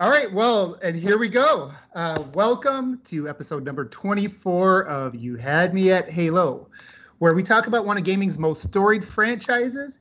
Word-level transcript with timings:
All 0.00 0.08
right, 0.08 0.32
well, 0.32 0.78
and 0.82 0.96
here 0.96 1.18
we 1.18 1.28
go. 1.28 1.72
Uh, 1.94 2.24
welcome 2.32 3.02
to 3.04 3.28
episode 3.28 3.66
number 3.66 3.84
24 3.84 4.86
of 4.86 5.14
You 5.14 5.36
Had 5.36 5.74
Me 5.74 5.92
at 5.92 6.08
Halo, 6.08 6.70
where 7.18 7.34
we 7.34 7.42
talk 7.42 7.66
about 7.66 7.84
one 7.84 7.98
of 7.98 8.04
gaming's 8.04 8.38
most 8.38 8.62
storied 8.62 9.04
franchises 9.04 10.00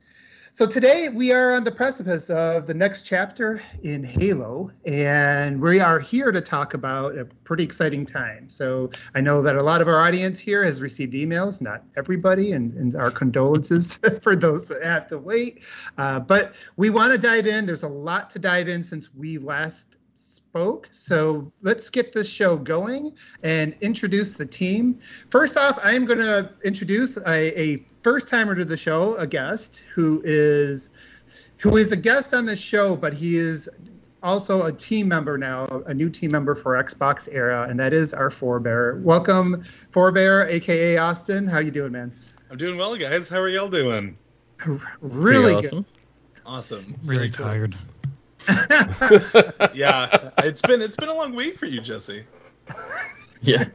so 0.52 0.66
today 0.66 1.10
we 1.10 1.32
are 1.32 1.54
on 1.54 1.64
the 1.64 1.72
precipice 1.72 2.30
of 2.30 2.66
the 2.66 2.74
next 2.74 3.04
chapter 3.04 3.62
in 3.84 4.04
Halo, 4.04 4.72
and 4.86 5.62
we 5.62 5.80
are 5.80 6.00
here 6.00 6.32
to 6.32 6.42
talk 6.42 6.74
about 6.74 7.18
a 7.18 7.26
pretty 7.44 7.64
exciting 7.64 8.06
time. 8.06 8.50
So 8.50 8.90
I 9.14 9.22
know 9.22 9.42
that 9.44 9.56
a 9.56 9.64
lot 9.64 9.80
of 9.80 9.88
our 9.88 10.00
audience 10.00 10.40
here 10.40 10.64
has 10.64 10.82
received 10.82 11.14
emails, 11.14 11.62
not 11.62 11.84
everybody, 11.96 12.54
and, 12.54 12.74
and 12.74 12.96
our 12.96 13.12
condolences 13.12 13.98
for 14.22 14.36
those 14.36 14.68
that 14.70 14.84
have 14.84 15.06
to 15.08 15.20
wait. 15.20 15.64
Uh, 15.98 16.20
but 16.20 16.56
we 16.78 16.90
want 16.90 17.12
to 17.12 17.20
dive 17.20 17.46
in. 17.46 17.68
There's 17.68 17.84
a 17.84 17.88
lot 17.88 18.32
to 18.32 18.40
dive 18.40 18.68
in 18.68 18.84
since 18.84 19.14
we 19.14 19.38
last 19.38 19.99
spoke. 20.50 20.88
So 20.92 21.52
let's 21.62 21.90
get 21.92 22.12
this 22.12 22.28
show 22.28 22.58
going 22.58 23.16
and 23.44 23.76
introduce 23.82 24.34
the 24.34 24.46
team. 24.46 25.00
First 25.30 25.58
off, 25.58 25.78
I 25.84 25.94
am 25.94 26.06
going 26.06 26.20
to 26.20 26.50
introduce 26.64 27.18
a, 27.18 27.60
a 27.60 27.86
first 28.02 28.28
timer 28.28 28.56
to 28.56 28.66
the 28.66 28.78
show, 28.78 29.16
a 29.18 29.28
guest 29.28 29.84
who 29.94 30.22
is 30.26 30.90
who 31.58 31.78
is 31.78 31.92
a 31.92 31.98
guest 31.98 32.34
on 32.34 32.46
the 32.46 32.56
show, 32.56 32.96
but 32.96 33.14
he 33.14 33.36
is 33.36 33.70
also 34.24 34.66
a 34.66 34.72
team 34.72 35.08
member 35.08 35.38
now, 35.38 35.66
a 35.86 35.94
new 35.94 36.10
team 36.10 36.32
member 36.32 36.56
for 36.56 36.82
Xbox 36.82 37.28
Era, 37.32 37.68
and 37.70 37.80
that 37.80 37.94
is 37.94 38.14
our 38.14 38.30
forebear. 38.30 39.02
Welcome, 39.04 39.62
forebear, 39.92 40.48
aka 40.50 40.98
Austin. 40.98 41.48
How 41.48 41.60
you 41.60 41.70
doing, 41.70 41.92
man? 41.92 42.12
I'm 42.50 42.58
doing 42.58 42.78
well, 42.78 42.96
guys. 42.96 43.28
How 43.28 43.38
are 43.38 43.50
y'all 43.50 43.70
doing? 43.70 44.18
Really 45.02 45.54
awesome. 45.54 45.82
good. 45.82 45.86
Awesome. 46.46 46.96
Really 47.04 47.30
tired. 47.30 47.78
yeah, 49.74 50.32
it's 50.40 50.62
been 50.62 50.82
it's 50.82 50.96
been 50.98 51.10
a 51.10 51.14
long 51.14 51.36
week 51.36 51.58
for 51.58 51.66
you, 51.66 51.82
Jesse. 51.82 52.26
Yeah. 53.42 53.66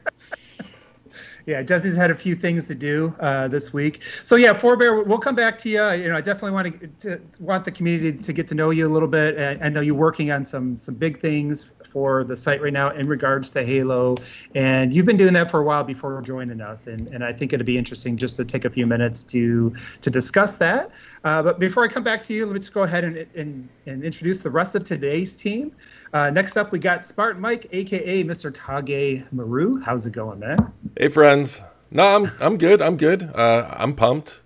Yeah, 1.46 1.62
Jesse's 1.62 1.96
had 1.96 2.10
a 2.10 2.14
few 2.14 2.34
things 2.34 2.66
to 2.68 2.74
do 2.74 3.14
uh, 3.20 3.48
this 3.48 3.72
week. 3.72 4.02
So 4.22 4.36
yeah, 4.36 4.54
Forebear, 4.54 5.06
we'll 5.06 5.18
come 5.18 5.34
back 5.34 5.58
to 5.58 5.68
you. 5.68 5.82
You 5.92 6.08
know, 6.08 6.16
I 6.16 6.20
definitely 6.20 6.52
want 6.52 7.00
to, 7.00 7.16
to 7.16 7.20
want 7.38 7.64
the 7.64 7.70
community 7.70 8.16
to 8.16 8.32
get 8.32 8.48
to 8.48 8.54
know 8.54 8.70
you 8.70 8.86
a 8.86 8.92
little 8.92 9.08
bit. 9.08 9.38
I, 9.38 9.66
I 9.66 9.68
know 9.68 9.80
you're 9.80 9.94
working 9.94 10.30
on 10.30 10.44
some 10.44 10.78
some 10.78 10.94
big 10.94 11.20
things 11.20 11.72
for 11.92 12.24
the 12.24 12.36
site 12.36 12.60
right 12.60 12.72
now 12.72 12.90
in 12.90 13.06
regards 13.06 13.50
to 13.52 13.64
Halo, 13.64 14.16
and 14.54 14.92
you've 14.92 15.06
been 15.06 15.16
doing 15.16 15.32
that 15.34 15.50
for 15.50 15.60
a 15.60 15.64
while 15.64 15.84
before 15.84 16.20
joining 16.22 16.60
us. 16.60 16.88
And, 16.88 17.06
and 17.08 17.24
I 17.24 17.32
think 17.32 17.52
it'd 17.52 17.64
be 17.64 17.78
interesting 17.78 18.16
just 18.16 18.36
to 18.38 18.44
take 18.44 18.64
a 18.64 18.70
few 18.70 18.86
minutes 18.86 19.22
to 19.24 19.72
to 20.00 20.10
discuss 20.10 20.56
that. 20.56 20.90
Uh, 21.24 21.42
but 21.42 21.58
before 21.58 21.84
I 21.84 21.88
come 21.88 22.02
back 22.02 22.22
to 22.24 22.34
you, 22.34 22.46
let 22.46 22.54
me 22.54 22.58
just 22.58 22.74
go 22.74 22.82
ahead 22.82 23.04
and, 23.04 23.26
and, 23.36 23.68
and 23.86 24.02
introduce 24.02 24.42
the 24.42 24.50
rest 24.50 24.74
of 24.74 24.84
today's 24.84 25.36
team. 25.36 25.72
Uh, 26.14 26.30
next 26.30 26.56
up, 26.56 26.70
we 26.70 26.78
got 26.78 27.04
Spartan 27.04 27.42
Mike, 27.42 27.66
aka 27.72 28.22
Mr. 28.22 28.54
Kage 28.54 29.24
Maru. 29.32 29.80
How's 29.80 30.06
it 30.06 30.12
going, 30.12 30.38
man? 30.38 30.72
Hey, 30.96 31.08
friends. 31.08 31.60
No, 31.90 32.06
I'm 32.06 32.30
I'm 32.40 32.56
good. 32.56 32.80
I'm 32.80 32.96
good. 32.96 33.24
Uh, 33.34 33.74
I'm 33.76 33.96
pumped. 33.96 34.42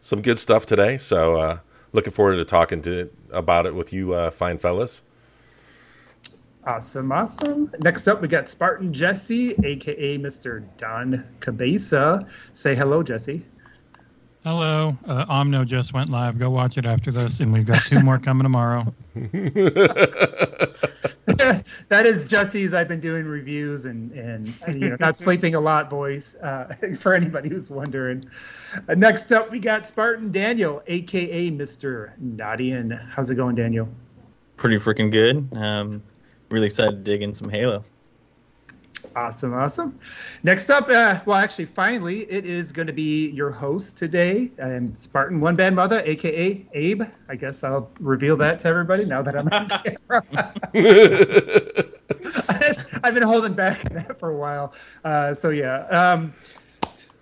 Some 0.00 0.20
good 0.20 0.36
stuff 0.36 0.66
today. 0.66 0.96
So 0.96 1.36
uh, 1.36 1.58
looking 1.92 2.12
forward 2.12 2.36
to 2.38 2.44
talking 2.44 2.82
to 2.82 3.08
about 3.30 3.66
it 3.66 3.74
with 3.74 3.92
you, 3.92 4.14
uh, 4.14 4.32
fine 4.32 4.58
fellas. 4.58 5.02
Awesome, 6.64 7.12
awesome. 7.12 7.70
Next 7.80 8.08
up, 8.08 8.20
we 8.20 8.26
got 8.26 8.48
Spartan 8.48 8.92
Jesse, 8.92 9.54
aka 9.64 10.18
Mr. 10.18 10.64
Don 10.76 11.24
Cabeza. 11.38 12.26
Say 12.54 12.74
hello, 12.74 13.04
Jesse. 13.04 13.44
Hello. 14.42 14.96
Uh, 15.06 15.24
Omno 15.26 15.64
just 15.64 15.92
went 15.92 16.10
live. 16.10 16.36
Go 16.36 16.50
watch 16.50 16.78
it 16.78 16.84
after 16.84 17.12
this, 17.12 17.38
and 17.38 17.52
we've 17.52 17.66
got 17.66 17.80
two 17.82 18.02
more 18.02 18.18
coming 18.18 18.42
tomorrow. 18.42 18.92
that 21.88 22.04
is 22.04 22.26
Jesse's. 22.26 22.74
I've 22.74 22.88
been 22.88 23.00
doing 23.00 23.26
reviews 23.26 23.84
and 23.84 24.10
and, 24.12 24.52
and 24.66 24.80
you 24.80 24.88
know 24.88 24.96
not 24.98 25.16
sleeping 25.26 25.54
a 25.54 25.60
lot, 25.60 25.88
boys. 25.88 26.34
Uh, 26.36 26.74
for 26.98 27.14
anybody 27.14 27.48
who's 27.48 27.70
wondering. 27.70 28.24
Uh, 28.88 28.94
next 28.94 29.30
up, 29.30 29.50
we 29.50 29.60
got 29.60 29.86
Spartan 29.86 30.32
Daniel, 30.32 30.82
aka 30.88 31.50
Mr. 31.50 32.12
Nadian. 32.20 33.08
How's 33.08 33.30
it 33.30 33.36
going, 33.36 33.54
Daniel? 33.54 33.88
Pretty 34.56 34.76
freaking 34.76 35.12
good. 35.12 35.48
Um, 35.56 36.02
really 36.50 36.66
excited 36.66 37.04
to 37.04 37.10
dig 37.10 37.22
in 37.22 37.34
some 37.34 37.48
Halo. 37.48 37.84
Awesome, 39.14 39.54
awesome. 39.54 39.98
Next 40.42 40.70
up, 40.70 40.88
uh, 40.88 41.20
well, 41.26 41.36
actually, 41.36 41.66
finally, 41.66 42.22
it 42.30 42.44
is 42.44 42.72
going 42.72 42.86
to 42.86 42.92
be 42.92 43.30
your 43.30 43.50
host 43.50 43.96
today, 43.96 44.50
um, 44.60 44.94
Spartan 44.94 45.40
One 45.40 45.56
Bad 45.56 45.74
Mother, 45.74 46.02
aka 46.04 46.66
Abe. 46.72 47.02
I 47.28 47.36
guess 47.36 47.64
I'll 47.64 47.90
reveal 48.00 48.36
that 48.38 48.58
to 48.60 48.68
everybody 48.68 49.04
now 49.04 49.22
that 49.22 49.36
I'm 49.36 49.48
on 49.48 49.68
camera. 49.84 50.22
I've 53.04 53.14
been 53.14 53.22
holding 53.22 53.54
back 53.54 53.84
on 53.86 53.96
that 53.96 54.18
for 54.18 54.30
a 54.30 54.36
while. 54.36 54.74
Uh, 55.04 55.34
so 55.34 55.50
yeah. 55.50 55.84
Um, 55.86 56.32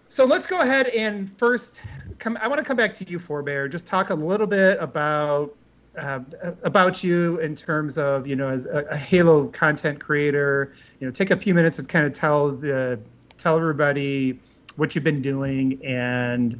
so 0.08 0.24
let's 0.24 0.46
go 0.46 0.60
ahead 0.60 0.88
and 0.88 1.30
first 1.30 1.82
come. 2.18 2.36
I 2.42 2.48
want 2.48 2.58
to 2.58 2.64
come 2.64 2.76
back 2.76 2.92
to 2.94 3.04
you, 3.04 3.18
Forebear. 3.18 3.70
Just 3.70 3.86
talk 3.86 4.10
a 4.10 4.14
little 4.14 4.46
bit 4.46 4.78
about 4.80 5.54
uh, 6.00 6.20
about 6.62 7.04
you 7.04 7.38
in 7.40 7.54
terms 7.54 7.98
of 7.98 8.26
you 8.26 8.36
know 8.36 8.48
as 8.48 8.66
a, 8.66 8.84
a, 8.90 8.96
Halo 8.96 9.46
content 9.48 10.00
creator. 10.00 10.72
You 10.98 11.06
know, 11.06 11.12
take 11.12 11.30
a 11.30 11.36
few 11.36 11.54
minutes 11.54 11.78
and 11.78 11.88
kind 11.88 12.06
of 12.06 12.12
tell 12.12 12.50
the 12.50 12.98
tell 13.38 13.56
everybody 13.56 14.38
what 14.76 14.94
you've 14.94 15.04
been 15.04 15.22
doing 15.22 15.84
and 15.84 16.58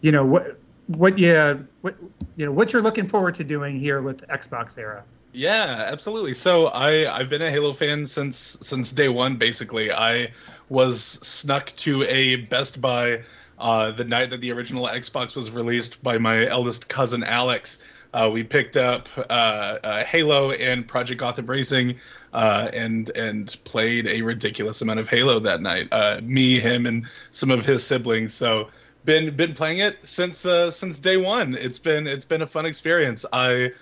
you 0.00 0.12
know 0.12 0.24
what 0.24 0.58
what 0.86 1.18
you 1.18 1.66
what 1.80 1.96
you 2.36 2.46
know 2.46 2.52
what 2.52 2.72
you're 2.72 2.82
looking 2.82 3.08
forward 3.08 3.34
to 3.34 3.44
doing 3.44 3.78
here 3.78 4.02
with 4.02 4.26
Xbox 4.28 4.78
Era. 4.78 5.04
Yeah, 5.32 5.86
absolutely. 5.88 6.34
So 6.34 6.66
I 6.68 7.18
I've 7.18 7.28
been 7.28 7.42
a 7.42 7.50
Halo 7.50 7.72
fan 7.72 8.06
since 8.06 8.58
since 8.60 8.92
day 8.92 9.08
one. 9.08 9.36
Basically, 9.36 9.90
I 9.90 10.30
was 10.68 11.02
snuck 11.02 11.66
to 11.76 12.04
a 12.04 12.36
Best 12.36 12.80
Buy 12.80 13.22
uh, 13.58 13.92
the 13.92 14.04
night 14.04 14.30
that 14.30 14.40
the 14.40 14.52
original 14.52 14.86
Xbox 14.86 15.36
was 15.36 15.50
released 15.50 16.02
by 16.02 16.18
my 16.18 16.46
eldest 16.48 16.88
cousin 16.88 17.22
Alex 17.22 17.78
uh, 18.14 18.28
we 18.32 18.42
picked 18.42 18.76
up 18.76 19.08
uh, 19.16 19.22
uh, 19.22 20.04
Halo 20.04 20.52
and 20.52 20.86
Project 20.86 21.20
Gotham 21.20 21.46
Racing, 21.46 21.98
uh, 22.32 22.68
and 22.72 23.10
and 23.10 23.56
played 23.64 24.06
a 24.06 24.22
ridiculous 24.22 24.82
amount 24.82 25.00
of 25.00 25.08
Halo 25.08 25.38
that 25.40 25.62
night. 25.62 25.88
Uh, 25.92 26.20
me, 26.22 26.60
him, 26.60 26.86
and 26.86 27.06
some 27.30 27.50
of 27.50 27.64
his 27.64 27.84
siblings. 27.84 28.34
So 28.34 28.68
been 29.04 29.34
been 29.34 29.54
playing 29.54 29.78
it 29.78 29.98
since 30.02 30.44
uh, 30.44 30.70
since 30.70 30.98
day 30.98 31.16
one. 31.16 31.54
It's 31.54 31.78
been 31.78 32.06
it's 32.06 32.24
been 32.24 32.42
a 32.42 32.46
fun 32.46 32.66
experience. 32.66 33.24
I. 33.32 33.72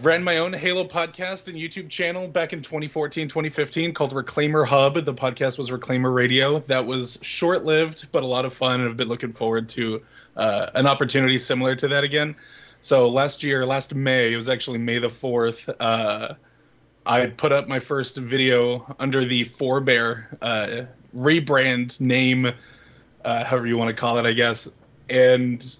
ran 0.00 0.22
my 0.22 0.38
own 0.38 0.52
Halo 0.52 0.84
podcast 0.84 1.48
and 1.48 1.56
YouTube 1.56 1.88
channel 1.88 2.28
back 2.28 2.52
in 2.52 2.60
2014, 2.60 3.28
2015 3.28 3.94
called 3.94 4.12
Reclaimer 4.12 4.66
Hub. 4.66 4.94
The 4.94 5.14
podcast 5.14 5.56
was 5.56 5.70
Reclaimer 5.70 6.12
Radio. 6.12 6.58
That 6.66 6.84
was 6.84 7.18
short 7.22 7.64
lived, 7.64 8.08
but 8.12 8.24
a 8.24 8.26
lot 8.26 8.44
of 8.44 8.52
fun. 8.52 8.80
And 8.80 8.90
I've 8.90 8.96
been 8.98 9.08
looking 9.08 9.32
forward 9.32 9.70
to 9.70 10.02
an 10.36 10.86
opportunity 10.86 11.38
similar 11.38 11.74
to 11.76 11.88
that 11.88 12.04
again. 12.04 12.34
So 12.82 13.08
last 13.08 13.44
year, 13.44 13.64
last 13.64 13.94
May, 13.94 14.32
it 14.32 14.36
was 14.36 14.48
actually 14.48 14.78
May 14.78 14.98
the 14.98 15.08
4th, 15.08 15.72
uh, 15.78 16.34
I 17.06 17.26
put 17.26 17.52
up 17.52 17.68
my 17.68 17.78
first 17.78 18.16
video 18.16 18.96
under 18.98 19.24
the 19.24 19.44
Forebear 19.44 20.26
uh, 20.42 20.86
rebrand 21.16 22.00
name, 22.00 22.46
uh, 23.24 23.44
however 23.44 23.68
you 23.68 23.78
want 23.78 23.94
to 23.94 24.00
call 24.00 24.18
it, 24.18 24.26
I 24.26 24.32
guess. 24.32 24.68
And 25.08 25.76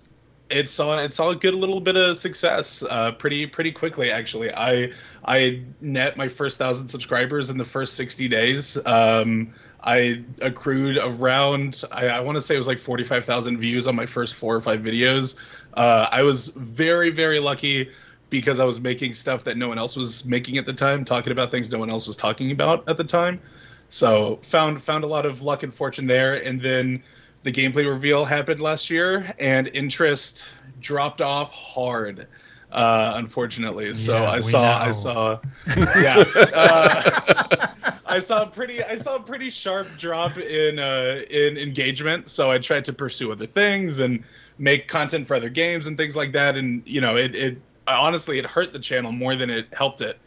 it 0.48 0.68
saw 0.68 0.96
it 0.98 1.12
saw 1.12 1.30
a 1.30 1.34
good 1.34 1.54
little 1.54 1.80
bit 1.80 1.96
of 1.96 2.16
success 2.16 2.84
uh, 2.88 3.12
pretty 3.12 3.46
pretty 3.46 3.72
quickly 3.72 4.10
actually. 4.10 4.52
I 4.52 4.92
I 5.24 5.62
net 5.80 6.16
my 6.16 6.28
first 6.28 6.58
thousand 6.58 6.88
subscribers 6.88 7.50
in 7.50 7.58
the 7.58 7.64
first 7.64 7.94
sixty 7.94 8.28
days. 8.28 8.78
Um, 8.86 9.54
I 9.82 10.22
accrued 10.40 10.98
around 10.98 11.82
I, 11.90 12.08
I 12.08 12.20
want 12.20 12.36
to 12.36 12.40
say 12.40 12.54
it 12.54 12.58
was 12.58 12.66
like 12.66 12.78
forty 12.78 13.04
five 13.04 13.24
thousand 13.24 13.58
views 13.58 13.86
on 13.86 13.96
my 13.96 14.06
first 14.06 14.34
four 14.34 14.54
or 14.54 14.60
five 14.60 14.80
videos. 14.80 15.36
Uh, 15.74 16.08
I 16.10 16.22
was 16.22 16.48
very, 16.48 17.10
very 17.10 17.40
lucky 17.40 17.88
because 18.30 18.60
I 18.60 18.64
was 18.64 18.80
making 18.80 19.12
stuff 19.12 19.44
that 19.44 19.56
no 19.56 19.68
one 19.68 19.78
else 19.78 19.94
was 19.94 20.24
making 20.24 20.56
at 20.56 20.66
the 20.66 20.72
time, 20.72 21.04
talking 21.04 21.32
about 21.32 21.50
things 21.50 21.70
no 21.70 21.78
one 21.78 21.90
else 21.90 22.06
was 22.06 22.16
talking 22.16 22.50
about 22.50 22.88
at 22.88 22.96
the 22.96 23.04
time. 23.04 23.40
So 23.88 24.38
found 24.42 24.82
found 24.82 25.04
a 25.04 25.06
lot 25.06 25.26
of 25.26 25.42
luck 25.42 25.62
and 25.62 25.72
fortune 25.72 26.06
there, 26.06 26.36
and 26.36 26.60
then 26.60 27.02
the 27.42 27.52
gameplay 27.52 27.86
reveal 27.86 28.24
happened 28.24 28.60
last 28.60 28.88
year, 28.88 29.34
and 29.38 29.68
interest 29.68 30.46
dropped 30.80 31.20
off 31.20 31.52
hard. 31.52 32.26
Uh, 32.70 33.12
unfortunately, 33.16 33.92
so 33.92 34.14
yeah, 34.14 34.30
I 34.30 34.40
saw. 34.40 34.82
I 34.82 34.90
saw 34.90 35.38
yeah 36.00 36.24
uh, 36.54 37.66
I 38.06 38.18
saw 38.18 38.44
a 38.44 38.46
pretty 38.46 38.82
I 38.82 38.94
saw 38.96 39.16
a 39.16 39.20
pretty 39.20 39.50
sharp 39.50 39.86
drop 39.98 40.38
in 40.38 40.78
uh, 40.78 41.20
in 41.28 41.58
engagement. 41.58 42.30
So 42.30 42.50
I 42.50 42.56
tried 42.56 42.86
to 42.86 42.94
pursue 42.94 43.30
other 43.30 43.44
things 43.44 44.00
and 44.00 44.24
make 44.62 44.86
content 44.86 45.26
for 45.26 45.34
other 45.34 45.50
games 45.50 45.88
and 45.88 45.98
things 45.98 46.16
like 46.16 46.32
that. 46.32 46.56
And 46.56 46.82
you 46.86 47.00
know, 47.00 47.16
it, 47.16 47.34
it 47.34 47.58
honestly 47.86 48.38
it 48.38 48.46
hurt 48.46 48.72
the 48.72 48.78
channel 48.78 49.12
more 49.12 49.36
than 49.36 49.50
it 49.50 49.66
helped 49.72 50.00
it. 50.00 50.18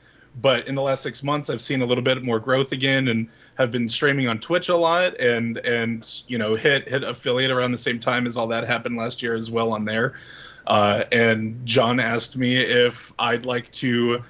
But 0.42 0.68
in 0.68 0.76
the 0.76 0.82
last 0.82 1.02
six 1.02 1.24
months, 1.24 1.50
I've 1.50 1.62
seen 1.62 1.82
a 1.82 1.86
little 1.86 2.04
bit 2.04 2.22
more 2.22 2.42
growth 2.42 2.74
again, 2.74 3.08
and 3.08 3.30
have 3.58 3.72
been 3.72 3.88
streaming 3.88 4.28
on 4.28 4.40
Twitch 4.40 4.68
a 4.68 4.76
lot, 4.76 5.18
and 5.18 5.58
and 5.60 6.22
you 6.28 6.38
know 6.38 6.56
hit 6.56 6.88
hit 6.90 7.04
affiliate 7.04 7.50
around 7.50 7.72
the 7.72 7.78
same 7.78 8.00
time 8.00 8.28
as 8.28 8.36
all 8.36 8.48
that 8.48 8.68
happened 8.68 8.98
last 8.98 9.24
year 9.24 9.34
as 9.36 9.50
well 9.50 9.72
on 9.72 9.86
there. 9.86 10.14
Uh, 10.68 11.04
and 11.14 11.66
John 11.66 12.02
asked 12.02 12.36
me 12.36 12.58
if 12.58 13.14
I'd 13.18 13.46
like 13.46 13.72
to 13.74 14.24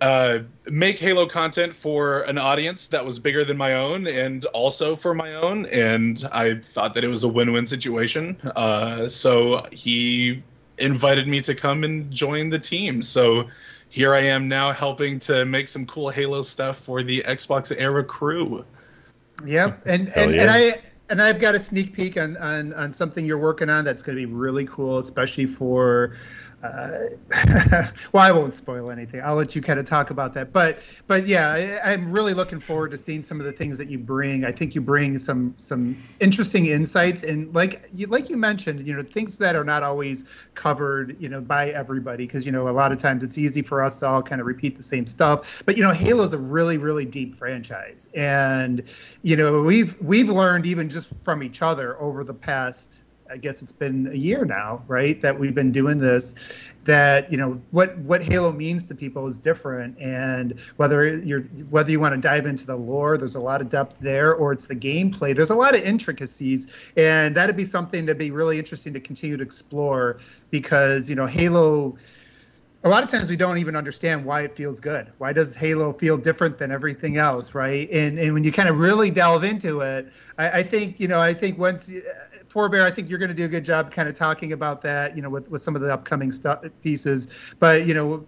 uh, 0.00 0.40
make 0.70 0.98
Halo 0.98 1.26
content 1.26 1.74
for 1.74 2.20
an 2.22 2.38
audience 2.38 2.86
that 2.88 3.04
was 3.04 3.18
bigger 3.18 3.44
than 3.44 3.56
my 3.56 3.74
own 3.74 4.06
and 4.06 4.44
also 4.46 4.96
for 4.96 5.14
my 5.14 5.34
own. 5.34 5.66
And 5.66 6.28
I 6.32 6.56
thought 6.56 6.94
that 6.94 7.04
it 7.04 7.08
was 7.08 7.24
a 7.24 7.28
win 7.28 7.52
win 7.52 7.66
situation. 7.66 8.36
Uh, 8.56 9.08
so 9.08 9.66
he 9.72 10.42
invited 10.78 11.28
me 11.28 11.40
to 11.42 11.54
come 11.54 11.84
and 11.84 12.10
join 12.10 12.50
the 12.50 12.58
team. 12.58 13.02
So 13.02 13.48
here 13.88 14.14
I 14.14 14.20
am 14.20 14.48
now 14.48 14.72
helping 14.72 15.18
to 15.20 15.44
make 15.44 15.68
some 15.68 15.86
cool 15.86 16.10
Halo 16.10 16.42
stuff 16.42 16.78
for 16.78 17.02
the 17.02 17.22
Xbox 17.26 17.74
era 17.78 18.04
crew. 18.04 18.64
Yep. 19.44 19.86
And, 19.86 20.08
and, 20.16 20.34
yeah. 20.34 20.42
and 20.42 20.50
I. 20.50 20.72
And 21.10 21.22
I've 21.22 21.40
got 21.40 21.54
a 21.54 21.58
sneak 21.58 21.94
peek 21.94 22.20
on, 22.20 22.36
on, 22.36 22.74
on 22.74 22.92
something 22.92 23.24
you're 23.24 23.38
working 23.38 23.70
on 23.70 23.82
that's 23.82 24.02
going 24.02 24.14
to 24.14 24.26
be 24.26 24.30
really 24.30 24.66
cool, 24.66 24.98
especially 24.98 25.46
for 25.46 26.12
uh, 26.62 26.98
well, 28.12 28.22
I 28.22 28.32
won't 28.32 28.54
spoil 28.54 28.90
anything. 28.90 29.20
I'll 29.22 29.36
let 29.36 29.54
you 29.54 29.62
kind 29.62 29.78
of 29.78 29.86
talk 29.86 30.10
about 30.10 30.34
that. 30.34 30.52
But 30.52 30.80
but 31.06 31.26
yeah, 31.26 31.80
I, 31.84 31.92
I'm 31.92 32.10
really 32.10 32.34
looking 32.34 32.58
forward 32.58 32.90
to 32.90 32.98
seeing 32.98 33.22
some 33.22 33.38
of 33.38 33.46
the 33.46 33.52
things 33.52 33.78
that 33.78 33.88
you 33.88 33.98
bring. 33.98 34.44
I 34.44 34.50
think 34.50 34.74
you 34.74 34.80
bring 34.80 35.18
some 35.18 35.54
some 35.56 35.96
interesting 36.18 36.66
insights 36.66 37.22
and 37.22 37.54
like 37.54 37.88
you 37.92 38.08
like 38.08 38.28
you 38.28 38.36
mentioned, 38.36 38.84
you 38.86 38.94
know, 38.94 39.04
things 39.04 39.38
that 39.38 39.54
are 39.54 39.64
not 39.64 39.84
always 39.84 40.24
covered, 40.54 41.16
you 41.20 41.28
know, 41.28 41.40
by 41.40 41.70
everybody 41.70 42.26
because 42.26 42.44
you 42.44 42.50
know 42.50 42.68
a 42.68 42.70
lot 42.70 42.90
of 42.90 42.98
times 42.98 43.22
it's 43.22 43.38
easy 43.38 43.62
for 43.62 43.80
us 43.80 44.00
to 44.00 44.06
all 44.06 44.22
kind 44.22 44.40
of 44.40 44.46
repeat 44.46 44.76
the 44.76 44.82
same 44.82 45.06
stuff. 45.06 45.62
But 45.64 45.76
you 45.76 45.82
know, 45.84 45.92
Halo's 45.92 46.32
a 46.32 46.38
really 46.38 46.76
really 46.76 47.04
deep 47.04 47.36
franchise, 47.36 48.08
and 48.14 48.82
you 49.22 49.36
know 49.36 49.62
we've 49.62 50.00
we've 50.00 50.28
learned 50.28 50.66
even 50.66 50.88
just 50.88 51.08
from 51.22 51.44
each 51.44 51.62
other 51.62 52.00
over 52.00 52.24
the 52.24 52.34
past 52.34 53.04
I 53.30 53.36
guess 53.36 53.62
it's 53.62 53.72
been 53.72 54.08
a 54.08 54.16
year 54.16 54.44
now, 54.44 54.82
right? 54.88 55.20
That 55.20 55.38
we've 55.38 55.54
been 55.54 55.72
doing 55.72 55.98
this. 55.98 56.34
That 56.84 57.30
you 57.30 57.36
know 57.36 57.60
what 57.70 57.98
what 57.98 58.22
Halo 58.22 58.52
means 58.52 58.86
to 58.86 58.94
people 58.94 59.26
is 59.26 59.38
different, 59.38 59.98
and 59.98 60.58
whether 60.76 61.18
you're 61.18 61.42
whether 61.70 61.90
you 61.90 62.00
want 62.00 62.14
to 62.14 62.20
dive 62.20 62.46
into 62.46 62.66
the 62.66 62.76
lore, 62.76 63.18
there's 63.18 63.34
a 63.34 63.40
lot 63.40 63.60
of 63.60 63.68
depth 63.68 63.98
there, 64.00 64.34
or 64.34 64.52
it's 64.52 64.66
the 64.66 64.76
gameplay. 64.76 65.34
There's 65.34 65.50
a 65.50 65.54
lot 65.54 65.74
of 65.74 65.82
intricacies, 65.82 66.92
and 66.96 67.36
that'd 67.36 67.56
be 67.56 67.66
something 67.66 68.06
that'd 68.06 68.18
be 68.18 68.30
really 68.30 68.58
interesting 68.58 68.94
to 68.94 69.00
continue 69.00 69.36
to 69.36 69.42
explore 69.42 70.18
because 70.50 71.10
you 71.10 71.16
know 71.16 71.26
Halo 71.26 71.98
a 72.84 72.88
lot 72.88 73.02
of 73.02 73.10
times 73.10 73.28
we 73.28 73.36
don't 73.36 73.58
even 73.58 73.74
understand 73.74 74.24
why 74.24 74.42
it 74.42 74.54
feels 74.54 74.80
good. 74.80 75.12
Why 75.18 75.32
does 75.32 75.54
Halo 75.54 75.92
feel 75.92 76.16
different 76.16 76.58
than 76.58 76.70
everything 76.70 77.16
else, 77.16 77.54
right? 77.54 77.90
And 77.90 78.18
and 78.18 78.32
when 78.32 78.44
you 78.44 78.52
kind 78.52 78.68
of 78.68 78.78
really 78.78 79.10
delve 79.10 79.44
into 79.44 79.80
it, 79.80 80.12
I, 80.38 80.50
I 80.60 80.62
think 80.62 81.00
you 81.00 81.08
know 81.08 81.20
I 81.20 81.34
think 81.34 81.58
once 81.58 81.90
Forebear, 82.48 82.82
I 82.82 82.90
think 82.90 83.10
you're 83.10 83.18
going 83.18 83.28
to 83.28 83.34
do 83.34 83.44
a 83.44 83.48
good 83.48 83.64
job 83.64 83.90
kind 83.90 84.08
of 84.08 84.14
talking 84.14 84.52
about 84.52 84.80
that, 84.82 85.14
you 85.14 85.22
know, 85.22 85.30
with 85.30 85.48
with 85.50 85.62
some 85.62 85.76
of 85.76 85.82
the 85.82 85.92
upcoming 85.92 86.32
stuff 86.32 86.64
pieces. 86.82 87.28
But 87.58 87.86
you 87.86 87.94
know, 87.94 88.26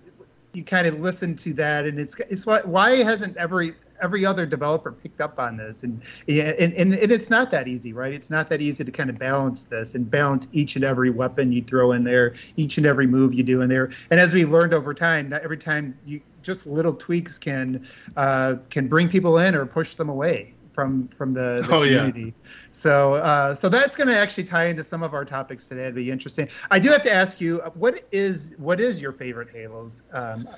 you 0.52 0.64
kind 0.64 0.87
of 0.87 1.00
listen 1.00 1.34
to 1.37 1.52
that, 1.55 1.87
and 1.87 1.99
it's 1.99 2.19
it's 2.28 2.46
why 2.46 2.61
why 2.61 2.96
hasn't 3.02 3.37
every 3.37 3.75
every 4.02 4.25
other 4.25 4.46
developer 4.46 4.93
picked 4.93 5.20
up 5.20 5.38
on 5.38 5.56
this? 5.56 5.82
And, 5.82 6.02
and 6.28 6.72
and 6.75 6.94
and 6.94 7.12
it's 7.12 7.31
not 7.31 7.50
that 7.50 7.69
easy 7.69 7.93
right? 7.93 8.12
It's 8.12 8.31
not 8.31 8.49
that 8.50 8.61
easy 8.61 8.84
to 8.84 8.90
kind 8.90 9.11
of 9.11 9.19
balance 9.19 9.64
this 9.64 9.94
and 9.94 10.11
balance 10.11 10.49
each 10.52 10.76
and 10.76 10.84
every 10.84 11.11
weapon 11.11 11.52
you 11.52 11.62
throw 11.62 11.93
in 11.93 12.05
there 12.05 12.34
each 12.56 12.76
and 12.78 12.87
every 12.87 13.06
move 13.06 13.32
you 13.32 13.43
do 13.43 13.62
in 13.62 13.69
there. 13.69 13.90
And 14.11 14.20
as 14.20 14.34
we 14.34 14.44
learned 14.44 14.75
over 14.75 14.93
time 14.93 15.32
every 15.32 15.58
time 15.58 15.96
you 16.05 16.20
just 16.43 16.66
little 16.66 16.94
tweaks 16.94 17.38
can 17.38 17.87
uh, 18.16 18.56
can 18.70 18.88
bring 18.88 19.08
people 19.08 19.38
in 19.38 19.55
or 19.55 19.66
push 19.66 19.94
them 19.94 20.08
away 20.08 20.55
from 20.72 21.08
from 21.08 21.32
the, 21.32 21.64
the 21.67 21.69
Oh, 21.76 21.82
yeah. 21.82 21.99
community 21.99 22.34
so 22.70 23.14
uh, 23.14 23.55
so 23.55 23.69
that's 23.69 23.96
going 23.96 24.08
to 24.08 24.17
actually 24.17 24.44
tie 24.44 24.67
into 24.67 24.84
some 24.84 25.02
of 25.02 25.14
our 25.14 25.25
topics 25.25 25.67
today 25.69 25.82
it'd 25.82 25.94
be 25.94 26.11
interesting 26.11 26.49
i 26.70 26.78
do 26.78 26.88
have 26.90 27.02
to 27.02 27.12
ask 27.12 27.40
you 27.40 27.61
uh, 27.62 27.70
what 27.70 28.02
is 28.12 28.55
what 28.58 28.81
is 28.81 29.00
your 29.02 29.12
favorite 29.12 29.49
halos 29.50 30.02
um, 30.12 30.49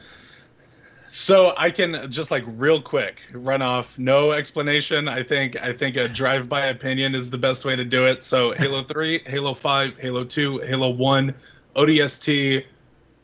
So 1.14 1.53
I 1.59 1.70
can 1.70 2.11
just 2.11 2.31
like 2.31 2.43
real 2.47 2.81
quick 2.81 3.20
run 3.35 3.61
off, 3.61 3.99
no 3.99 4.32
explanation. 4.32 5.09
I 5.09 5.23
think 5.23 5.61
I 5.62 5.73
think 5.73 5.97
a 5.97 6.09
drive-by 6.09 6.67
opinion 6.67 7.15
is 7.15 7.29
the 7.29 7.37
best 7.38 7.65
way 7.67 7.76
to 7.76 7.85
do 7.85 8.06
it. 8.06 8.23
So 8.23 8.53
Halo 8.58 8.82
3, 8.82 9.20
Halo 9.26 9.53
5, 9.53 9.99
Halo 9.99 10.25
2, 10.25 10.61
Halo 10.61 10.88
1, 10.88 11.35
ODST, 11.76 12.65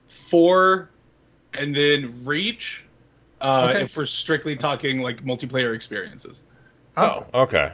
4, 0.09 0.91
and 1.55 1.75
then 1.75 2.25
Reach. 2.25 2.85
Uh, 3.41 3.69
Okay. 3.71 3.83
If 3.85 3.97
we're 3.97 4.05
strictly 4.07 4.57
talking 4.57 5.01
like 5.01 5.25
multiplayer 5.25 5.75
experiences, 5.75 6.43
awesome. 7.05 7.27
Okay. 7.35 7.73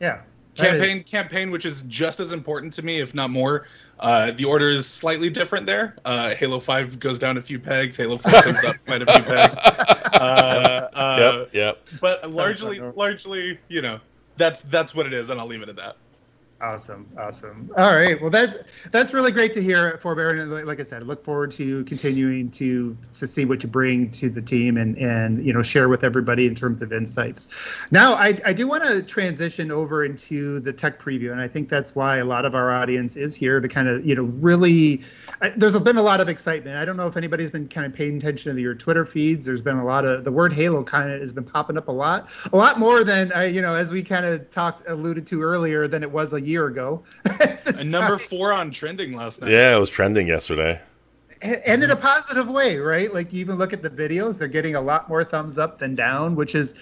yeah 0.00 0.22
that 0.56 0.74
is- 0.74 0.80
campaign 0.80 1.04
campaign, 1.04 1.50
which 1.50 1.64
is 1.66 1.82
just 1.84 2.18
as 2.20 2.32
important 2.32 2.72
to 2.74 2.82
me, 2.84 3.00
if 3.00 3.14
not 3.14 3.30
more. 3.30 3.66
Uh, 4.00 4.30
the 4.32 4.44
order 4.44 4.70
is 4.70 4.86
slightly 4.86 5.28
different 5.30 5.66
there. 5.66 5.96
Uh, 6.04 6.34
Halo 6.34 6.58
5 6.60 7.00
goes 7.00 7.18
down 7.18 7.36
a 7.36 7.42
few 7.42 7.58
pegs. 7.58 7.96
Halo 7.96 8.16
4 8.18 8.30
comes 8.42 8.64
up 8.64 8.74
quite 8.86 9.02
a 9.02 9.06
few 9.06 9.22
pegs. 9.22 9.56
Uh, 9.56 10.88
uh, 10.94 11.16
yep. 11.42 11.50
Yep. 11.52 11.88
but 12.00 12.30
largely 12.30 12.78
fun. 12.78 12.92
largely 12.96 13.58
you 13.68 13.82
know 13.82 14.00
that's 14.36 14.62
that's 14.62 14.94
what 14.94 15.06
it 15.06 15.12
is 15.12 15.30
and 15.30 15.40
i'll 15.40 15.46
leave 15.46 15.62
it 15.62 15.68
at 15.68 15.76
that 15.76 15.96
Awesome, 16.60 17.08
awesome. 17.16 17.70
All 17.76 17.94
right, 17.94 18.20
well 18.20 18.30
that's 18.30 18.58
that's 18.90 19.14
really 19.14 19.30
great 19.30 19.52
to 19.52 19.62
hear, 19.62 19.96
Forebear. 20.02 20.40
And 20.40 20.66
like- 20.66 20.80
I 20.80 20.82
said, 20.82 21.04
look 21.04 21.24
forward 21.24 21.52
to 21.52 21.84
continuing 21.84 22.50
to 22.52 22.96
to 23.12 23.26
see 23.28 23.44
what 23.44 23.62
you 23.62 23.68
bring 23.68 24.10
to 24.12 24.28
the 24.28 24.42
team 24.42 24.76
and 24.76 24.96
and 24.98 25.44
you 25.44 25.52
know 25.52 25.62
share 25.62 25.88
with 25.88 26.02
everybody 26.02 26.46
in 26.46 26.56
terms 26.56 26.82
of 26.82 26.92
insights. 26.92 27.48
Now, 27.92 28.14
I 28.14 28.38
I 28.44 28.52
do 28.52 28.66
want 28.66 28.82
to 28.84 29.02
transition 29.04 29.70
over 29.70 30.04
into 30.04 30.58
the 30.58 30.72
tech 30.72 31.00
preview, 31.00 31.30
and 31.30 31.40
I 31.40 31.46
think 31.46 31.68
that's 31.68 31.94
why 31.94 32.16
a 32.16 32.24
lot 32.24 32.44
of 32.44 32.56
our 32.56 32.72
audience 32.72 33.16
is 33.16 33.36
here 33.36 33.60
to 33.60 33.68
kind 33.68 33.86
of 33.88 34.04
you 34.04 34.16
know 34.16 34.24
really. 34.24 35.02
I, 35.40 35.50
there's 35.50 35.78
been 35.78 35.96
a 35.96 36.02
lot 36.02 36.20
of 36.20 36.28
excitement. 36.28 36.76
I 36.76 36.84
don't 36.84 36.96
know 36.96 37.06
if 37.06 37.16
anybody's 37.16 37.50
been 37.50 37.68
kind 37.68 37.86
of 37.86 37.92
paying 37.92 38.16
attention 38.16 38.52
to 38.56 38.60
your 38.60 38.74
Twitter 38.74 39.06
feeds. 39.06 39.46
There's 39.46 39.62
been 39.62 39.76
a 39.76 39.84
lot 39.84 40.04
of 40.04 40.24
the 40.24 40.32
word 40.32 40.52
Halo 40.52 40.82
kind 40.82 41.12
of 41.12 41.20
has 41.20 41.32
been 41.32 41.44
popping 41.44 41.76
up 41.76 41.86
a 41.86 41.92
lot, 41.92 42.30
a 42.52 42.56
lot 42.56 42.80
more 42.80 43.04
than 43.04 43.32
uh, 43.32 43.42
you 43.42 43.62
know 43.62 43.76
as 43.76 43.92
we 43.92 44.02
kind 44.02 44.26
of 44.26 44.50
talked 44.50 44.88
alluded 44.88 45.24
to 45.28 45.40
earlier 45.40 45.86
than 45.86 46.02
it 46.02 46.10
was 46.10 46.32
a 46.32 46.47
year 46.48 46.66
ago. 46.66 47.02
And 47.78 47.90
number 47.92 48.16
time. 48.16 48.26
four 48.28 48.52
on 48.52 48.70
trending 48.70 49.12
last 49.12 49.40
night 49.42 49.50
Yeah, 49.50 49.76
it 49.76 49.78
was 49.78 49.90
trending 49.90 50.26
yesterday. 50.26 50.80
and 51.42 51.84
in 51.84 51.90
a 51.90 51.96
positive 51.96 52.48
way, 52.48 52.78
right? 52.78 53.12
Like 53.14 53.32
you 53.32 53.40
even 53.40 53.56
look 53.56 53.72
at 53.72 53.82
the 53.82 53.90
videos; 53.90 54.38
they're 54.38 54.48
getting 54.48 54.74
a 54.74 54.80
lot 54.80 55.08
more 55.08 55.22
thumbs 55.22 55.58
up 55.58 55.78
than 55.78 55.94
down, 55.94 56.34
which 56.34 56.54
is 56.54 56.74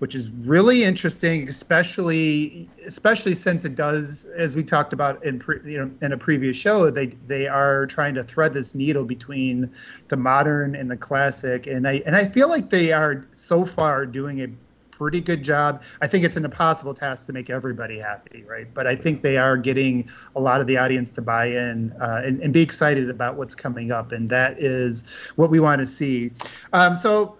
which 0.00 0.14
is 0.14 0.28
really 0.30 0.82
interesting, 0.84 1.48
especially 1.48 2.68
especially 2.84 3.34
since 3.34 3.64
it 3.64 3.74
does, 3.76 4.26
as 4.36 4.54
we 4.54 4.62
talked 4.62 4.92
about 4.92 5.24
in 5.24 5.38
pre, 5.38 5.58
you 5.64 5.78
know 5.78 5.90
in 6.02 6.12
a 6.12 6.18
previous 6.18 6.56
show, 6.56 6.90
they 6.90 7.06
they 7.28 7.46
are 7.46 7.86
trying 7.86 8.14
to 8.16 8.24
thread 8.24 8.52
this 8.52 8.74
needle 8.74 9.04
between 9.04 9.70
the 10.08 10.16
modern 10.16 10.74
and 10.74 10.90
the 10.90 10.96
classic, 10.96 11.66
and 11.66 11.86
I 11.88 12.02
and 12.04 12.14
I 12.16 12.26
feel 12.26 12.48
like 12.50 12.68
they 12.70 12.92
are 12.92 13.24
so 13.32 13.64
far 13.64 14.04
doing 14.04 14.42
a 14.42 14.48
pretty 14.96 15.20
good 15.20 15.42
job. 15.42 15.82
I 16.00 16.06
think 16.06 16.24
it's 16.24 16.36
an 16.36 16.44
impossible 16.44 16.94
task 16.94 17.26
to 17.26 17.32
make 17.32 17.50
everybody 17.50 17.98
happy, 17.98 18.44
right? 18.44 18.72
But 18.72 18.86
I 18.86 18.94
think 18.94 19.22
they 19.22 19.36
are 19.36 19.56
getting 19.56 20.08
a 20.36 20.40
lot 20.40 20.60
of 20.60 20.66
the 20.66 20.76
audience 20.76 21.10
to 21.12 21.22
buy 21.22 21.46
in 21.46 21.92
uh, 22.00 22.22
and, 22.24 22.40
and 22.40 22.52
be 22.52 22.62
excited 22.62 23.10
about 23.10 23.36
what's 23.36 23.54
coming 23.54 23.90
up, 23.90 24.12
and 24.12 24.28
that 24.28 24.60
is 24.60 25.04
what 25.36 25.50
we 25.50 25.60
want 25.60 25.80
to 25.80 25.86
see. 25.86 26.30
Um, 26.72 26.94
so 26.94 27.38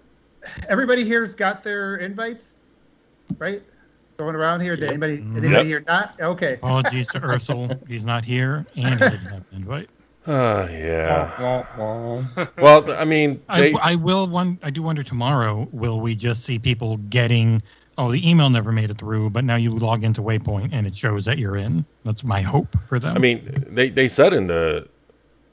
everybody 0.67 1.03
here's 1.05 1.33
got 1.35 1.63
their 1.63 1.97
invites, 1.97 2.63
right? 3.39 3.63
Going 4.17 4.35
around 4.35 4.61
here. 4.61 4.75
Did 4.75 4.89
anybody 4.89 5.25
anybody 5.35 5.51
Yep. 5.51 5.63
here 5.63 5.83
not? 5.87 6.15
Okay. 6.19 6.53
Apologies 6.53 7.09
to 7.09 7.19
Ursel. 7.19 7.69
He's 7.87 8.05
not 8.05 8.23
here 8.23 8.65
and 8.75 8.99
he 8.99 9.09
didn't 9.09 9.31
have 9.31 9.41
an 9.51 9.57
invite. 9.57 9.89
Uh, 10.27 10.67
yeah. 10.71 11.65
well, 12.57 12.91
I 12.91 13.05
mean, 13.05 13.41
I, 13.47 13.61
they, 13.61 13.73
I 13.81 13.95
will 13.95 14.27
one. 14.27 14.59
I 14.63 14.69
do 14.69 14.81
wonder 14.81 15.03
tomorrow. 15.03 15.67
Will 15.71 15.99
we 15.99 16.15
just 16.15 16.43
see 16.43 16.57
people 16.59 16.97
getting? 16.97 17.61
Oh, 17.97 18.11
the 18.11 18.27
email 18.29 18.49
never 18.49 18.71
made 18.71 18.89
it 18.89 18.97
through, 18.97 19.29
but 19.29 19.43
now 19.45 19.55
you 19.55 19.71
log 19.71 20.03
into 20.03 20.21
Waypoint 20.21 20.69
and 20.73 20.85
it 20.85 20.95
shows 20.95 21.23
that 21.25 21.37
you're 21.37 21.55
in. 21.55 21.85
That's 22.03 22.23
my 22.23 22.41
hope 22.41 22.75
for 22.89 22.99
them. 22.99 23.15
I 23.15 23.19
mean, 23.19 23.49
they 23.67 23.89
they 23.89 24.07
said 24.07 24.33
in 24.33 24.47
the 24.47 24.87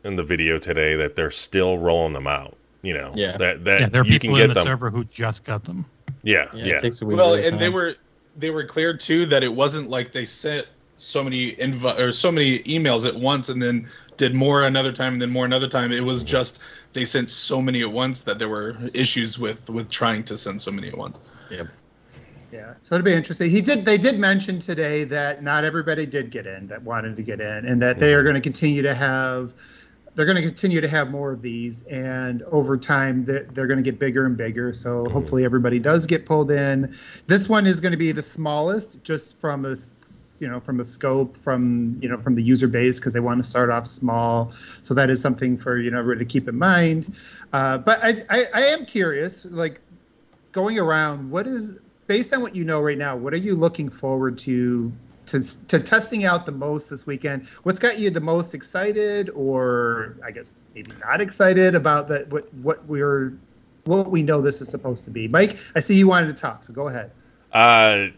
in 0.05 0.17
the 0.17 0.25
video 0.25 0.59
today 0.59 0.97
that 0.97 1.15
they're 1.17 1.31
still 1.31 1.79
rolling 1.79 2.13
them 2.15 2.27
out. 2.27 2.55
You 2.83 2.95
know, 2.95 3.13
Yeah. 3.15 3.37
that 3.37 3.65
that 3.65 3.81
yeah, 3.83 3.87
there 3.89 4.03
are 4.03 4.05
you 4.05 4.19
people 4.19 4.35
can 4.35 4.43
in 4.43 4.49
get 4.49 4.55
the 4.55 4.61
them. 4.61 4.67
server 4.67 4.91
who 4.91 5.05
just 5.05 5.45
got 5.45 5.63
them. 5.65 5.85
Yeah, 6.25 6.49
Yeah, 6.55 6.65
yeah, 6.65 6.75
it 6.77 6.83
takes 6.83 7.03
a 7.03 7.07
week. 7.07 7.17
well 7.17 7.35
at 7.35 7.45
a 7.45 7.49
and 7.49 7.59
they 7.61 7.69
were 7.69 7.95
they 8.37 8.51
were 8.51 8.65
clear 8.65 8.97
too 8.97 9.27
that 9.27 9.45
it 9.45 9.53
wasn't 9.55 9.89
like 9.91 10.13
they 10.13 10.25
sent 10.25 10.67
so 10.97 11.23
many 11.23 11.55
inv- 11.57 11.99
or 11.99 12.11
so 12.11 12.33
many 12.33 12.61
emails 12.61 13.07
at 13.07 13.15
once 13.15 13.49
and 13.51 13.63
then 13.63 13.89
did 14.17 14.35
more 14.35 14.63
another 14.63 14.93
time 14.93 15.15
and 15.15 15.23
then 15.23 15.31
more 15.31 15.45
another 15.45 15.69
time 15.69 15.93
it 15.93 16.05
was 16.05 16.23
just 16.23 16.59
they 16.93 17.05
sent 17.05 17.31
so 17.31 17.63
many 17.63 17.81
at 17.83 17.91
once 17.91 18.23
that 18.23 18.39
there 18.39 18.49
were 18.49 18.77
issues 18.95 19.39
with 19.39 19.69
with 19.71 19.89
trying 19.91 20.23
to 20.23 20.37
send 20.37 20.61
so 20.61 20.71
many 20.71 20.89
at 20.89 20.97
once 20.97 21.21
Yep. 21.53 21.69
Yeah, 22.53 22.75
so 22.81 22.95
it'll 22.95 23.05
be 23.05 23.15
interesting. 23.15 23.51
He 23.51 23.63
did. 23.63 23.85
They 23.85 23.97
did 23.97 24.19
mention 24.19 24.59
today 24.59 25.05
that 25.05 25.43
not 25.43 25.65
everybody 25.65 26.05
did 26.05 26.31
get 26.31 26.47
in 26.47 26.67
that 26.67 26.83
wanted 26.83 27.17
to 27.17 27.23
get 27.23 27.41
in, 27.41 27.65
and 27.65 27.81
that 27.81 27.99
they 27.99 28.13
are 28.13 28.23
going 28.23 28.35
to 28.35 28.43
continue 28.43 28.83
to 28.83 28.95
have. 28.95 29.55
They're 30.15 30.27
going 30.27 30.37
to 30.37 30.43
continue 30.43 30.83
to 30.83 30.89
have 30.89 31.11
more 31.11 31.33
of 31.33 31.41
these, 31.41 31.83
and 31.85 32.43
over 32.43 32.77
time, 32.77 33.25
they're, 33.25 33.45
they're 33.45 33.67
going 33.67 33.79
to 33.79 33.83
get 33.83 33.99
bigger 33.99 34.27
and 34.27 34.37
bigger. 34.37 34.75
So 34.75 35.05
mm-hmm. 35.05 35.13
hopefully, 35.15 35.47
everybody 35.47 35.79
does 35.79 36.05
get 36.05 36.27
pulled 36.27 36.51
in. 36.51 36.95
This 37.27 37.49
one 37.49 37.67
is 37.67 37.81
going 37.81 37.93
to 37.93 37.99
be 37.99 38.13
the 38.13 38.23
smallest, 38.23 39.03
just 39.03 39.41
from 39.41 39.65
a 39.65 39.73
s- 39.73 40.12
you 40.43 40.49
know, 40.49 40.59
from 40.59 40.77
the 40.77 40.85
scope, 40.85 41.37
from 41.37 41.97
you 42.03 42.09
know, 42.09 42.19
from 42.19 42.35
the 42.35 42.43
user 42.43 42.67
base 42.67 42.99
because 42.99 43.13
they 43.13 43.21
want 43.21 43.41
to 43.41 43.49
start 43.49 43.71
off 43.71 43.87
small. 43.87 44.53
So 44.83 44.93
that 44.93 45.09
is 45.09 45.23
something 45.23 45.57
for 45.57 45.79
you 45.79 45.91
know 45.91 46.03
to 46.15 46.25
keep 46.25 46.49
in 46.49 46.59
mind. 46.59 47.17
Uh, 47.53 47.79
but 47.79 48.03
I, 48.03 48.25
I 48.29 48.47
I 48.53 48.61
am 48.63 48.85
curious, 48.85 49.45
like 49.45 49.81
going 50.51 50.81
around, 50.81 51.31
what 51.31 51.47
is 51.47 51.79
based 52.09 52.35
on 52.35 52.43
what 52.43 52.57
you 52.57 52.65
know 52.65 52.81
right 52.81 52.99
now? 52.99 53.17
What 53.17 53.33
are 53.33 53.39
you 53.39 53.55
looking 53.55 53.89
forward 53.89 54.37
to 54.39 54.93
to 55.27 55.67
to 55.69 55.79
testing 55.79 56.25
out 56.25 56.45
the 56.45 56.53
most 56.53 56.91
this 56.91 57.07
weekend? 57.07 57.47
What's 57.63 57.79
got 57.79 58.01
you 58.01 58.11
the 58.11 58.21
most 58.21 58.53
excited, 58.53 59.31
or 59.31 60.17
I 60.27 60.33
guess 60.33 60.51
maybe 60.75 60.91
not 61.07 61.21
excited 61.21 61.77
about 61.77 62.09
that? 62.09 62.29
What 62.31 62.53
what 62.55 62.85
we're 62.87 63.33
what 63.85 64.11
we 64.11 64.25
know 64.25 64.41
this 64.41 64.61
is 64.61 64.69
supposed 64.69 65.05
to 65.05 65.11
be. 65.13 65.29
Mike, 65.29 65.57
I 65.77 65.81
see 65.81 65.95
you 65.95 66.09
wanted 66.09 66.37
to 66.37 66.41
talk, 66.41 66.65
so 66.65 66.73
go 66.73 66.89
ahead. 66.89 67.13
Uh, 67.53 68.09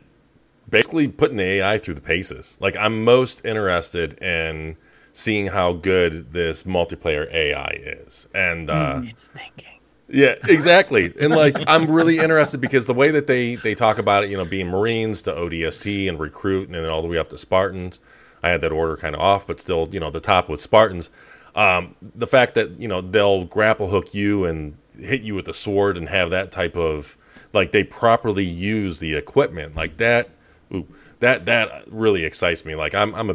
basically 0.71 1.09
putting 1.09 1.37
the 1.38 1.44
AI 1.44 1.78
through 1.78 1.94
the 1.94 2.00
paces. 2.00 2.59
Like 2.61 2.76
I'm 2.76 3.04
most 3.04 3.44
interested 3.47 4.23
in 4.23 4.76
seeing 5.12 5.47
how 5.49 5.75
good 5.75 6.33
this 6.33 6.64
multiplayer 6.64 7.33
AI 7.33 7.78
is, 7.83 8.28
and 8.35 8.71
uh, 8.71 9.02
It's 9.02 9.28
thinking. 9.28 9.80
yeah, 10.09 10.37
exactly. 10.49 11.12
And 11.21 11.35
like 11.35 11.61
I'm 11.66 11.90
really 11.90 12.21
interested 12.21 12.61
because 12.61 12.87
the 12.87 12.94
way 12.94 13.11
that 13.12 13.26
they 13.26 13.56
they 13.56 13.75
talk 13.75 13.99
about 13.99 14.25
it, 14.25 14.30
you 14.30 14.37
know, 14.37 14.44
being 14.44 14.68
Marines 14.68 15.23
to 15.23 15.33
ODST 15.33 16.09
and 16.09 16.18
recruit, 16.21 16.68
and 16.68 16.75
then 16.76 16.87
all 16.87 17.02
the 17.02 17.09
way 17.09 17.18
up 17.18 17.30
to 17.30 17.38
Spartans. 17.38 18.00
I 18.42 18.50
had 18.50 18.61
that 18.62 18.73
order 18.73 18.97
kind 18.97 19.16
of 19.16 19.23
off, 19.23 19.47
but 19.47 19.61
still, 19.61 19.88
you 19.92 20.00
know, 20.00 20.11
the 20.11 20.21
top 20.21 20.49
with 20.49 20.61
Spartans. 20.61 21.11
Um, 21.56 21.97
the 22.14 22.26
fact 22.28 22.54
that 22.54 22.80
you 22.80 22.88
know 22.88 23.00
they'll 23.00 23.44
grapple 23.47 23.88
hook 23.88 24.14
you 24.14 24.44
and 24.44 24.76
hit 24.99 25.23
you 25.23 25.35
with 25.35 25.47
the 25.47 25.54
sword 25.54 25.97
and 25.99 26.09
have 26.09 26.30
that 26.30 26.52
type 26.52 26.76
of 26.76 27.18
like 27.52 27.73
they 27.73 27.85
properly 27.85 28.44
use 28.44 28.99
the 29.00 29.14
equipment 29.14 29.75
like 29.76 29.97
that. 29.99 30.30
Ooh, 30.75 30.87
that 31.21 31.47
that 31.47 31.85
really 31.90 32.25
excites 32.25 32.64
me. 32.64 32.75
Like 32.75 32.95
I'm 32.95 33.14
I'm 33.14 33.31
a 33.31 33.35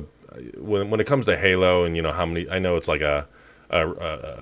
when 0.58 0.90
when 0.90 1.00
it 1.00 1.08
comes 1.08 1.26
to 1.26 1.38
Halo 1.38 1.84
and 1.84 1.96
you 1.96 2.02
know 2.02 2.12
how 2.12 2.26
many 2.26 2.50
I 2.50 2.60
know 2.60 2.76
it's 2.76 2.88
like 2.88 3.02
a 3.02 3.28
a, 3.72 3.88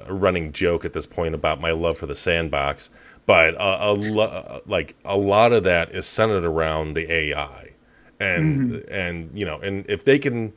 a, 0.08 0.14
running 0.14 0.54
joke 0.54 0.86
at 0.86 0.94
this 0.94 1.06
point 1.06 1.36
about 1.36 1.60
my 1.60 1.72
love 1.72 1.98
for 1.98 2.06
the 2.06 2.16
sandbox, 2.16 2.90
but 3.26 3.56
a, 3.56 3.90
a 3.90 3.92
lo- 3.92 4.62
like 4.68 4.96
a 5.04 5.18
lot 5.18 5.52
of 5.52 5.64
that 5.64 5.92
is 5.92 6.06
centered 6.06 6.46
around 6.46 6.94
the 6.94 7.12
AI, 7.12 7.72
and 8.20 8.72
and 8.90 9.30
you 9.38 9.46
know, 9.46 9.60
and 9.60 9.86
if 9.90 10.06
they 10.06 10.18
can 10.18 10.54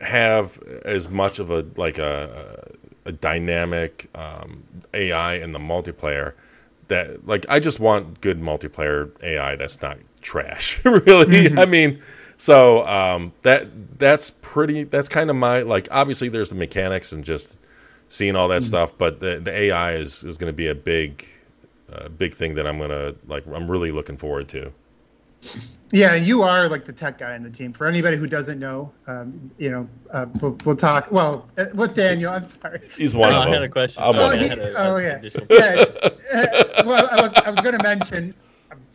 have 0.00 0.62
as 0.84 1.08
much 1.08 1.38
of 1.38 1.50
a 1.50 1.66
like 1.76 1.98
a 1.98 2.76
a 3.06 3.12
dynamic 3.12 4.08
um, 4.14 4.62
AI 4.94 5.34
in 5.34 5.52
the 5.52 5.58
multiplayer 5.58 6.34
that 6.88 7.26
like 7.26 7.44
I 7.48 7.60
just 7.60 7.80
want 7.80 8.20
good 8.20 8.40
multiplayer 8.40 9.10
AI 9.22 9.56
that's 9.56 9.80
not 9.82 9.98
trash. 10.24 10.80
really, 10.84 11.56
I 11.56 11.64
mean, 11.66 12.02
so 12.36 12.84
um, 12.88 13.32
that 13.42 13.98
that's 14.00 14.30
pretty. 14.42 14.82
That's 14.84 15.08
kind 15.08 15.30
of 15.30 15.36
my 15.36 15.60
like. 15.62 15.86
Obviously, 15.92 16.28
there's 16.28 16.50
the 16.50 16.56
mechanics 16.56 17.12
and 17.12 17.24
just 17.24 17.60
seeing 18.08 18.34
all 18.34 18.48
that 18.48 18.64
stuff, 18.64 18.96
but 18.98 19.20
the 19.20 19.38
the 19.38 19.52
AI 19.52 19.94
is 19.94 20.24
is 20.24 20.36
going 20.36 20.52
to 20.52 20.56
be 20.56 20.66
a 20.66 20.74
big 20.74 21.26
uh, 21.92 22.08
big 22.08 22.34
thing 22.34 22.54
that 22.56 22.66
I'm 22.66 22.78
gonna 22.78 23.14
like. 23.28 23.46
I'm 23.46 23.70
really 23.70 23.92
looking 23.92 24.16
forward 24.16 24.48
to. 24.48 24.72
Yeah, 25.92 26.14
and 26.14 26.24
you 26.26 26.42
are 26.42 26.68
like 26.68 26.86
the 26.86 26.92
tech 26.92 27.18
guy 27.18 27.36
in 27.36 27.42
the 27.44 27.50
team. 27.50 27.72
For 27.72 27.86
anybody 27.86 28.16
who 28.16 28.26
doesn't 28.26 28.58
know, 28.58 28.90
um, 29.06 29.50
you 29.58 29.70
know, 29.70 29.88
uh, 30.10 30.26
we'll, 30.40 30.56
we'll 30.64 30.74
talk. 30.74 31.12
Well, 31.12 31.46
uh, 31.58 31.66
with 31.74 31.94
Daniel, 31.94 32.32
I'm 32.32 32.42
sorry. 32.42 32.80
He's 32.96 33.14
one 33.14 33.32
Oh, 33.32 33.36
of 33.36 33.42
I 33.42 33.44
them. 33.44 33.52
had 33.54 33.62
a 33.62 33.68
question. 33.68 34.02
I'm 34.02 34.16
Oh, 34.16 34.26
one 34.28 34.38
he- 34.38 34.46
a- 34.48 34.74
oh, 34.76 34.96
yeah. 34.96 35.20
Yeah, 35.50 35.84
uh, 36.02 36.82
well, 36.86 37.08
I 37.12 37.20
was 37.20 37.32
I 37.34 37.50
was 37.50 37.60
going 37.60 37.76
to 37.78 37.82
mention, 37.84 38.34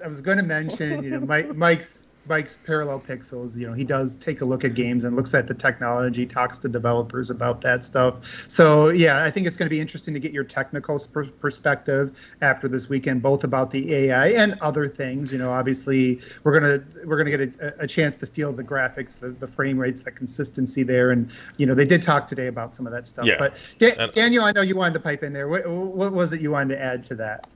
I 0.03 0.08
was 0.08 0.22
going 0.22 0.38
to 0.38 0.44
mention, 0.44 1.03
you 1.03 1.12
know, 1.12 1.20
Mike 1.22 1.56
Mike's 1.56 2.06
Mike's 2.27 2.58
Parallel 2.58 3.00
Pixels. 3.00 3.58
You 3.58 3.68
know, 3.68 3.74
he 3.74 3.84
does 3.84 4.15
take 4.15 4.41
a 4.41 4.46
look 4.46 4.63
at 4.63 4.75
games 4.75 5.03
and 5.03 5.15
looks 5.15 5.34
at 5.34 5.48
the 5.48 5.53
technology, 5.53 6.25
talks 6.25 6.60
to 6.60 6.70
developers 6.70 7.29
about 7.29 7.62
that 7.62 7.84
stuff. 7.84 8.46
So 8.48 8.89
yeah, 8.89 9.24
I 9.24 9.32
think 9.32 9.48
it's 9.48 9.58
going 9.58 9.65
to 9.65 9.74
be 9.74 9.79
interesting 9.79 10.13
to 10.13 10.20
get 10.20 10.32
your 10.32 10.44
technical 10.44 11.00
per- 11.12 11.25
perspective 11.25 12.36
after 12.41 12.68
this 12.68 12.88
weekend, 12.88 13.22
both 13.22 13.44
about 13.44 13.72
the 13.72 13.94
AI 13.94 14.27
and 14.29 14.58
other 14.62 14.88
things. 14.88 15.32
You 15.32 15.39
know, 15.39 15.51
obviously 15.51 16.22
we're 16.44 16.53
gonna 16.53 16.84
we're 17.06 17.18
gonna 17.18 17.36
get 17.36 17.60
a, 17.60 17.84
a 17.84 17.88
chance 17.88 18.18
to 18.18 18.27
feel 18.27 18.53
the 18.53 18.63
graphics, 18.63 19.20
the, 19.20 19.29
the 19.29 19.48
frame 19.48 19.79
rates, 19.79 20.03
the 20.03 20.12
consistency 20.12 20.84
there, 20.84 21.12
and 21.12 21.32
you 21.58 21.65
know 21.65 21.74
they 21.74 21.86
did 21.86 22.01
talk 22.01 22.27
today 22.27 22.48
about 22.48 22.75
some 22.75 22.86
of 22.86 22.94
that 22.94 23.08
stuff. 23.08 23.25
Yeah. 23.25 23.38
But 23.39 23.58
Da- 23.79 24.08
Daniel, 24.08 24.44
I 24.44 24.51
know 24.51 24.62
you 24.62 24.75
wanted 24.75 24.94
to 24.94 25.00
pipe 25.00 25.24
in 25.24 25.34
there. 25.34 25.48
What, 25.48 25.68
what 25.68 26.12
was 26.12 26.32
it 26.34 26.41
you 26.41 26.51
wanted 26.51 26.75
to 26.75 26.84
add 26.84 27.01
to 27.03 27.15
that? 27.15 27.48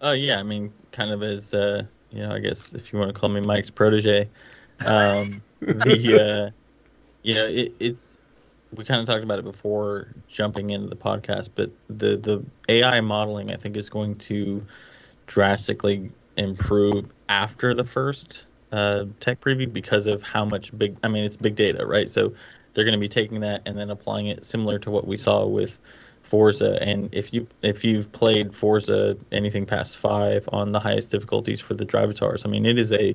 Oh 0.00 0.12
yeah, 0.12 0.38
I 0.38 0.42
mean, 0.42 0.72
kind 0.92 1.10
of 1.10 1.22
as 1.22 1.54
uh, 1.54 1.84
you 2.10 2.22
know, 2.22 2.32
I 2.32 2.38
guess 2.38 2.74
if 2.74 2.92
you 2.92 2.98
want 2.98 3.14
to 3.14 3.18
call 3.18 3.28
me 3.28 3.40
Mike's 3.40 3.70
protege, 3.70 4.28
um, 4.86 5.40
the 5.60 6.50
uh, 6.50 6.50
you 7.22 7.34
know, 7.34 7.46
it, 7.46 7.72
it's 7.80 8.22
we 8.76 8.84
kind 8.84 9.00
of 9.00 9.06
talked 9.06 9.22
about 9.22 9.38
it 9.38 9.44
before 9.44 10.14
jumping 10.28 10.70
into 10.70 10.88
the 10.88 10.96
podcast, 10.96 11.50
but 11.54 11.70
the 11.88 12.16
the 12.16 12.44
AI 12.68 13.00
modeling 13.00 13.52
I 13.52 13.56
think 13.56 13.76
is 13.76 13.88
going 13.88 14.16
to 14.16 14.64
drastically 15.26 16.10
improve 16.36 17.10
after 17.28 17.74
the 17.74 17.84
first 17.84 18.46
uh, 18.72 19.06
tech 19.20 19.40
preview 19.40 19.72
because 19.72 20.06
of 20.06 20.22
how 20.22 20.44
much 20.44 20.76
big. 20.76 20.98
I 21.02 21.08
mean, 21.08 21.24
it's 21.24 21.36
big 21.36 21.54
data, 21.54 21.86
right? 21.86 22.10
So 22.10 22.34
they're 22.74 22.84
going 22.84 22.92
to 22.92 22.98
be 23.00 23.08
taking 23.08 23.40
that 23.40 23.62
and 23.66 23.78
then 23.78 23.90
applying 23.90 24.26
it 24.26 24.44
similar 24.44 24.78
to 24.80 24.90
what 24.90 25.06
we 25.06 25.16
saw 25.16 25.46
with 25.46 25.78
Forza. 26.34 26.82
And 26.82 27.08
if 27.12 27.32
you 27.32 27.46
if 27.62 27.84
you've 27.84 28.10
played 28.10 28.52
Forza 28.52 29.16
anything 29.30 29.66
past 29.66 29.96
five 29.96 30.48
on 30.52 30.72
the 30.72 30.80
highest 30.80 31.12
difficulties 31.12 31.60
for 31.60 31.74
the 31.74 31.86
Drivatars, 31.86 32.44
I 32.44 32.48
mean, 32.48 32.66
it 32.66 32.76
is 32.76 32.90
a 32.90 33.14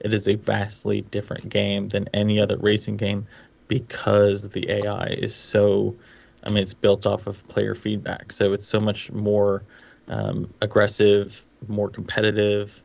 it 0.00 0.12
is 0.12 0.28
a 0.28 0.34
vastly 0.34 1.00
different 1.00 1.48
game 1.48 1.88
than 1.88 2.10
any 2.12 2.38
other 2.38 2.58
racing 2.58 2.98
game 2.98 3.24
because 3.68 4.50
the 4.50 4.70
AI 4.70 5.06
is 5.06 5.34
so. 5.34 5.96
I 6.44 6.50
mean, 6.50 6.62
it's 6.62 6.74
built 6.74 7.06
off 7.06 7.26
of 7.26 7.48
player 7.48 7.74
feedback, 7.74 8.32
so 8.32 8.52
it's 8.52 8.66
so 8.66 8.80
much 8.80 9.10
more 9.12 9.62
um, 10.08 10.52
aggressive, 10.60 11.46
more 11.68 11.88
competitive. 11.88 12.82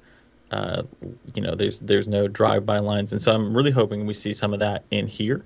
Uh, 0.49 0.83
you 1.35 1.41
know, 1.41 1.55
there's 1.55 1.81
there's 1.81 2.07
no 2.07 2.29
drive-by 2.29 2.79
lines, 2.79 3.11
and 3.11 3.21
so 3.21 3.33
I'm 3.33 3.53
really 3.53 3.71
hoping 3.71 4.05
we 4.05 4.13
see 4.13 4.31
some 4.31 4.53
of 4.53 4.59
that 4.59 4.85
in 4.91 5.07
here. 5.07 5.43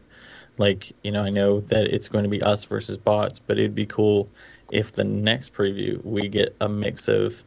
Like, 0.57 0.91
you 1.03 1.11
know, 1.11 1.23
I 1.23 1.29
know 1.29 1.59
that 1.61 1.85
it's 1.85 2.07
going 2.09 2.23
to 2.23 2.29
be 2.29 2.41
us 2.41 2.63
versus 2.63 2.97
bots, 2.97 3.39
but 3.39 3.57
it'd 3.59 3.75
be 3.75 3.85
cool 3.85 4.29
if 4.71 4.91
the 4.91 5.03
next 5.03 5.53
preview 5.53 6.03
we 6.03 6.27
get 6.27 6.55
a 6.61 6.67
mix 6.69 7.07
of 7.07 7.43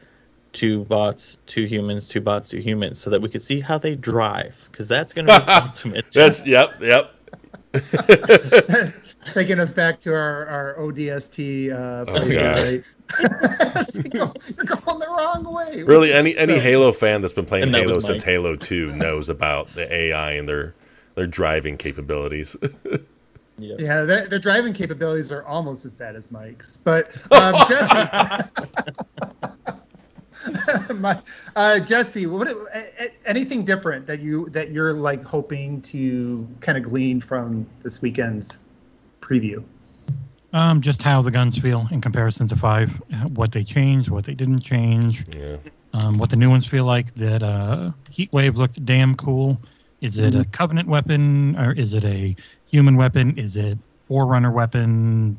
two 0.53 0.85
bots, 0.85 1.39
two 1.47 1.65
humans, 1.65 2.09
two 2.09 2.21
bots, 2.21 2.49
two 2.51 2.59
humans, 2.61 2.99
so 2.99 3.11
that 3.11 3.21
we 3.21 3.29
could 3.29 3.43
see 3.43 3.61
how 3.61 3.79
they 3.79 3.95
drive, 3.97 4.69
because 4.71 4.89
that's 4.89 5.13
going 5.13 5.27
to 5.27 5.39
be 5.41 5.45
ultimate. 5.53 6.07
That's 6.13 6.47
yep, 6.47 6.81
yep. 6.81 7.15
Taking 9.33 9.61
us 9.61 9.71
back 9.73 9.99
to 10.01 10.13
our, 10.13 10.47
our 10.47 10.75
ODST 10.79 11.71
uh, 11.71 12.05
Oh, 12.09 12.13
playthrough, 12.13 12.33
God. 12.33 12.57
right? 12.57 14.15
You're 14.15 14.65
going- 14.65 14.99
the 15.01 15.07
wrong 15.09 15.45
way. 15.55 15.83
Really, 15.85 16.13
any 16.13 16.37
any 16.37 16.55
So- 16.55 16.61
Halo 16.61 16.93
fan 16.93 17.21
that's 17.23 17.33
been 17.33 17.47
playing 17.47 17.73
Halo 17.73 18.01
since 18.01 18.23
Halo 18.25 18.57
Two 18.57 18.95
knows 18.97 19.29
about 19.29 19.69
the 19.69 19.93
AI 19.93 20.33
and 20.33 20.49
their 20.49 20.75
their 21.21 21.27
driving 21.27 21.77
capabilities. 21.77 22.57
Yeah. 23.63 23.77
Yeah, 23.79 24.05
their, 24.05 24.27
their 24.27 24.39
driving 24.39 24.73
capabilities 24.73 25.31
are 25.31 25.45
almost 25.45 25.85
as 25.85 25.95
bad 25.95 26.17
as 26.17 26.31
Mike's. 26.31 26.79
But 26.79 27.11
um, 27.31 27.55
Jesse, 27.69 28.09
My, 30.95 31.21
uh, 31.57 31.79
Jesse, 31.81 32.27
what 32.27 32.49
a- 32.49 32.67
a- 32.99 33.11
anything 33.27 33.67
different 33.67 34.07
that 34.07 34.21
you 34.21 34.49
that 34.49 34.71
you're 34.71 34.95
like 34.95 35.23
hoping 35.23 35.83
to 35.83 36.49
kind 36.61 36.79
of 36.79 36.85
glean 36.85 37.21
from 37.21 37.67
this 37.83 38.01
weekend's 38.01 38.61
preview? 39.21 39.63
Um, 40.55 40.81
just 40.81 41.03
how 41.03 41.21
the 41.21 41.31
guns 41.31 41.59
feel 41.59 41.87
in 41.91 42.01
comparison 42.01 42.49
to 42.49 42.57
five, 42.57 42.99
uh, 43.13 43.29
what 43.35 43.53
they 43.53 43.63
changed, 43.63 44.09
what 44.09 44.25
they 44.25 44.33
didn't 44.33 44.61
change, 44.61 45.27
yeah. 45.37 45.59
um, 45.93 46.17
what 46.17 46.31
the 46.31 46.37
new 46.37 46.49
ones 46.49 46.65
feel 46.65 46.87
like. 46.87 47.13
That 47.17 47.43
uh, 47.43 47.93
Heatwave 48.11 48.55
looked 48.55 48.83
damn 48.87 49.15
cool. 49.17 49.61
Is 50.01 50.19
it 50.19 50.35
a 50.35 50.45
Covenant 50.47 50.89
weapon 50.89 51.57
or 51.59 51.73
is 51.73 51.95
it 51.95 52.05
a 52.05 52.35
human 52.67 52.97
weapon? 52.97 53.37
Is 53.39 53.57
it 53.57 53.79
Forerunner 54.07 54.51
weapon? 54.51 55.37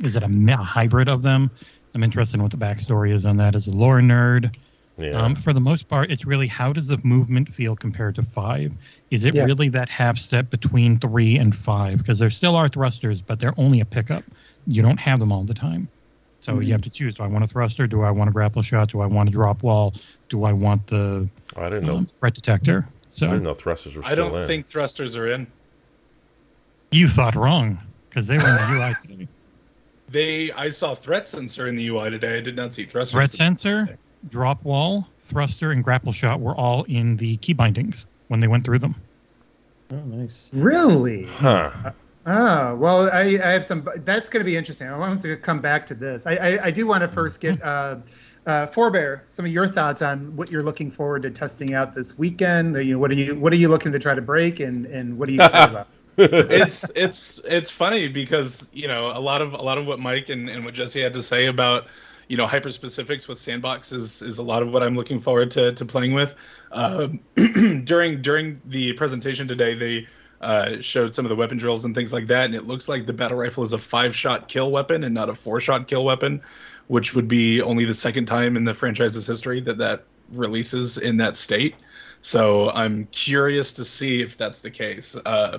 Is 0.00 0.16
it 0.16 0.22
a, 0.22 0.26
a 0.26 0.56
hybrid 0.56 1.08
of 1.08 1.22
them? 1.22 1.50
I'm 1.94 2.02
interested 2.02 2.36
in 2.36 2.42
what 2.42 2.50
the 2.50 2.56
backstory 2.56 3.12
is 3.12 3.26
on 3.26 3.36
that 3.38 3.54
as 3.54 3.66
a 3.66 3.72
lore 3.72 4.00
nerd. 4.00 4.54
Yeah. 4.96 5.20
Um, 5.20 5.34
for 5.34 5.52
the 5.52 5.60
most 5.60 5.88
part, 5.88 6.12
it's 6.12 6.24
really 6.24 6.46
how 6.46 6.72
does 6.72 6.86
the 6.86 6.98
movement 7.02 7.48
feel 7.48 7.74
compared 7.74 8.14
to 8.16 8.22
five? 8.22 8.72
Is 9.10 9.24
it 9.24 9.34
Yeah. 9.34 9.44
really 9.44 9.68
that 9.70 9.88
half 9.88 10.18
step 10.18 10.50
between 10.50 10.98
three 11.00 11.36
and 11.36 11.54
five? 11.54 11.98
Because 11.98 12.20
there 12.20 12.30
still 12.30 12.54
are 12.54 12.68
thrusters, 12.68 13.20
but 13.20 13.40
they're 13.40 13.58
only 13.58 13.80
a 13.80 13.84
pickup. 13.84 14.22
You 14.66 14.82
don't 14.82 15.00
have 15.00 15.18
them 15.18 15.32
all 15.32 15.42
the 15.42 15.54
time. 15.54 15.88
So 16.40 16.60
you 16.60 16.72
have 16.72 16.82
to 16.82 16.90
choose: 16.90 17.14
Do 17.16 17.22
I 17.22 17.26
want 17.26 17.42
a 17.42 17.46
thruster? 17.46 17.86
Do 17.86 18.02
I 18.02 18.10
want 18.10 18.28
a 18.28 18.32
grapple 18.32 18.60
shot? 18.60 18.90
Do 18.90 19.00
I 19.00 19.06
want 19.06 19.30
a 19.30 19.32
drop 19.32 19.62
wall? 19.62 19.94
Do 20.28 20.44
I 20.44 20.52
want 20.52 20.86
the 20.88 21.26
I 21.56 21.70
didn't 21.70 21.86
know. 21.86 21.96
um, 21.96 22.06
threat 22.06 22.34
detector? 22.34 22.86
I 23.22 23.26
So 23.26 23.26
didn't 23.28 23.44
know 23.44 23.54
thrusters 23.54 23.96
were 23.96 24.04
I 24.04 24.14
don't 24.14 24.34
in. 24.34 24.46
think 24.46 24.66
thrusters 24.66 25.16
are 25.16 25.28
in. 25.28 25.46
you 26.90 27.08
thought 27.08 27.34
wrong 27.34 27.78
because 28.08 28.26
they 28.26 28.38
were 28.38 28.48
in 28.48 28.54
the 28.56 28.66
UI. 28.66 28.94
today. 29.06 29.28
They 30.08 30.52
I 30.52 30.70
saw 30.70 30.94
threat 30.94 31.28
sensor 31.28 31.68
in 31.68 31.76
the 31.76 31.88
UI 31.88 32.10
today. 32.10 32.38
I 32.38 32.40
did 32.40 32.56
not 32.56 32.74
see 32.74 32.84
thrusters. 32.84 33.12
Threat 33.12 33.30
sensor, 33.30 33.98
drop 34.28 34.64
wall, 34.64 35.08
thruster, 35.20 35.70
and 35.70 35.82
grapple 35.82 36.12
shot 36.12 36.40
were 36.40 36.56
all 36.56 36.84
in 36.84 37.16
the 37.16 37.36
key 37.38 37.52
bindings 37.54 38.06
when 38.28 38.40
they 38.40 38.48
went 38.48 38.64
through 38.64 38.80
them. 38.80 39.02
Oh, 39.90 40.04
nice. 40.04 40.50
Really? 40.52 41.26
Huh. 41.26 41.70
Oh 42.26 42.74
well, 42.76 43.10
I, 43.12 43.38
I 43.42 43.50
have 43.52 43.64
some. 43.64 43.86
That's 43.98 44.28
going 44.28 44.40
to 44.40 44.44
be 44.44 44.56
interesting. 44.56 44.88
I 44.88 44.96
want 44.96 45.20
to 45.22 45.36
come 45.36 45.60
back 45.60 45.86
to 45.86 45.94
this. 45.94 46.26
I 46.26 46.34
I, 46.36 46.64
I 46.66 46.70
do 46.70 46.86
want 46.86 47.02
to 47.02 47.08
first 47.08 47.40
get 47.40 47.62
uh, 47.62 47.98
uh, 48.46 48.66
Forebear 48.66 49.22
some 49.30 49.44
of 49.44 49.52
your 49.52 49.66
thoughts 49.66 50.02
on 50.02 50.34
what 50.36 50.50
you're 50.50 50.62
looking 50.62 50.90
forward 50.90 51.22
to 51.22 51.30
testing 51.30 51.74
out 51.74 51.94
this 51.94 52.18
weekend. 52.18 52.76
You 52.76 52.94
know, 52.94 52.98
what 52.98 53.10
are 53.10 53.14
you 53.14 53.34
what 53.34 53.52
are 53.52 53.56
you 53.56 53.68
looking 53.68 53.92
to 53.92 53.98
try 53.98 54.14
to 54.14 54.22
break, 54.22 54.60
and 54.60 54.86
and 54.86 55.18
what 55.18 55.28
are 55.28 55.32
you 55.32 55.40
excited 55.40 55.70
about? 55.70 55.88
it's 56.16 56.90
it's 56.90 57.40
it's 57.44 57.70
funny 57.70 58.06
because 58.06 58.70
you 58.72 58.86
know 58.86 59.08
a 59.08 59.18
lot 59.18 59.42
of 59.42 59.54
a 59.54 59.62
lot 59.62 59.78
of 59.78 59.86
what 59.86 59.98
Mike 59.98 60.28
and, 60.28 60.48
and 60.48 60.64
what 60.64 60.74
Jesse 60.74 61.00
had 61.00 61.12
to 61.14 61.22
say 61.22 61.46
about 61.46 61.86
you 62.28 62.36
know 62.36 62.46
hyper 62.46 62.70
specifics 62.70 63.26
with 63.26 63.38
sandbox 63.38 63.92
is 63.92 64.22
is 64.22 64.38
a 64.38 64.42
lot 64.42 64.62
of 64.62 64.72
what 64.72 64.82
I'm 64.82 64.94
looking 64.94 65.18
forward 65.18 65.50
to 65.52 65.72
to 65.72 65.84
playing 65.84 66.14
with. 66.14 66.34
Uh, 66.70 67.08
during 67.84 68.22
during 68.22 68.60
the 68.66 68.92
presentation 68.92 69.48
today, 69.48 69.74
they 69.74 70.06
uh, 70.40 70.80
showed 70.80 71.14
some 71.14 71.24
of 71.24 71.30
the 71.30 71.36
weapon 71.36 71.56
drills 71.56 71.84
and 71.84 71.94
things 71.94 72.12
like 72.12 72.26
that, 72.26 72.44
and 72.44 72.54
it 72.54 72.66
looks 72.66 72.88
like 72.88 73.06
the 73.06 73.12
battle 73.12 73.38
rifle 73.38 73.64
is 73.64 73.72
a 73.72 73.78
five 73.78 74.14
shot 74.14 74.46
kill 74.46 74.70
weapon 74.70 75.04
and 75.04 75.14
not 75.14 75.28
a 75.28 75.34
four 75.34 75.60
shot 75.60 75.88
kill 75.88 76.04
weapon, 76.04 76.40
which 76.88 77.14
would 77.14 77.28
be 77.28 77.62
only 77.62 77.84
the 77.84 77.94
second 77.94 78.26
time 78.26 78.56
in 78.56 78.64
the 78.64 78.74
franchise's 78.74 79.26
history 79.26 79.60
that 79.60 79.78
that 79.78 80.04
releases 80.30 80.98
in 80.98 81.16
that 81.18 81.36
state. 81.36 81.74
So 82.22 82.70
I'm 82.70 83.06
curious 83.06 83.72
to 83.74 83.84
see 83.84 84.22
if 84.22 84.36
that's 84.36 84.60
the 84.60 84.70
case. 84.70 85.16
Uh, 85.26 85.58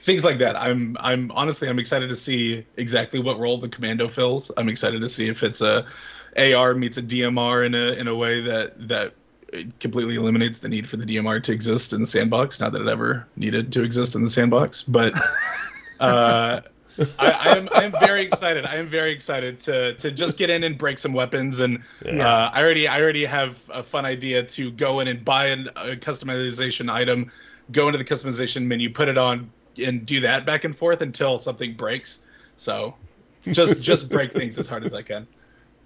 things 0.00 0.24
like 0.24 0.38
that. 0.38 0.56
I'm 0.56 0.96
I'm 1.00 1.30
honestly 1.32 1.68
I'm 1.68 1.78
excited 1.78 2.08
to 2.08 2.16
see 2.16 2.64
exactly 2.76 3.20
what 3.20 3.38
role 3.38 3.58
the 3.58 3.68
commando 3.68 4.08
fills. 4.08 4.50
I'm 4.56 4.68
excited 4.68 5.00
to 5.00 5.08
see 5.08 5.28
if 5.28 5.42
it's 5.42 5.60
a 5.60 5.86
AR 6.36 6.74
meets 6.74 6.98
a 6.98 7.02
DMR 7.02 7.66
in 7.66 7.74
a 7.74 7.92
in 7.92 8.08
a 8.08 8.14
way 8.14 8.40
that 8.42 8.88
that 8.88 9.14
completely 9.80 10.16
eliminates 10.16 10.58
the 10.58 10.68
need 10.68 10.88
for 10.88 10.96
the 10.96 11.04
DMR 11.04 11.42
to 11.42 11.52
exist 11.52 11.92
in 11.92 12.00
the 12.00 12.06
sandbox. 12.06 12.60
Not 12.60 12.72
that 12.72 12.82
it 12.82 12.88
ever 12.88 13.26
needed 13.36 13.72
to 13.72 13.82
exist 13.82 14.14
in 14.14 14.22
the 14.22 14.28
sandbox, 14.28 14.82
but 14.82 15.14
uh, 16.00 16.60
I, 17.18 17.30
I, 17.30 17.56
am 17.56 17.68
I 17.72 17.84
am 17.84 17.92
very 17.92 18.22
excited. 18.24 18.64
I 18.64 18.76
am 18.76 18.88
very 18.88 19.12
excited 19.12 19.60
to 19.60 19.94
to 19.94 20.10
just 20.10 20.38
get 20.38 20.50
in 20.50 20.64
and 20.64 20.78
break 20.78 20.98
some 20.98 21.12
weapons. 21.12 21.60
And 21.60 21.82
Yeah. 22.04 22.26
uh, 22.26 22.50
I 22.52 22.62
already 22.62 22.88
I 22.88 23.00
already 23.00 23.24
have 23.24 23.60
a 23.70 23.82
fun 23.82 24.04
idea 24.04 24.42
to 24.42 24.70
go 24.70 25.00
in 25.00 25.08
and 25.08 25.24
buy 25.24 25.46
an, 25.46 25.68
a 25.76 25.96
customization 25.96 26.90
item, 26.90 27.30
go 27.72 27.88
into 27.88 27.98
the 27.98 28.04
customization 28.04 28.64
menu, 28.64 28.90
put 28.90 29.08
it 29.08 29.18
on, 29.18 29.50
and 29.84 30.06
do 30.06 30.20
that 30.20 30.46
back 30.46 30.64
and 30.64 30.76
forth 30.76 31.02
until 31.02 31.38
something 31.38 31.74
breaks. 31.74 32.20
So 32.56 32.94
just 33.52 33.82
just 33.82 34.08
break 34.08 34.32
things 34.32 34.58
as 34.58 34.66
hard 34.66 34.84
as 34.84 34.94
I 34.94 35.02
can. 35.02 35.26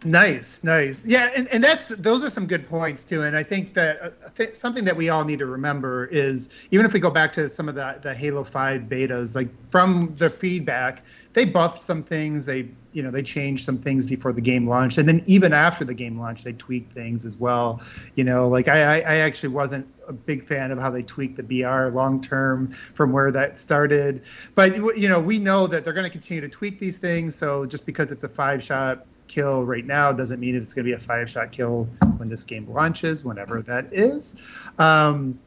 Nice, 0.02 0.64
nice. 0.64 1.04
Yeah, 1.04 1.28
and, 1.36 1.46
and 1.48 1.62
that's 1.62 1.88
those 1.88 2.24
are 2.24 2.30
some 2.30 2.46
good 2.46 2.66
points 2.66 3.04
too. 3.04 3.20
And 3.22 3.36
I 3.36 3.42
think 3.42 3.74
that 3.74 4.00
uh, 4.00 4.10
th- 4.34 4.54
something 4.54 4.82
that 4.86 4.96
we 4.96 5.10
all 5.10 5.24
need 5.24 5.38
to 5.40 5.46
remember 5.46 6.06
is 6.06 6.48
even 6.70 6.86
if 6.86 6.94
we 6.94 7.00
go 7.00 7.10
back 7.10 7.32
to 7.32 7.50
some 7.50 7.68
of 7.68 7.74
the 7.74 7.98
the 8.00 8.14
Halo 8.14 8.42
Five 8.42 8.82
betas, 8.84 9.36
like 9.36 9.50
from 9.68 10.14
the 10.16 10.30
feedback, 10.30 11.04
they 11.34 11.44
buffed 11.44 11.82
some 11.82 12.02
things. 12.02 12.46
They 12.46 12.70
you 12.92 13.02
know 13.02 13.10
they 13.10 13.22
changed 13.22 13.66
some 13.66 13.76
things 13.76 14.06
before 14.06 14.32
the 14.32 14.40
game 14.40 14.66
launched, 14.66 14.96
and 14.96 15.06
then 15.06 15.22
even 15.26 15.52
after 15.52 15.84
the 15.84 15.92
game 15.92 16.18
launched, 16.18 16.44
they 16.44 16.54
tweaked 16.54 16.94
things 16.94 17.26
as 17.26 17.36
well. 17.36 17.82
You 18.14 18.24
know, 18.24 18.48
like 18.48 18.68
I 18.68 18.82
I, 18.82 18.96
I 19.00 19.14
actually 19.16 19.50
wasn't 19.50 19.86
a 20.08 20.14
big 20.14 20.42
fan 20.46 20.70
of 20.70 20.78
how 20.78 20.88
they 20.88 21.02
tweaked 21.02 21.36
the 21.36 21.42
BR 21.42 21.88
long 21.94 22.22
term 22.22 22.72
from 22.94 23.12
where 23.12 23.30
that 23.32 23.58
started. 23.58 24.22
But 24.54 24.76
you 24.96 25.08
know, 25.08 25.20
we 25.20 25.38
know 25.38 25.66
that 25.66 25.84
they're 25.84 25.92
going 25.92 26.06
to 26.06 26.10
continue 26.10 26.40
to 26.40 26.48
tweak 26.48 26.78
these 26.78 26.96
things. 26.96 27.36
So 27.36 27.66
just 27.66 27.84
because 27.84 28.10
it's 28.10 28.24
a 28.24 28.28
five 28.30 28.62
shot 28.62 29.06
kill 29.30 29.64
right 29.64 29.86
now 29.86 30.12
doesn't 30.12 30.40
mean 30.40 30.56
it's 30.56 30.74
going 30.74 30.84
to 30.84 30.88
be 30.88 30.94
a 30.94 30.98
five 30.98 31.30
shot 31.30 31.52
kill 31.52 31.84
when 32.16 32.28
this 32.28 32.44
game 32.44 32.68
launches, 32.68 33.24
whenever 33.24 33.62
that 33.62 33.86
is. 33.92 34.36
Um, 34.78 35.38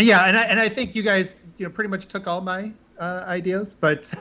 yeah, 0.00 0.24
and 0.26 0.36
I 0.36 0.44
and 0.44 0.58
I 0.58 0.68
think 0.68 0.94
you 0.94 1.02
guys 1.02 1.42
you 1.56 1.66
know 1.66 1.70
pretty 1.70 1.90
much 1.90 2.06
took 2.06 2.26
all 2.26 2.40
my 2.40 2.72
uh, 2.98 3.24
ideas, 3.26 3.74
but 3.74 4.12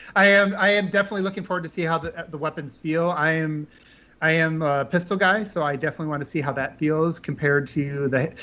I 0.16 0.26
am 0.26 0.54
I 0.56 0.70
am 0.70 0.88
definitely 0.88 1.22
looking 1.22 1.44
forward 1.44 1.64
to 1.64 1.68
see 1.68 1.82
how 1.82 1.98
the 1.98 2.26
the 2.30 2.38
weapons 2.38 2.76
feel. 2.76 3.10
I 3.10 3.32
am. 3.32 3.68
I 4.20 4.32
am 4.32 4.62
a 4.62 4.84
pistol 4.84 5.16
guy, 5.16 5.44
so 5.44 5.62
I 5.62 5.76
definitely 5.76 6.08
want 6.08 6.22
to 6.22 6.28
see 6.28 6.40
how 6.40 6.52
that 6.54 6.76
feels 6.78 7.20
compared 7.20 7.68
to 7.68 8.08
the. 8.08 8.34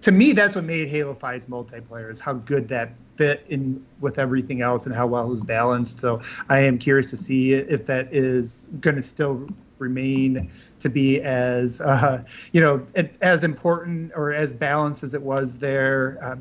To 0.00 0.12
me, 0.12 0.32
that's 0.32 0.54
what 0.54 0.64
made 0.64 0.88
Halo 0.88 1.14
5's 1.14 1.46
multiplayer 1.46 2.10
is 2.10 2.20
how 2.20 2.34
good 2.34 2.68
that 2.68 2.92
fit 3.16 3.44
in 3.48 3.84
with 4.00 4.18
everything 4.18 4.60
else 4.60 4.86
and 4.86 4.94
how 4.94 5.06
well 5.06 5.26
it 5.26 5.30
was 5.30 5.42
balanced. 5.42 6.00
So 6.00 6.20
I 6.48 6.60
am 6.60 6.78
curious 6.78 7.10
to 7.10 7.16
see 7.16 7.54
if 7.54 7.86
that 7.86 8.12
is 8.12 8.70
going 8.80 8.96
to 8.96 9.02
still 9.02 9.48
remain 9.78 10.50
to 10.78 10.88
be 10.88 11.20
as 11.20 11.80
uh, 11.80 12.22
you 12.52 12.60
know 12.60 12.82
as 13.20 13.44
important 13.44 14.12
or 14.14 14.32
as 14.32 14.52
balanced 14.52 15.02
as 15.02 15.14
it 15.14 15.22
was 15.22 15.58
there 15.58 16.18
uh, 16.22 16.36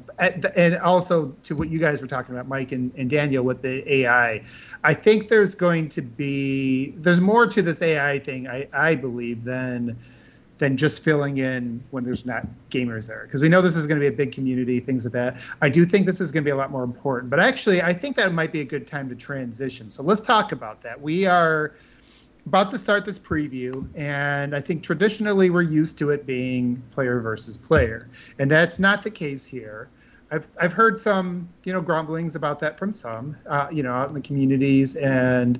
and 0.55 0.77
also 0.77 1.29
to 1.43 1.55
what 1.55 1.69
you 1.69 1.79
guys 1.79 2.01
were 2.01 2.07
talking 2.07 2.33
about 2.33 2.47
mike 2.47 2.71
and, 2.71 2.93
and 2.95 3.09
daniel 3.09 3.43
with 3.43 3.61
the 3.61 3.93
ai 3.93 4.41
i 4.83 4.93
think 4.93 5.27
there's 5.27 5.53
going 5.55 5.89
to 5.89 6.01
be 6.01 6.91
there's 6.97 7.21
more 7.21 7.45
to 7.45 7.61
this 7.61 7.81
ai 7.81 8.19
thing 8.19 8.47
i, 8.47 8.67
I 8.73 8.95
believe 8.95 9.43
than 9.43 9.97
than 10.57 10.77
just 10.77 11.03
filling 11.03 11.37
in 11.37 11.83
when 11.91 12.03
there's 12.03 12.25
not 12.25 12.47
gamers 12.69 13.07
there. 13.07 13.23
Because 13.25 13.41
we 13.41 13.49
know 13.49 13.61
this 13.61 13.75
is 13.75 13.87
going 13.87 13.99
to 13.99 14.03
be 14.09 14.13
a 14.13 14.17
big 14.17 14.31
community 14.31 14.79
things 14.79 15.05
like 15.05 15.13
that. 15.13 15.37
I 15.61 15.69
do 15.69 15.85
think 15.85 16.05
this 16.05 16.21
is 16.21 16.31
going 16.31 16.43
to 16.43 16.47
be 16.47 16.51
a 16.51 16.55
lot 16.55 16.71
more 16.71 16.83
important 16.83 17.29
but 17.29 17.39
actually 17.39 17.81
i 17.81 17.93
think 17.93 18.15
that 18.15 18.31
might 18.33 18.51
be 18.51 18.61
a 18.61 18.65
good 18.65 18.87
time 18.87 19.09
to 19.09 19.15
transition. 19.15 19.89
So 19.89 20.03
let's 20.03 20.21
talk 20.21 20.51
about 20.51 20.81
that. 20.83 20.99
We 20.99 21.25
are 21.25 21.73
about 22.45 22.69
to 22.71 22.77
start 22.77 23.05
this 23.05 23.17
preview, 23.17 23.87
and 23.95 24.55
I 24.55 24.61
think 24.61 24.83
traditionally 24.83 25.49
we're 25.49 25.63
used 25.63 25.97
to 25.97 26.11
it 26.11 26.25
being 26.25 26.81
player 26.91 27.19
versus 27.19 27.57
player, 27.57 28.07
and 28.37 28.49
that's 28.49 28.77
not 28.77 29.01
the 29.01 29.09
case 29.09 29.45
here. 29.45 29.89
I've 30.31 30.47
I've 30.59 30.73
heard 30.73 30.99
some 30.99 31.47
you 31.63 31.73
know 31.73 31.81
grumblings 31.81 32.35
about 32.35 32.59
that 32.61 32.79
from 32.79 32.91
some 32.91 33.37
uh, 33.47 33.67
you 33.71 33.83
know 33.83 33.91
out 33.91 34.09
in 34.09 34.15
the 34.15 34.21
communities, 34.21 34.95
and 34.95 35.59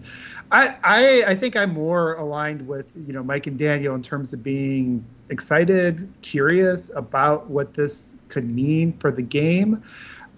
I, 0.51 0.75
I 0.84 1.23
I 1.28 1.36
think 1.36 1.56
I'm 1.56 1.73
more 1.73 2.15
aligned 2.15 2.67
with 2.67 2.88
you 3.08 3.13
know 3.13 3.23
Mike 3.23 3.47
and 3.47 3.60
Daniel 3.60 3.93
in 3.95 4.01
terms 4.01 4.34
of 4.34 4.41
being 4.41 5.06
excited, 5.30 6.12
curious 6.21 6.91
about 6.95 7.47
what 7.47 7.73
this 7.73 8.13
could 8.28 8.49
mean 8.49 8.93
for 8.97 9.12
the 9.12 9.21
game. 9.21 9.84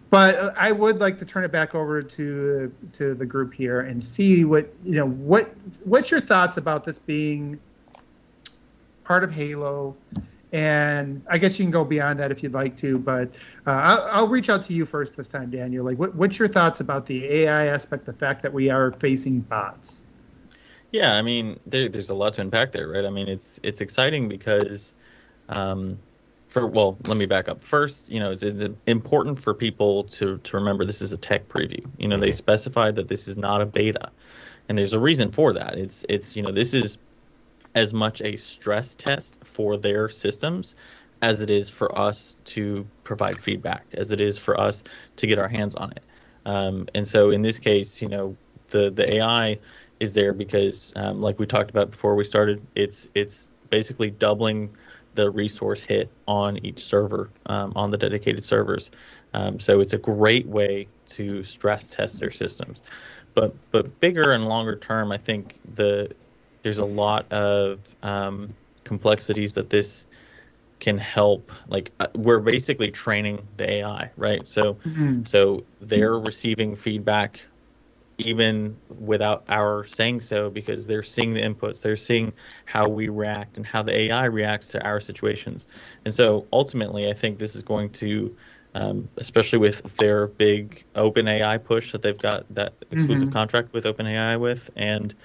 But 0.10 0.56
I 0.58 0.72
would 0.72 1.00
like 1.00 1.18
to 1.20 1.26
turn 1.26 1.44
it 1.44 1.52
back 1.52 1.74
over 1.74 2.02
to 2.02 2.74
to 2.94 3.14
the 3.14 3.26
group 3.26 3.54
here 3.54 3.82
and 3.82 4.04
see 4.04 4.44
what 4.44 4.74
you 4.84 4.96
know. 4.96 5.08
What 5.08 5.54
what's 5.86 6.12
your 6.12 6.22
thoughts 6.22 6.58
about 6.58 6.84
this 6.84 7.00
being 7.00 7.60
part 9.06 9.24
of 9.24 9.32
Halo? 9.32 9.96
And 10.54 11.22
I 11.30 11.38
guess 11.38 11.60
you 11.60 11.66
can 11.66 11.72
go 11.72 11.84
beyond 11.84 12.20
that 12.20 12.32
if 12.32 12.42
you'd 12.42 12.54
like 12.54 12.78
to, 12.78 12.98
but 12.98 13.36
uh, 13.66 13.72
I'll, 13.72 14.08
I'll 14.12 14.28
reach 14.28 14.50
out 14.50 14.64
to 14.64 14.74
you 14.74 14.86
first 14.86 15.18
this 15.18 15.28
time, 15.28 15.50
Daniel. 15.50 15.84
Like, 15.84 16.00
what, 16.00 16.16
what's 16.16 16.40
your 16.40 16.48
thoughts 16.48 16.80
about 16.80 17.06
the 17.06 17.26
AI 17.26 17.66
aspect, 17.66 18.06
the 18.06 18.14
fact 18.14 18.44
that 18.44 18.54
we 18.54 18.70
are 18.70 18.94
facing 18.94 19.42
bots? 19.42 20.08
Yeah, 20.92 21.16
I 21.16 21.22
mean, 21.22 21.60
there, 21.66 21.90
there's 21.90 22.10
a 22.10 22.16
lot 22.16 22.34
to 22.36 22.42
unpack 22.42 22.72
there, 22.72 22.88
right? 22.88 23.04
I 23.04 23.10
mean, 23.10 23.28
it's 23.28 23.60
it's 23.62 23.82
exciting 23.82 24.30
because, 24.30 24.94
um, 25.50 26.00
for 26.48 26.66
well, 26.66 26.98
let 27.08 27.18
me 27.18 27.26
back 27.26 27.50
up. 27.50 27.62
First, 27.62 28.10
you 28.10 28.22
know, 28.22 28.32
it's, 28.32 28.42
it's 28.44 28.64
important 28.86 29.38
for 29.38 29.54
people 29.54 30.06
to 30.06 30.38
to 30.38 30.56
remember 30.56 30.86
this 30.86 31.02
is 31.02 31.12
a 31.12 31.18
tech 31.18 31.50
preview. 31.50 31.86
You 31.98 32.08
know, 32.08 32.18
they 32.18 32.32
specified 32.32 32.96
that 32.96 33.10
this 33.10 33.28
is 33.28 33.36
not 33.36 33.62
a 33.62 33.66
beta, 33.66 34.10
and 34.70 34.78
there's 34.78 34.94
a 34.94 35.00
reason 35.00 35.30
for 35.30 35.52
that. 35.52 35.78
It's 35.78 36.06
it's 36.08 36.38
you 36.38 36.42
know, 36.42 36.54
this 36.54 36.74
is 36.74 36.98
as 37.76 37.94
much 37.94 38.22
a 38.22 38.38
stress 38.38 38.96
test 38.96 39.36
for 39.44 39.78
their 39.78 40.10
systems 40.10 40.76
as 41.22 41.42
it 41.42 41.50
is 41.50 41.70
for 41.70 41.98
us 41.98 42.36
to 42.46 42.88
provide 43.04 43.42
feedback, 43.42 43.86
as 43.94 44.12
it 44.12 44.22
is 44.22 44.38
for 44.38 44.60
us 44.60 44.84
to 45.16 45.28
get 45.28 45.40
our 45.40 45.48
hands 45.48 45.76
on 45.76 45.92
it. 45.92 46.04
Um, 46.46 46.88
and 46.94 47.08
so 47.08 47.32
in 47.32 47.42
this 47.42 47.60
case, 47.60 48.02
you 48.02 48.08
know, 48.08 48.36
the 48.70 48.92
the 48.92 49.16
AI 49.16 49.60
is 50.00 50.14
there 50.14 50.34
because, 50.34 50.94
um, 50.96 51.22
like 51.22 51.40
we 51.40 51.46
talked 51.46 51.70
about 51.70 51.92
before 51.92 52.16
we 52.16 52.24
started, 52.24 52.66
it's 52.76 53.08
it's 53.16 53.52
basically 53.70 54.12
doubling 54.12 54.76
the 55.16 55.30
resource 55.32 55.84
hit 55.84 56.12
on 56.28 56.64
each 56.64 56.80
server 56.80 57.32
um, 57.48 57.74
on 57.76 57.90
the 57.90 57.98
dedicated 57.98 58.46
servers. 58.46 58.92
Um, 59.34 59.60
so 59.60 59.80
it's 59.80 59.94
a 59.94 59.98
great 59.98 60.48
way 60.48 60.88
to 61.08 61.44
stress 61.44 61.90
test 61.90 62.20
their 62.20 62.32
systems. 62.32 62.84
But 63.34 63.56
but 63.72 64.00
bigger 64.00 64.32
and 64.32 64.48
longer 64.48 64.78
term, 64.78 65.12
I 65.12 65.18
think 65.18 65.60
the 65.76 66.12
there's 66.68 66.80
a 66.80 66.86
lot 66.86 67.32
of 67.32 67.96
um, 68.04 68.54
complexities 68.84 69.54
that 69.56 69.70
this 69.70 70.06
can 70.82 70.98
help. 70.98 71.54
Like 71.70 71.94
uh, 72.02 72.08
we're 72.16 72.40
basically 72.42 72.92
training 72.92 73.48
the 73.56 73.70
AI, 73.72 74.12
right? 74.18 74.48
So 74.50 74.80
Mm-hmm. 74.86 75.24
so 75.24 75.66
they're 75.80 76.20
receiving 76.20 76.76
feedback 76.76 77.48
even 78.18 78.82
without 78.90 79.46
our 79.50 79.86
saying 79.86 80.22
so 80.22 80.50
because 80.50 80.88
they're 80.88 81.04
seeing 81.04 81.34
the 81.34 81.42
inputs, 81.42 81.82
they're 81.82 81.96
seeing 81.96 82.34
how 82.66 82.88
we 82.90 83.10
react 83.10 83.58
and 83.58 83.66
how 83.66 83.84
the 83.84 83.96
AI 83.98 84.26
reacts 84.26 84.70
to 84.70 84.84
our 84.86 85.00
situations. 85.00 85.68
And 86.06 86.14
so 86.14 86.48
ultimately, 86.52 87.10
I 87.10 87.14
think 87.14 87.40
this 87.40 87.56
is 87.56 87.64
going 87.64 87.92
to, 87.94 88.36
um, 88.76 89.10
especially 89.18 89.60
with 89.60 89.82
their 89.98 90.28
big 90.28 90.86
open 90.96 91.28
AI 91.30 91.58
push 91.60 91.94
that 91.94 92.02
they've 92.02 92.20
got 92.20 92.46
that 92.54 92.76
exclusive 92.92 93.30
Mhm. 93.30 93.32
contract 93.32 93.74
with 93.74 93.86
OpenAI 93.86 94.40
with, 94.40 94.70
and 94.76 95.16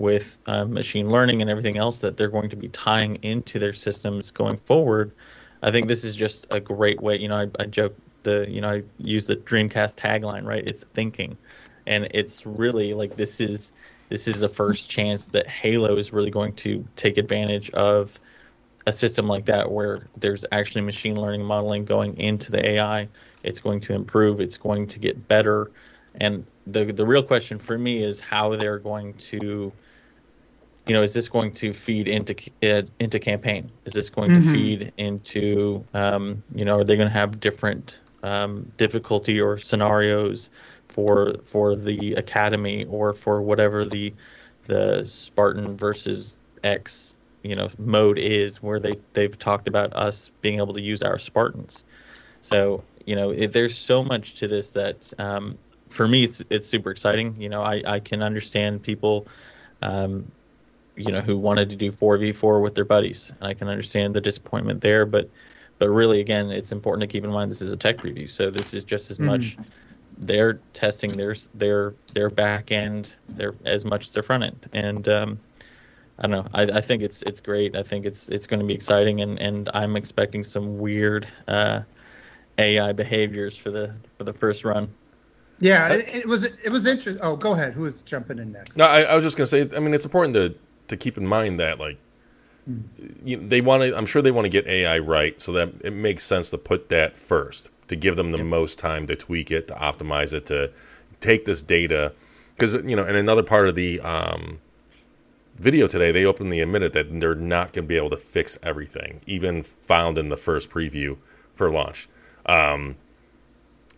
with 0.00 0.38
um, 0.46 0.72
machine 0.72 1.10
learning 1.10 1.42
and 1.42 1.50
everything 1.50 1.76
else 1.76 2.00
that 2.00 2.16
they're 2.16 2.30
going 2.30 2.50
to 2.50 2.56
be 2.56 2.68
tying 2.68 3.16
into 3.16 3.58
their 3.58 3.74
systems 3.74 4.30
going 4.30 4.56
forward. 4.58 5.12
I 5.62 5.70
think 5.70 5.88
this 5.88 6.04
is 6.04 6.16
just 6.16 6.46
a 6.50 6.58
great 6.58 7.00
way. 7.02 7.18
You 7.18 7.28
know, 7.28 7.36
I, 7.36 7.62
I 7.62 7.66
joke 7.66 7.94
the 8.22 8.46
you 8.48 8.60
know 8.60 8.70
I 8.70 8.82
use 8.98 9.26
the 9.26 9.36
Dreamcast 9.36 9.96
tagline, 9.96 10.44
right? 10.44 10.64
It's 10.66 10.84
thinking, 10.84 11.36
and 11.86 12.08
it's 12.12 12.46
really 12.46 12.94
like 12.94 13.16
this 13.16 13.40
is 13.40 13.72
this 14.08 14.26
is 14.26 14.40
the 14.40 14.48
first 14.48 14.90
chance 14.90 15.28
that 15.28 15.46
Halo 15.48 15.96
is 15.96 16.12
really 16.12 16.30
going 16.30 16.54
to 16.56 16.84
take 16.96 17.18
advantage 17.18 17.70
of 17.70 18.18
a 18.86 18.92
system 18.92 19.28
like 19.28 19.44
that 19.44 19.70
where 19.70 20.08
there's 20.16 20.44
actually 20.52 20.80
machine 20.80 21.16
learning 21.20 21.44
modeling 21.44 21.84
going 21.84 22.16
into 22.18 22.50
the 22.50 22.66
AI. 22.66 23.08
It's 23.42 23.60
going 23.60 23.80
to 23.82 23.94
improve. 23.94 24.40
It's 24.40 24.56
going 24.56 24.86
to 24.88 24.98
get 24.98 25.28
better. 25.28 25.72
And 26.14 26.46
the 26.66 26.86
the 26.86 27.06
real 27.06 27.22
question 27.22 27.58
for 27.58 27.78
me 27.78 28.02
is 28.02 28.18
how 28.20 28.56
they're 28.56 28.78
going 28.78 29.14
to 29.14 29.72
you 30.86 30.94
know, 30.94 31.02
is 31.02 31.12
this 31.12 31.28
going 31.28 31.52
to 31.52 31.72
feed 31.72 32.08
into 32.08 32.34
uh, 32.62 32.82
into 32.98 33.18
campaign? 33.18 33.70
Is 33.84 33.92
this 33.92 34.10
going 34.10 34.30
mm-hmm. 34.30 34.46
to 34.46 34.52
feed 34.52 34.92
into, 34.96 35.84
um, 35.94 36.42
you 36.54 36.64
know, 36.64 36.78
are 36.78 36.84
they 36.84 36.96
going 36.96 37.08
to 37.08 37.12
have 37.12 37.40
different 37.40 38.00
um, 38.22 38.70
difficulty 38.76 39.40
or 39.40 39.58
scenarios 39.58 40.50
for 40.88 41.34
for 41.44 41.76
the 41.76 42.14
academy 42.14 42.84
or 42.86 43.14
for 43.14 43.40
whatever 43.42 43.84
the 43.84 44.12
the 44.66 45.04
Spartan 45.06 45.76
versus 45.76 46.38
X 46.64 47.16
you 47.42 47.56
know 47.56 47.68
mode 47.78 48.18
is, 48.18 48.62
where 48.62 48.80
they 48.80 48.92
they've 49.12 49.38
talked 49.38 49.68
about 49.68 49.92
us 49.94 50.30
being 50.40 50.58
able 50.58 50.74
to 50.74 50.80
use 50.80 51.02
our 51.02 51.18
Spartans. 51.18 51.84
So 52.42 52.82
you 53.06 53.16
know, 53.16 53.30
it, 53.30 53.52
there's 53.52 53.76
so 53.76 54.02
much 54.02 54.34
to 54.34 54.48
this 54.48 54.72
that 54.72 55.12
um, 55.18 55.58
for 55.88 56.06
me 56.06 56.24
it's 56.24 56.42
it's 56.50 56.68
super 56.68 56.90
exciting. 56.90 57.34
You 57.40 57.48
know, 57.48 57.62
I 57.62 57.82
I 57.86 58.00
can 58.00 58.22
understand 58.22 58.82
people. 58.82 59.26
Um, 59.82 60.30
you 61.00 61.12
know, 61.12 61.20
who 61.20 61.36
wanted 61.36 61.70
to 61.70 61.76
do 61.76 61.90
4v4 61.90 62.62
with 62.62 62.74
their 62.74 62.84
buddies. 62.84 63.32
And 63.40 63.48
I 63.48 63.54
can 63.54 63.68
understand 63.68 64.14
the 64.14 64.20
disappointment 64.20 64.80
there, 64.80 65.06
but 65.06 65.28
but 65.78 65.88
really 65.88 66.20
again, 66.20 66.50
it's 66.50 66.72
important 66.72 67.00
to 67.00 67.06
keep 67.06 67.24
in 67.24 67.30
mind 67.30 67.50
this 67.50 67.62
is 67.62 67.72
a 67.72 67.76
tech 67.76 68.02
review. 68.02 68.26
So 68.26 68.50
this 68.50 68.74
is 68.74 68.84
just 68.84 69.10
as 69.10 69.18
mm. 69.18 69.26
much 69.26 69.56
they're 70.18 70.54
testing 70.74 71.12
their 71.12 71.34
their 71.54 71.94
their 72.12 72.30
back 72.30 72.70
end, 72.70 73.08
their 73.28 73.54
as 73.64 73.84
much 73.84 74.06
as 74.06 74.12
their 74.12 74.22
front 74.22 74.44
end. 74.44 74.68
And 74.72 75.08
um, 75.08 75.40
I 76.18 76.26
don't 76.26 76.30
know. 76.32 76.46
I, 76.52 76.78
I 76.78 76.80
think 76.80 77.02
it's 77.02 77.22
it's 77.22 77.40
great. 77.40 77.74
I 77.74 77.82
think 77.82 78.04
it's 78.04 78.28
it's 78.28 78.46
going 78.46 78.60
to 78.60 78.66
be 78.66 78.74
exciting, 78.74 79.22
and, 79.22 79.38
and 79.38 79.70
I'm 79.72 79.96
expecting 79.96 80.44
some 80.44 80.78
weird 80.78 81.26
uh, 81.48 81.80
AI 82.58 82.92
behaviors 82.92 83.56
for 83.56 83.70
the 83.70 83.94
for 84.18 84.24
the 84.24 84.32
first 84.32 84.64
run. 84.64 84.88
Yeah, 85.60 85.88
it, 85.92 86.08
it 86.08 86.26
was 86.26 86.44
it 86.44 86.70
was 86.70 86.86
interesting. 86.86 87.22
Oh, 87.22 87.36
go 87.36 87.52
ahead. 87.52 87.72
Who 87.72 87.86
is 87.86 88.02
jumping 88.02 88.38
in 88.38 88.52
next? 88.52 88.76
No, 88.76 88.84
I, 88.84 89.02
I 89.02 89.14
was 89.14 89.24
just 89.24 89.36
going 89.36 89.48
to 89.48 89.66
say. 89.68 89.76
I 89.76 89.80
mean, 89.80 89.94
it's 89.94 90.04
important 90.04 90.34
to 90.34 90.54
to 90.90 90.96
keep 90.96 91.16
in 91.16 91.26
mind 91.26 91.58
that 91.58 91.78
like 91.78 91.98
mm. 92.68 92.82
you 93.24 93.36
know, 93.36 93.48
they 93.48 93.60
want 93.60 93.82
to. 93.82 93.96
I'm 93.96 94.06
sure 94.06 94.20
they 94.22 94.30
want 94.30 94.44
to 94.44 94.50
get 94.50 94.66
AI 94.66 94.98
right, 94.98 95.40
so 95.40 95.52
that 95.52 95.72
it 95.82 95.92
makes 95.92 96.24
sense 96.24 96.50
to 96.50 96.58
put 96.58 96.88
that 96.90 97.16
first 97.16 97.70
to 97.88 97.96
give 97.96 98.16
them 98.16 98.30
the 98.30 98.38
yep. 98.38 98.46
most 98.46 98.78
time 98.78 99.06
to 99.08 99.16
tweak 99.16 99.50
it, 99.50 99.66
to 99.68 99.74
optimize 99.74 100.32
it, 100.32 100.46
to 100.46 100.70
take 101.20 101.44
this 101.44 101.62
data 101.62 102.12
because 102.54 102.74
you 102.84 102.94
know. 102.94 103.04
And 103.04 103.16
another 103.16 103.42
part 103.42 103.68
of 103.68 103.74
the 103.74 104.00
um, 104.00 104.60
video 105.58 105.86
today, 105.86 106.12
they 106.12 106.24
openly 106.24 106.60
admitted 106.60 106.92
that 106.92 107.20
they're 107.20 107.34
not 107.34 107.72
going 107.72 107.84
to 107.84 107.88
be 107.88 107.96
able 107.96 108.10
to 108.10 108.16
fix 108.16 108.58
everything, 108.62 109.20
even 109.26 109.62
found 109.62 110.18
in 110.18 110.28
the 110.28 110.36
first 110.36 110.70
preview 110.70 111.16
for 111.54 111.70
launch. 111.70 112.08
Um, 112.46 112.96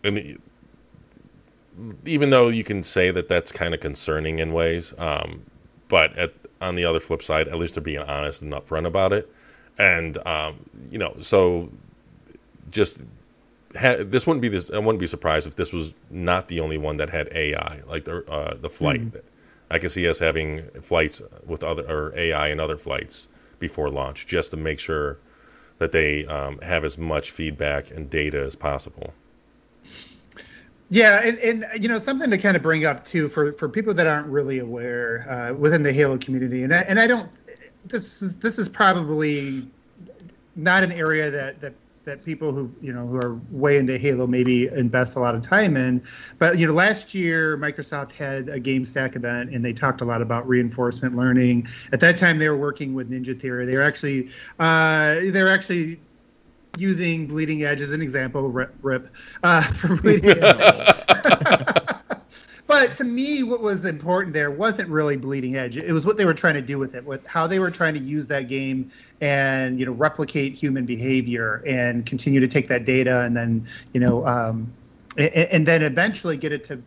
and 0.03 0.39
even 2.05 2.29
though 2.29 2.49
you 2.49 2.63
can 2.63 2.83
say 2.83 3.11
that 3.11 3.27
that's 3.27 3.51
kind 3.51 3.73
of 3.73 3.79
concerning 3.79 4.39
in 4.39 4.53
ways, 4.53 4.93
um, 4.97 5.43
but 5.87 6.15
at 6.17 6.33
on 6.63 6.75
the 6.75 6.85
other 6.85 6.99
flip 6.99 7.21
side, 7.21 7.47
at 7.47 7.57
least 7.57 7.75
they're 7.75 7.83
being 7.83 7.99
honest 7.99 8.41
and 8.41 8.53
upfront 8.53 8.87
about 8.87 9.13
it. 9.13 9.29
And 9.77 10.17
um, 10.25 10.57
you 10.89 10.97
know, 10.97 11.15
so 11.19 11.69
just 12.71 13.01
ha- 13.77 13.97
this 13.99 14.25
wouldn't 14.25 14.41
be 14.41 14.49
this. 14.49 14.71
I 14.71 14.79
wouldn't 14.79 14.99
be 14.99 15.07
surprised 15.07 15.47
if 15.47 15.55
this 15.55 15.73
was 15.73 15.95
not 16.09 16.47
the 16.47 16.59
only 16.59 16.77
one 16.77 16.97
that 16.97 17.09
had 17.09 17.29
AI, 17.33 17.81
like 17.87 18.05
the 18.05 18.25
uh, 18.29 18.55
the 18.55 18.69
flight. 18.69 19.01
Mm-hmm. 19.01 19.17
I 19.71 19.79
can 19.79 19.89
see 19.89 20.07
us 20.07 20.19
having 20.19 20.67
flights 20.81 21.21
with 21.45 21.63
other 21.63 21.83
or 21.89 22.13
AI 22.17 22.49
and 22.49 22.61
other 22.61 22.77
flights 22.77 23.27
before 23.59 23.89
launch, 23.89 24.27
just 24.27 24.51
to 24.51 24.57
make 24.57 24.79
sure 24.79 25.17
that 25.79 25.91
they 25.91 26.25
um, 26.27 26.59
have 26.59 26.85
as 26.85 26.97
much 26.97 27.31
feedback 27.31 27.89
and 27.91 28.09
data 28.09 28.43
as 28.43 28.55
possible. 28.55 29.13
Yeah, 30.93 31.21
and, 31.23 31.39
and 31.39 31.65
you 31.81 31.89
know 31.89 31.97
something 31.97 32.29
to 32.29 32.37
kind 32.37 32.55
of 32.55 32.61
bring 32.61 32.85
up 32.85 33.03
too 33.03 33.27
for 33.27 33.53
for 33.53 33.67
people 33.67 33.95
that 33.95 34.05
aren't 34.05 34.27
really 34.27 34.59
aware 34.59 35.25
uh, 35.27 35.51
within 35.55 35.81
the 35.81 35.91
Halo 35.91 36.19
community, 36.19 36.61
and 36.61 36.71
I, 36.71 36.81
and 36.81 36.99
I 36.99 37.07
don't. 37.07 37.31
This 37.87 38.21
is 38.21 38.37
this 38.37 38.59
is 38.59 38.69
probably 38.69 39.67
not 40.55 40.83
an 40.83 40.91
area 40.91 41.31
that 41.31 41.59
that 41.61 41.73
that 42.05 42.23
people 42.23 42.51
who 42.51 42.69
you 42.79 42.93
know 42.93 43.07
who 43.07 43.17
are 43.17 43.39
way 43.49 43.77
into 43.77 43.97
Halo 43.97 44.27
maybe 44.27 44.67
invest 44.67 45.15
a 45.15 45.19
lot 45.19 45.33
of 45.33 45.41
time 45.41 45.77
in. 45.77 45.99
But 46.37 46.59
you 46.59 46.67
know, 46.67 46.73
last 46.73 47.15
year 47.15 47.57
Microsoft 47.57 48.11
had 48.11 48.49
a 48.49 48.59
Game 48.59 48.85
Stack 48.85 49.15
event, 49.15 49.49
and 49.49 49.65
they 49.65 49.73
talked 49.73 50.01
a 50.01 50.05
lot 50.05 50.21
about 50.21 50.47
reinforcement 50.47 51.15
learning. 51.15 51.67
At 51.91 52.01
that 52.01 52.19
time, 52.19 52.37
they 52.37 52.49
were 52.49 52.57
working 52.57 52.93
with 52.93 53.09
Ninja 53.09 53.41
Theory. 53.41 53.65
They 53.65 53.77
were 53.77 53.81
actually 53.81 54.29
uh, 54.59 55.15
they 55.21 55.41
were 55.41 55.49
actually 55.49 55.99
using 56.77 57.27
Bleeding 57.27 57.63
Edge 57.63 57.81
as 57.81 57.93
an 57.93 58.01
example, 58.01 58.49
rip, 58.49 58.73
rip 58.81 59.13
uh, 59.43 59.61
for 59.73 59.95
Bleeding 59.95 60.37
Edge. 60.41 60.95
but 62.67 62.95
to 62.97 63.03
me, 63.03 63.43
what 63.43 63.61
was 63.61 63.85
important 63.85 64.33
there 64.33 64.51
wasn't 64.51 64.89
really 64.89 65.15
Bleeding 65.15 65.55
Edge. 65.55 65.77
It 65.77 65.91
was 65.91 66.05
what 66.05 66.17
they 66.17 66.25
were 66.25 66.33
trying 66.33 66.55
to 66.55 66.61
do 66.61 66.77
with 66.77 66.95
it, 66.95 67.05
with 67.05 67.25
how 67.27 67.45
they 67.45 67.59
were 67.59 67.71
trying 67.71 67.93
to 67.93 67.99
use 67.99 68.27
that 68.27 68.47
game 68.47 68.91
and 69.21 69.79
you 69.79 69.85
know 69.85 69.91
replicate 69.91 70.53
human 70.53 70.85
behavior 70.85 71.63
and 71.67 72.05
continue 72.05 72.39
to 72.39 72.47
take 72.47 72.67
that 72.69 72.85
data 72.85 73.21
and 73.21 73.37
then 73.37 73.67
you 73.93 73.99
know 73.99 74.25
um, 74.25 74.71
and, 75.17 75.29
and 75.33 75.67
then 75.67 75.83
eventually 75.83 76.37
get 76.37 76.51
it 76.51 76.63
to 76.63 76.81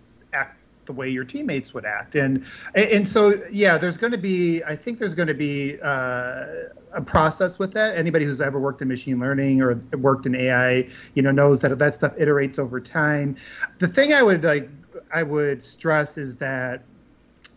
the 0.86 0.92
way 0.92 1.08
your 1.08 1.24
teammates 1.24 1.74
would 1.74 1.84
act. 1.84 2.14
And 2.14 2.44
and 2.74 3.08
so 3.08 3.34
yeah 3.50 3.78
there's 3.78 3.96
going 3.96 4.12
to 4.12 4.18
be 4.18 4.62
i 4.64 4.74
think 4.76 4.98
there's 4.98 5.14
going 5.14 5.28
to 5.28 5.34
be 5.34 5.78
uh, 5.82 6.46
a 6.92 7.02
process 7.04 7.58
with 7.58 7.72
that. 7.74 7.96
Anybody 7.96 8.24
who's 8.24 8.40
ever 8.40 8.58
worked 8.58 8.80
in 8.80 8.88
machine 8.88 9.20
learning 9.20 9.62
or 9.62 9.74
worked 9.98 10.26
in 10.26 10.34
ai 10.34 10.88
you 11.14 11.22
know 11.22 11.30
knows 11.30 11.60
that 11.60 11.78
that 11.78 11.94
stuff 11.94 12.16
iterates 12.16 12.58
over 12.58 12.80
time. 12.80 13.36
The 13.78 13.88
thing 13.88 14.12
i 14.12 14.22
would 14.22 14.44
like 14.44 14.68
i 15.12 15.22
would 15.22 15.62
stress 15.62 16.16
is 16.18 16.36
that 16.36 16.82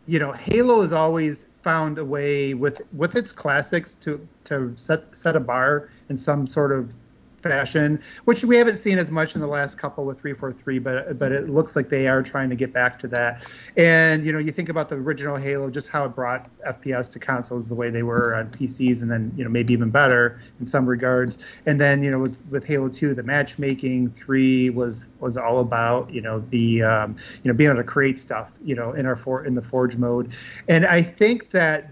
you 0.08 0.20
know 0.20 0.32
halo 0.32 0.82
has 0.82 0.94
always 0.94 1.46
found 1.62 1.98
a 1.98 2.06
way 2.06 2.54
with 2.54 2.82
with 2.94 3.16
its 3.16 3.32
classics 3.32 3.94
to 3.96 4.26
to 4.46 4.74
set 4.76 5.16
set 5.16 5.36
a 5.36 5.40
bar 5.40 5.90
in 6.10 6.18
some 6.18 6.48
sort 6.48 6.72
of 6.72 6.92
fashion, 7.40 8.02
which 8.26 8.44
we 8.44 8.56
haven't 8.56 8.78
seen 8.78 8.98
as 8.98 9.12
much 9.12 9.36
in 9.36 9.42
the 9.42 9.48
last 9.48 9.78
couple 9.78 10.06
with 10.06 10.20
343, 10.20 10.80
but 10.80 11.18
but 11.18 11.32
it 11.32 11.50
looks 11.50 11.76
like 11.76 11.90
they 11.90 12.08
are 12.08 12.22
trying 12.22 12.50
to 12.50 12.56
get 12.56 12.74
back 12.74 13.00
to 13.00 13.08
that. 13.08 13.44
And 13.78 14.26
you 14.26 14.32
know, 14.32 14.40
you 14.40 14.52
think 14.52 14.70
about 14.70 14.90
the 14.90 14.96
original 14.96 15.36
Halo, 15.36 15.70
just 15.70 15.90
how 15.90 16.06
it 16.06 16.10
brought 16.10 16.50
FPS 16.66 17.12
to 17.14 17.20
consoles 17.20 17.68
the 17.68 17.76
way 17.76 17.90
they 17.90 18.04
were 18.04 18.36
on 18.36 18.50
PCs, 18.50 19.02
and 19.02 19.10
then 19.10 19.32
you 19.36 19.44
know 19.44 19.50
maybe 19.50 19.74
even 19.74 19.90
better 19.90 20.40
in 20.60 20.66
some 20.66 20.86
regards. 20.86 21.38
And 21.66 21.80
then 21.80 22.04
you 22.04 22.12
know 22.12 22.20
with, 22.20 22.42
with 22.50 22.66
Halo 22.66 22.90
2, 22.90 23.14
the 23.14 23.24
matchmaking 23.24 24.12
three 24.12 24.70
was 24.70 25.08
was 25.20 25.38
all 25.38 25.60
about 25.60 26.12
you 26.14 26.22
know 26.22 26.40
the 26.50 26.84
um, 26.84 27.16
you 27.44 27.52
know 27.52 27.56
being 27.56 27.70
able 27.70 27.80
to 27.80 27.88
create 27.88 28.20
stuff 28.20 28.52
you 28.64 28.76
know 28.76 28.94
in 28.94 29.06
our 29.06 29.16
for 29.16 29.46
in 29.46 29.56
the 29.56 29.62
Forge 29.62 29.98
mode, 29.98 30.32
and 30.68 30.86
I 30.86 31.02
think 31.02 31.50
that 31.50 31.90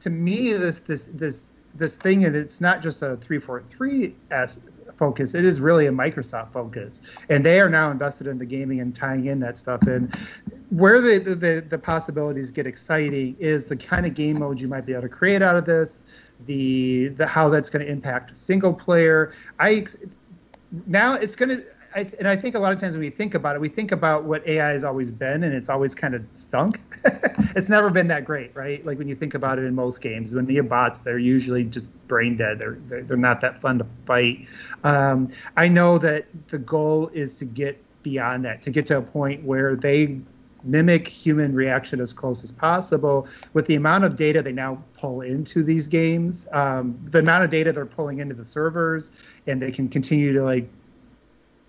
to 0.00 0.10
me 0.10 0.52
this 0.52 0.78
this 0.80 1.06
this 1.06 1.52
this 1.78 1.96
thing, 1.96 2.24
and 2.24 2.36
it's 2.36 2.60
not 2.60 2.82
just 2.82 3.02
a 3.02 3.16
343 3.16 4.14
s 4.30 4.60
focus. 4.96 5.34
It 5.34 5.44
is 5.44 5.60
really 5.60 5.86
a 5.86 5.92
Microsoft 5.92 6.52
focus, 6.52 7.00
and 7.30 7.44
they 7.44 7.60
are 7.60 7.68
now 7.68 7.90
invested 7.90 8.26
in 8.26 8.38
the 8.38 8.46
gaming 8.46 8.80
and 8.80 8.94
tying 8.94 9.26
in 9.26 9.40
that 9.40 9.56
stuff. 9.56 9.82
And 9.82 10.14
where 10.70 11.00
the 11.00 11.18
the, 11.18 11.64
the 11.66 11.78
possibilities 11.78 12.50
get 12.50 12.66
exciting 12.66 13.36
is 13.38 13.68
the 13.68 13.76
kind 13.76 14.06
of 14.06 14.14
game 14.14 14.38
mode 14.40 14.60
you 14.60 14.68
might 14.68 14.84
be 14.84 14.92
able 14.92 15.02
to 15.02 15.08
create 15.08 15.42
out 15.42 15.56
of 15.56 15.64
this, 15.64 16.04
the 16.46 17.08
the 17.08 17.26
how 17.26 17.48
that's 17.48 17.70
going 17.70 17.84
to 17.84 17.90
impact 17.90 18.36
single 18.36 18.74
player. 18.74 19.32
I 19.58 19.86
now 20.86 21.14
it's 21.14 21.36
going 21.36 21.56
to 21.56 21.64
I, 21.98 22.10
and 22.20 22.28
I 22.28 22.36
think 22.36 22.54
a 22.54 22.60
lot 22.60 22.72
of 22.72 22.78
times 22.78 22.92
when 22.92 23.00
we 23.00 23.10
think 23.10 23.34
about 23.34 23.56
it, 23.56 23.60
we 23.60 23.68
think 23.68 23.90
about 23.90 24.22
what 24.22 24.46
AI 24.46 24.70
has 24.70 24.84
always 24.84 25.10
been, 25.10 25.42
and 25.42 25.52
it's 25.52 25.68
always 25.68 25.96
kind 25.96 26.14
of 26.14 26.22
stunk. 26.32 26.80
it's 27.56 27.68
never 27.68 27.90
been 27.90 28.06
that 28.08 28.24
great, 28.24 28.54
right? 28.54 28.84
Like 28.86 28.98
when 28.98 29.08
you 29.08 29.16
think 29.16 29.34
about 29.34 29.58
it 29.58 29.64
in 29.64 29.74
most 29.74 30.00
games, 30.00 30.32
when 30.32 30.48
you 30.48 30.58
have 30.58 30.68
bots, 30.68 31.00
they're 31.00 31.18
usually 31.18 31.64
just 31.64 31.90
brain 32.06 32.36
dead. 32.36 32.60
They're 32.60 32.78
they're, 32.86 33.02
they're 33.02 33.16
not 33.16 33.40
that 33.40 33.58
fun 33.58 33.78
to 33.78 33.86
fight. 34.06 34.48
Um, 34.84 35.26
I 35.56 35.66
know 35.66 35.98
that 35.98 36.26
the 36.48 36.58
goal 36.58 37.08
is 37.08 37.36
to 37.40 37.44
get 37.44 37.82
beyond 38.04 38.44
that, 38.44 38.62
to 38.62 38.70
get 38.70 38.86
to 38.86 38.98
a 38.98 39.02
point 39.02 39.42
where 39.42 39.74
they 39.74 40.20
mimic 40.62 41.08
human 41.08 41.54
reaction 41.54 42.00
as 42.00 42.12
close 42.12 42.42
as 42.42 42.50
possible 42.52 43.28
with 43.52 43.66
the 43.66 43.76
amount 43.76 44.04
of 44.04 44.16
data 44.16 44.42
they 44.42 44.52
now 44.52 44.82
pull 44.96 45.20
into 45.20 45.62
these 45.62 45.86
games 45.86 46.48
um, 46.50 46.98
the 47.10 47.20
amount 47.20 47.44
of 47.44 47.48
data 47.48 47.70
they're 47.70 47.86
pulling 47.86 48.18
into 48.18 48.34
the 48.34 48.44
servers 48.44 49.12
and 49.46 49.62
they 49.62 49.70
can 49.70 49.88
continue 49.88 50.32
to 50.32 50.42
like 50.42 50.68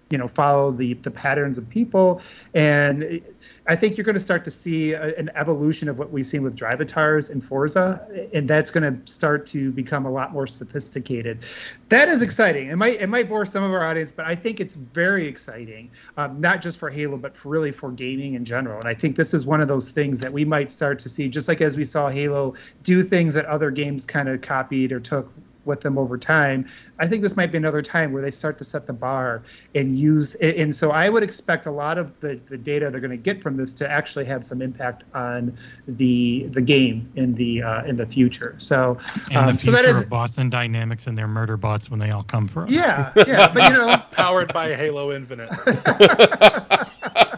you 0.09 0.17
know 0.17 0.27
follow 0.27 0.71
the 0.71 0.93
the 0.95 1.11
patterns 1.11 1.57
of 1.57 1.69
people. 1.69 2.21
And 2.53 3.21
i 3.67 3.75
think 3.75 3.97
you're 3.97 4.05
going 4.05 4.15
to 4.15 4.21
start 4.21 4.43
to 4.43 4.51
see 4.51 4.93
a, 4.93 5.15
an 5.15 5.29
evolution 5.35 5.87
of 5.87 5.99
what 5.99 6.11
we've 6.11 6.25
seen 6.25 6.41
with 6.41 6.55
drivatars 6.55 7.31
and 7.31 7.43
forza 7.43 8.05
and 8.33 8.47
that's 8.47 8.71
going 8.71 8.83
to 8.83 9.11
start 9.11 9.45
to 9.45 9.71
become 9.71 10.05
a 10.05 10.11
lot 10.11 10.33
more 10.33 10.47
sophisticated. 10.47 11.45
That 11.89 12.07
is 12.07 12.21
exciting. 12.21 12.69
It 12.69 12.75
might 12.75 12.99
it 12.99 13.07
might 13.07 13.29
bore 13.29 13.45
some 13.45 13.63
of 13.63 13.71
our 13.71 13.83
audience 13.83 14.11
but 14.11 14.25
i 14.25 14.35
think 14.35 14.59
it's 14.59 14.73
very 14.73 15.27
exciting 15.27 15.89
um, 16.17 16.41
not 16.41 16.61
just 16.61 16.77
for 16.77 16.89
halo 16.89 17.17
but 17.17 17.35
for 17.35 17.49
really 17.49 17.71
for 17.71 17.91
gaming 17.91 18.33
in 18.33 18.43
general. 18.45 18.79
And 18.79 18.87
i 18.87 18.93
think 18.93 19.15
this 19.15 19.33
is 19.33 19.45
one 19.45 19.61
of 19.61 19.67
those 19.67 19.91
things 19.91 20.19
that 20.19 20.31
we 20.31 20.45
might 20.45 20.71
start 20.71 20.99
to 20.99 21.09
see 21.09 21.27
just 21.27 21.47
like 21.47 21.61
as 21.61 21.77
we 21.77 21.83
saw 21.83 22.09
halo 22.09 22.55
do 22.83 23.03
things 23.03 23.33
that 23.35 23.45
other 23.45 23.71
games 23.71 24.05
kind 24.05 24.27
of 24.29 24.41
copied 24.41 24.91
or 24.91 24.99
took 24.99 25.31
with 25.65 25.81
them 25.81 25.97
over 25.97 26.17
time. 26.17 26.67
I 26.99 27.07
think 27.07 27.23
this 27.23 27.35
might 27.35 27.51
be 27.51 27.57
another 27.57 27.81
time 27.81 28.11
where 28.11 28.21
they 28.21 28.31
start 28.31 28.57
to 28.59 28.65
set 28.65 28.87
the 28.87 28.93
bar 28.93 29.43
and 29.75 29.97
use. 29.97 30.35
And 30.35 30.75
so 30.75 30.91
I 30.91 31.09
would 31.09 31.23
expect 31.23 31.65
a 31.65 31.71
lot 31.71 31.97
of 31.97 32.17
the, 32.19 32.39
the 32.47 32.57
data 32.57 32.89
they're 32.89 33.01
going 33.01 33.11
to 33.11 33.17
get 33.17 33.41
from 33.41 33.57
this 33.57 33.73
to 33.75 33.89
actually 33.89 34.25
have 34.25 34.43
some 34.43 34.61
impact 34.61 35.03
on 35.13 35.55
the 35.87 36.47
the 36.51 36.61
game 36.61 37.11
in 37.15 37.33
the 37.35 37.61
uh, 37.63 37.83
in 37.83 37.95
the 37.97 38.05
future. 38.05 38.55
So, 38.57 38.97
And 39.29 39.37
um, 39.37 39.45
the 39.47 39.53
so 39.53 39.59
future 39.59 39.71
that 39.71 39.85
is 39.85 40.01
of 40.01 40.09
Boston 40.09 40.49
Dynamics 40.49 41.07
and 41.07 41.17
their 41.17 41.27
murder 41.27 41.57
bots 41.57 41.89
when 41.89 41.99
they 41.99 42.11
all 42.11 42.23
come 42.23 42.47
for 42.47 42.63
us. 42.63 42.71
yeah, 42.71 43.11
yeah. 43.27 43.51
But 43.53 43.63
you 43.63 43.73
know, 43.73 43.97
Powered 44.11 44.53
by 44.53 44.75
Halo 44.75 45.11
Infinite. 45.11 45.49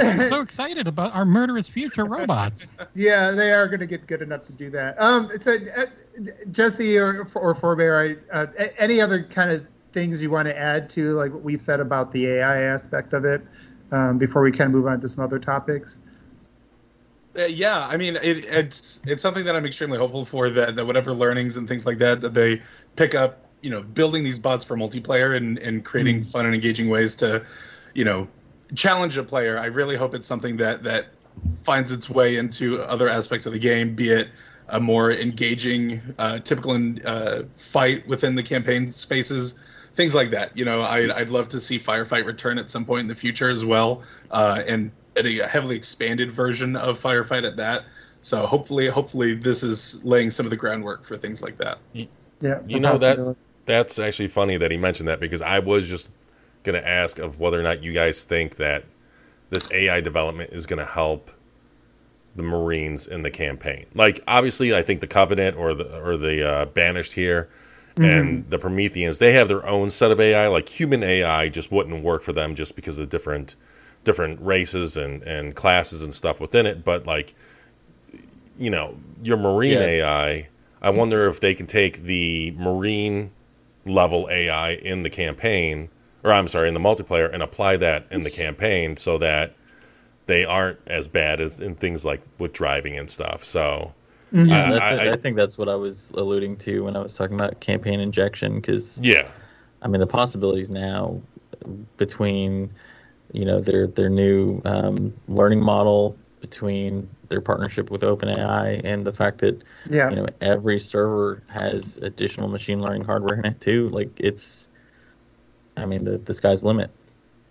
I'm 0.00 0.28
so 0.28 0.40
excited 0.42 0.88
about 0.88 1.14
our 1.14 1.24
murderous 1.24 1.68
future 1.68 2.04
robots. 2.04 2.72
yeah, 2.94 3.30
they 3.30 3.52
are 3.52 3.66
going 3.66 3.80
to 3.80 3.86
get 3.86 4.06
good 4.06 4.22
enough 4.22 4.46
to 4.46 4.52
do 4.52 4.70
that. 4.70 5.00
Um, 5.00 5.30
so 5.40 5.56
uh, 5.76 5.86
Jesse 6.50 6.98
or 6.98 7.26
or 7.34 7.54
Forebear, 7.54 8.22
uh, 8.32 8.46
any 8.78 9.00
other 9.00 9.22
kind 9.22 9.50
of 9.50 9.66
things 9.92 10.22
you 10.22 10.30
want 10.30 10.46
to 10.46 10.56
add 10.56 10.88
to 10.90 11.14
like 11.14 11.32
what 11.32 11.42
we've 11.42 11.60
said 11.60 11.80
about 11.80 12.12
the 12.12 12.26
AI 12.26 12.62
aspect 12.62 13.12
of 13.12 13.24
it 13.24 13.42
um, 13.92 14.18
before 14.18 14.42
we 14.42 14.50
kind 14.50 14.68
of 14.68 14.72
move 14.72 14.86
on 14.86 15.00
to 15.00 15.08
some 15.08 15.24
other 15.24 15.38
topics? 15.38 16.00
Uh, 17.36 17.44
yeah, 17.44 17.86
I 17.86 17.96
mean, 17.96 18.16
it, 18.16 18.44
it's 18.44 19.00
it's 19.06 19.22
something 19.22 19.44
that 19.44 19.54
I'm 19.54 19.64
extremely 19.64 19.98
hopeful 19.98 20.24
for 20.24 20.50
that, 20.50 20.74
that 20.74 20.84
whatever 20.84 21.14
learnings 21.14 21.56
and 21.56 21.68
things 21.68 21.86
like 21.86 21.98
that 21.98 22.20
that 22.22 22.34
they 22.34 22.60
pick 22.96 23.14
up, 23.14 23.46
you 23.60 23.70
know, 23.70 23.82
building 23.82 24.24
these 24.24 24.38
bots 24.38 24.64
for 24.64 24.76
multiplayer 24.76 25.36
and 25.36 25.58
and 25.58 25.84
creating 25.84 26.24
fun 26.24 26.44
and 26.44 26.54
engaging 26.54 26.88
ways 26.88 27.14
to, 27.16 27.44
you 27.94 28.04
know, 28.04 28.26
challenge 28.74 29.16
a 29.16 29.24
player. 29.24 29.58
I 29.58 29.66
really 29.66 29.96
hope 29.96 30.14
it's 30.14 30.28
something 30.28 30.56
that 30.58 30.82
that 30.82 31.06
finds 31.62 31.92
its 31.92 32.10
way 32.10 32.36
into 32.36 32.82
other 32.82 33.08
aspects 33.08 33.46
of 33.46 33.52
the 33.52 33.58
game, 33.58 33.94
be 33.94 34.10
it 34.10 34.28
a 34.68 34.80
more 34.80 35.12
engaging, 35.12 36.00
uh, 36.18 36.38
typical 36.38 36.78
uh, 37.04 37.42
fight 37.56 38.06
within 38.06 38.34
the 38.34 38.42
campaign 38.42 38.90
spaces, 38.90 39.58
things 39.94 40.14
like 40.14 40.30
that. 40.30 40.56
You 40.56 40.64
know, 40.64 40.82
I, 40.82 41.14
I'd 41.16 41.30
love 41.30 41.48
to 41.48 41.60
see 41.60 41.78
Firefight 41.78 42.24
return 42.24 42.58
at 42.58 42.70
some 42.70 42.84
point 42.84 43.00
in 43.00 43.08
the 43.08 43.14
future 43.14 43.50
as 43.50 43.64
well, 43.64 44.02
uh, 44.30 44.62
and 44.66 44.90
a 45.16 45.40
heavily 45.46 45.76
expanded 45.76 46.30
version 46.30 46.76
of 46.76 47.00
Firefight 47.00 47.44
at 47.44 47.56
that. 47.56 47.84
So 48.22 48.46
hopefully, 48.46 48.88
hopefully 48.88 49.34
this 49.34 49.62
is 49.62 50.04
laying 50.04 50.30
some 50.30 50.46
of 50.46 50.50
the 50.50 50.56
groundwork 50.56 51.04
for 51.04 51.16
things 51.16 51.42
like 51.42 51.56
that. 51.58 51.78
Yeah, 51.92 52.60
You 52.66 52.80
know 52.80 52.96
that 52.98 53.36
that's 53.66 53.98
actually 53.98 54.28
funny 54.28 54.56
that 54.56 54.70
he 54.70 54.76
mentioned 54.76 55.08
that 55.08 55.20
because 55.20 55.42
I 55.42 55.58
was 55.58 55.88
just 55.88 56.10
going 56.64 56.80
to 56.80 56.86
ask 56.88 57.18
of 57.18 57.40
whether 57.40 57.58
or 57.60 57.62
not 57.64 57.82
you 57.82 57.92
guys 57.92 58.24
think 58.24 58.56
that 58.56 58.84
this 59.50 59.70
AI 59.72 60.00
development 60.00 60.52
is 60.52 60.66
going 60.66 60.78
to 60.80 60.84
help 60.86 61.30
the 62.36 62.42
Marines 62.42 63.06
in 63.06 63.22
the 63.22 63.30
campaign. 63.30 63.86
Like 63.94 64.20
obviously, 64.28 64.74
I 64.74 64.82
think 64.82 65.00
the 65.00 65.06
Covenant 65.06 65.56
or 65.56 65.74
the 65.74 66.00
or 66.02 66.16
the 66.16 66.48
uh, 66.48 66.64
Banished 66.66 67.12
here 67.14 67.50
and 68.02 68.48
the 68.50 68.58
Prometheans 68.58 69.18
they 69.18 69.32
have 69.32 69.48
their 69.48 69.66
own 69.66 69.90
set 69.90 70.10
of 70.10 70.20
AI. 70.20 70.48
Like 70.48 70.68
human 70.68 71.02
AI 71.02 71.48
just 71.48 71.72
wouldn't 71.72 72.04
work 72.04 72.22
for 72.22 72.32
them 72.32 72.54
just 72.54 72.76
because 72.76 72.98
of 72.98 73.08
different 73.10 73.56
different 74.04 74.40
races 74.42 74.96
and 74.96 75.22
and 75.24 75.54
classes 75.56 76.02
and 76.02 76.14
stuff 76.14 76.40
within 76.40 76.66
it. 76.66 76.84
But 76.84 77.06
like 77.06 77.34
you 78.58 78.70
know 78.70 78.96
your 79.22 79.36
Marine 79.36 79.80
Yeah. 79.80 79.86
AI, 80.02 80.48
I 80.82 80.90
wonder 80.90 81.28
if 81.28 81.40
they 81.40 81.54
can 81.54 81.66
take 81.66 82.04
the 82.04 82.52
Marine 82.52 83.30
level 83.86 84.28
AI 84.30 84.72
in 84.72 85.02
the 85.02 85.10
campaign, 85.10 85.90
or 86.24 86.32
I'm 86.32 86.48
sorry, 86.48 86.68
in 86.68 86.74
the 86.74 86.80
multiplayer, 86.80 87.32
and 87.32 87.42
apply 87.42 87.76
that 87.78 88.06
in 88.10 88.22
the 88.22 88.30
campaign 88.30 88.96
so 88.96 89.18
that 89.18 89.54
they 90.26 90.44
aren't 90.44 90.78
as 90.86 91.08
bad 91.08 91.40
as 91.40 91.58
in 91.60 91.74
things 91.74 92.04
like 92.04 92.20
with 92.38 92.52
driving 92.52 92.96
and 92.98 93.10
stuff. 93.10 93.44
So 93.44 93.92
Mhm. 94.32 94.52
I- 94.52 94.70
That- 94.70 94.82
I- 94.82 95.10
I, 95.10 95.16
think 95.16 95.36
that's 95.36 95.58
what 95.58 95.68
I 95.68 95.74
was 95.74 96.12
alluding 96.14 96.56
to 96.58 96.84
when 96.84 96.96
I 96.96 97.00
was 97.02 97.16
talking 97.16 97.34
about 97.34 97.58
campaign 97.60 97.98
injection, 98.00 98.56
because 98.56 99.00
yeah, 99.02 99.26
I 99.82 99.88
mean 99.88 100.00
the 100.00 100.06
possibilities 100.06 100.70
now 100.70 101.20
between 101.96 102.70
you 103.32 103.44
know 103.44 103.60
their 103.60 103.86
their 103.86 104.08
new 104.08 104.60
um, 104.64 105.12
learning 105.28 105.62
model, 105.62 106.16
between 106.40 107.08
their 107.28 107.40
partnership 107.40 107.90
with 107.90 108.02
OpenAI, 108.02 108.80
and 108.84 109.04
the 109.04 109.12
fact 109.12 109.38
that 109.38 109.62
yeah. 109.88 110.10
you 110.10 110.16
know 110.16 110.26
every 110.40 110.78
server 110.78 111.42
has 111.48 111.98
additional 112.02 112.48
machine 112.48 112.80
learning 112.80 113.04
hardware 113.04 113.38
in 113.38 113.44
it 113.46 113.60
too. 113.60 113.88
Like 113.90 114.10
it's, 114.18 114.68
I 115.80 115.86
mean 115.86 116.04
the 116.04 116.18
the 116.18 116.34
sky's 116.34 116.60
the 116.62 116.68
limit. 116.68 116.90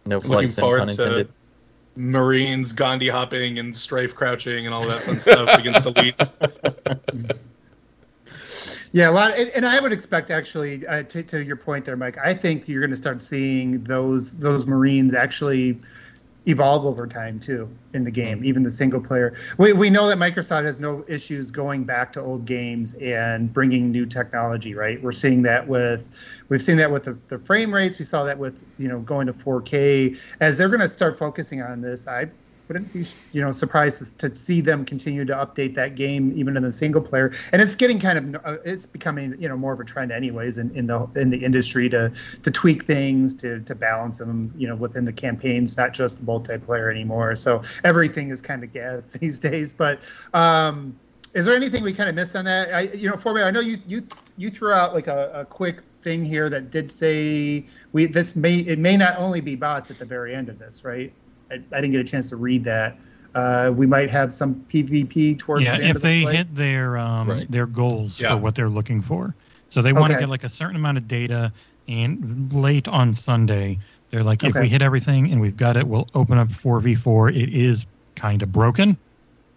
No 0.06 0.18
Looking 0.18 0.32
flight 0.32 0.50
sim, 0.50 0.62
forward 0.62 0.90
to. 0.92 1.28
Marines, 1.96 2.72
Gandhi 2.72 3.10
hopping, 3.10 3.60
and 3.60 3.76
strafe 3.76 4.16
crouching, 4.16 4.66
and 4.66 4.74
all 4.74 4.88
that 4.88 5.02
fun 5.02 5.20
stuff 5.20 5.58
against 5.58 5.82
elites. 5.84 6.34
Yeah, 8.92 9.10
a 9.10 9.12
lot, 9.12 9.38
and, 9.38 9.50
and 9.50 9.66
I 9.66 9.80
would 9.80 9.92
expect 9.92 10.32
actually 10.32 10.86
uh, 10.88 11.04
to, 11.04 11.22
to 11.22 11.44
your 11.44 11.56
point 11.56 11.86
there, 11.86 11.96
Mike. 11.96 12.18
I 12.18 12.34
think 12.34 12.68
you're 12.68 12.82
going 12.82 12.90
to 12.90 12.98
start 12.98 13.22
seeing 13.22 13.84
those 13.84 14.38
those 14.38 14.66
Marines 14.66 15.14
actually 15.14 15.80
evolve 16.46 16.86
over 16.86 17.06
time 17.06 17.40
too 17.40 17.70
in 17.94 18.04
the 18.04 18.12
game, 18.12 18.40
hmm. 18.40 18.46
even 18.46 18.64
the 18.64 18.72
single 18.72 19.02
player. 19.02 19.36
We 19.58 19.74
we 19.74 19.90
know 19.90 20.08
that 20.08 20.18
Microsoft 20.18 20.64
has 20.64 20.80
no 20.80 21.04
issues 21.08 21.52
going 21.52 21.84
back 21.84 22.14
to 22.14 22.22
old 22.22 22.46
games 22.46 22.94
and 22.96 23.52
bringing 23.52 23.92
new 23.92 24.06
technology. 24.06 24.74
Right, 24.76 25.02
we're 25.02 25.12
seeing 25.12 25.42
that 25.44 25.68
with 25.68 26.08
we've 26.50 26.62
seen 26.62 26.78
that 26.78 26.92
with 26.92 27.04
the, 27.04 27.18
the 27.28 27.40
frame 27.40 27.74
rates. 27.74 28.00
We 28.00 28.06
saw 28.06 28.24
that 28.24 28.38
with 28.38 28.64
you 28.78 28.88
know 28.88 29.00
going 29.00 29.28
to 29.28 29.34
4K. 29.34 30.20
As 30.40 30.58
they're 30.58 30.70
going 30.70 30.80
to 30.82 30.90
start 30.90 31.18
focusing 31.18 31.62
on 31.62 31.82
this, 31.82 32.08
I 32.08 32.30
wouldn't 32.70 32.94
be 32.94 33.04
you 33.34 33.42
know 33.42 33.52
surprised 33.52 34.18
to, 34.20 34.34
see 34.34 34.62
them 34.62 34.86
continue 34.86 35.26
to 35.26 35.34
update 35.34 35.74
that 35.74 35.96
game 35.96 36.32
even 36.36 36.56
in 36.56 36.62
the 36.62 36.72
single 36.72 37.02
player. 37.02 37.34
And 37.52 37.62
it's 37.62 37.76
getting 37.76 38.00
kind 38.00 38.36
of 38.36 38.46
uh, 38.46 38.58
it's 38.64 38.86
becoming 38.86 39.36
you 39.42 39.50
know 39.50 39.58
more 39.58 39.74
of 39.74 39.80
a 39.80 39.84
trend 39.84 40.12
anyways 40.12 40.60
in, 40.60 40.74
in 40.76 40.86
the 40.86 41.10
in 41.16 41.32
the 41.32 41.44
industry 41.44 41.90
to 41.90 42.12
to 42.44 42.52
tweak 42.52 42.86
things 42.86 43.34
to 43.36 43.60
to 43.62 43.76
balance 43.76 44.20
them 44.20 44.54
you 44.56 44.68
know 44.68 44.76
within 44.76 45.04
the 45.04 45.12
campaigns 45.12 45.76
not 45.76 45.94
just 45.94 46.20
the 46.20 46.26
multiplayer 46.26 46.92
anymore. 46.92 47.36
So 47.36 47.64
everything 47.84 48.30
is 48.30 48.42
kind 48.42 48.64
of 48.64 48.72
gas 48.72 49.10
these 49.22 49.40
days. 49.40 49.74
But 49.74 50.02
um 50.34 50.98
is 51.34 51.46
there 51.46 51.56
anything 51.56 51.84
we 51.84 51.94
kind 51.94 52.10
of 52.10 52.16
missed 52.16 52.36
on 52.36 52.46
that? 52.46 52.74
I 52.74 52.82
you 52.82 53.10
know 53.10 53.18
for 53.18 53.34
me 53.34 53.42
i 53.42 53.52
know 53.52 53.60
you 53.60 53.78
you 53.88 54.08
you 54.38 54.50
threw 54.50 54.72
out 54.72 54.94
like 54.94 55.08
a, 55.08 55.32
a 55.34 55.46
quick 55.46 55.82
thing 56.02 56.24
here 56.24 56.50
that 56.50 56.72
did 56.72 56.90
say 56.90 57.66
we 57.92 58.06
this 58.06 58.36
may 58.36 58.60
it 58.60 58.80
may 58.80 58.96
not 58.96 59.18
only 59.18 59.42
be 59.42 59.56
bots 59.56 59.92
at 59.92 60.00
the 60.00 60.06
very 60.06 60.34
end 60.34 60.50
of 60.50 60.58
this 60.60 60.86
right 60.86 61.12
I, 61.52 61.56
I 61.56 61.82
didn't 61.82 61.92
get 61.92 62.02
a 62.02 62.04
chance 62.04 62.30
to 62.30 62.36
read 62.36 62.64
that. 62.66 63.00
Uh, 63.36 63.72
we 63.76 63.86
might 63.86 64.10
have 64.10 64.34
some 64.34 64.66
PvP 64.66 65.38
towards 65.38 65.64
yeah, 65.66 65.78
the 65.78 65.84
end 65.84 65.92
if 65.92 65.96
of 65.98 66.02
the 66.02 66.08
they 66.08 66.24
fight. 66.24 66.36
hit 66.36 66.56
their 66.56 66.98
um, 66.98 67.28
Right. 67.30 67.52
their 67.52 67.68
goals 67.68 68.20
Yeah. 68.20 68.30
for 68.30 68.38
what 68.38 68.56
they're 68.56 68.70
looking 68.70 69.02
for. 69.02 69.36
So 69.70 69.82
they 69.82 69.94
want 69.94 70.12
to 70.12 70.16
Okay. 70.16 70.24
get 70.24 70.30
like 70.30 70.44
a 70.44 70.50
certain 70.50 70.76
amount 70.76 70.98
of 70.98 71.08
data, 71.08 71.54
and 71.88 72.52
late 72.54 72.88
on 72.88 73.14
Sunday, 73.14 73.80
they're 74.12 74.24
like, 74.24 74.44
if 74.44 74.52
Okay. 74.52 74.62
we 74.62 74.70
hit 74.70 74.82
everything 74.82 75.32
and 75.32 75.40
we've 75.40 75.56
got 75.58 75.78
it, 75.78 75.88
we'll 75.88 76.08
open 76.16 76.38
up 76.38 76.50
4v4. 76.52 77.30
It 77.30 77.50
is 77.50 77.86
kind 78.16 78.42
of 78.42 78.52
broken. 78.52 78.98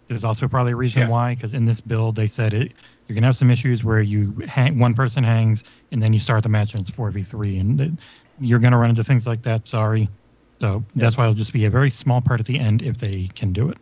There's 0.09 0.23
also 0.23 0.47
probably 0.47 0.73
a 0.73 0.75
reason 0.75 1.03
Yeah. 1.03 1.07
why, 1.07 1.33
because 1.35 1.53
in 1.53 1.65
this 1.65 1.81
build 1.81 2.15
they 2.15 2.27
said 2.27 2.53
it. 2.53 2.73
You're 3.07 3.15
gonna 3.15 3.27
have 3.27 3.35
some 3.37 3.49
issues 3.49 3.83
where 3.83 4.01
you 4.01 4.35
hang, 4.47 4.77
one 4.79 4.93
person 4.93 5.23
hangs, 5.23 5.63
and 5.91 6.01
then 6.01 6.13
you 6.13 6.19
start 6.19 6.43
the 6.43 6.49
match 6.49 6.73
and 6.75 6.81
it's 6.81 6.91
4v3, 6.91 7.59
and 7.59 7.81
it, 7.81 7.99
you're 8.37 8.59
gonna 8.59 8.77
run 8.77 8.89
into 8.91 9.03
things 9.03 9.25
like 9.25 9.41
that. 9.43 9.67
Sorry. 9.67 10.09
So 10.63 10.81
that's 10.95 11.17
why 11.17 11.25
it'll 11.25 11.33
just 11.33 11.51
be 11.51 11.65
a 11.65 11.69
very 11.69 11.89
small 11.89 12.21
part 12.21 12.39
at 12.39 12.45
the 12.45 12.57
end 12.57 12.83
if 12.83 12.95
they 12.97 13.27
can 13.35 13.51
do 13.51 13.67
it. 13.67 13.77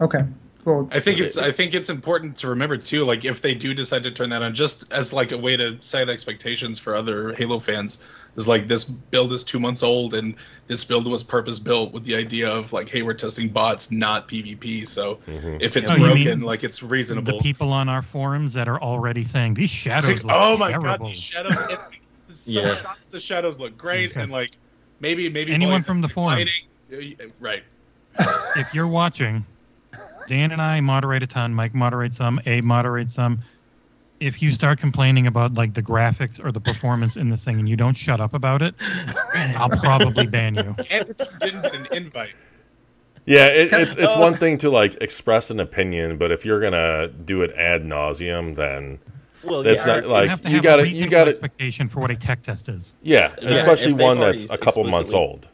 Okay, 0.00 0.24
cool. 0.64 0.88
I 0.90 0.98
think 0.98 1.20
it's 1.20 1.38
I 1.38 1.52
think 1.52 1.72
it's 1.72 1.88
important 1.88 2.36
to 2.38 2.48
remember 2.48 2.76
too, 2.76 3.04
like 3.04 3.24
if 3.24 3.42
they 3.42 3.54
do 3.54 3.72
decide 3.72 4.02
to 4.02 4.10
turn 4.10 4.28
that 4.30 4.42
on, 4.42 4.52
just 4.52 4.92
as 4.92 5.12
like 5.12 5.30
a 5.30 5.38
way 5.38 5.56
to 5.56 5.78
set 5.82 6.08
expectations 6.08 6.80
for 6.80 6.96
other 6.96 7.32
Halo 7.34 7.60
fans, 7.60 8.04
is 8.34 8.48
like 8.48 8.66
this 8.66 8.86
build 8.86 9.32
is 9.32 9.44
two 9.44 9.60
months 9.60 9.84
old 9.84 10.14
and 10.14 10.34
this 10.66 10.84
build 10.84 11.06
was 11.06 11.22
purpose 11.22 11.60
built 11.60 11.92
with 11.92 12.02
the 12.04 12.16
idea 12.16 12.50
of 12.50 12.72
like, 12.72 12.88
hey, 12.88 13.02
we're 13.02 13.14
testing 13.14 13.48
bots, 13.48 13.92
not 13.92 14.26
PvP. 14.26 14.84
So 14.88 15.20
Mhm. 15.28 15.62
if 15.62 15.76
it's 15.76 15.92
Oh, 15.92 15.96
broken, 15.96 16.40
like 16.40 16.64
it's 16.64 16.82
reasonable. 16.82 17.38
The 17.38 17.44
people 17.44 17.72
on 17.72 17.88
our 17.88 18.02
forums 18.02 18.52
that 18.54 18.66
are 18.66 18.82
already 18.82 19.22
saying 19.22 19.54
these 19.54 19.70
shadows 19.70 20.24
Like, 20.24 20.24
look 20.24 20.34
oh 20.34 20.56
my 20.56 20.72
terrible. 20.72 20.88
god, 20.88 21.04
these 21.04 21.22
shadows! 21.22 21.54
It, 21.68 21.78
some 22.34 22.64
Yeah. 22.64 22.74
the 23.12 23.20
shadows 23.20 23.60
look 23.60 23.76
great, 23.76 24.16
and 24.16 24.28
like 24.32 24.50
maybe 25.00 25.28
maybe 25.28 25.52
Anyone 25.52 25.82
volume 25.82 25.84
from 25.84 26.00
the 26.02 26.08
forum. 26.08 26.46
Uh, 26.92 27.26
right? 27.40 27.62
if 28.56 28.72
you're 28.74 28.86
watching, 28.88 29.44
Dan 30.28 30.50
and 30.52 30.60
I 30.62 30.80
moderate 30.80 31.22
a 31.22 31.26
ton. 31.26 31.54
Mike 31.54 31.74
moderates 31.74 32.16
some. 32.16 32.40
Abe 32.46 32.64
moderates 32.64 33.14
some. 33.14 33.42
if 34.20 34.42
you 34.42 34.52
start 34.52 34.78
complaining 34.78 35.26
about 35.26 35.54
like 35.54 35.72
the 35.74 35.82
graphics 35.82 36.42
or 36.44 36.52
the 36.52 36.60
performance 36.60 37.16
in 37.16 37.28
this 37.30 37.44
thing 37.44 37.58
and 37.58 37.68
you 37.68 37.76
don't 37.76 37.94
shut 37.96 38.20
up 38.20 38.34
about 38.34 38.62
it, 38.62 38.74
I'll 39.56 39.70
probably 39.70 40.26
ban 40.26 40.54
you. 40.56 40.74
And 40.90 41.08
if 41.08 41.18
you 41.20 41.38
didn't 41.38 41.62
get 41.62 41.74
an 41.74 41.86
invite, 41.92 42.34
Yeah, 43.26 43.46
it, 43.46 43.72
it's 43.72 43.96
it's 43.96 44.16
one 44.16 44.34
oh. 44.34 44.36
thing 44.36 44.58
to 44.58 44.70
like 44.70 44.94
express 45.00 45.50
an 45.50 45.60
opinion, 45.60 46.18
but 46.18 46.30
if 46.32 46.44
you're 46.44 46.60
gonna 46.60 47.08
do 47.08 47.42
it 47.42 47.50
ad 47.56 47.84
nauseum, 47.84 48.54
then 48.56 48.98
Well, 49.42 49.62
That's 49.62 49.86
yeah, 49.86 49.94
not 49.94 50.04
you 50.04 50.08
like 50.10 50.48
you 50.48 50.60
got 50.60 50.80
a 50.80 50.84
to 50.84 50.88
you 50.88 51.08
got 51.08 51.24
to 51.24 51.30
expectation 51.30 51.88
for 51.88 52.00
what 52.00 52.10
a 52.10 52.16
tech 52.16 52.42
test 52.42 52.68
is. 52.68 52.92
yeah, 53.02 53.34
Yeah, 53.40 53.50
especially 53.50 53.94
one 53.94 54.20
that's 54.20 54.50
a 54.50 54.58
couple 54.58 54.84
months 54.84 55.12
old. 55.12 55.48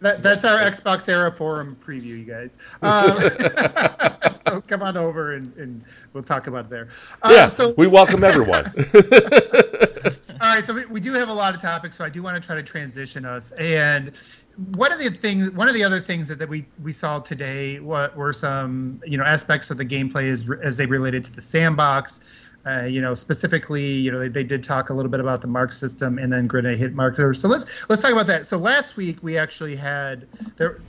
That, 0.00 0.22
that's 0.22 0.44
our 0.44 0.58
Xbox 0.58 1.08
Era 1.08 1.30
forum 1.32 1.76
preview, 1.84 2.04
you 2.04 2.24
guys. 2.24 2.56
Um, 2.82 3.18
so 4.46 4.60
come 4.60 4.80
on 4.82 4.96
over 4.96 5.32
and, 5.32 5.52
and 5.56 5.84
we'll 6.12 6.22
talk 6.22 6.46
about 6.46 6.66
it 6.66 6.70
there. 6.70 6.88
Uh, 7.22 7.32
yeah, 7.34 7.48
So 7.48 7.74
we 7.76 7.88
welcome 7.88 8.22
everyone. 8.22 8.64
All 10.40 10.54
right, 10.54 10.64
so 10.64 10.72
we, 10.72 10.86
we 10.86 11.00
do 11.00 11.12
have 11.14 11.28
a 11.28 11.32
lot 11.32 11.52
of 11.52 11.60
topics, 11.60 11.96
so 11.96 12.04
I 12.04 12.08
do 12.08 12.22
want 12.22 12.40
to 12.40 12.46
try 12.46 12.54
to 12.54 12.62
transition 12.62 13.24
us. 13.24 13.50
And 13.52 14.12
one 14.76 14.92
of 14.92 15.00
the 15.00 15.10
things, 15.10 15.50
one 15.50 15.66
of 15.66 15.74
the 15.74 15.82
other 15.82 16.00
things 16.00 16.28
that, 16.28 16.38
that 16.38 16.48
we 16.48 16.64
we 16.82 16.92
saw 16.92 17.18
today 17.18 17.80
what 17.80 18.16
were 18.16 18.32
some 18.32 19.00
you 19.04 19.18
know 19.18 19.24
aspects 19.24 19.70
of 19.70 19.78
the 19.78 19.84
gameplay 19.84 20.30
as 20.30 20.48
as 20.62 20.76
they 20.76 20.86
related 20.86 21.24
to 21.24 21.32
the 21.32 21.40
sandbox. 21.40 22.20
Uh, 22.68 22.84
you 22.84 23.00
know, 23.00 23.14
specifically, 23.14 23.86
you 23.92 24.10
know, 24.10 24.18
they, 24.18 24.28
they 24.28 24.44
did 24.44 24.62
talk 24.62 24.90
a 24.90 24.94
little 24.94 25.10
bit 25.10 25.20
about 25.20 25.40
the 25.40 25.46
mark 25.46 25.72
system 25.72 26.18
and 26.18 26.30
then 26.32 26.46
grenade 26.46 26.76
hit 26.78 26.94
marker. 26.94 27.32
So 27.32 27.48
let's 27.48 27.64
let's 27.88 28.02
talk 28.02 28.12
about 28.12 28.26
that. 28.26 28.46
So 28.46 28.58
last 28.58 28.96
week 28.96 29.18
we 29.22 29.38
actually 29.38 29.76
had 29.76 30.26
there. 30.56 30.80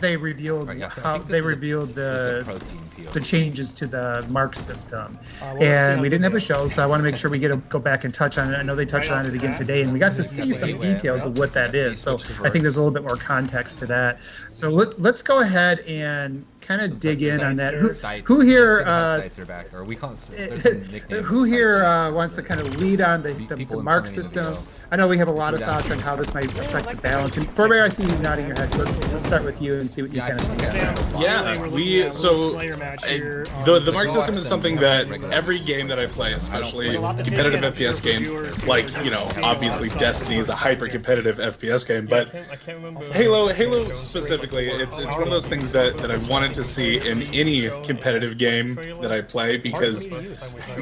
They 0.00 0.16
revealed 0.16 0.68
Right, 0.68 0.78
yeah, 0.78 0.90
so 0.90 1.00
how 1.00 1.18
they 1.18 1.38
is 1.38 1.44
a- 1.44 1.48
revealed 1.48 1.94
the 1.94 2.40
a 2.40 2.44
protein 2.44 2.80
peel. 2.94 3.10
the 3.12 3.20
changes 3.20 3.72
to 3.72 3.86
the 3.86 4.26
mark 4.28 4.54
system. 4.54 5.18
Uh, 5.40 5.54
well, 5.58 5.62
and 5.62 6.00
we 6.02 6.10
didn't 6.10 6.24
have 6.24 6.34
a 6.34 6.40
show, 6.40 6.68
so 6.68 6.82
I 6.82 6.86
want 6.86 7.00
to 7.00 7.04
make 7.04 7.16
sure 7.16 7.30
we 7.30 7.38
get 7.38 7.50
a, 7.50 7.56
go 7.56 7.78
back 7.78 8.04
and 8.04 8.12
touch 8.12 8.36
on 8.36 8.52
it. 8.52 8.56
I 8.58 8.62
know 8.62 8.76
they 8.76 8.84
touched 8.84 9.10
on 9.10 9.24
it 9.24 9.34
again 9.34 9.54
today, 9.54 9.82
and 9.82 9.92
we 9.92 9.98
got 9.98 10.14
to 10.16 10.24
see 10.24 10.52
some 10.52 10.78
details 10.78 11.24
of 11.24 11.38
what 11.38 11.54
that 11.54 11.74
is. 11.74 11.98
So 11.98 12.18
I 12.44 12.50
think 12.50 12.62
there's 12.62 12.76
a 12.76 12.82
little 12.82 12.92
bit 12.92 13.02
more 13.02 13.16
context 13.16 13.78
to 13.78 13.86
that. 13.86 14.20
So 14.52 14.68
let, 14.68 15.00
let's 15.00 15.22
go 15.22 15.40
ahead 15.40 15.80
and 15.80 16.44
kind 16.68 16.82
of 16.82 17.00
dig 17.00 17.22
in 17.22 17.40
on 17.40 17.56
that. 17.56 17.72
Who, 17.74 17.88
who 18.24 18.40
here? 18.40 18.82
Uh, 18.86 19.22
back, 19.46 19.72
or 19.72 19.84
we 19.84 19.96
call 19.96 20.12
it, 20.12 20.20
there's 20.30 20.62
some 20.62 20.80
nicknames 20.92 21.26
who 21.26 21.44
here 21.44 21.82
uh, 21.82 22.12
wants 22.12 22.36
to 22.36 22.42
kind 22.42 22.60
of 22.60 22.76
lead 22.76 23.00
on 23.00 23.22
the, 23.22 23.32
the, 23.32 23.64
the 23.64 23.82
mark 23.82 24.06
system? 24.06 24.44
video. 24.44 24.62
I 24.90 24.96
know 24.96 25.06
we 25.06 25.18
have 25.18 25.28
a 25.28 25.32
lot 25.32 25.52
of 25.52 25.60
thoughts 25.60 25.90
on 25.90 25.98
how 25.98 26.16
this 26.16 26.32
might 26.32 26.56
affect 26.56 26.88
the 26.88 26.96
balance. 27.02 27.36
And 27.36 27.46
Forebear, 27.46 27.82
I 27.84 27.88
see 27.90 28.04
you 28.04 28.16
nodding 28.22 28.46
your 28.46 28.56
head. 28.56 28.74
Let's, 28.74 28.98
let's 29.12 29.24
start 29.26 29.44
with 29.44 29.60
you 29.60 29.74
and 29.74 29.90
see 29.90 30.00
what 30.00 30.12
you 30.12 30.16
Yeah, 30.16 30.24
I 30.24 30.28
kind 30.30 30.40
of 30.40 30.46
think 30.48 30.60
think. 30.60 30.72
that's- 30.72 30.98
of 31.00 31.12
that. 31.12 31.20
Yeah, 31.20 31.58
We're 31.60 31.68
we 31.68 32.02
looking 32.04 32.08
at 32.08 32.24
a 32.24 32.30
little 32.30 32.70
so 32.70 32.76
match 32.78 33.04
I, 33.04 33.18
the 33.64 33.80
the 33.84 33.92
mark 33.92 34.10
system 34.10 34.38
is 34.38 34.48
something 34.48 34.76
that 34.76 35.10
every 35.30 35.58
game 35.58 35.88
that 35.88 35.98
I 35.98 36.06
play, 36.06 36.32
especially 36.32 36.94
A 36.96 37.00
lot 37.02 37.18
to 37.18 37.22
take 37.22 37.34
competitive 37.34 37.58
in, 37.62 37.64
I'm 37.68 37.74
sure 37.74 37.90
FPS 37.90 38.02
games, 38.02 38.66
like 38.66 38.88
you 39.04 39.10
know, 39.10 39.24
just 39.24 39.34
seeing 39.34 39.44
a 39.44 39.46
lot 39.46 39.56
of 39.56 39.56
obviously 39.56 39.88
Destiny 39.90 40.38
is 40.38 40.48
a 40.48 40.54
hyper 40.54 40.88
competitive 40.88 41.36
FPS 41.36 41.86
game, 41.86 42.06
but 42.06 42.32
can't- 42.32 42.50
I 42.50 42.56
can't 42.56 42.78
remember. 42.78 43.04
Halo, 43.12 43.48
Halo 43.48 43.92
specifically, 43.92 44.68
it's 44.68 44.96
it's 44.96 45.12
one 45.12 45.24
of 45.24 45.30
those 45.30 45.46
things 45.46 45.70
that, 45.72 45.98
that 45.98 46.10
I 46.10 46.16
wanted 46.30 46.54
to 46.58 46.64
see 46.64 46.96
in 47.08 47.22
any 47.32 47.68
competitive 47.84 48.36
game 48.36 48.74
that 49.00 49.12
I 49.12 49.20
play 49.20 49.58
because 49.58 50.08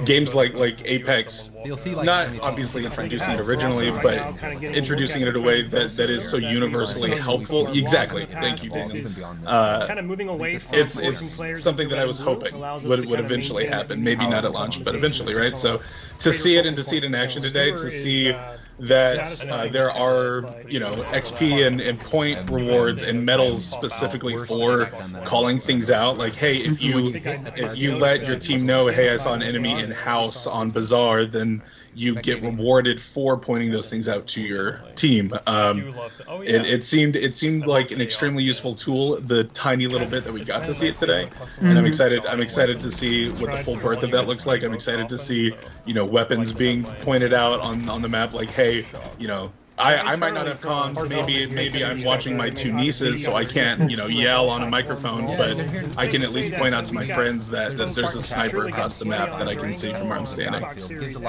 games 0.07 0.35
like 0.35 0.55
like 0.55 0.83
Apex, 0.87 1.51
You'll 1.67 1.77
see, 1.77 1.95
like, 1.95 2.07
not 2.07 2.31
obviously 2.41 2.85
introducing 2.87 3.35
it 3.35 3.41
originally, 3.41 3.91
but 3.91 4.17
now 4.17 4.33
kinda 4.33 4.55
getting 4.55 4.75
a 4.75 4.79
introducing 4.79 5.23
it 5.23 5.29
in 5.29 5.37
a 5.37 5.41
way 5.41 5.63
that, 5.63 5.91
that 5.97 6.09
is 6.09 6.27
so 6.29 6.39
universally 6.39 7.17
helpful. 7.19 7.69
Exactly. 7.69 8.25
Thank 8.27 8.65
you, 8.65 8.71
past. 8.71 8.89
Daniel. 8.89 9.03
This 9.03 9.13
is 9.13 9.19
Even 9.19 9.37
beyond 9.37 9.49
Uh, 9.49 9.87
kind 9.87 9.99
of 9.99 10.05
moving 10.07 10.29
away 10.29 10.59
from 10.59 10.79
it's 10.79 10.99
it's 10.99 11.63
something 11.63 11.91
that 11.91 11.99
I 11.99 12.07
was 12.07 12.19
hoping 12.19 12.59
would, 12.59 13.05
would 13.05 13.21
eventually 13.21 13.67
happen. 13.67 14.03
Maybe 14.03 14.27
not 14.27 14.47
at 14.47 14.53
launch, 14.53 14.83
but 14.83 14.95
eventually, 14.95 15.35
right? 15.35 15.59
So 15.59 15.81
to 16.21 16.33
see 16.33 16.57
it 16.57 16.65
and 16.65 16.75
to 16.77 16.83
see 16.83 16.97
it 16.97 17.05
in 17.05 17.15
action 17.15 17.43
today, 17.43 17.71
to 17.73 17.89
see 17.91 18.33
uh, 18.33 18.57
that 18.79 19.49
uh, 19.49 19.69
there 19.69 19.91
are 19.91 20.45
you 20.69 20.79
know 20.79 20.95
XP 20.95 21.67
and, 21.67 21.81
and 21.81 21.99
point 21.99 22.51
rewards 22.51 23.03
and 23.03 23.25
medals 23.25 23.65
specifically 23.65 24.37
for 24.47 24.87
calling 25.25 25.59
things 25.59 25.91
out. 25.91 26.19
Like, 26.19 26.35
hey, 26.35 26.59
if 26.59 26.81
you 26.83 27.13
if 27.57 27.79
you 27.79 27.97
let 27.97 28.27
your 28.27 28.39
team 28.39 28.67
know, 28.67 28.89
hey, 28.89 29.11
I 29.11 29.17
saw 29.17 29.35
an 29.35 29.43
enemy 29.43 29.81
in 29.81 29.91
house 29.91 30.47
on 30.47 30.71
Bazaar, 30.71 31.25
then 31.25 31.63
you 31.97 32.15
get 32.17 32.43
rewarded 32.43 33.01
for 33.01 33.37
pointing 33.39 33.71
those 33.71 33.89
things 33.89 34.09
out 34.09 34.27
to 34.29 34.41
your 34.43 34.83
team. 34.95 35.33
Um, 35.47 35.95
Oh, 36.29 36.41
it, 36.43 36.67
it 36.67 36.85
seemed 36.85 37.17
it 37.17 37.35
seemed 37.35 37.67
like 37.67 37.91
an 37.91 38.01
extremely 38.01 38.43
useful 38.43 38.75
tool. 38.75 39.21
The 39.21 39.45
tiny 39.45 39.87
little 39.87 40.09
bit 40.09 40.25
that 40.25 40.33
we 40.33 40.45
got 40.45 40.65
to 40.67 40.75
see 40.75 40.89
it 40.89 40.99
today, 40.99 41.29
and 41.61 41.79
I'm 41.79 41.87
excited. 41.87 42.25
I'm 42.27 42.41
excited 42.43 42.79
to 42.81 42.91
see 42.91 43.31
what 43.31 43.51
the 43.51 43.63
full 43.63 43.77
birth 43.77 44.03
of 44.03 44.11
that 44.11 44.27
looks 44.27 44.47
like. 44.47 44.63
I'm 44.63 44.75
excited 44.75 45.09
to 45.09 45.17
see 45.19 45.53
you 45.87 45.95
know 45.95 46.05
weapons 46.05 46.53
being 46.53 46.85
pointed 47.01 47.33
out 47.33 47.61
on 47.61 47.89
on 47.89 48.03
the 48.03 48.09
map. 48.09 48.33
Like, 48.33 48.51
hey, 48.51 48.87
you 49.19 49.27
know. 49.29 49.51
I, 49.79 49.97
I 49.97 50.17
might 50.17 50.35
not 50.35 50.47
have 50.47 50.61
comms. 50.61 51.07
Maybe 51.09 51.47
maybe 51.47 51.85
I'm 51.85 52.03
watching 52.03 52.37
my 52.37 52.51
two 52.51 52.73
nieces, 52.73 53.23
so 53.23 53.35
I 53.35 53.45
can't 53.45 53.91
you 53.91 53.97
know 53.97 54.07
yell 54.07 54.49
on 54.49 54.63
a 54.63 54.71
microphone. 54.71 55.27
But 55.37 55.59
I 55.99 56.07
can 56.07 56.23
at 56.23 56.31
least 56.31 56.53
point 56.55 56.75
out 56.75 56.85
to 56.87 56.95
my 56.95 57.07
friends 57.07 57.51
that, 57.51 57.77
that 57.77 57.95
there's 57.95 58.15
a 58.15 58.23
sniper 58.23 58.67
across 58.67 58.99
the 58.99 59.05
map 59.05 59.39
that 59.39 59.49
I 59.49 59.55
can 59.55 59.73
see 59.73 59.93
from 59.93 60.09
where 60.09 60.19
I'm 60.19 60.27
standing. 60.27 60.63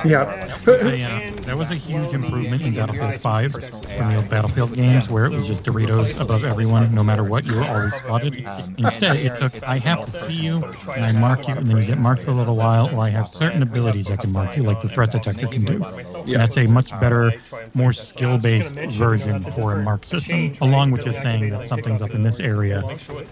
Yeah. 0.05 0.47
Yeah, 0.67 1.29
that 1.41 1.57
was 1.57 1.71
a 1.71 1.75
huge 1.75 2.13
improvement 2.13 2.61
in 2.61 2.73
Battlefield 2.73 3.19
5 3.21 3.51
from 3.51 3.61
the 4.07 4.15
old 4.15 4.29
Battlefield 4.29 4.73
games 4.73 5.09
where 5.09 5.25
it 5.25 5.33
was 5.33 5.47
just 5.47 5.63
Doritos 5.63 6.19
above 6.19 6.43
everyone, 6.43 6.93
no 6.93 7.03
matter 7.03 7.23
what, 7.23 7.45
you 7.45 7.55
were 7.55 7.65
always 7.65 7.95
spotted. 7.95 8.45
Instead, 8.77 9.17
it 9.17 9.37
took, 9.37 9.61
I 9.63 9.77
have 9.79 10.05
to 10.05 10.11
see 10.11 10.33
you, 10.33 10.63
and 10.95 11.05
I 11.05 11.11
mark 11.11 11.47
you, 11.47 11.55
and 11.55 11.67
then 11.67 11.77
you 11.77 11.85
get 11.85 11.97
marked 11.97 12.23
for 12.23 12.31
a 12.31 12.35
little 12.35 12.55
while, 12.55 12.87
or 12.93 12.99
I 13.01 13.09
have 13.09 13.27
certain 13.29 13.61
abilities 13.61 14.09
I 14.09 14.17
can 14.17 14.31
mark 14.31 14.55
you, 14.55 14.63
like 14.63 14.79
the 14.81 14.89
threat 14.89 15.11
detector 15.11 15.47
can 15.47 15.65
do. 15.65 15.83
And 15.83 16.35
that's 16.35 16.57
a 16.57 16.67
much 16.67 16.97
better, 16.99 17.33
more 17.73 17.93
skill-based 18.39 18.97
version 18.97 19.41
for 19.41 19.73
a 19.73 19.83
mark 19.83 20.05
system, 20.05 20.53
along 20.61 20.91
with 20.91 21.03
just 21.03 21.21
saying 21.21 21.49
that 21.49 21.67
something's 21.67 22.01
up 22.01 22.11
in 22.11 22.21
this 22.21 22.39
area 22.39 22.83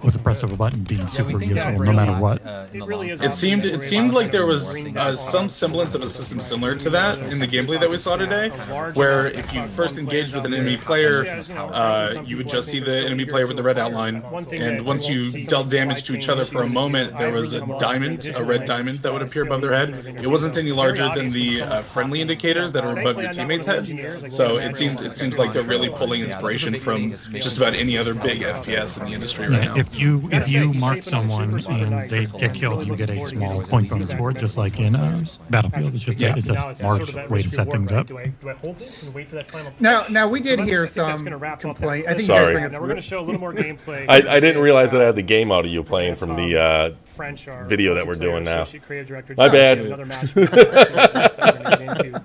with 0.03 0.13
the 0.13 0.19
press 0.19 0.43
of 0.43 0.51
a 0.51 0.55
button 0.55 0.81
being 0.83 1.05
super 1.07 1.41
useful, 1.41 1.79
no 1.79 1.93
matter 1.93 2.13
what. 2.13 2.45
Uh, 2.45 2.67
It 2.73 2.83
really 2.83 3.07
long 3.07 3.09
is 3.11 3.19
term. 3.19 3.29
It 3.29 3.33
seemed 3.33 3.65
it 3.65 3.81
seemed 3.81 4.13
like 4.13 4.31
there 4.31 4.45
was 4.45 4.87
uh, 4.95 5.15
some 5.15 5.49
semblance 5.49 5.95
of 5.95 6.01
a 6.01 6.09
system 6.09 6.39
similar 6.39 6.75
to 6.75 6.89
that 6.91 7.19
in 7.31 7.39
the 7.39 7.47
gameplay 7.47 7.79
that 7.79 7.89
we 7.89 7.97
saw 7.97 8.15
today, 8.15 8.49
where 8.93 9.27
if 9.27 9.53
you 9.53 9.65
first 9.67 9.97
engaged 9.97 10.35
with 10.35 10.45
an 10.45 10.53
enemy 10.53 10.77
player, 10.77 11.43
uh, 11.57 12.23
you 12.25 12.37
would 12.37 12.47
just 12.47 12.69
see 12.69 12.79
the 12.79 12.97
enemy 13.05 13.25
player 13.25 13.47
with 13.47 13.57
the 13.57 13.63
red 13.63 13.77
outline, 13.77 14.23
and 14.51 14.85
once 14.85 15.07
you 15.09 15.31
dealt 15.45 15.69
damage 15.69 16.03
to 16.03 16.15
each 16.15 16.29
other 16.29 16.45
for 16.45 16.63
a 16.63 16.69
moment, 16.69 17.17
there 17.17 17.31
was 17.31 17.53
a 17.53 17.61
diamond, 17.79 18.25
a 18.35 18.43
red 18.43 18.65
diamond 18.65 18.99
that 18.99 19.11
would 19.13 19.21
appear 19.21 19.43
above 19.43 19.61
their 19.61 19.73
head. 19.73 19.89
It 20.21 20.27
wasn't 20.27 20.57
any 20.57 20.71
larger 20.71 21.09
than 21.13 21.29
the 21.29 21.61
uh, 21.61 21.81
friendly 21.81 22.21
indicators 22.21 22.71
that 22.73 22.83
are 22.83 22.97
above 22.97 23.17
your 23.21 23.31
teammates' 23.31 23.67
heads, 23.67 23.93
so 24.29 24.57
it 24.57 24.75
seems 24.97 25.11
it 25.11 25.15
seems 25.15 25.37
like 25.37 25.53
they're 25.53 25.63
really 25.63 25.89
pulling 25.89 26.21
inspiration 26.21 26.77
from 26.79 27.11
just 27.11 27.57
about 27.57 27.75
any 27.75 27.97
other 27.97 28.13
big 28.13 28.41
FPS 28.41 28.99
in 28.99 29.05
the 29.05 29.13
industry 29.13 29.47
right 29.47 29.63
Yeah, 29.63 29.73
now. 29.73 29.77
if 29.77 29.99
you 29.99 30.27
if 30.31 30.49
you 30.49 30.73
mark 30.73 31.03
someone 31.03 31.59
and 31.67 32.09
they 32.09 32.25
get 32.25 32.53
killed, 32.53 32.87
you 32.87 32.95
get 32.95 33.09
a 33.09 33.19
small 33.25 33.61
point 33.63 33.89
bonus 33.89 34.13
for 34.13 34.31
it, 34.31 34.37
just 34.37 34.57
like 34.57 34.79
in 34.79 34.95
uh, 34.95 35.25
Battlefield. 35.49 35.93
It's 35.93 36.03
just 36.03 36.21
a, 36.21 36.35
it's 36.35 36.49
a 36.49 36.57
smart 36.57 37.29
way 37.29 37.41
to 37.41 37.49
set 37.49 37.71
things 37.71 37.91
up. 37.91 38.07
Do 38.07 38.17
I, 38.17 38.25
do 38.25 38.49
I 38.49 38.53
hold 38.53 38.79
this 38.79 39.03
and 39.03 39.13
wait 39.13 39.29
for 39.29 39.35
that 39.35 39.51
final? 39.51 39.71
Now, 39.79 40.05
now 40.09 40.27
we 40.27 40.41
did 40.41 40.59
hear 40.59 40.83
I 40.83 40.85
some 40.85 41.23
gonna 41.23 41.37
wrap 41.37 41.55
up 41.55 41.61
complaint. 41.61 42.07
I 42.07 42.13
think 42.13 42.27
Sorry. 42.27 42.39
you 42.39 42.47
guys 42.47 42.53
bring 42.53 42.65
up 42.65 42.71
Now 42.71 42.79
we're 42.81 42.87
going 42.87 42.95
to 42.97 43.01
show 43.01 43.19
a 43.19 43.21
little 43.21 43.41
more 43.41 43.53
gameplay. 43.53 44.05
I, 44.07 44.35
I 44.35 44.39
didn't 44.39 44.61
realize 44.61 44.91
that 44.91 45.01
I 45.01 45.05
had 45.05 45.15
the 45.15 45.21
game 45.21 45.51
out 45.51 45.65
of 45.65 45.71
you 45.71 45.83
playing 45.83 46.15
from 46.15 46.35
the 46.35 46.59
uh, 46.59 46.91
French, 47.05 47.47
video 47.67 47.93
that 47.95 48.05
we're 48.05 48.15
doing 48.15 48.43
now. 48.43 48.61
associate 48.61 48.83
creative 48.83 49.07
director, 49.07 49.35
My 49.37 49.47
just 49.47 50.35
bad. 50.35 52.23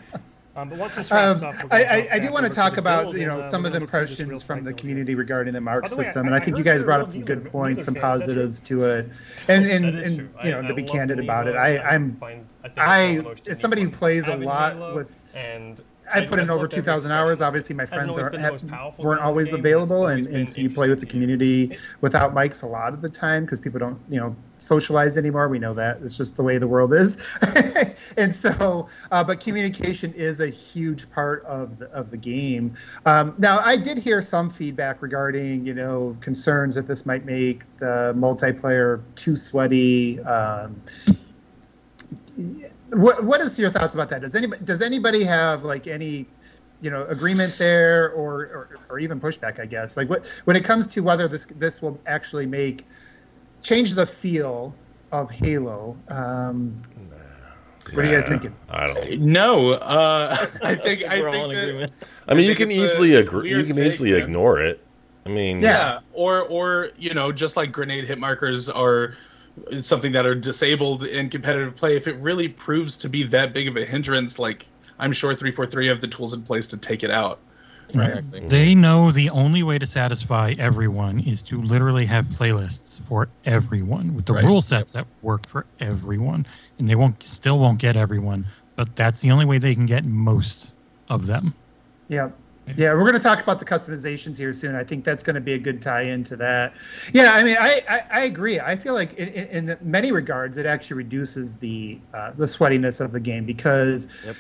Another 0.61 0.69
match 0.69 0.69
that 0.69 0.69
we're 0.69 0.69
gonna 0.69 0.69
get 0.69 0.69
into. 0.69 0.69
Um, 0.69 0.69
but 0.69 0.79
once 0.79 0.95
this 0.95 1.11
wraps 1.11 1.43
Um, 1.43 1.49
up, 1.49 1.55
I, 1.73 1.85
I, 1.85 2.09
I 2.13 2.19
do 2.19 2.33
want 2.33 2.47
to 2.47 2.51
talk 2.51 2.77
about 2.77 3.15
you 3.15 3.27
know 3.27 3.41
and, 3.41 3.51
some 3.51 3.65
of 3.65 3.73
the 3.73 3.81
gonna 3.81 3.87
go 3.91 3.99
through 3.99 4.07
this 4.07 4.19
real 4.19 4.31
impressions 4.31 4.43
from 4.43 4.65
the 4.65 4.73
community 4.73 5.15
regarding 5.15 5.55
the 5.55 5.61
mark 5.61 5.89
the 5.89 5.97
way, 5.97 6.05
system, 6.05 6.25
I- 6.25 6.27
and 6.29 6.35
I 6.35 6.41
think 6.41 6.59
you 6.59 6.65
guys 6.65 6.83
brought 6.83 7.01
up 7.01 7.09
some 7.09 7.25
good 7.25 7.45
points, 7.45 7.85
some 7.85 7.95
neither 7.95 8.01
fans. 8.01 8.27
That's 8.27 8.27
positives 8.27 8.61
to 8.61 8.85
it, 8.85 9.11
and 9.49 9.67
and, 9.67 9.99
and 9.99 10.31
you 10.45 10.51
know 10.51 10.63
to 10.63 10.75
be 10.75 10.83
candid 10.83 11.19
about 11.19 11.47
it, 11.49 11.57
I 11.57 11.79
I'm 11.79 12.17
I 12.23 12.27
think 12.31 12.47
it's 12.65 12.77
one 12.77 12.89
I 12.89 12.99
of 13.01 13.17
the 13.17 13.23
most 13.23 13.49
as 13.49 13.61
somebody 13.61 13.83
who 13.83 13.91
plays 13.91 14.29
a 14.29 14.37
lot 14.37 14.95
with 14.95 15.09
and 15.35 15.81
I 16.13 16.27
put 16.27 16.39
in 16.39 16.51
over 16.51 16.67
2,000 16.69 17.13
hours. 17.13 17.43
Obviously, 17.43 17.75
my 17.75 17.87
friends 17.87 18.17
aren't, 18.17 18.33
been 18.33 18.43
the 18.43 18.51
most 18.51 18.69
have, 18.69 18.99
weren't 18.99 18.99
gun 18.99 19.11
in 19.11 19.17
the 19.17 19.23
always 19.23 19.53
available, 19.53 20.07
and, 20.09 20.27
and 20.27 20.49
so 20.49 20.61
you 20.61 20.71
play 20.71 20.89
with 20.89 21.01
the 21.01 21.07
community 21.07 21.77
without 22.01 22.35
mics 22.35 22.63
a 22.63 22.67
lot 22.67 22.93
of 22.93 23.03
the 23.03 23.09
time 23.09 23.45
because 23.45 23.61
people 23.61 23.79
don't, 23.79 23.99
you 24.09 24.19
know, 24.19 24.35
socialize 24.59 25.17
anymore. 25.17 25.49
We 25.49 25.59
know 25.59 25.75
that 25.75 25.99
it's 26.03 26.17
just 26.17 26.37
the 26.37 26.43
way 26.43 26.59
the 26.59 26.69
world 26.69 26.93
is, 26.93 27.17
and 28.17 28.35
so, 28.35 28.89
uh, 29.11 29.25
but 29.25 29.41
communication 29.41 30.13
is 30.15 30.41
a 30.41 30.49
huge 30.49 31.11
part 31.11 31.45
of 31.45 31.79
the 31.79 31.87
of 31.87 32.11
the 32.11 32.17
game. 32.17 32.75
Um, 33.07 33.35
now, 33.39 33.61
I 33.65 33.77
did 33.77 33.99
hear 33.99 34.23
some 34.23 34.51
feedback 34.51 35.03
regarding, 35.03 35.67
you 35.67 35.75
know, 35.75 36.17
concerns 36.21 36.75
that 36.75 36.87
this 36.87 37.07
might 37.07 37.25
make 37.25 37.65
the 37.79 38.15
multiplayer 38.17 39.03
too 39.15 39.37
sweaty. 39.37 40.21
Um, 40.21 40.81
what 42.93 43.25
what 43.25 43.41
is 43.41 43.59
your 43.59 43.71
thoughts 43.71 43.95
about 43.95 44.09
that? 44.11 44.21
Does 44.23 44.35
anybody 44.35 44.65
does 44.65 44.81
anybody 44.83 45.25
have 45.25 45.65
like 45.65 45.87
any 45.87 46.27
you 46.81 46.91
know 46.91 47.05
agreement 47.07 47.57
there 47.59 48.11
or, 48.13 48.33
or 48.43 48.79
or 48.89 48.99
even 48.99 49.21
pushback? 49.21 49.61
I 49.61 49.67
guess 49.67 49.97
like 49.97 50.09
what 50.09 50.27
when 50.45 50.57
it 50.57 50.65
comes 50.65 50.87
to 50.89 51.01
whether 51.01 51.29
this 51.29 51.47
this 51.47 51.81
will 51.83 51.99
actually 52.07 52.47
make 52.47 52.87
change 53.63 53.95
the 53.95 54.07
feel 54.07 54.75
of 55.13 55.31
Halo. 55.31 55.97
Um, 56.09 56.81
What 57.93 58.05
are 58.05 58.09
you 58.09 58.15
guys 58.15 58.27
thinking? 58.29 58.55
I 58.69 58.87
don't. 58.87 59.21
No, 59.21 59.71
uh, 59.73 60.37
I 60.63 60.75
think 60.85 61.05
I 61.05 61.21
we're 61.21 61.31
think 61.31 61.37
all 61.43 61.51
in 61.51 61.57
that- 61.57 61.63
agreement. 61.69 61.93
I 62.29 62.35
mean, 62.35 62.47
I 62.47 62.49
you 62.51 62.55
can 62.55 62.71
easily 62.71 63.15
agree. 63.17 63.51
You 63.51 63.65
can 63.65 63.75
take, 63.77 63.87
easily 63.87 64.13
man. 64.13 64.23
ignore 64.23 64.61
it. 64.61 64.85
I 65.27 65.29
mean, 65.29 65.61
Yeah. 65.61 65.69
Yeah, 65.71 66.01
or 66.13 66.43
or 66.43 66.91
you 66.99 67.15
know, 67.15 67.33
just 67.33 67.57
like 67.57 67.73
grenade 67.73 68.05
hit 68.05 68.19
markers 68.19 68.69
are 68.69 69.15
something 69.81 70.13
that 70.13 70.27
are 70.27 70.35
disabled 70.35 71.05
in 71.05 71.29
competitive 71.29 71.77
play. 71.77 71.97
If 71.97 72.07
it 72.07 72.17
really 72.17 72.49
proves 72.49 72.97
to 72.99 73.09
be 73.09 73.23
that 73.25 73.53
big 73.53 73.69
of 73.69 73.77
a 73.77 73.85
hindrance, 73.85 74.39
like 74.39 74.67
I'm 74.99 75.13
sure 75.13 75.35
three 75.35 75.53
four 75.53 75.67
three 75.67 75.87
have 75.89 76.01
the 76.01 76.09
tools 76.09 76.35
in 76.35 76.43
place 76.43 76.67
to 76.69 76.77
take 76.77 77.03
it 77.03 77.11
out. 77.11 77.41
Exactly. 77.89 78.47
They 78.47 78.75
know 78.75 79.11
the 79.11 79.31
only 79.31 79.63
way 79.63 79.79
to 79.79 79.87
satisfy 79.87 80.55
everyone 80.59 81.21
is 81.21 81.43
to 81.43 81.57
literally 81.57 82.07
have 82.07 82.25
playlists 82.27 83.01
for 83.07 83.29
everyone 83.45 84.15
with 84.15 84.27
the 84.27 84.35
Right. 84.35 84.45
rule 84.45 84.63
sets 84.63 84.93
that 84.93 85.07
work 85.23 85.49
for 85.49 85.67
everyone, 85.81 86.47
and 86.79 86.89
they 86.89 86.95
won't 86.95 87.21
still 87.23 87.59
won't 87.59 87.79
get 87.81 87.97
everyone, 87.97 88.47
but 88.77 88.95
that's 88.95 89.21
the 89.21 89.31
only 89.33 89.45
way 89.45 89.59
they 89.59 89.75
can 89.75 89.87
get 89.87 90.05
most 90.05 90.77
of 91.09 91.27
them. 91.27 91.53
Yeah. 92.09 92.31
Yeah, 92.77 92.93
we're 92.95 93.01
going 93.01 93.15
to 93.15 93.19
talk 93.19 93.43
about 93.43 93.59
the 93.59 93.65
customizations 93.65 94.37
here 94.37 94.53
soon. 94.53 94.75
I 94.75 94.85
think 94.85 95.05
that's 95.05 95.23
going 95.23 95.35
to 95.35 95.41
be 95.41 95.55
a 95.55 95.59
good 95.59 95.81
tie-in 95.81 96.25
to 96.25 96.37
that. 96.37 96.75
Yeah, 97.13 97.33
I 97.35 97.43
mean, 97.43 97.57
I, 97.59 97.83
I, 97.89 98.03
I 98.11 98.21
agree. 98.23 98.61
I 98.61 98.77
feel 98.77 98.95
like 98.95 99.15
in, 99.15 99.29
in, 99.29 99.69
in 99.69 99.79
many 99.83 100.13
regards, 100.13 100.57
it 100.57 100.67
actually 100.67 100.97
reduces 100.99 101.55
the 101.55 101.99
uh, 102.15 102.33
the 102.33 102.47
sweatiness 102.47 103.01
of 103.01 103.13
the 103.13 103.21
game 103.21 103.45
because 103.45 104.09
Yep. 104.25 104.37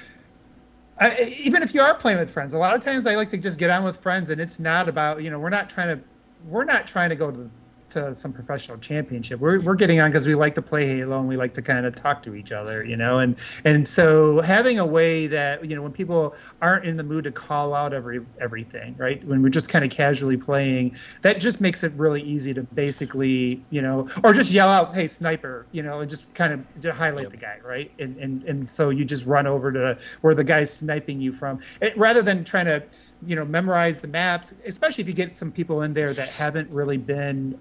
I, 1.00 1.34
even 1.42 1.62
if 1.62 1.74
you 1.74 1.80
are 1.80 1.94
playing 1.94 2.18
with 2.18 2.30
friends, 2.30 2.52
a 2.52 2.58
lot 2.58 2.74
of 2.74 2.82
times 2.82 3.06
I 3.06 3.14
like 3.14 3.30
to 3.30 3.38
just 3.38 3.58
get 3.58 3.70
on 3.70 3.84
with 3.84 3.96
friends, 3.96 4.28
and 4.28 4.40
it's 4.40 4.58
not 4.60 4.88
about 4.88 5.22
you 5.22 5.30
know 5.30 5.38
we're 5.38 5.48
not 5.48 5.70
trying 5.70 5.96
to 5.96 6.04
we're 6.46 6.64
not 6.64 6.86
trying 6.86 7.08
to 7.08 7.16
go 7.16 7.30
to 7.30 7.50
to 7.90 8.14
some 8.14 8.32
professional 8.32 8.78
championship. 8.78 9.40
We're, 9.40 9.60
we're 9.60 9.74
getting 9.74 10.00
on 10.00 10.10
because 10.10 10.26
we 10.26 10.34
like 10.34 10.54
to 10.56 10.62
play 10.62 10.86
Halo 10.86 11.18
and 11.18 11.28
we 11.28 11.36
like 11.36 11.52
to 11.54 11.62
kind 11.62 11.86
of 11.86 11.94
talk 11.94 12.22
to 12.24 12.34
each 12.34 12.52
other, 12.52 12.84
you 12.84 12.96
know. 12.96 13.18
And 13.18 13.38
and 13.64 13.86
so 13.86 14.40
having 14.40 14.78
a 14.78 14.86
way 14.86 15.26
that 15.28 15.64
you 15.64 15.76
know 15.76 15.82
when 15.82 15.92
people 15.92 16.34
aren't 16.62 16.84
in 16.86 16.96
the 16.96 17.04
mood 17.04 17.24
to 17.24 17.32
call 17.32 17.74
out 17.74 17.92
every 17.92 18.20
everything, 18.40 18.96
right? 18.98 19.24
When 19.26 19.42
we're 19.42 19.48
just 19.50 19.68
kind 19.68 19.84
of 19.84 19.90
casually 19.90 20.36
playing, 20.36 20.96
that 21.22 21.40
just 21.40 21.60
makes 21.60 21.82
it 21.84 21.92
really 21.94 22.22
easy 22.22 22.54
to 22.54 22.62
basically 22.74 23.66
you 23.70 23.82
know, 23.82 24.08
or 24.24 24.32
just 24.32 24.50
yell 24.50 24.68
out, 24.68 24.94
"Hey, 24.94 25.08
sniper!" 25.08 25.68
You 25.72 25.82
know, 25.82 26.00
and 26.00 26.10
just 26.10 26.32
kind 26.34 26.52
of 26.52 26.64
just 26.80 26.96
highlight 26.96 27.24
Yep. 27.24 27.30
the 27.30 27.36
guy, 27.36 27.58
right? 27.64 27.90
And 27.98 28.16
and 28.18 28.42
and 28.44 28.70
so 28.70 28.90
you 28.90 29.04
just 29.04 29.26
run 29.26 29.46
over 29.46 29.72
to 29.72 29.98
where 30.20 30.34
the 30.34 30.44
guy's 30.44 30.72
sniping 30.72 31.20
you 31.20 31.32
from, 31.32 31.58
it, 31.80 31.96
rather 31.96 32.22
than 32.22 32.44
trying 32.44 32.66
to 32.66 32.86
you 33.22 33.36
know 33.36 33.44
memorize 33.44 34.00
the 34.00 34.08
maps 34.08 34.52
especially 34.66 35.02
if 35.02 35.08
you 35.08 35.14
get 35.14 35.36
some 35.36 35.52
people 35.52 35.82
in 35.82 35.92
there 35.92 36.14
that 36.14 36.30
haven't 36.30 36.70
really 36.70 36.96
been 36.96 37.60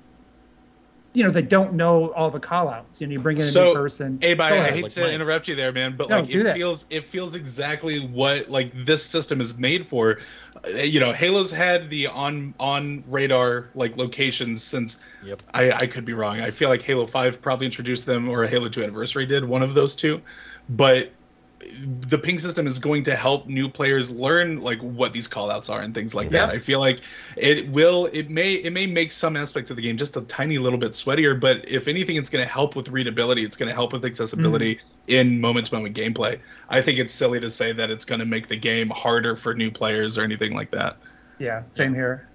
you 1.20 1.26
know 1.26 1.32
they 1.32 1.42
don't 1.42 1.74
know 1.74 2.12
all 2.14 2.32
the 2.32 2.40
call 2.40 2.70
outs 2.70 3.02
you 3.02 3.08
know 3.08 3.14
you 3.14 3.20
bring 3.20 3.38
in 3.38 3.42
a 3.44 3.46
So, 3.46 3.68
new 3.68 3.74
person 3.74 4.20
Abe, 4.22 4.40
I, 4.42 4.50
Go 4.50 4.56
I 4.56 4.58
ahead. 4.60 4.74
hate 4.74 4.84
Like 4.84 4.92
to 4.94 5.02
Mike. 5.02 5.12
interrupt 5.12 5.48
you 5.50 5.56
there, 5.56 5.72
man, 5.74 5.98
but 5.98 6.10
No, 6.10 6.22
like 6.22 6.30
it 6.30 6.44
that. 6.44 6.56
feels 6.56 6.86
it 6.90 7.04
feels 7.04 7.36
exactly 7.36 8.00
what 8.00 8.50
like 8.50 8.72
this 8.74 9.06
system 9.06 9.42
is 9.42 9.58
made 9.58 9.88
for. 9.88 10.20
Uh, 10.66 10.70
You 10.80 11.00
know, 11.00 11.12
Halo's 11.14 11.52
had 11.52 11.90
the 11.90 12.08
on 12.08 12.54
on 12.60 13.04
radar 13.08 13.70
like 13.76 13.98
locations 13.98 14.64
since. 14.64 14.98
Yep. 15.22 15.44
I 15.54 15.72
I 15.74 15.88
could 15.88 16.06
be 16.06 16.14
wrong. 16.14 16.40
I 16.40 16.52
feel 16.52 16.70
like 16.70 16.82
Halo 16.82 17.06
Five 17.06 17.42
probably 17.42 17.66
introduced 17.66 18.06
them, 18.06 18.30
or 18.30 18.46
Halo 18.48 18.70
Two 18.70 18.84
Anniversary 18.84 19.26
did 19.26 19.44
one 19.46 19.62
of 19.62 19.74
those 19.74 19.96
two, 19.96 20.22
but 20.70 21.12
the 21.60 22.18
ping 22.18 22.40
system 22.40 22.68
is 22.68 22.80
going 22.80 23.04
to 23.04 23.16
help 23.16 23.48
new 23.48 23.68
players 23.68 24.10
learn 24.10 24.62
like 24.62 24.80
what 24.80 25.12
these 25.12 25.28
callouts 25.28 25.70
are 25.70 25.82
and 25.82 25.94
things 25.94 26.16
like 26.16 26.30
that. 26.30 26.50
I 26.50 26.60
feel 26.60 26.80
like 26.80 27.02
it 27.36 27.70
will 27.70 28.08
it 28.14 28.30
may 28.30 28.54
it 28.54 28.72
may 28.72 28.86
make 28.86 29.12
some 29.12 29.36
aspects 29.36 29.70
of 29.70 29.76
the 29.76 29.82
game 29.82 29.98
just 29.98 30.16
a 30.16 30.22
tiny 30.22 30.58
little 30.58 30.80
bit 30.80 30.94
sweatier, 30.94 31.40
but 31.40 31.68
if 31.68 31.88
anything 31.88 32.16
it's 32.16 32.30
going 32.30 32.44
to 32.44 32.50
help 32.50 32.76
with 32.76 32.90
readability, 32.90 33.44
it's 33.44 33.58
going 33.58 33.70
to 33.70 33.76
help 33.76 33.94
with 33.94 34.06
accessibility 34.06 34.76
mm-hmm. 34.76 35.12
in 35.12 35.42
moment 35.42 35.68
to 35.68 35.76
moment 35.76 35.96
gameplay. 35.96 36.40
I 36.70 36.82
think 36.82 36.98
it's 36.98 37.14
silly 37.14 37.40
to 37.40 37.50
say 37.50 37.74
that 37.74 37.90
it's 37.90 38.06
going 38.06 38.20
to 38.20 38.26
make 38.26 38.48
the 38.48 38.58
game 38.58 38.90
harder 38.90 39.36
for 39.36 39.54
new 39.54 39.72
players 39.72 40.18
or 40.18 40.24
anything 40.24 40.54
like 40.54 40.72
that. 40.72 40.98
yeah 41.40 41.64
same 41.68 41.94
here 41.94 42.28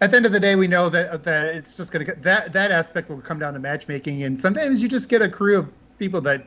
at 0.00 0.10
the 0.10 0.16
end 0.16 0.26
of 0.26 0.32
the 0.32 0.40
day 0.40 0.56
we 0.56 0.66
know 0.66 0.88
that 0.88 1.22
that 1.24 1.54
it's 1.54 1.76
just 1.76 1.92
going 1.92 2.04
to 2.04 2.14
that 2.16 2.52
that 2.52 2.70
aspect 2.70 3.08
will 3.08 3.20
come 3.20 3.38
down 3.38 3.54
to 3.54 3.60
matchmaking 3.60 4.22
and 4.22 4.38
sometimes 4.38 4.82
you 4.82 4.88
just 4.88 5.08
get 5.08 5.22
a 5.22 5.28
crew 5.28 5.58
of 5.58 5.68
people 5.98 6.20
that 6.20 6.46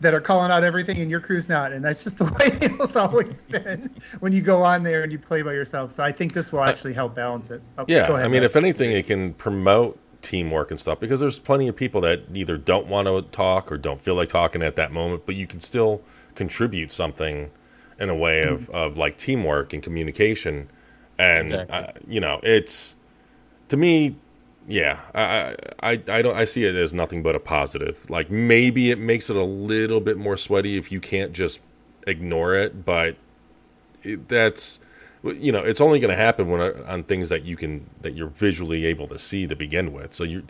that 0.00 0.14
are 0.14 0.20
calling 0.20 0.50
out 0.50 0.64
everything 0.64 0.98
and 0.98 1.10
your 1.10 1.20
crew's 1.20 1.48
not 1.48 1.72
and 1.72 1.84
that's 1.84 2.02
just 2.02 2.18
the 2.18 2.24
way 2.38 2.48
it's 2.82 2.96
always 2.96 3.42
been 3.42 3.94
when 4.20 4.32
you 4.32 4.40
go 4.40 4.62
on 4.62 4.82
there 4.82 5.02
and 5.02 5.12
you 5.12 5.18
play 5.18 5.42
by 5.42 5.52
yourself 5.52 5.92
so 5.92 6.02
i 6.02 6.10
think 6.10 6.32
this 6.32 6.52
will 6.52 6.62
actually 6.62 6.92
help 6.94 7.14
balance 7.14 7.50
it 7.50 7.62
Oh, 7.78 7.84
Yeah, 7.86 8.08
go 8.08 8.14
ahead, 8.14 8.24
I 8.24 8.28
mean, 8.28 8.40
Matt. 8.42 8.50
if 8.50 8.56
anything, 8.56 8.92
it 8.92 9.06
can 9.06 9.34
promote 9.34 9.98
teamwork 10.22 10.70
and 10.70 10.78
stuff 10.80 11.00
because 11.00 11.20
there's 11.20 11.38
plenty 11.38 11.68
of 11.68 11.76
people 11.76 12.00
that 12.02 12.20
either 12.34 12.56
don't 12.58 12.86
want 12.86 13.08
to 13.08 13.22
talk 13.30 13.70
or 13.72 13.78
don't 13.78 14.00
feel 14.00 14.14
like 14.14 14.28
talking 14.28 14.62
at 14.62 14.76
that 14.76 14.92
moment, 14.92 15.24
but 15.26 15.34
you 15.34 15.46
can 15.46 15.60
still 15.60 16.02
contribute 16.34 16.92
something 16.92 17.50
in 17.98 18.08
a 18.10 18.14
way 18.14 18.42
of, 18.42 18.62
Mm-hmm. 18.68 18.74
of 18.74 18.96
like 18.98 19.16
teamwork 19.16 19.72
and 19.72 19.82
communication. 19.82 20.68
And, 21.18 21.46
Exactly. 21.46 21.76
uh, 21.78 21.92
you 22.06 22.20
know, 22.20 22.40
it's 22.42 22.96
to 23.68 23.76
me, 23.76 24.16
yeah, 24.70 25.00
I, 25.14 25.56
I, 25.82 25.90
I 26.08 26.22
don't, 26.22 26.36
I 26.36 26.44
see 26.44 26.64
it 26.64 26.76
as 26.76 26.94
nothing 26.94 27.22
but 27.22 27.34
a 27.34 27.40
positive. 27.40 28.08
Like 28.08 28.30
maybe 28.30 28.90
it 28.90 28.98
makes 28.98 29.28
it 29.28 29.36
a 29.36 29.44
little 29.44 30.00
bit 30.00 30.16
more 30.16 30.36
sweaty 30.36 30.76
if 30.76 30.92
you 30.92 31.00
can't 31.00 31.32
just 31.32 31.60
ignore 32.06 32.54
it, 32.54 32.84
but 32.84 33.16
it, 34.02 34.28
that's 34.28 34.80
you 35.22 35.52
know 35.52 35.58
it's 35.58 35.80
only 35.80 35.98
going 35.98 36.10
to 36.10 36.16
happen 36.16 36.48
when 36.48 36.60
uh, 36.60 36.72
on 36.86 37.02
things 37.04 37.28
that 37.28 37.44
you 37.44 37.56
can 37.56 37.84
that 38.00 38.14
you're 38.14 38.28
visually 38.28 38.86
able 38.86 39.06
to 39.06 39.18
see 39.18 39.46
to 39.46 39.54
begin 39.54 39.92
with 39.92 40.14
so 40.14 40.24
you 40.24 40.42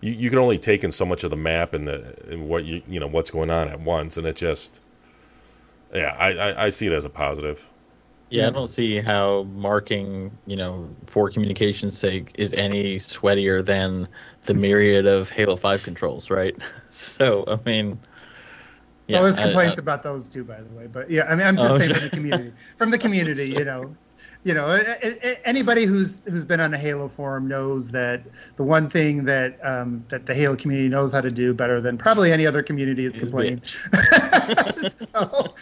you, 0.00 0.12
you 0.12 0.30
can 0.30 0.38
only 0.38 0.58
take 0.58 0.84
in 0.84 0.92
so 0.92 1.04
much 1.04 1.24
of 1.24 1.30
the 1.30 1.36
map 1.36 1.74
and 1.74 1.88
the 1.88 2.14
and 2.30 2.48
what 2.48 2.64
you 2.64 2.82
you 2.86 3.00
know 3.00 3.08
what's 3.08 3.30
going 3.30 3.50
on 3.50 3.68
at 3.68 3.80
once 3.80 4.16
and 4.16 4.26
it 4.26 4.36
just 4.36 4.80
yeah 5.92 6.14
i 6.20 6.30
i, 6.30 6.66
I 6.66 6.68
see 6.68 6.86
it 6.86 6.92
as 6.92 7.04
a 7.04 7.10
positive 7.10 7.68
Yeah, 8.32 8.46
I 8.48 8.50
don't 8.50 8.66
see 8.68 8.98
how 9.00 9.42
marking, 9.44 10.38
you 10.46 10.56
know, 10.56 10.96
for 11.06 11.30
communication's 11.30 11.98
sake 11.98 12.30
is 12.38 12.54
any 12.54 12.96
sweatier 12.96 13.64
than 13.64 14.08
the 14.44 14.54
myriad 14.54 15.06
of 15.06 15.28
Halo 15.30 15.56
5 15.56 15.82
controls, 15.82 16.30
right? 16.30 16.56
So, 16.90 17.44
I 17.48 17.58
mean, 17.66 17.98
yeah. 19.08 19.20
well, 19.20 19.24
there's 19.24 19.38
complaints 19.38 19.76
I- 19.76 19.78
about 19.78 20.02
those 20.02 20.28
too, 20.28 20.44
by 20.44 20.62
the 20.62 20.70
way. 20.72 20.86
But 20.86 21.10
yeah, 21.10 21.24
I 21.24 21.34
mean, 21.34 21.46
I'm 21.46 21.58
just 21.58 21.76
Oh, 21.76 21.76
saying 21.76 21.92
from 21.92 22.02
the 22.02 22.10
community, 22.10 22.56
from 22.78 22.90
the 22.90 22.98
community, 22.98 23.50
you 23.50 23.64
know, 23.64 23.96
you 24.44 24.54
know, 24.54 24.82
anybody 25.44 25.84
who's 25.84 26.24
who's 26.26 26.44
been 26.44 26.58
on 26.58 26.74
a 26.74 26.78
Halo 26.78 27.08
forum 27.08 27.46
knows 27.46 27.90
that 27.92 28.24
the 28.56 28.64
one 28.64 28.88
thing 28.88 29.24
that 29.24 29.56
um, 29.64 30.04
that 30.08 30.26
the 30.26 30.34
Halo 30.34 30.56
community 30.56 30.88
knows 30.88 31.12
how 31.12 31.20
to 31.20 31.30
do 31.30 31.54
better 31.54 31.80
than 31.80 31.96
probably 31.96 32.32
any 32.32 32.44
other 32.44 32.60
community 32.60 33.04
is 33.04 33.12
Is 33.12 33.18
complain. 33.18 33.62
so 34.90 35.54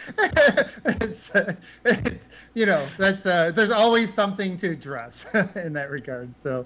it's, 0.85 1.35
uh, 1.35 1.53
it's 1.85 2.29
you 2.55 2.65
know 2.65 2.87
that's 2.97 3.27
uh, 3.27 3.51
there's 3.51 3.69
always 3.69 4.11
something 4.11 4.57
to 4.57 4.71
address 4.71 5.31
in 5.55 5.73
that 5.73 5.91
regard. 5.91 6.35
So 6.35 6.65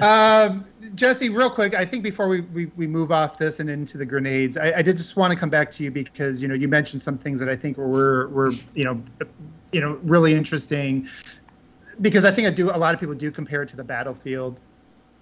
um, 0.00 0.66
Jesse, 0.94 1.30
real 1.30 1.48
quick, 1.48 1.74
I 1.74 1.86
think 1.86 2.02
before 2.04 2.28
we, 2.28 2.42
we, 2.42 2.66
we 2.76 2.86
move 2.86 3.10
off 3.10 3.38
this 3.38 3.58
and 3.58 3.70
into 3.70 3.96
the 3.96 4.06
grenades, 4.06 4.58
I, 4.58 4.78
I 4.78 4.82
did 4.82 4.98
just 4.98 5.16
want 5.16 5.32
to 5.32 5.38
come 5.38 5.50
back 5.50 5.70
to 5.72 5.82
you 5.82 5.90
because 5.90 6.42
you 6.42 6.48
know 6.48 6.54
you 6.54 6.68
mentioned 6.68 7.00
some 7.00 7.16
things 7.16 7.40
that 7.40 7.48
I 7.48 7.56
think 7.56 7.78
were 7.78 8.28
were 8.28 8.52
you 8.74 8.84
know 8.84 9.02
you 9.72 9.80
know 9.80 9.98
really 10.02 10.34
interesting 10.34 11.08
because 12.00 12.24
I 12.24 12.30
think 12.30 12.46
I 12.48 12.50
do 12.50 12.70
a 12.70 12.78
lot 12.78 12.94
of 12.94 13.00
people 13.00 13.14
do 13.14 13.30
compare 13.30 13.62
it 13.62 13.68
to 13.70 13.76
the 13.76 13.84
battlefield 13.84 14.60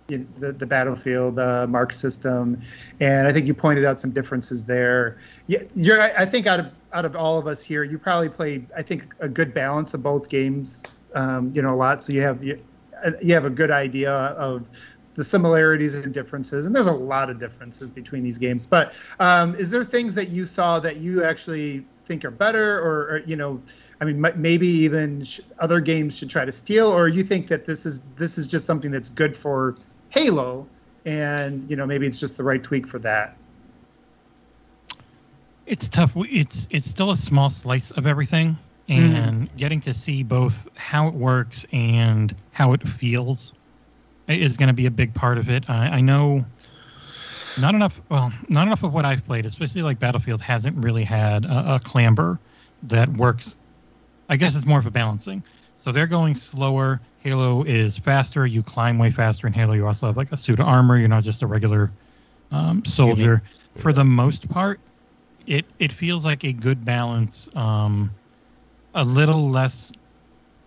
the, 0.09 0.53
the 0.53 0.67
battlefield 0.67 1.39
uh, 1.39 1.67
mark 1.69 1.93
system 1.93 2.61
and 3.01 3.27
I 3.27 3.33
think 3.33 3.47
you 3.47 3.55
pointed 3.55 3.85
out 3.85 4.01
some 4.01 4.11
differences 4.11 4.65
there. 4.65 5.19
Yeah, 5.47 5.63
you're 5.75 6.01
I, 6.01 6.13
I 6.19 6.27
think 6.27 6.47
out 6.47 6.61
of 6.61 6.71
out 6.93 7.05
of 7.05 7.17
all 7.17 7.39
of 7.39 7.47
us 7.47 7.63
here, 7.63 7.85
you 7.85 7.99
probably 7.99 8.29
played 8.29 8.67
I 8.77 8.83
think 8.83 9.15
a 9.21 9.29
good 9.29 9.55
balance 9.55 9.95
of 9.95 10.03
both 10.03 10.29
games. 10.29 10.83
Um, 11.15 11.53
you 11.55 11.61
know 11.61 11.75
a 11.75 11.77
lot, 11.77 12.03
so 12.03 12.13
you 12.13 12.23
have 12.23 12.43
you, 12.43 12.61
uh, 13.05 13.13
you 13.23 13.35
have 13.35 13.45
a 13.45 13.51
good 13.51 13.71
idea 13.71 14.11
of 14.13 14.67
the 15.15 15.25
similarities 15.25 15.95
and 15.95 16.13
differences, 16.13 16.67
and 16.67 16.75
there's 16.75 16.87
a 16.87 16.93
lot 16.93 17.29
of 17.29 17.39
differences 17.39 17.91
between 17.91 18.23
these 18.23 18.39
games. 18.39 18.67
But 18.67 18.95
um, 19.21 19.55
is 19.57 19.71
there 19.71 19.85
things 19.85 20.15
that 20.15 20.31
you 20.31 20.45
saw 20.45 20.81
that 20.81 20.97
you 20.97 21.23
actually 21.23 21.85
think 22.07 22.25
are 22.25 22.31
better, 22.31 22.79
or, 22.79 23.09
or 23.11 23.23
you 23.27 23.37
know, 23.37 23.61
I 24.03 24.05
mean, 24.05 24.25
m- 24.25 24.43
maybe 24.43 24.67
even 24.67 25.23
sh- 25.23 25.39
other 25.61 25.79
games 25.79 26.19
should 26.19 26.29
try 26.29 26.45
to 26.45 26.51
steal, 26.51 26.89
or 26.89 27.07
you 27.07 27.23
think 27.23 27.47
that 27.47 27.65
this 27.65 27.87
is 27.87 28.03
this 28.17 28.37
is 28.37 28.49
just 28.49 28.67
something 28.67 28.91
that's 28.91 29.09
good 29.09 29.37
for 29.37 29.77
Halo, 30.11 30.67
and 31.07 31.71
you 31.71 31.77
know, 31.77 31.87
maybe 31.87 32.09
it's 32.09 32.19
just 32.19 32.37
the 32.37 32.43
right 32.43 32.61
tweak 32.61 32.85
for 32.85 32.99
that. 32.99 33.37
It's 35.67 35.89
tough. 35.89 36.15
It's 36.17 36.67
it's 36.71 36.91
still 36.91 37.13
a 37.13 37.17
small 37.17 37.49
slice 37.49 37.93
of 37.93 38.09
everything, 38.09 38.57
mm-hmm. 38.89 39.15
and 39.15 39.57
getting 39.57 39.79
to 39.83 39.95
see 39.95 40.25
both 40.25 40.67
how 40.75 41.07
it 41.07 41.15
works 41.15 41.65
and 41.71 42.35
how 42.51 42.73
it 42.73 42.83
feels 42.83 43.53
is 44.27 44.57
going 44.57 44.67
to 44.67 44.75
be 44.75 44.87
a 44.87 44.91
big 44.91 45.15
part 45.15 45.39
of 45.39 45.49
it. 45.49 45.71
I, 45.71 45.87
I 45.87 46.01
know 46.01 46.45
not 47.61 47.77
enough. 47.77 48.01
Well, 48.09 48.33
not 48.49 48.67
enough 48.67 48.83
of 48.83 48.93
what 48.93 49.05
I've 49.05 49.25
played, 49.25 49.47
especially 49.47 49.83
like 49.83 50.01
Battlefield, 50.01 50.43
hasn't 50.43 50.83
really 50.85 51.05
had 51.05 51.45
a, 51.45 51.75
a 51.75 51.81
clamber 51.81 52.41
that 52.85 53.09
works. 53.11 53.57
I 54.33 54.37
guess 54.37 54.57
it's 54.57 54.65
more 54.65 54.79
of 54.79 54.87
a 54.87 54.91
balancing. 54.91 55.45
So 55.77 55.93
they're 55.93 56.07
going 56.07 56.35
slower. 56.35 57.03
Halo 57.19 57.65
is 57.65 57.99
faster. 57.99 58.47
You 58.47 58.63
climb 58.63 58.99
way 58.99 59.11
faster 59.11 59.47
in 59.47 59.53
Halo. 59.53 59.75
You 59.75 59.87
also 59.87 60.07
have 60.07 60.17
like 60.17 60.33
a 60.33 60.39
suit 60.39 60.59
of 60.59 60.65
armor. 60.67 60.97
You're 60.97 61.09
not 61.09 61.23
just 61.23 61.43
a 61.43 61.47
regular 61.47 61.93
um, 62.51 62.83
soldier. 62.87 63.43
For 63.77 63.93
the 63.93 64.05
most 64.05 64.49
part, 64.49 64.81
it 65.47 65.67
it 65.79 65.93
feels 65.93 66.25
like 66.25 66.45
a 66.45 66.53
good 66.53 66.83
balance. 66.83 67.47
Um, 67.55 68.11
a 68.95 69.05
little 69.05 69.51
less 69.51 69.93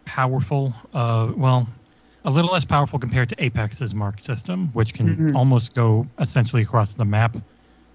powerful. 0.06 0.72
Uh, 0.94 1.34
well, 1.36 1.68
a 2.24 2.30
little 2.30 2.52
less 2.52 2.66
powerful 2.66 3.00
compared 3.00 3.30
to 3.30 3.44
Apex's 3.44 3.96
mark 3.96 4.20
system, 4.20 4.70
which 4.74 4.94
can 4.94 5.16
Mhm. 5.16 5.36
almost 5.36 5.74
go 5.74 6.06
essentially 6.20 6.62
across 6.62 6.94
the 6.94 7.06
map. 7.06 7.36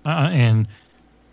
Uh, 0.05 0.31
and 0.33 0.67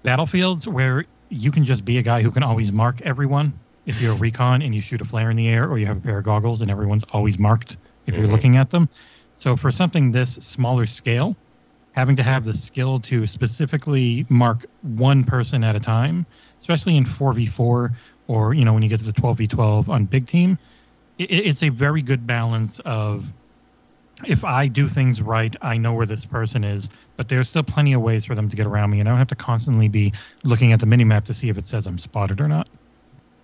battlefields 0.03 0.67
where 0.67 1.05
you 1.29 1.51
can 1.51 1.63
just 1.63 1.85
be 1.85 1.97
a 1.97 2.03
guy 2.03 2.21
who 2.21 2.29
can 2.29 2.43
always 2.43 2.71
mark 2.71 3.01
everyone. 3.01 3.59
If 3.87 4.01
you're 4.01 4.13
a 4.13 4.17
recon 4.17 4.61
and 4.61 4.75
you 4.75 4.81
shoot 4.81 5.01
a 5.01 5.05
flare 5.05 5.31
in 5.31 5.37
the 5.37 5.47
air, 5.47 5.67
or 5.69 5.79
you 5.79 5.85
have 5.87 5.97
a 5.97 6.01
pair 6.01 6.17
of 6.19 6.25
goggles 6.25 6.61
and 6.61 6.69
everyone's 6.69 7.05
always 7.13 7.39
marked 7.39 7.77
if 8.05 8.15
you're 8.17 8.27
Mhm. 8.27 8.31
looking 8.31 8.57
at 8.57 8.69
them. 8.69 8.89
So 9.33 9.55
for 9.55 9.71
something 9.71 10.11
this 10.11 10.33
smaller 10.35 10.85
scale, 10.85 11.37
having 11.93 12.15
to 12.17 12.23
have 12.23 12.43
the 12.43 12.53
skill 12.53 12.99
to 12.99 13.25
specifically 13.25 14.25
mark 14.29 14.65
one 14.81 15.23
person 15.23 15.63
at 15.63 15.75
a 15.75 15.79
time, 15.79 16.25
especially 16.59 16.97
in 16.97 17.05
4v4 17.05 17.91
or 18.27 18.53
you 18.53 18.65
know 18.65 18.73
when 18.73 18.83
you 18.83 18.89
get 18.89 18.99
to 18.99 19.05
the 19.05 19.13
12v12 19.13 19.89
on 19.89 20.05
big 20.05 20.27
team, 20.27 20.57
it, 21.17 21.31
it's 21.31 21.63
a 21.63 21.69
very 21.69 22.01
good 22.01 22.27
balance 22.27 22.79
of 22.79 23.33
if 24.25 24.43
I 24.43 24.67
do 24.67 24.87
things 24.87 25.21
right, 25.21 25.55
I 25.61 25.77
know 25.77 25.93
where 25.93 26.05
this 26.05 26.25
person 26.25 26.63
is, 26.63 26.89
but 27.17 27.29
there's 27.29 27.49
still 27.49 27.63
plenty 27.63 27.93
of 27.93 28.01
ways 28.01 28.25
for 28.25 28.35
them 28.35 28.49
to 28.49 28.55
get 28.55 28.67
around 28.67 28.89
me, 28.89 28.99
and 28.99 29.07
I 29.07 29.11
don't 29.11 29.19
have 29.19 29.27
to 29.29 29.35
constantly 29.35 29.87
be 29.87 30.11
looking 30.43 30.73
at 30.73 30.79
the 30.81 30.87
minimap 30.87 31.25
to 31.25 31.33
see 31.33 31.49
if 31.49 31.57
it 31.57 31.65
says 31.65 31.87
I'm 31.87 31.97
spotted 31.99 32.41
or 32.41 32.47
not. 32.47 32.67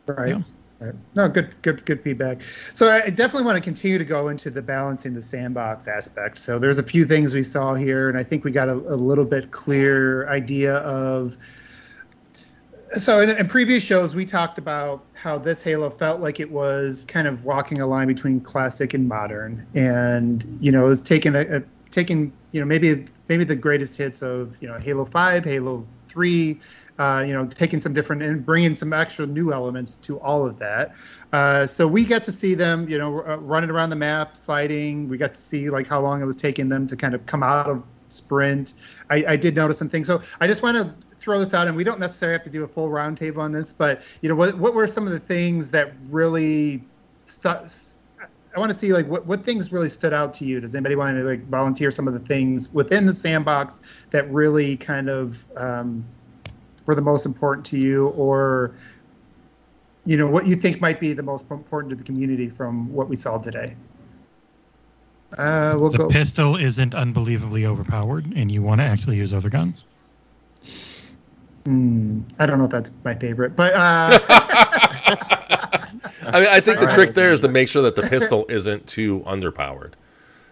Right. 0.07 0.29
Yeah. 0.29 0.41
Right. 0.79 0.95
No, 1.15 1.29
good, 1.29 1.55
good, 1.61 1.85
good 1.85 2.01
feedback. 2.01 2.41
So 2.73 2.89
I 2.89 3.09
definitely 3.09 3.45
want 3.45 3.55
to 3.55 3.61
continue 3.61 3.97
to 3.97 4.03
go 4.03 4.27
into 4.27 4.49
the 4.49 4.61
balancing 4.61 5.13
the 5.13 5.21
sandbox 5.21 5.87
aspect. 5.87 6.37
So 6.37 6.59
there's 6.59 6.79
a 6.79 6.83
few 6.83 7.05
things 7.05 7.33
we 7.33 7.43
saw 7.43 7.73
here, 7.73 8.09
and 8.09 8.17
I 8.17 8.23
think 8.23 8.43
we 8.43 8.51
got 8.51 8.67
a, 8.67 8.73
a 8.73 8.97
little 8.97 9.25
bit 9.25 9.51
clear 9.51 10.27
idea 10.27 10.77
of. 10.77 11.37
So 12.97 13.21
in, 13.21 13.29
in 13.29 13.47
previous 13.47 13.81
shows, 13.81 14.13
we 14.13 14.25
talked 14.25 14.57
about 14.57 15.05
how 15.15 15.37
this 15.37 15.61
Halo 15.61 15.89
felt 15.89 16.19
like 16.19 16.39
it 16.39 16.51
was 16.51 17.05
kind 17.05 17.27
of 17.27 17.45
walking 17.45 17.79
a 17.79 17.87
line 17.87 18.07
between 18.07 18.41
classic 18.41 18.93
and 18.93 19.07
modern, 19.07 19.65
and 19.73 20.45
you 20.59 20.71
know, 20.71 20.85
it 20.85 20.89
was 20.89 21.01
taking 21.01 21.33
a, 21.33 21.41
a 21.57 21.63
taking 21.91 22.33
you 22.53 22.61
know 22.61 22.65
maybe 22.65 23.05
maybe 23.27 23.43
the 23.43 23.55
greatest 23.55 23.97
hits 23.97 24.21
of 24.21 24.55
you 24.61 24.67
know 24.69 24.77
Halo 24.77 25.03
Five, 25.03 25.43
Halo 25.43 25.85
Three, 26.05 26.61
uh, 26.99 27.23
you 27.25 27.33
know, 27.33 27.45
taking 27.45 27.81
some 27.81 27.93
different 27.93 28.21
and 28.21 28.45
bringing 28.45 28.75
some 28.75 28.93
actual 28.93 29.27
new 29.27 29.51
elements 29.51 29.97
to 29.97 30.19
all 30.19 30.45
of 30.45 30.59
that. 30.59 30.93
Uh, 31.31 31.65
so 31.65 31.87
we 31.87 32.05
got 32.05 32.23
to 32.23 32.31
see 32.31 32.53
them, 32.53 32.87
you 32.87 32.97
know, 32.97 33.23
r- 33.23 33.39
running 33.39 33.69
around 33.69 33.89
the 33.89 33.95
map, 33.95 34.37
sliding. 34.37 35.09
We 35.09 35.17
got 35.17 35.33
to 35.33 35.41
see 35.41 35.69
like 35.69 35.87
how 35.87 35.99
long 36.01 36.21
it 36.21 36.25
was 36.25 36.35
taking 36.35 36.69
them 36.69 36.85
to 36.87 36.95
kind 36.95 37.15
of 37.15 37.25
come 37.25 37.41
out 37.41 37.67
of 37.67 37.83
sprint. 38.09 38.75
I, 39.09 39.25
I 39.29 39.35
did 39.35 39.55
notice 39.55 39.79
some 39.79 39.89
things. 39.89 40.05
So 40.05 40.21
I 40.39 40.47
just 40.47 40.61
want 40.61 40.77
to 40.77 40.93
throw 41.19 41.39
this 41.39 41.53
out, 41.53 41.67
and 41.67 41.75
we 41.75 41.83
don't 41.83 41.99
necessarily 41.99 42.37
have 42.37 42.43
to 42.43 42.51
do 42.51 42.63
a 42.63 42.67
full 42.67 42.89
roundtable 42.89 43.39
on 43.39 43.51
this, 43.51 43.73
but 43.73 44.03
you 44.21 44.29
know, 44.29 44.35
what 44.35 44.55
what 44.57 44.75
were 44.75 44.85
some 44.85 45.05
of 45.05 45.11
the 45.11 45.19
things 45.19 45.71
that 45.71 45.93
really 46.09 46.83
stuck? 47.25 47.65
I 48.55 48.59
want 48.59 48.71
to 48.71 48.77
see 48.77 48.93
like 48.93 49.07
what, 49.07 49.25
what 49.25 49.43
things 49.43 49.71
really 49.71 49.89
stood 49.89 50.13
out 50.13 50.33
to 50.35 50.45
you. 50.45 50.59
Does 50.59 50.75
anybody 50.75 50.95
want 50.95 51.17
to 51.17 51.23
like 51.23 51.43
volunteer 51.47 51.89
some 51.89 52.07
of 52.07 52.13
the 52.13 52.19
things 52.19 52.71
within 52.73 53.05
the 53.05 53.13
sandbox 53.13 53.81
that 54.11 54.29
really 54.31 54.77
kind 54.77 55.09
of 55.09 55.43
um, 55.57 56.05
were 56.85 56.93
the 56.95 57.01
most 57.01 57.25
important 57.25 57.65
to 57.67 57.77
you, 57.77 58.09
or 58.09 58.75
you 60.05 60.17
know 60.17 60.27
what 60.27 60.45
you 60.45 60.55
think 60.55 60.81
might 60.81 60.99
be 60.99 61.13
the 61.13 61.23
most 61.23 61.45
important 61.49 61.89
to 61.89 61.95
the 61.95 62.03
community 62.03 62.49
from 62.49 62.91
what 62.93 63.09
we 63.09 63.15
saw 63.15 63.37
today? 63.39 63.75
Uh, 65.37 65.75
we'll 65.79 65.89
The 65.89 65.97
go. 65.97 66.07
pistol 66.09 66.55
isn't 66.57 66.93
unbelievably 66.93 67.65
overpowered, 67.65 68.31
and 68.35 68.51
you 68.51 68.61
want 68.61 68.81
to 68.81 68.85
actually 68.85 69.17
use 69.17 69.33
other 69.33 69.49
guns. 69.49 69.85
Hmm, 71.65 72.21
I 72.37 72.45
don't 72.45 72.59
know 72.59 72.65
if 72.65 72.71
that's 72.71 72.91
my 73.03 73.15
favorite, 73.15 73.55
but 73.55 73.73
uh, 73.75 74.19
I 76.33 76.39
mean, 76.39 76.49
I 76.49 76.59
think 76.59 76.79
the 76.79 76.87
trick 76.87 77.13
there 77.13 77.31
is 77.31 77.41
to 77.41 77.47
make 77.47 77.67
sure 77.67 77.81
that 77.83 77.95
the 77.95 78.03
pistol 78.03 78.45
isn't 78.49 78.87
too 78.87 79.21
underpowered. 79.27 79.93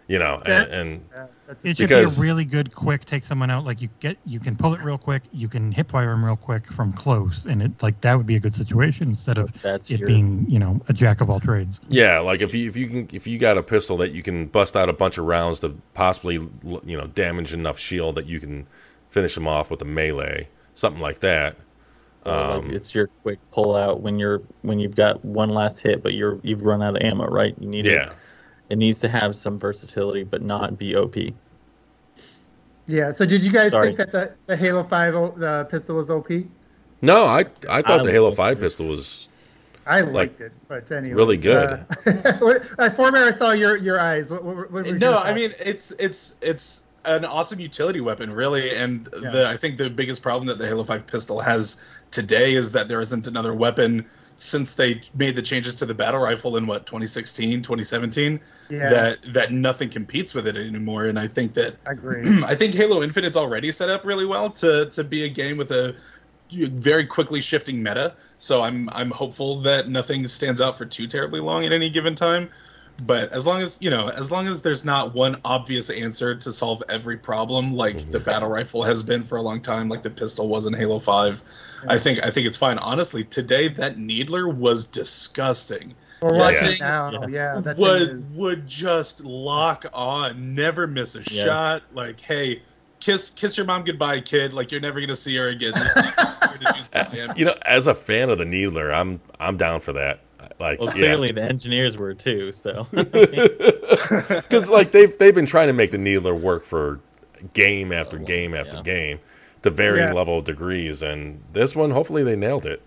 You 0.08 0.20
know, 0.20 0.42
Yeah. 0.46 0.64
and, 0.64 0.72
and 1.16 1.30
It 1.64 1.78
should 1.78 1.90
Because- 1.90 2.16
be 2.16 2.22
a 2.22 2.24
really 2.24 2.44
good, 2.46 2.74
quick 2.74 3.04
take 3.06 3.24
someone 3.24 3.50
out. 3.50 3.66
Like 3.66 3.82
you 3.82 3.90
get, 4.00 4.18
you 4.26 4.40
can 4.40 4.56
pull 4.58 4.74
it 4.74 4.82
real 4.84 4.98
quick. 4.98 5.24
You 5.34 5.48
can 5.50 5.72
hip 5.72 5.92
fire 5.92 6.08
them 6.12 6.24
real 6.26 6.36
quick 6.38 6.70
from 6.72 6.92
close, 6.94 7.46
and 7.46 7.62
it 7.62 7.72
like 7.82 8.00
that 8.02 8.16
would 8.18 8.26
be 8.26 8.36
a 8.36 8.40
good 8.40 8.54
situation 8.54 9.08
instead 9.08 9.38
of 9.38 9.52
That's 9.62 9.90
it 9.92 10.00
your 10.00 10.08
being 10.08 10.46
you 10.50 10.60
know 10.60 10.80
a 10.90 10.94
jack 10.94 11.20
of 11.22 11.30
all 11.30 11.40
trades. 11.42 11.80
yeah, 11.90 12.20
like 12.20 12.42
if 12.42 12.54
you 12.54 12.70
if 12.70 12.76
you 12.78 12.88
can 12.88 13.08
if 13.14 13.28
you 13.28 13.38
got 13.38 13.58
a 13.58 13.64
pistol 13.64 13.98
that 13.98 14.12
you 14.12 14.22
can 14.24 14.48
bust 14.48 14.76
out 14.78 14.88
a 14.90 14.94
bunch 14.94 15.18
of 15.18 15.26
rounds 15.26 15.60
to 15.62 15.76
possibly 15.94 16.36
you 16.36 16.98
know 16.98 17.08
damage 17.08 17.52
enough 17.54 17.78
shield 17.80 18.16
that 18.16 18.26
you 18.26 18.40
can 18.40 18.66
finish 19.10 19.36
them 19.36 19.48
off 19.48 19.70
with 19.70 19.82
a 19.82 19.86
melee, 19.86 20.48
something 20.74 21.02
like 21.02 21.20
that. 21.20 21.56
Or, 22.26 22.46
like, 22.46 22.64
Um, 22.64 22.70
it's 22.70 22.94
your 22.94 23.10
quick 23.24 23.40
pull 23.52 23.76
out 23.76 24.02
when 24.02 24.20
you're 24.20 24.44
when 24.62 24.80
you've 24.80 24.96
got 24.96 25.24
one 25.26 25.50
last 25.50 25.80
hit, 25.82 26.04
but 26.04 26.14
you're 26.14 26.40
you've 26.44 26.64
run 26.64 26.82
out 26.84 26.96
of 26.96 27.02
ammo, 27.02 27.26
right? 27.28 27.56
You 27.60 27.68
need 27.68 27.86
Yeah, 27.86 28.12
it. 28.12 28.16
It 28.70 28.78
needs 28.78 29.00
to 29.02 29.10
have 29.10 29.36
some 29.36 29.58
versatility, 29.60 30.24
but 30.24 30.42
not 30.42 30.78
be 30.78 30.96
OP. 30.96 31.16
yeah. 32.88 33.12
So 33.12 33.26
did 33.26 33.44
you 33.44 33.52
guys 33.52 33.72
Sorry. 33.72 33.88
think 33.88 33.98
that 33.98 34.12
the, 34.12 34.36
the 34.48 34.58
Halo 34.58 34.84
Five 34.84 35.14
the 35.14 35.68
pistol 35.70 35.96
was 35.98 36.10
OP? 36.10 36.30
no, 37.02 37.26
I 37.26 37.46
I 37.70 37.82
thought 37.82 38.02
I 38.02 38.04
the 38.04 38.12
Halo 38.12 38.32
Five 38.32 38.58
it. 38.58 38.62
pistol 38.62 38.88
was 38.88 39.30
I 39.86 40.02
Like, 40.02 40.14
liked 40.14 40.42
it, 40.42 40.54
but 40.68 40.92
anyway, 40.92 41.14
really 41.16 41.38
good. 41.38 41.70
Uh, 41.70 41.86
what- 42.40 42.62
uh, 42.78 42.90
Former, 42.92 43.18
I 43.20 43.32
saw 43.32 43.52
your 43.52 43.78
your 43.78 44.00
eyes. 44.00 44.32
What, 44.32 44.44
what, 44.44 44.72
what 44.72 44.86
was 44.86 45.02
no 45.02 45.12
your 45.12 45.20
i 45.20 45.34
mean 45.34 45.54
it's 45.60 45.92
it's 46.00 46.36
it's 46.42 46.84
an 47.06 47.26
awesome 47.26 47.60
utility 47.60 48.00
weapon 48.00 48.32
really 48.32 48.76
and 48.76 49.10
Yeah. 49.22 49.30
the 49.32 49.48
i 49.48 49.58
think 49.58 49.78
the 49.78 49.90
biggest 49.90 50.22
problem 50.22 50.48
that 50.48 50.60
the 50.60 50.68
halo 50.68 50.84
5 50.84 51.08
pistol 51.08 51.40
has 51.40 51.84
today 52.12 52.56
is 52.56 52.72
that 52.72 52.88
there 52.88 53.02
isn't 53.02 53.28
another 53.28 53.54
weapon 53.54 54.06
since 54.38 54.74
they 54.74 55.00
made 55.14 55.36
the 55.36 55.42
changes 55.42 55.76
to 55.76 55.86
the 55.86 55.94
battle 55.94 56.20
rifle 56.20 56.58
in 56.58 56.66
what 56.66 56.86
2016 56.86 57.62
2017 57.62 58.40
yeah, 58.70 58.90
that 58.90 59.18
that 59.34 59.52
nothing 59.52 59.88
competes 59.88 60.34
with 60.34 60.48
it 60.48 60.58
anymore 60.58 61.06
and 61.06 61.20
i 61.20 61.28
think 61.28 61.54
that 61.54 61.76
I 61.88 61.92
agree. 61.92 62.22
I 62.46 62.56
think 62.56 62.74
Halo 62.74 63.04
Infinite's 63.04 63.38
already 63.38 63.72
set 63.72 63.90
up 63.90 64.06
really 64.06 64.26
well 64.26 64.50
to 64.52 64.86
to 64.90 65.04
be 65.04 65.26
a 65.26 65.30
game 65.30 65.58
with 65.58 65.72
a 65.72 65.96
very 66.52 67.06
quickly 67.06 67.42
shifting 67.42 67.82
meta. 67.82 68.14
So 68.38 68.62
I'm 68.62 68.90
I'm 68.90 69.12
hopeful 69.12 69.62
that 69.62 69.88
nothing 69.88 70.28
stands 70.28 70.62
out 70.62 70.78
for 70.78 70.86
too 70.86 71.08
terribly 71.08 71.40
long 71.40 71.66
at 71.66 71.72
any 71.72 71.90
given 71.90 72.16
time. 72.16 72.50
But 73.06 73.32
as 73.32 73.48
long 73.48 73.62
as 73.62 73.78
you 73.82 73.90
know, 73.90 74.10
as 74.10 74.32
long 74.32 74.48
as 74.48 74.62
there's 74.62 74.86
not 74.86 75.14
one 75.14 75.40
obvious 75.46 75.90
answer 75.90 76.36
to 76.36 76.52
solve 76.52 76.84
every 76.90 77.18
problem, 77.18 77.74
like 77.74 77.98
the 77.98 78.18
mm-hmm. 78.18 78.30
battle 78.30 78.50
rifle 78.50 78.84
has 78.84 79.02
been 79.02 79.24
for 79.24 79.38
a 79.38 79.42
long 79.42 79.62
time, 79.62 79.90
like 79.90 80.02
the 80.02 80.10
pistol 80.10 80.48
was 80.48 80.66
in 80.66 80.74
Halo 80.74 81.00
Five, 81.00 81.42
I 81.88 81.98
think 81.98 82.20
I 82.24 82.30
think 82.32 82.48
it's 82.48 82.58
fine. 82.58 82.78
Honestly, 82.78 83.24
today 83.24 83.68
that 83.70 83.98
Needler 83.98 84.48
was 84.48 84.86
disgusting. 84.86 85.94
We're 86.22 86.38
watching 86.38 86.68
Yeah. 86.68 86.74
it 86.74 86.80
now. 86.80 87.12
Yeah. 87.12 87.28
Yeah, 87.28 87.60
that 87.62 87.76
thing 87.78 87.86
would 87.86 88.10
is. 88.10 88.38
would 88.38 88.68
just 88.68 89.24
lock 89.24 89.86
on, 89.94 90.54
never 90.54 90.86
miss 90.86 91.16
a 91.16 91.24
Yeah. 91.32 91.46
shot. 91.46 91.84
Like, 91.94 92.22
hey, 92.22 92.62
kiss 93.00 93.32
kiss 93.32 93.58
your 93.58 93.66
mom 93.66 93.84
goodbye, 93.84 94.22
kid. 94.22 94.54
Like 94.54 94.72
you're 94.72 94.82
never 94.82 95.00
gonna 95.00 95.16
see 95.16 95.36
her 95.38 95.50
again. 95.50 95.74
This 95.74 95.94
thing 95.94 96.04
is 96.28 96.40
here 96.40 97.28
to 97.28 97.34
do 97.34 97.34
you 97.40 97.46
know 97.46 97.56
as 97.66 97.88
a 97.88 97.96
fan 97.96 98.30
of 98.30 98.38
the 98.38 98.46
Needler, 98.46 98.94
I'm 98.94 99.20
I'm 99.40 99.58
down 99.58 99.82
for 99.82 99.92
that. 99.94 100.22
Like 100.62 100.80
Well, 100.80 100.90
yeah. 100.90 100.94
clearly 100.94 101.32
the 101.32 101.42
engineers 101.42 101.98
were 101.98 102.14
too. 102.14 102.52
So 102.52 102.88
because 102.92 104.70
like 104.70 104.92
they've 104.92 105.18
they've 105.18 105.36
been 105.36 105.46
trying 105.48 105.68
to 105.68 105.74
make 105.74 105.92
the 105.92 105.98
needler 105.98 106.36
work 106.36 106.64
for 106.64 107.00
game 107.54 107.92
after 107.92 108.18
oh, 108.18 108.24
game 108.24 108.54
after 108.54 108.78
yeah. 108.78 108.84
game 108.84 109.20
to 109.64 109.72
varying 109.72 110.08
Yeah. 110.10 110.14
level 110.14 110.38
of 110.40 110.46
degrees 110.46 111.02
and 111.02 111.42
this 111.54 111.76
one 111.76 111.90
hopefully 111.92 112.24
they 112.24 112.36
nailed 112.36 112.66
it 112.68 112.82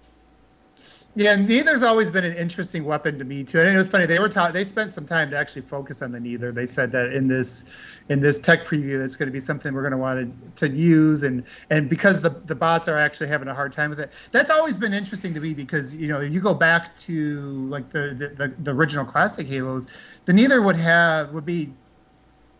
Yeah, 1.16 1.36
Needler's 1.36 1.84
always 1.84 2.10
been 2.10 2.24
an 2.24 2.36
interesting 2.36 2.84
weapon 2.84 3.18
to 3.20 3.24
me 3.24 3.44
too. 3.44 3.60
And 3.60 3.68
it 3.68 3.76
was 3.76 3.88
funny. 3.88 4.04
They 4.04 4.18
were 4.18 4.28
taught. 4.28 4.52
They 4.52 4.64
spent 4.64 4.92
some 4.92 5.06
time 5.06 5.30
to 5.30 5.38
actually 5.38 5.62
focus 5.62 6.02
on 6.02 6.10
the 6.10 6.18
Needler. 6.18 6.50
They 6.50 6.66
said 6.66 6.90
that 6.90 7.12
in 7.12 7.28
this 7.28 7.66
in 8.08 8.20
this 8.20 8.40
tech 8.40 8.64
preview, 8.66 9.02
it's 9.02 9.14
going 9.14 9.28
to 9.28 9.32
be 9.32 9.38
something 9.38 9.72
we're 9.72 9.82
going 9.82 9.92
to 9.92 9.96
want 9.96 10.56
to, 10.56 10.68
to 10.68 10.74
use. 10.74 11.22
And 11.22 11.44
and 11.70 11.88
because 11.88 12.20
the 12.20 12.30
the 12.30 12.56
bots 12.56 12.88
are 12.88 12.98
actually 12.98 13.28
having 13.28 13.46
a 13.46 13.54
hard 13.54 13.72
time 13.72 13.90
with 13.90 14.00
it, 14.00 14.12
that's 14.32 14.50
always 14.50 14.76
been 14.76 14.92
interesting 14.92 15.32
to 15.34 15.40
me 15.40 15.54
because 15.54 15.94
you 15.94 16.08
know 16.08 16.18
you 16.20 16.40
go 16.40 16.52
back 16.52 16.96
to 16.96 17.40
like 17.68 17.90
the 17.90 18.16
the, 18.18 18.48
the, 18.48 18.54
the 18.64 18.70
original 18.72 19.04
classic 19.04 19.46
Halos, 19.46 19.86
the 20.24 20.32
Needler 20.32 20.62
would 20.62 20.76
have 20.76 21.30
would 21.30 21.46
be 21.46 21.72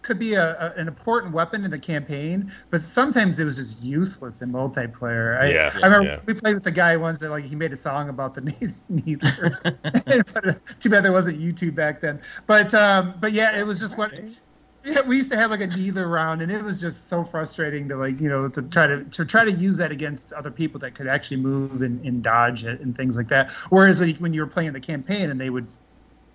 could 0.05 0.19
be 0.19 0.35
a, 0.35 0.55
a, 0.61 0.81
an 0.81 0.87
important 0.87 1.35
weapon 1.35 1.65
in 1.65 1.71
the 1.71 1.79
campaign, 1.79 2.53
but 2.71 2.81
sometimes 2.81 3.41
it 3.41 3.45
was 3.45 3.57
just 3.57 3.83
useless 3.83 4.43
in 4.43 4.53
multiplayer. 4.53 5.43
I, 5.43 5.51
Yeah, 5.51 5.71
I 5.75 5.87
remember 5.87 6.09
yeah. 6.09 6.21
we 6.27 6.35
played 6.35 6.55
with 6.55 6.65
the 6.65 6.71
guy 6.71 6.97
once 6.97 7.19
that 7.21 7.31
like 7.31 7.45
he 7.45 7.57
made 7.57 7.73
a 7.73 7.77
song 7.77 8.09
about 8.09 8.35
the 8.35 8.43
Needler. 8.89 9.59
but, 10.35 10.49
uh, 10.49 10.55
too 10.79 10.91
bad 10.91 11.05
there 11.05 11.13
wasn't 11.13 11.41
YouTube 11.41 11.75
back 11.75 12.01
then. 12.01 12.21
But 12.47 12.73
um, 12.75 13.15
but 13.19 13.33
yeah, 13.33 13.59
it 13.59 13.67
was 13.67 13.81
just 13.81 13.99
what 13.99 14.19
yeah, 14.85 15.01
we 15.01 15.17
used 15.17 15.31
to 15.31 15.37
have 15.37 15.51
like 15.51 15.63
a 15.63 15.67
Needler 15.67 16.09
round, 16.09 16.43
and 16.43 16.53
it 16.53 16.63
was 16.63 16.79
just 16.79 17.09
so 17.09 17.25
frustrating 17.25 17.89
to 17.89 17.97
like 17.97 18.21
you 18.21 18.29
know 18.29 18.49
to 18.49 18.63
try 18.63 18.87
to 18.87 19.05
to 19.05 19.25
try 19.25 19.45
to 19.45 19.53
use 19.53 19.79
that 19.79 19.91
against 19.91 20.33
other 20.35 20.51
people 20.51 20.79
that 20.81 20.95
could 20.95 21.07
actually 21.07 21.39
move 21.39 21.81
and, 21.81 22.05
and 22.05 22.23
dodge 22.23 22.65
it 22.65 22.81
and 22.81 22.95
things 22.97 23.17
like 23.17 23.29
that. 23.29 23.51
Whereas 23.71 24.01
like, 24.01 24.19
when 24.19 24.35
you 24.35 24.43
were 24.43 24.47
playing 24.47 24.75
the 24.75 24.81
campaign 24.81 25.31
and 25.31 25.41
they 25.41 25.49
would 25.49 25.67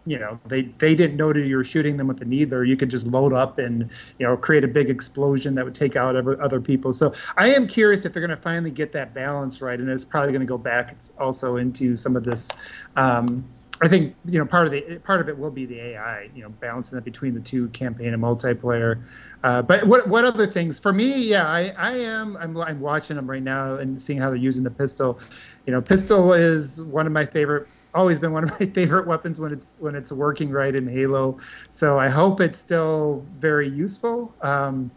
you 0.10 0.18
know 0.18 0.40
they 0.48 0.64
they 0.80 0.96
didn't 0.96 1.18
know 1.18 1.32
that 1.32 1.46
you 1.46 1.56
were 1.56 1.64
shooting 1.64 1.96
them 1.96 2.08
with 2.08 2.18
the 2.18 2.26
needler 2.26 2.64
you 2.64 2.76
could 2.76 2.90
just 2.90 3.06
load 3.06 3.32
up 3.32 3.60
and 3.60 3.92
you 4.18 4.26
know 4.26 4.36
create 4.36 4.64
a 4.64 4.68
big 4.68 4.90
explosion 4.90 5.54
that 5.54 5.64
would 5.64 5.76
take 5.76 5.96
out 5.96 6.16
other, 6.16 6.42
other 6.42 6.60
people 6.60 6.92
so 6.92 7.14
i 7.38 7.48
am 7.48 7.68
curious 7.68 8.06
if 8.06 8.12
they're 8.12 8.26
going 8.26 8.36
to 8.36 8.42
finally 8.42 8.72
get 8.72 8.92
that 8.92 9.14
balance 9.14 9.62
right 9.62 9.80
and 9.80 9.88
it's 9.88 10.04
probably 10.04 10.32
going 10.32 10.42
to 10.42 10.48
go 10.48 10.58
back 10.58 11.00
also 11.20 11.58
into 11.58 11.96
some 11.96 12.16
of 12.16 12.24
this 12.24 12.58
um, 12.96 13.48
I 13.82 13.88
think 13.88 14.14
you 14.26 14.38
know 14.40 14.46
part 14.46 14.66
of 14.66 14.74
the 14.74 15.00
part 15.06 15.22
of 15.22 15.30
it 15.30 15.38
will 15.38 15.52
be 15.52 15.66
the 15.66 15.80
AI, 15.80 16.30
you 16.36 16.44
know, 16.44 16.50
balancing 16.50 16.98
that 16.98 17.06
between 17.06 17.34
the 17.34 17.40
two 17.40 17.70
campaign 17.70 18.14
and 18.14 18.22
multiplayer. 18.22 19.04
Uh, 19.42 19.62
but 19.62 19.86
what 19.86 20.06
what 20.10 20.26
other 20.26 20.46
things 20.46 20.78
for 20.78 20.92
me? 20.92 21.18
Yeah, 21.18 21.48
I, 21.48 21.74
I 21.78 21.92
am 21.94 22.36
I'm 22.36 22.58
I'm 22.58 22.82
watching 22.82 23.16
them 23.16 23.30
right 23.30 23.42
now 23.42 23.76
and 23.76 24.02
seeing 24.02 24.20
how 24.20 24.28
they're 24.28 24.36
using 24.38 24.66
the 24.66 24.72
pistol. 24.72 25.22
You 25.66 25.72
know, 25.72 25.82
pistol 25.82 26.34
is 26.34 26.84
one 26.84 27.08
of 27.08 27.14
my 27.14 27.26
favorite 27.26 27.70
always 27.94 28.20
been 28.20 28.32
one 28.32 28.44
of 28.44 28.60
my 28.60 28.66
favorite 28.74 29.08
weapons 29.08 29.40
when 29.40 29.52
it's 29.52 29.78
when 29.80 29.96
it's 29.96 30.12
working 30.12 30.50
right 30.50 30.76
in 30.76 30.88
Halo. 30.88 31.40
So 31.70 32.00
I 32.00 32.10
hope 32.10 32.42
it's 32.42 32.58
still 32.58 33.26
very 33.38 33.68
useful. 33.68 34.36
Um, 34.42 34.92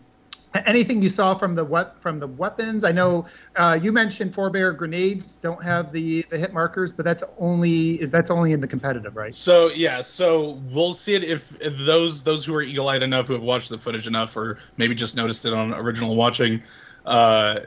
anything 0.66 1.02
you 1.02 1.08
saw 1.08 1.34
from 1.34 1.54
the 1.54 1.64
what 1.64 2.00
from 2.00 2.20
the 2.20 2.26
weapons? 2.26 2.84
I 2.84 2.92
know 2.92 3.26
uh, 3.56 3.78
you 3.80 3.92
mentioned 3.92 4.34
forebear 4.34 4.72
grenades 4.72 5.36
don't 5.36 5.62
have 5.62 5.92
the 5.92 6.24
the 6.30 6.38
hit 6.38 6.52
markers, 6.52 6.92
but 6.92 7.04
that's 7.04 7.24
only 7.38 8.00
is 8.00 8.10
that's 8.10 8.30
only 8.30 8.52
in 8.52 8.60
the 8.60 8.68
competitive, 8.68 9.16
right? 9.16 9.34
So 9.34 9.70
yeah, 9.70 10.00
so 10.02 10.60
we'll 10.70 10.94
see 10.94 11.14
it 11.14 11.24
if, 11.24 11.58
if 11.60 11.76
those 11.78 12.22
those 12.22 12.44
who 12.44 12.54
are 12.54 12.62
eagle-eyed 12.62 13.02
enough, 13.02 13.28
who 13.28 13.34
have 13.34 13.42
watched 13.42 13.70
the 13.70 13.78
footage 13.78 14.06
enough, 14.06 14.36
or 14.36 14.58
maybe 14.76 14.94
just 14.94 15.16
noticed 15.16 15.46
it 15.46 15.54
on 15.54 15.72
original 15.74 16.14
watching. 16.16 16.62
Uh, 17.06 17.60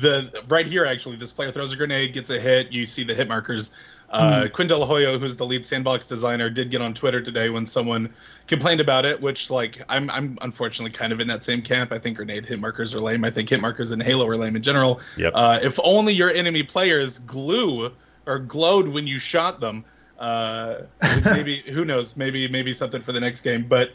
the 0.00 0.30
right 0.48 0.66
here 0.66 0.86
actually, 0.86 1.16
this 1.16 1.32
player 1.32 1.52
throws 1.52 1.72
a 1.72 1.76
grenade, 1.76 2.14
gets 2.14 2.30
a 2.30 2.38
hit. 2.38 2.72
You 2.72 2.86
see 2.86 3.04
the 3.04 3.14
hit 3.14 3.28
markers. 3.28 3.72
Uh, 4.10 4.42
mm. 4.42 4.52
Quinn 4.52 4.68
DelHoyo, 4.68 5.18
who's 5.18 5.36
the 5.36 5.44
lead 5.44 5.66
sandbox 5.66 6.06
designer, 6.06 6.48
did 6.48 6.70
get 6.70 6.80
on 6.80 6.94
Twitter 6.94 7.20
today 7.20 7.50
when 7.50 7.66
someone 7.66 8.12
complained 8.46 8.80
about 8.80 9.04
it. 9.04 9.20
Which, 9.20 9.50
like, 9.50 9.82
I'm 9.88 10.08
I'm 10.10 10.38
unfortunately 10.40 10.92
kind 10.92 11.12
of 11.12 11.20
in 11.20 11.28
that 11.28 11.44
same 11.44 11.62
camp. 11.62 11.92
I 11.92 11.98
think 11.98 12.16
grenade 12.16 12.46
hit 12.46 12.58
markers 12.58 12.94
are 12.94 13.00
lame. 13.00 13.24
I 13.24 13.30
think 13.30 13.48
hit 13.48 13.60
markers 13.60 13.92
in 13.92 14.00
Halo 14.00 14.26
are 14.26 14.36
lame 14.36 14.56
in 14.56 14.62
general. 14.62 15.00
Yep. 15.16 15.32
Uh, 15.34 15.58
if 15.62 15.78
only 15.82 16.14
your 16.14 16.30
enemy 16.30 16.62
players 16.62 17.18
glue 17.20 17.92
or 18.26 18.38
glowed 18.38 18.88
when 18.88 19.06
you 19.06 19.18
shot 19.18 19.60
them. 19.60 19.84
Uh, 20.18 20.82
maybe 21.24 21.62
who 21.62 21.84
knows? 21.84 22.16
Maybe 22.16 22.48
maybe 22.48 22.72
something 22.72 23.00
for 23.00 23.12
the 23.12 23.20
next 23.20 23.42
game. 23.42 23.66
But 23.68 23.90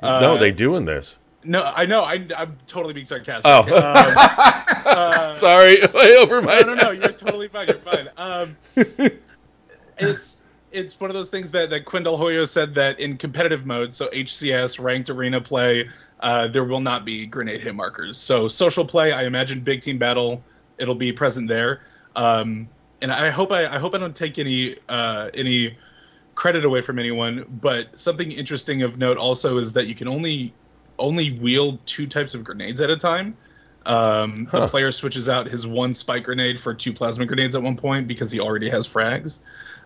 uh, 0.00 0.20
no, 0.20 0.38
they 0.38 0.52
do 0.52 0.76
in 0.76 0.84
this. 0.84 1.18
No, 1.44 1.62
I 1.62 1.86
know. 1.86 2.02
I, 2.02 2.26
am 2.36 2.56
totally 2.66 2.94
being 2.94 3.06
sarcastic. 3.06 3.46
Oh, 3.46 3.62
um, 3.62 3.70
uh, 4.86 5.30
sorry, 5.30 5.80
way 5.94 6.16
over 6.16 6.42
my. 6.42 6.60
No, 6.60 6.74
no, 6.74 6.82
no. 6.82 6.90
You're 6.90 7.12
totally 7.12 7.48
fine. 7.48 7.68
You're 7.68 7.78
fine. 7.78 8.08
Um, 8.16 8.56
it's 9.98 10.44
it's 10.70 11.00
one 11.00 11.10
of 11.10 11.14
those 11.14 11.30
things 11.30 11.50
that 11.52 11.70
that 11.70 11.84
Quinn 11.84 12.04
DelHoyo 12.04 12.46
said 12.46 12.74
that 12.74 12.98
in 13.00 13.16
competitive 13.16 13.66
mode, 13.66 13.94
so 13.94 14.08
HCS 14.08 14.82
ranked 14.82 15.10
arena 15.10 15.40
play, 15.40 15.88
uh, 16.20 16.48
there 16.48 16.64
will 16.64 16.80
not 16.80 17.04
be 17.04 17.26
grenade 17.26 17.60
hit 17.60 17.74
markers. 17.74 18.18
So 18.18 18.48
social 18.48 18.84
play, 18.84 19.12
I 19.12 19.24
imagine 19.24 19.60
big 19.60 19.80
team 19.80 19.98
battle, 19.98 20.42
it'll 20.78 20.94
be 20.94 21.12
present 21.12 21.48
there. 21.48 21.82
Um, 22.16 22.68
and 23.00 23.12
I 23.12 23.30
hope 23.30 23.52
I, 23.52 23.66
I 23.66 23.78
hope 23.78 23.94
I 23.94 23.98
don't 23.98 24.16
take 24.16 24.38
any 24.38 24.76
uh, 24.88 25.30
any 25.34 25.76
credit 26.34 26.64
away 26.64 26.80
from 26.80 26.98
anyone. 26.98 27.44
But 27.60 27.98
something 27.98 28.32
interesting 28.32 28.82
of 28.82 28.98
note 28.98 29.18
also 29.18 29.58
is 29.58 29.72
that 29.74 29.86
you 29.86 29.94
can 29.94 30.08
only 30.08 30.52
only 30.98 31.38
wield 31.38 31.84
two 31.86 32.06
types 32.06 32.34
of 32.34 32.42
grenades 32.42 32.80
at 32.80 32.90
a 32.90 32.96
time. 32.96 33.36
Um, 33.86 34.46
huh. 34.46 34.60
The 34.60 34.68
player 34.68 34.92
switches 34.92 35.28
out 35.28 35.46
his 35.46 35.66
one 35.66 35.94
spike 35.94 36.24
grenade 36.24 36.58
for 36.60 36.74
two 36.74 36.92
plasma 36.92 37.24
grenades 37.24 37.54
at 37.54 37.62
one 37.62 37.76
point 37.76 38.08
because 38.08 38.30
he 38.30 38.40
already 38.40 38.68
has 38.68 38.86
frags. 38.86 39.40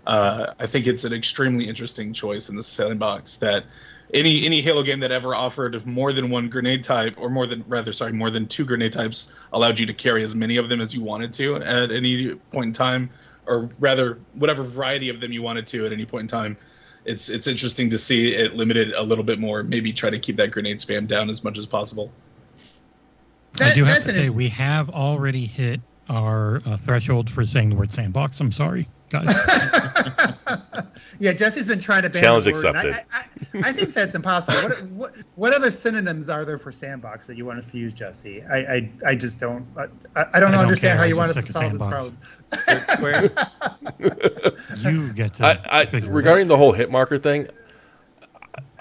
Uh, 0.06 0.52
I 0.58 0.66
think 0.66 0.86
it's 0.86 1.04
an 1.04 1.12
extremely 1.12 1.68
interesting 1.68 2.12
choice 2.12 2.48
in 2.48 2.56
the 2.56 2.62
sandbox 2.62 3.36
that 3.36 3.64
any 4.14 4.44
any 4.44 4.60
Halo 4.60 4.82
game 4.82 5.00
that 5.00 5.12
ever 5.12 5.34
offered 5.34 5.86
more 5.86 6.12
than 6.12 6.28
one 6.28 6.48
grenade 6.48 6.82
type, 6.82 7.14
or 7.16 7.30
more 7.30 7.46
than 7.46 7.64
rather, 7.68 7.92
sorry, 7.92 8.12
more 8.12 8.30
than 8.30 8.46
two 8.46 8.64
grenade 8.64 8.92
types, 8.92 9.32
allowed 9.52 9.78
you 9.78 9.86
to 9.86 9.94
carry 9.94 10.22
as 10.22 10.34
many 10.34 10.56
of 10.56 10.68
them 10.68 10.80
as 10.80 10.92
you 10.92 11.02
wanted 11.02 11.32
to 11.34 11.56
at 11.56 11.90
any 11.90 12.34
point 12.52 12.66
in 12.66 12.72
time, 12.72 13.10
or 13.46 13.68
rather, 13.78 14.18
whatever 14.34 14.62
variety 14.62 15.08
of 15.08 15.20
them 15.20 15.32
you 15.32 15.42
wanted 15.42 15.66
to 15.68 15.86
at 15.86 15.92
any 15.92 16.04
point 16.04 16.22
in 16.22 16.28
time. 16.28 16.56
It's 17.04 17.28
it's 17.28 17.46
interesting 17.46 17.88
to 17.90 17.98
see 17.98 18.34
it 18.34 18.54
limited 18.54 18.92
a 18.94 19.02
little 19.02 19.24
bit 19.24 19.38
more. 19.38 19.62
Maybe 19.62 19.92
try 19.92 20.10
to 20.10 20.18
keep 20.18 20.36
that 20.36 20.50
grenade 20.50 20.78
spam 20.78 21.06
down 21.06 21.30
as 21.30 21.42
much 21.42 21.58
as 21.58 21.66
possible. 21.66 22.12
That, 23.54 23.72
I 23.72 23.74
do 23.74 23.84
have 23.84 24.04
to 24.04 24.12
say 24.12 24.30
we 24.30 24.48
have 24.48 24.90
already 24.90 25.46
hit 25.46 25.80
our 26.08 26.62
uh, 26.66 26.76
threshold 26.76 27.30
for 27.30 27.44
saying 27.44 27.70
the 27.70 27.76
word 27.76 27.92
sandbox. 27.92 28.40
I'm 28.40 28.52
sorry 28.52 28.88
guys. 29.12 29.28
yeah, 31.20 31.32
Jesse's 31.32 31.66
been 31.66 31.78
trying 31.78 32.02
to 32.02 32.10
ban 32.10 32.22
challenge 32.22 32.46
accepted. 32.46 32.94
I, 32.94 33.04
I, 33.12 33.24
I, 33.68 33.72
think 33.72 33.94
that's 33.94 34.14
impossible. 34.14 34.62
What, 34.62 34.82
what, 34.88 35.14
what 35.36 35.52
other 35.52 35.70
synonyms 35.70 36.28
are 36.28 36.44
there 36.44 36.58
for 36.58 36.72
sandbox 36.72 37.26
that 37.26 37.36
you 37.36 37.44
want 37.44 37.58
us 37.58 37.70
to 37.72 37.78
use, 37.78 37.92
Jesse? 37.92 38.42
I 38.44 38.58
I, 38.58 38.90
I 39.06 39.14
just 39.14 39.38
don't. 39.38 39.66
I, 39.76 39.86
I 40.32 40.40
don't, 40.40 40.52
don't 40.52 40.60
understand 40.60 40.98
how 40.98 41.04
you 41.04 41.16
want 41.16 41.36
us 41.36 41.44
to 41.46 41.52
solve 41.52 41.72
this 41.72 41.82
problem. 41.82 42.16
you 44.78 45.12
get 45.12 45.34
to. 45.34 45.44
I, 45.70 45.82
regarding 46.06 46.48
the 46.48 46.56
whole 46.56 46.72
hit 46.72 46.90
marker 46.90 47.18
thing, 47.18 47.48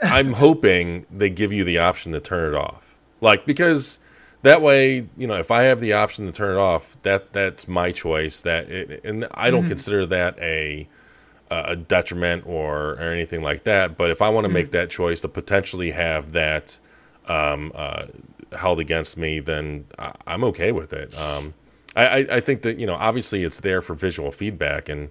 I'm 0.02 0.34
hoping 0.34 1.06
they 1.12 1.30
give 1.30 1.54
you 1.54 1.64
the 1.64 1.80
option 1.80 2.12
to 2.14 2.20
turn 2.20 2.54
it 2.54 2.58
off, 2.58 2.96
like 3.20 3.46
because 3.46 4.00
that 4.44 4.62
way, 4.62 5.08
you 5.18 5.28
know, 5.28 5.36
if 5.36 5.52
I 5.52 5.64
have 5.64 5.80
the 5.80 5.94
option 5.94 6.26
to 6.26 6.32
turn 6.32 6.56
it 6.56 6.60
off, 6.60 6.98
that 7.04 7.32
that's 7.34 7.68
my 7.68 7.92
choice. 7.92 8.42
That 8.42 8.70
it, 8.70 9.04
and 9.04 9.28
I 9.34 9.52
don't 9.52 9.62
mm-hmm. 9.62 9.70
consider 9.70 10.06
that 10.08 10.40
a 10.40 10.88
a 11.50 11.76
detriment 11.76 12.46
or 12.48 12.92
or 12.92 13.12
anything 13.12 13.44
like 13.44 13.64
that. 13.64 13.98
But 13.98 14.10
if 14.10 14.22
I 14.22 14.30
want 14.30 14.46
to 14.46 14.48
mm-hmm. 14.48 14.54
make 14.56 14.72
that 14.72 14.90
choice 14.90 15.22
to 15.22 15.28
potentially 15.28 15.92
have 15.92 16.32
that 16.32 16.80
um, 17.28 17.72
uh, 17.76 18.08
held 18.58 18.80
against 18.80 19.18
me, 19.18 19.40
then 19.40 19.86
I, 20.00 20.14
am 20.28 20.44
okay 20.46 20.72
with 20.72 20.94
it. 20.94 21.18
Um, 21.20 21.54
I, 21.96 22.26
I 22.32 22.40
think 22.40 22.62
that 22.62 22.80
you 22.80 22.88
know, 22.88 22.96
obviously, 22.96 23.44
it's 23.44 23.60
there 23.60 23.82
for 23.82 23.94
visual 23.94 24.32
feedback 24.32 24.90
and 24.90 25.10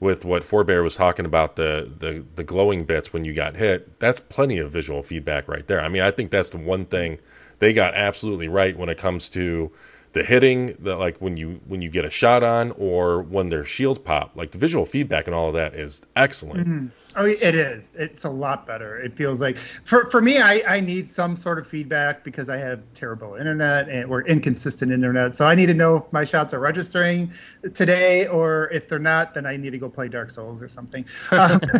with 0.00 0.24
what 0.24 0.42
Forebear 0.42 0.82
was 0.82 0.96
talking 0.96 1.26
about 1.26 1.56
the, 1.56 1.90
the 1.98 2.24
the 2.36 2.42
glowing 2.42 2.84
bits 2.84 3.12
when 3.12 3.24
you 3.24 3.34
got 3.34 3.54
hit, 3.54 4.00
that's 4.00 4.18
plenty 4.18 4.58
of 4.58 4.70
visual 4.72 5.02
feedback 5.02 5.46
right 5.46 5.66
there. 5.66 5.80
I 5.80 5.88
mean, 5.88 6.02
I 6.02 6.10
think 6.10 6.30
that's 6.30 6.50
the 6.50 6.58
one 6.58 6.86
thing 6.86 7.18
they 7.62 7.72
got 7.72 7.94
absolutely 7.94 8.48
right 8.48 8.76
when 8.76 8.88
it 8.88 8.98
comes 8.98 9.28
to 9.28 9.70
the 10.14 10.24
hitting, 10.24 10.74
the 10.80 10.96
like 10.96 11.16
when 11.18 11.36
you 11.36 11.60
when 11.68 11.80
you 11.80 11.88
get 11.90 12.04
a 12.04 12.10
shot 12.10 12.42
on 12.42 12.72
or 12.72 13.22
when 13.22 13.50
their 13.50 13.62
shields 13.62 14.00
pop. 14.00 14.32
Like 14.34 14.50
the 14.50 14.58
visual 14.58 14.84
feedback 14.84 15.28
and 15.28 15.34
all 15.34 15.46
of 15.46 15.54
that 15.54 15.76
is 15.76 16.02
excellent. 16.16 16.66
Mm-hmm. 16.66 16.86
Oh, 17.14 17.24
it 17.24 17.54
is. 17.54 17.90
It's 17.94 18.24
a 18.24 18.30
lot 18.30 18.66
better. 18.66 18.98
It 18.98 19.14
feels 19.14 19.40
like 19.40 19.58
for 19.58 20.10
for 20.10 20.20
me, 20.20 20.38
I 20.38 20.60
I 20.66 20.80
need 20.80 21.08
some 21.08 21.36
sort 21.36 21.60
of 21.60 21.68
feedback 21.68 22.24
because 22.24 22.48
I 22.48 22.56
have 22.56 22.80
terrible 22.94 23.36
internet 23.36 23.88
and 23.88 24.10
or 24.10 24.22
inconsistent 24.22 24.90
internet. 24.90 25.36
So 25.36 25.46
I 25.46 25.54
need 25.54 25.66
to 25.66 25.74
know 25.74 25.98
if 25.98 26.12
my 26.12 26.24
shots 26.24 26.52
are 26.52 26.58
registering 26.58 27.32
today, 27.74 28.26
or 28.26 28.70
if 28.72 28.88
they're 28.88 28.98
not, 28.98 29.34
then 29.34 29.46
I 29.46 29.56
need 29.56 29.70
to 29.70 29.78
go 29.78 29.88
play 29.88 30.08
Dark 30.08 30.32
Souls 30.32 30.60
or 30.62 30.68
something. 30.68 31.04
Um, 31.30 31.60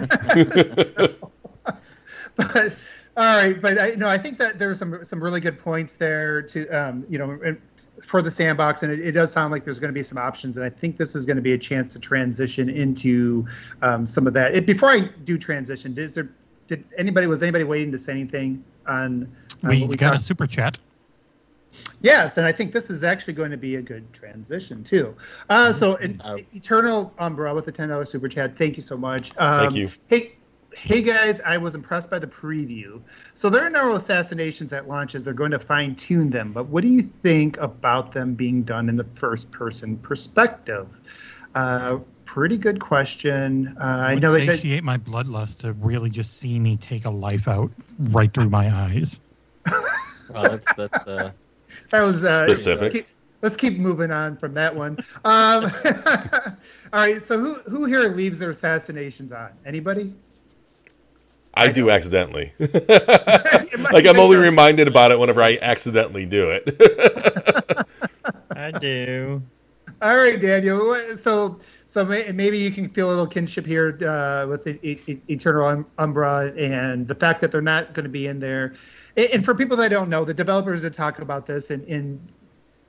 so, 0.94 1.12
but 2.36 2.76
all 3.16 3.36
right, 3.36 3.60
but 3.60 3.78
I 3.78 3.90
no, 3.90 4.08
I 4.08 4.16
think 4.16 4.38
that 4.38 4.58
there's 4.58 4.78
some 4.78 5.04
some 5.04 5.22
really 5.22 5.40
good 5.40 5.58
points 5.58 5.96
there 5.96 6.40
to 6.42 6.66
um, 6.68 7.04
you 7.08 7.18
know 7.18 7.56
for 8.02 8.22
the 8.22 8.30
sandbox, 8.30 8.82
and 8.82 8.90
it, 8.90 9.00
it, 9.00 9.12
does 9.12 9.30
sound 9.30 9.52
like 9.52 9.64
there's 9.64 9.78
going 9.78 9.90
to 9.90 9.94
be 9.94 10.02
some 10.02 10.18
options, 10.18 10.56
and 10.56 10.64
I 10.64 10.70
think 10.70 10.96
this 10.96 11.14
is 11.14 11.26
going 11.26 11.36
to 11.36 11.42
be 11.42 11.52
a 11.52 11.58
chance 11.58 11.92
to 11.92 12.00
transition 12.00 12.68
into 12.68 13.46
um, 13.82 14.06
some 14.06 14.26
of 14.26 14.32
that. 14.32 14.54
It, 14.56 14.66
before 14.66 14.90
I 14.90 15.10
do 15.24 15.36
transition, 15.36 15.96
is 15.98 16.14
there 16.14 16.30
did 16.68 16.84
anybody 16.96 17.26
was 17.26 17.42
anybody 17.42 17.64
waiting 17.64 17.92
to 17.92 17.98
say 17.98 18.12
anything 18.12 18.64
on? 18.86 19.30
on 19.62 19.70
we, 19.70 19.86
we 19.86 19.96
got 19.96 20.10
talked? 20.10 20.20
a 20.20 20.24
super 20.24 20.46
chat. 20.46 20.78
Yes, 22.00 22.36
and 22.36 22.46
I 22.46 22.52
think 22.52 22.72
this 22.72 22.90
is 22.90 23.04
actually 23.04 23.34
going 23.34 23.50
to 23.50 23.56
be 23.56 23.76
a 23.76 23.82
good 23.82 24.10
transition 24.12 24.84
too. 24.84 25.14
Uh, 25.48 25.72
so, 25.72 25.98
uh, 26.20 26.36
Eternal 26.52 27.14
Umbra 27.18 27.54
with 27.54 27.66
the 27.66 27.72
ten 27.72 27.88
dollars 27.88 28.10
super 28.10 28.28
chat. 28.28 28.56
Thank 28.56 28.76
you 28.76 28.82
so 28.82 28.96
much. 28.96 29.30
Um, 29.38 29.68
thank 29.68 29.76
you. 29.76 29.90
Hey, 30.08 30.36
hey 30.76 31.02
guys, 31.02 31.40
I 31.40 31.58
was 31.58 31.74
impressed 31.74 32.10
by 32.10 32.18
the 32.18 32.26
preview. 32.26 33.00
So 33.34 33.50
there 33.50 33.64
are 33.64 33.70
no 33.70 33.94
assassinations 33.94 34.72
at 34.72 34.88
launches. 34.88 35.24
They're 35.24 35.34
going 35.34 35.50
to 35.50 35.58
fine 35.58 35.94
tune 35.94 36.30
them. 36.30 36.52
But 36.52 36.68
what 36.68 36.82
do 36.82 36.88
you 36.88 37.02
think 37.02 37.56
about 37.58 38.12
them 38.12 38.34
being 38.34 38.62
done 38.62 38.88
in 38.88 38.96
the 38.96 39.06
first 39.14 39.50
person 39.50 39.96
perspective? 39.98 40.98
Uh, 41.54 41.98
pretty 42.24 42.56
good 42.56 42.80
question. 42.80 43.74
Uh, 43.78 43.84
I, 43.84 44.12
I 44.12 44.14
know 44.14 44.32
that 44.32 44.46
satiate 44.46 44.84
my 44.84 44.98
bloodlust 44.98 45.58
to 45.58 45.72
really 45.74 46.10
just 46.10 46.38
see 46.38 46.58
me 46.58 46.76
take 46.76 47.04
a 47.04 47.10
life 47.10 47.48
out 47.48 47.70
right 47.98 48.32
through 48.32 48.50
my 48.50 48.74
eyes. 48.74 49.20
well, 50.32 50.42
that's 50.42 50.74
that's 50.74 51.06
uh... 51.06 51.30
that 51.90 52.00
was 52.00 52.24
uh, 52.24 52.46
specific. 52.46 52.80
Let's 52.80 52.94
keep, 52.94 53.06
let's 53.42 53.56
keep, 53.56 53.78
moving 53.78 54.10
on 54.10 54.36
from 54.36 54.54
that 54.54 54.74
one. 54.74 54.98
Um, 55.24 55.70
all 56.92 57.00
right, 57.00 57.20
so 57.20 57.38
who 57.38 57.54
who 57.70 57.84
here 57.84 58.08
leaves 58.08 58.38
their 58.38 58.50
assassinations 58.50 59.30
on? 59.30 59.50
Anybody? 59.66 60.14
I, 61.54 61.70
do 61.70 61.90
accidentally. 61.90 62.52
like 62.58 64.06
I'm 64.06 64.18
only 64.18 64.36
reminded 64.36 64.88
about 64.88 65.12
it 65.12 65.18
whenever 65.18 65.42
I 65.42 65.58
accidentally 65.60 66.26
do 66.26 66.50
it. 66.50 67.86
I 68.56 68.70
do. 68.70 69.42
All 70.00 70.16
right, 70.16 70.40
Daniel. 70.40 70.96
So, 71.16 71.58
so 71.86 72.04
maybe 72.04 72.58
you 72.58 72.70
can 72.70 72.88
feel 72.88 73.08
a 73.08 73.10
little 73.10 73.26
kinship 73.26 73.64
here 73.64 73.98
uh, 74.06 74.46
with 74.48 74.64
the 74.64 74.78
E- 74.86 75.00
E- 75.06 75.20
Eternal 75.28 75.66
Um- 75.66 75.86
Umbra 75.98 76.52
and 76.56 77.06
the 77.06 77.14
fact 77.14 77.40
that 77.40 77.52
they're 77.52 77.62
not 77.62 77.94
going 77.94 78.04
to 78.04 78.10
be 78.10 78.26
in 78.26 78.40
there. 78.40 78.74
And 79.16 79.28
and 79.32 79.44
for 79.44 79.54
people 79.54 79.76
that 79.76 79.90
don't 79.90 80.08
know, 80.08 80.24
the 80.24 80.34
developers 80.34 80.82
that 80.82 80.92
talk 80.92 81.20
about 81.20 81.46
this, 81.46 81.70
and, 81.70 81.86
and 81.86 82.20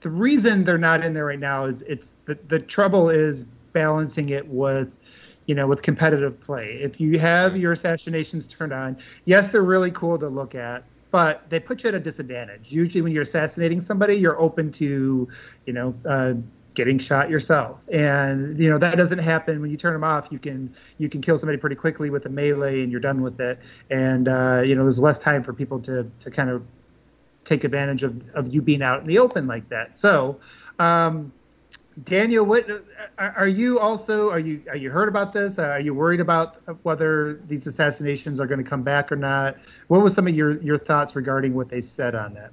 the 0.02 0.10
reason 0.10 0.64
they're 0.64 0.78
not 0.78 1.04
in 1.04 1.14
there 1.14 1.26
right 1.26 1.40
now 1.40 1.66
is 1.66 1.82
it's 1.84 2.16
the, 2.26 2.38
the 2.48 2.60
trouble 2.60 3.10
is 3.10 3.46
balancing 3.74 4.30
it 4.30 4.48
with 4.48 5.00
you 5.46 5.56
know 5.56 5.68
with 5.68 5.82
competitive 5.82 6.40
play. 6.40 6.80
If 6.82 7.00
you 7.00 7.20
have 7.20 7.58
your 7.58 7.74
assassinations 7.74 8.48
turned 8.48 8.74
on 8.74 8.98
yes 9.26 9.50
they're 9.50 9.64
really 9.64 9.92
cool 9.92 10.18
to 10.20 10.28
look 10.28 10.56
at 10.56 10.84
but 11.12 11.48
they 11.50 11.60
put 11.60 11.84
you 11.84 11.90
at 11.90 11.96
a 11.96 12.00
disadvantage. 12.00 12.72
Usually 12.72 13.02
when 13.02 13.12
you're 13.12 13.24
assassinating 13.24 13.80
somebody 13.80 14.16
you're 14.16 14.40
open 14.40 14.72
to 14.72 15.28
you 15.66 15.74
know 15.74 15.94
uh, 16.06 16.34
getting 16.76 16.98
shot 16.98 17.30
yourself. 17.30 17.80
And 17.92 18.60
you 18.60 18.70
know 18.70 18.78
that 18.80 18.98
doesn't 18.98 19.20
happen. 19.20 19.62
When 19.62 19.70
you 19.70 19.78
turn 19.78 19.94
them 19.94 20.04
off 20.04 20.30
you 20.32 20.40
can 20.40 20.74
you 20.98 21.10
can 21.10 21.22
kill 21.22 21.38
somebody 21.38 21.58
pretty 21.58 21.76
quickly 21.76 22.10
with 22.10 22.26
a 22.26 22.30
melee 22.30 22.82
and 22.82 22.92
you're 22.92 23.02
done 23.02 23.22
with 23.22 23.40
it. 23.40 23.60
And 23.90 24.28
uh, 24.28 24.64
you 24.66 24.76
know 24.76 24.84
there's 24.84 25.00
less 25.00 25.20
time 25.20 25.44
for 25.44 25.54
people 25.54 25.80
to 25.82 26.10
to 26.20 26.32
kind 26.32 26.50
of 26.50 26.64
take 27.44 27.64
advantage 27.64 28.04
of, 28.04 28.22
of 28.34 28.54
you 28.54 28.62
being 28.62 28.82
out 28.82 29.02
in 29.02 29.08
the 29.08 29.20
open 29.20 29.48
like 29.48 29.68
that. 29.70 29.96
So, 29.96 30.40
um, 30.80 31.32
Daniel, 32.04 32.46
what 32.46 32.68
are, 33.20 33.32
are 33.38 33.48
you 33.48 33.78
also 33.78 34.32
are 34.32 34.40
you 34.40 34.64
are 34.70 34.76
you 34.76 34.90
heard 34.90 35.08
about 35.08 35.32
this? 35.32 35.60
Are 35.60 35.80
you 35.80 35.94
worried 35.94 36.20
about 36.20 36.58
whether 36.84 37.36
these 37.48 37.68
assassinations 37.68 38.40
are 38.40 38.48
going 38.48 38.64
to 38.64 38.68
come 38.68 38.82
back 38.82 39.12
or 39.12 39.16
not? 39.16 39.58
What 39.90 40.02
was 40.02 40.16
some 40.16 40.28
of 40.28 40.36
your 40.36 40.60
your 40.62 40.78
thoughts 40.78 41.16
regarding 41.16 41.54
what 41.54 41.70
they 41.70 41.82
said 41.82 42.16
on 42.16 42.34
that? 42.34 42.52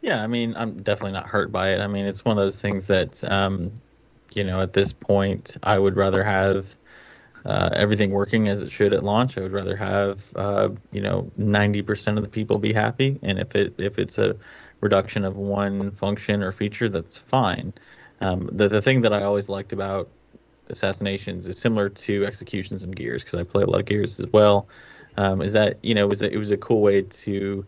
Yeah, 0.00 0.22
I 0.22 0.26
mean, 0.26 0.54
I'm 0.56 0.80
definitely 0.82 1.12
not 1.12 1.26
hurt 1.26 1.50
by 1.50 1.70
it. 1.70 1.80
I 1.80 1.86
mean, 1.86 2.06
it's 2.06 2.24
one 2.24 2.36
of 2.36 2.42
those 2.42 2.60
things 2.60 2.88
that, 2.88 3.22
um, 3.30 3.72
you 4.34 4.42
know, 4.42 4.60
at 4.60 4.72
this 4.72 4.92
point, 4.92 5.56
I 5.62 5.78
would 5.78 5.96
rather 5.96 6.24
have 6.24 6.74
uh, 7.44 7.70
everything 7.72 8.10
working 8.10 8.48
as 8.48 8.62
it 8.62 8.72
should 8.72 8.92
at 8.92 9.04
launch. 9.04 9.38
I 9.38 9.42
would 9.42 9.52
rather 9.52 9.76
have, 9.76 10.32
uh, 10.34 10.70
you 10.90 11.00
know, 11.00 11.30
90% 11.38 12.16
of 12.16 12.24
the 12.24 12.28
people 12.28 12.58
be 12.58 12.72
happy, 12.72 13.18
and 13.22 13.38
if 13.38 13.54
it 13.54 13.74
if 13.78 13.98
it's 13.98 14.18
a 14.18 14.36
reduction 14.80 15.24
of 15.24 15.36
one 15.36 15.92
function 15.92 16.42
or 16.42 16.52
feature, 16.52 16.88
that's 16.88 17.18
fine. 17.18 17.72
Um, 18.22 18.48
the 18.52 18.68
the 18.68 18.80
thing 18.80 19.02
that 19.02 19.12
I 19.12 19.22
always 19.24 19.48
liked 19.48 19.72
about 19.72 20.08
assassinations 20.68 21.48
is 21.48 21.58
similar 21.58 21.88
to 21.88 22.24
executions 22.24 22.82
and 22.82 22.94
gears 22.94 23.22
because 23.22 23.38
I 23.38 23.42
play 23.42 23.64
a 23.64 23.66
lot 23.66 23.80
of 23.80 23.86
gears 23.86 24.18
as 24.20 24.26
well. 24.32 24.68
Um, 25.16 25.42
is 25.42 25.52
that 25.52 25.78
you 25.82 25.94
know 25.94 26.04
it 26.04 26.08
was 26.08 26.22
a, 26.22 26.32
it 26.32 26.38
was 26.38 26.50
a 26.50 26.56
cool 26.56 26.80
way 26.80 27.02
to 27.02 27.66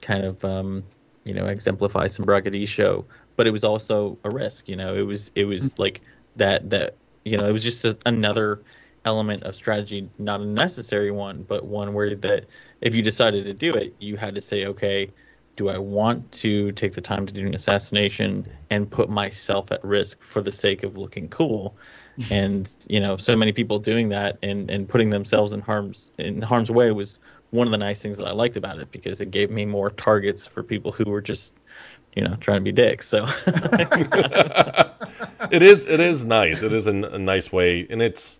kind 0.00 0.24
of 0.24 0.44
um, 0.44 0.84
you 1.24 1.34
know 1.34 1.46
exemplify 1.46 2.06
some 2.06 2.24
braggadocio, 2.24 3.04
but 3.36 3.46
it 3.46 3.50
was 3.50 3.64
also 3.64 4.16
a 4.24 4.30
risk. 4.30 4.68
You 4.68 4.76
know, 4.76 4.94
it 4.94 5.02
was 5.02 5.30
it 5.34 5.44
was 5.44 5.78
like 5.78 6.00
that 6.36 6.70
that 6.70 6.96
you 7.24 7.36
know 7.36 7.46
it 7.46 7.52
was 7.52 7.62
just 7.62 7.84
a, 7.84 7.98
another 8.06 8.62
element 9.04 9.42
of 9.42 9.54
strategy, 9.54 10.08
not 10.18 10.40
a 10.40 10.46
necessary 10.46 11.10
one, 11.10 11.42
but 11.42 11.66
one 11.66 11.92
where 11.92 12.10
that 12.10 12.46
if 12.80 12.94
you 12.94 13.02
decided 13.02 13.44
to 13.46 13.54
do 13.54 13.72
it, 13.72 13.94
you 13.98 14.16
had 14.16 14.34
to 14.34 14.40
say, 14.40 14.66
okay, 14.66 15.10
do 15.58 15.68
I 15.68 15.78
want 15.78 16.32
to 16.32 16.72
take 16.72 16.94
the 16.94 17.02
time 17.02 17.26
to 17.26 17.34
do 17.34 17.46
an 17.46 17.54
assassination 17.54 18.46
and 18.70 18.90
put 18.90 19.10
myself 19.10 19.72
at 19.72 19.84
risk 19.84 20.22
for 20.22 20.40
the 20.40 20.52
sake 20.52 20.84
of 20.84 20.96
looking 20.96 21.28
cool? 21.28 21.76
and 22.30 22.74
you 22.88 23.00
know, 23.00 23.16
so 23.16 23.36
many 23.36 23.52
people 23.52 23.78
doing 23.80 24.08
that 24.10 24.38
and 24.42 24.70
and 24.70 24.88
putting 24.88 25.10
themselves 25.10 25.52
in 25.52 25.60
harm's 25.60 26.12
in 26.18 26.40
harm's 26.40 26.70
way 26.70 26.92
was 26.92 27.18
one 27.50 27.66
of 27.66 27.72
the 27.72 27.78
nice 27.78 28.00
things 28.00 28.16
that 28.18 28.26
I 28.26 28.32
liked 28.32 28.56
about 28.56 28.78
it 28.78 28.92
because 28.92 29.20
it 29.20 29.32
gave 29.32 29.50
me 29.50 29.66
more 29.66 29.90
targets 29.90 30.46
for 30.46 30.62
people 30.62 30.92
who 30.92 31.04
were 31.10 31.20
just 31.20 31.54
you 32.14 32.22
know 32.22 32.36
trying 32.40 32.58
to 32.60 32.64
be 32.64 32.72
dicks. 32.72 33.08
So 33.08 33.26
it 35.50 35.62
is 35.62 35.86
it 35.86 36.00
is 36.00 36.24
nice. 36.24 36.62
It 36.62 36.72
is 36.72 36.86
a, 36.86 36.90
n- 36.92 37.04
a 37.04 37.18
nice 37.18 37.52
way, 37.52 37.86
and 37.90 38.00
it's 38.00 38.38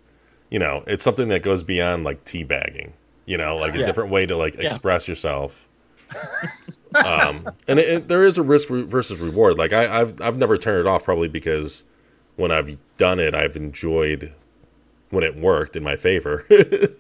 you 0.51 0.61
know 0.61 0.85
it's 0.87 1.03
something 1.03 1.29
that 1.29 1.43
goes 1.43 1.65
beyond 1.65 2.05
like 2.05 2.25
teabagging. 2.25 2.93
You 3.27 3.39
know, 3.39 3.59
like 3.59 3.75
a 3.75 3.79
Yeah. 3.79 3.87
different 3.87 4.11
way 4.11 4.25
to 4.27 4.37
like 4.37 4.55
Yeah. 4.55 4.63
express 4.65 5.09
yourself. 5.09 5.69
um, 6.95 7.49
and 7.67 7.79
it, 7.79 7.89
it- 7.89 8.09
there 8.09 8.25
is 8.25 8.39
a 8.39 8.43
risk 8.43 8.71
re- 8.71 8.83
versus 8.83 9.19
reward. 9.21 9.59
Like 9.59 9.73
I, 9.73 10.01
I've 10.01 10.21
I've 10.21 10.39
never 10.39 10.57
turned 10.57 10.81
it 10.81 10.87
off 10.87 11.05
probably 11.05 11.29
because 11.29 11.85
when 12.37 12.51
I've 12.51 12.79
done 12.97 13.19
it, 13.21 13.35
I've 13.35 13.57
enjoyed 13.57 14.33
when 15.11 15.25
it 15.25 15.37
worked 15.37 15.77
in 15.77 15.83
my 15.83 15.97
favor. 15.97 16.47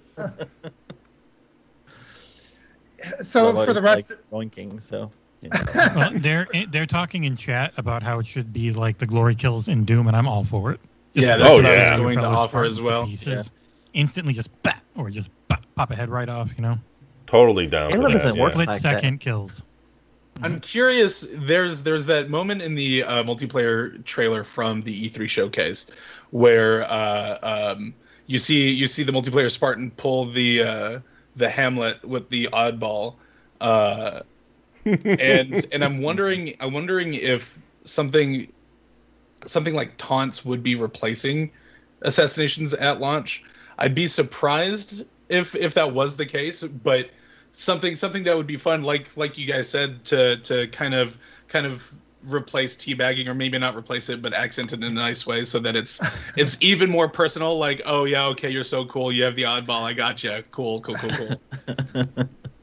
So 3.22 3.49
I've 3.49 3.66
for 3.66 3.72
the 3.72 3.80
always 3.80 4.11
rest, 4.11 4.11
liked 4.11 4.30
boinking, 4.57 4.82
so 4.82 5.11
you 5.41 5.51
know. 5.51 5.61
well, 5.97 6.11
they're 6.16 6.49
they're 6.70 6.84
talking 6.86 7.24
in 7.24 7.36
chat 7.36 7.72
about 7.76 8.03
how 8.03 8.18
it 8.18 8.26
should 8.26 8.53
be 8.53 8.72
like 8.72 8.99
the 8.99 9.07
glory 9.07 9.34
kills 9.36 9.68
in 9.68 9.84
Doom, 9.84 10.09
and 10.09 10.16
I'm 10.16 10.26
all 10.26 10.43
for 10.45 10.72
it. 10.72 10.80
Yeah, 11.14 11.36
that's 11.36 11.49
Oh, 11.49 11.55
what 11.55 11.66
I 11.66 11.76
was 11.76 11.84
yeah. 11.84 11.97
going 11.97 12.18
to 12.18 12.24
offer 12.24 12.64
as 12.64 12.82
well. 12.82 13.07
pieces. 13.07 13.51
Instantly, 13.95 14.32
just 14.34 14.51
bat 14.62 14.82
or 14.97 15.11
just 15.11 15.30
pop, 15.49 15.62
pop 15.76 15.91
a 15.93 15.97
head 15.97 16.09
right 16.11 16.28
off. 16.28 16.51
You 16.57 16.62
know, 16.62 16.78
totally 17.26 17.66
down 17.68 17.93
for 17.93 17.99
Halo 17.99 18.09
that. 18.12 18.18
doesn't 18.18 18.36
yeah. 18.36 18.43
work 18.43 18.53
split 18.53 18.68
like 18.68 18.82
that. 18.82 18.82
second 18.82 19.18
kills. 19.20 19.62
I'm 20.43 20.61
curious. 20.61 21.26
There's 21.32 21.82
there's 21.82 22.07
that 22.07 22.30
moment 22.30 22.62
in 22.62 22.74
the 22.74 23.03
uh, 23.03 23.24
multiplayer 23.24 24.05
trailer 24.05 24.45
from 24.45 24.82
the 24.82 25.09
E3 25.09 25.28
showcase 25.28 25.86
where 26.30 26.91
uh, 26.91 27.39
um, 27.43 27.95
you 28.26 28.39
see 28.39 28.70
you 28.70 28.86
see 28.86 29.03
the 29.03 29.12
multiplayer 29.12 29.51
Spartan 29.51 29.91
pull 29.93 30.26
the 30.26 30.62
uh, 30.62 31.01
the 31.36 31.49
Hamlet 31.49 32.05
with 32.05 32.28
the 32.28 32.49
oddball, 32.53 33.14
uh, 33.61 34.20
and 34.84 35.66
and 35.72 35.84
I'm 35.84 36.03
wondering 36.03 36.55
I'm 36.61 36.72
wondering 36.72 37.14
if 37.14 37.59
something 37.84 38.53
something 39.45 39.74
like 39.74 39.97
taunts 39.97 40.45
would 40.45 40.62
be 40.62 40.74
replacing 40.74 41.51
assassinations 42.03 42.74
at 42.74 43.01
launch. 43.01 43.45
I'd 43.78 43.95
be 43.95 44.07
surprised 44.07 45.05
if 45.28 45.55
if 45.55 45.74
that 45.74 45.93
was 45.93 46.16
the 46.16 46.26
case, 46.26 46.62
but 46.62 47.11
something 47.53 47.94
something 47.94 48.24
that 48.24 48.36
would 48.36 48.46
be 48.46 48.57
fun, 48.57 48.82
like 48.82 49.16
like 49.16 49.38
you 49.38 49.46
guys 49.46 49.68
said, 49.68 50.05
to 50.07 50.36
to 50.38 50.68
kind 50.68 50.94
of 50.94 51.18
kind 51.49 51.66
of 51.66 51.92
replace 52.24 52.76
teabagging 52.76 53.28
or 53.28 53.34
maybe 53.34 53.57
not 53.59 53.76
replace 53.76 54.09
it 54.09 54.20
but 54.20 54.34
accent 54.34 54.72
it 54.72 54.82
in 54.82 54.84
a 54.84 54.90
nice 54.90 55.24
way 55.24 55.44
so 55.44 55.61
that 55.61 55.76
it's 55.76 56.01
it's 56.36 56.59
even 56.61 56.90
more 56.90 57.09
personal 57.09 57.57
like 57.59 57.80
oh 57.86 58.05
yeah 58.05 58.24
okay 58.24 58.51
you're 58.51 58.64
so 58.64 58.84
cool. 58.86 59.12
You 59.12 59.22
have 59.24 59.36
the 59.36 59.44
oddball. 59.44 59.84
I 59.84 59.92
got 59.92 60.22
you 60.22 60.42
cool 60.51 60.80
cool 60.80 60.96
cool 60.96 61.11
cool 61.11 62.09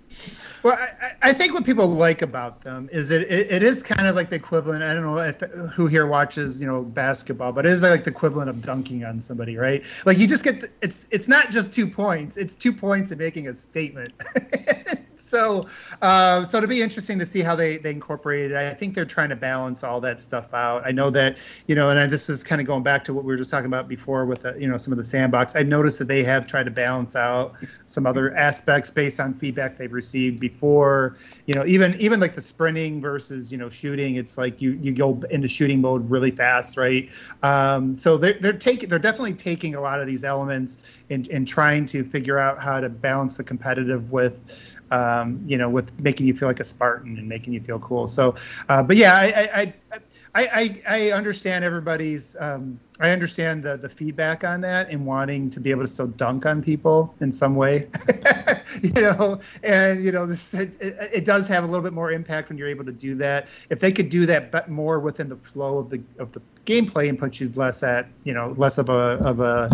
well, 0.64 0.78
I, 1.02 1.30
I- 1.30 1.34
think 1.34 1.54
what 1.54 1.66
people 1.66 1.88
like 1.88 2.22
about 2.22 2.64
them 2.64 2.90
is 2.92 3.10
that 3.10 3.22
it, 3.22 3.52
it 3.52 3.64
is 3.64 3.84
kind 3.84 4.08
of 4.08 4.16
like 4.16 4.30
the 4.30 4.36
equivalent. 4.36 4.84
I 4.84 4.94
don't 4.94 5.04
know 5.04 5.18
if, 5.18 5.40
who 5.74 5.88
here 5.88 6.08
watches, 6.08 6.60
you 6.60 6.68
know, 6.68 6.84
basketball, 6.84 7.52
but 7.52 7.66
it 7.66 7.72
is 7.72 7.82
like 7.82 8.04
the 8.04 8.12
equivalent 8.12 8.50
of 8.50 8.62
dunking 8.62 9.04
on 9.06 9.20
somebody, 9.20 9.58
right? 9.58 9.84
Like 10.06 10.18
you 10.18 10.28
just 10.28 10.44
get 10.44 10.62
the, 10.62 10.70
it's 10.82 11.06
it's 11.12 11.28
not 11.28 11.52
just 11.52 11.74
two 11.74 11.88
points; 11.88 12.38
it's 12.38 12.56
two 12.56 12.74
points 12.74 13.12
and 13.12 13.20
making 13.20 13.48
a 13.48 13.54
statement. 13.54 14.14
so, 15.26 15.66
uh, 16.04 16.46
so 16.46 16.58
it'll 16.58 16.70
be 16.70 16.84
interesting 16.84 17.18
to 17.18 17.26
see 17.26 17.42
how 17.42 17.56
they 17.56 17.78
they 17.78 17.90
incorporate 17.90 18.52
it. 18.52 18.58
I 18.58 18.76
think 18.76 18.94
they're 18.94 19.06
trying 19.06 19.30
to 19.30 19.36
balance 19.36 19.84
all 19.84 20.00
that 20.02 20.20
stuff 20.20 20.54
out. 20.54 20.84
I 20.86 20.92
know 20.92 21.10
that 21.10 21.40
you 21.66 21.74
know, 21.74 21.90
and 21.90 22.00
I, 22.00 22.06
this 22.06 22.30
is 22.30 22.44
kind 22.44 22.62
of 22.62 22.68
going 22.68 22.84
back 22.84 23.04
to 23.06 23.14
what 23.14 23.24
we 23.24 23.34
were 23.34 23.38
just 23.38 23.50
talking 23.50 23.66
about 23.66 23.88
before 23.88 24.26
with 24.26 24.44
the, 24.44 24.56
you 24.60 24.68
know 24.68 24.78
some 24.78 24.94
of 24.94 24.98
the 24.98 25.04
sandbox. 25.04 25.56
I 25.56 25.64
noticed 25.64 25.98
that 25.98 26.08
they 26.08 26.24
have 26.24 26.46
tried 26.46 26.66
to 26.66 26.72
balance 26.72 27.16
out 27.16 27.56
some 27.88 28.06
other 28.06 28.36
aspects 28.38 28.92
based 28.92 29.20
on 29.20 29.34
feedback 29.34 29.80
they've 29.80 29.92
received 29.92 30.40
before. 30.40 31.18
You 31.48 31.56
know, 31.56 31.66
even 31.66 31.96
even 32.00 32.20
like 32.20 32.36
the 32.36 32.42
sprinting 32.42 33.02
versus 33.02 33.52
you 33.52 33.58
know 33.58 33.70
shooting. 33.70 34.18
It's 34.18 34.38
like 34.38 34.62
you 34.62 34.74
you 34.74 34.92
go 34.92 35.20
into 35.32 35.48
shooting 35.48 35.82
mode 35.82 36.08
really 36.08 36.32
fast, 36.32 36.78
right? 36.78 37.10
Um, 37.42 37.96
so 37.96 38.18
they're 38.18 38.38
they're 38.40 38.54
taking 38.54 38.90
they're 38.90 39.00
definitely 39.00 39.34
taking 39.34 39.74
a 39.74 39.82
lot 39.82 40.00
of 40.00 40.06
these 40.06 40.24
elements 40.24 40.78
and 41.10 41.28
and 41.30 41.48
trying 41.48 41.88
to 41.88 42.04
figure 42.04 42.38
out 42.38 42.62
how 42.62 42.80
to 42.80 42.90
balance 42.90 43.38
the 43.38 43.44
competitive 43.44 44.12
with. 44.12 44.62
Um, 44.92 45.42
you 45.48 45.58
know, 45.58 45.70
with 45.70 45.98
making 46.00 46.28
you 46.28 46.36
feel 46.36 46.48
like 46.48 46.60
a 46.60 46.64
Spartan 46.64 47.18
and 47.18 47.28
making 47.28 47.54
you 47.54 47.62
feel 47.62 47.80
cool. 47.80 48.08
So, 48.08 48.36
uh, 48.70 48.84
but 48.84 48.98
yeah, 48.98 49.16
I, 49.16 49.26
I, 49.26 49.74
I 49.92 50.00
I, 50.36 50.82
I, 50.88 51.12
understand 51.12 51.64
everybody's. 51.64 52.36
Um, 52.42 52.78
I 53.00 53.12
understand 53.12 53.64
the 53.64 53.78
the 53.78 53.88
feedback 53.88 54.44
on 54.44 54.60
that 54.62 54.90
and 54.90 55.06
wanting 55.06 55.50
to 55.52 55.62
be 55.62 55.72
able 55.72 55.84
to 55.84 55.88
still 55.88 56.08
dunk 56.08 56.46
on 56.46 56.62
people 56.62 57.16
in 57.22 57.32
some 57.32 57.56
way, 57.56 57.88
you 58.82 59.02
know. 59.02 59.40
And 59.64 60.04
you 60.04 60.12
know, 60.12 60.26
this 60.26 60.54
it, 60.54 60.72
it 60.82 61.24
does 61.24 61.48
have 61.48 61.64
a 61.64 61.68
little 61.68 61.82
bit 61.82 61.94
more 61.94 62.12
impact 62.12 62.50
when 62.50 62.58
you're 62.58 62.68
able 62.68 62.84
to 62.84 62.92
do 62.92 63.16
that. 63.16 63.48
If 63.70 63.80
they 63.80 63.94
could 63.94 64.10
do 64.10 64.26
that, 64.26 64.52
but 64.52 64.70
more 64.70 65.00
within 65.00 65.30
the 65.30 65.38
flow 65.38 65.78
of 65.78 65.90
the 65.90 66.02
of 66.20 66.34
the 66.34 66.42
gameplay 66.66 67.08
and 67.08 67.18
put 67.18 67.40
you 67.40 67.50
less 67.56 67.82
at 67.82 68.08
you 68.26 68.34
know 68.34 68.54
less 68.58 68.78
of 68.78 68.90
a 68.90 69.18
of 69.24 69.40
a 69.40 69.70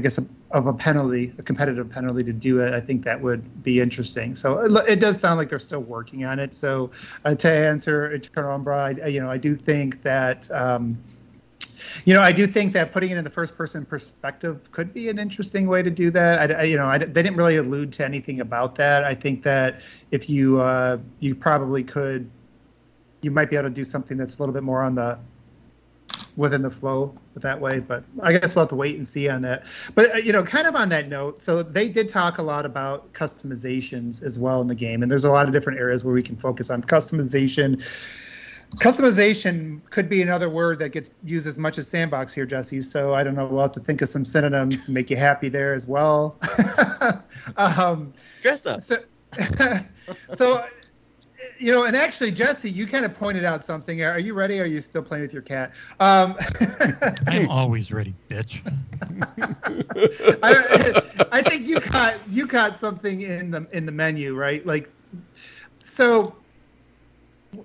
I 0.00 0.02
guess, 0.02 0.16
a, 0.16 0.24
of 0.52 0.66
a 0.66 0.72
penalty, 0.72 1.30
a 1.36 1.42
competitive 1.42 1.90
penalty 1.90 2.24
to 2.24 2.32
do 2.32 2.60
it, 2.60 2.72
I 2.72 2.80
think 2.80 3.04
that 3.04 3.20
would 3.20 3.62
be 3.62 3.82
interesting. 3.82 4.34
So 4.34 4.60
it, 4.60 4.72
it 4.88 4.98
does 4.98 5.20
sound 5.20 5.36
like 5.36 5.50
they're 5.50 5.58
still 5.58 5.82
working 5.82 6.24
on 6.24 6.38
it. 6.38 6.54
So 6.54 6.90
uh, 7.26 7.34
to 7.34 7.50
answer 7.50 8.10
Eternal 8.10 8.50
Umbra, 8.52 8.96
I, 9.04 9.08
you 9.08 9.20
know, 9.20 9.30
I 9.30 9.36
do 9.36 9.54
think 9.54 10.02
that, 10.02 10.50
um, 10.52 10.96
you 12.06 12.14
know, 12.14 12.22
I 12.22 12.32
do 12.32 12.46
think 12.46 12.72
that 12.72 12.92
putting 12.94 13.10
it 13.10 13.18
in 13.18 13.24
the 13.24 13.30
first 13.30 13.58
person 13.58 13.84
perspective 13.84 14.72
could 14.72 14.94
be 14.94 15.10
an 15.10 15.18
interesting 15.18 15.68
way 15.68 15.82
to 15.82 15.90
do 15.90 16.10
that. 16.12 16.50
I, 16.50 16.54
I- 16.60 16.62
you 16.62 16.78
know, 16.78 16.86
I, 16.86 16.96
they 16.96 17.22
didn't 17.22 17.36
really 17.36 17.56
allude 17.56 17.92
to 17.92 18.04
anything 18.06 18.40
about 18.40 18.74
that. 18.76 19.04
I 19.04 19.14
think 19.14 19.42
that 19.42 19.82
if 20.12 20.30
you, 20.30 20.60
uh, 20.60 20.96
you 21.18 21.34
probably 21.34 21.84
could, 21.84 22.30
you 23.20 23.30
might 23.30 23.50
be 23.50 23.56
able 23.56 23.68
to 23.68 23.74
do 23.74 23.84
something 23.84 24.16
that's 24.16 24.38
a 24.38 24.40
little 24.40 24.54
bit 24.54 24.62
more 24.62 24.80
on 24.80 24.94
the 24.94 25.18
within 26.36 26.62
the 26.62 26.70
flow 26.70 27.14
that 27.34 27.60
way. 27.60 27.80
But 27.80 28.04
I 28.22 28.32
guess 28.32 28.54
we'll 28.54 28.62
have 28.62 28.70
to 28.70 28.76
wait 28.76 28.96
and 28.96 29.06
see 29.06 29.28
on 29.28 29.42
that. 29.42 29.64
But 29.94 30.14
uh, 30.14 30.18
you 30.18 30.32
know, 30.32 30.42
kind 30.42 30.66
of 30.66 30.74
on 30.76 30.88
that 30.90 31.08
note, 31.08 31.42
so 31.42 31.62
they 31.62 31.88
did 31.88 32.08
talk 32.08 32.38
a 32.38 32.42
lot 32.42 32.64
about 32.64 33.12
customizations 33.12 34.22
as 34.22 34.38
well 34.38 34.60
in 34.60 34.68
the 34.68 34.74
game, 34.74 35.02
and 35.02 35.10
there's 35.10 35.24
a 35.24 35.30
lot 35.30 35.46
of 35.46 35.52
different 35.52 35.78
areas 35.78 36.04
where 36.04 36.14
we 36.14 36.22
can 36.22 36.36
focus 36.36 36.70
on 36.70 36.82
customization. 36.82 37.82
Customization 38.76 39.80
could 39.90 40.08
be 40.08 40.22
another 40.22 40.48
word 40.48 40.78
that 40.78 40.90
gets 40.90 41.10
used 41.24 41.48
as 41.48 41.58
much 41.58 41.76
as 41.76 41.88
sandbox 41.88 42.32
here, 42.32 42.46
Jesse. 42.46 42.80
So 42.82 43.14
I 43.14 43.24
don't 43.24 43.34
know. 43.34 43.46
We'll 43.46 43.62
have 43.62 43.72
to 43.72 43.80
think 43.80 44.00
of 44.00 44.08
some 44.08 44.24
synonyms 44.24 44.86
to 44.86 44.92
make 44.92 45.10
you 45.10 45.16
happy 45.16 45.48
there 45.48 45.72
as 45.72 45.88
well. 45.88 46.38
um, 47.56 48.14
Dress 48.42 48.66
up. 48.66 48.80
so, 48.80 48.98
so, 50.34 50.64
you 51.60 51.72
know, 51.72 51.84
and 51.84 51.94
actually, 51.94 52.30
Jesse, 52.30 52.70
you 52.70 52.86
kind 52.86 53.04
of 53.04 53.14
pointed 53.14 53.44
out 53.44 53.62
something. 53.64 54.02
Are 54.02 54.18
you 54.18 54.32
ready? 54.32 54.60
Are 54.60 54.66
you 54.66 54.80
still 54.80 55.02
playing 55.02 55.22
with 55.22 55.32
your 55.32 55.42
cat? 55.42 55.72
Um, 56.00 56.34
I'm 57.26 57.50
always 57.50 57.92
ready, 57.92 58.14
bitch. 58.30 58.62
I, 60.42 61.26
I 61.30 61.42
think 61.42 61.68
you 61.68 61.78
caught 61.78 62.14
you 62.30 62.46
caught 62.46 62.78
something 62.78 63.20
in 63.20 63.50
the 63.50 63.66
in 63.72 63.84
the 63.84 63.92
menu, 63.92 64.34
right? 64.34 64.64
Like, 64.64 64.88
so, 65.80 66.34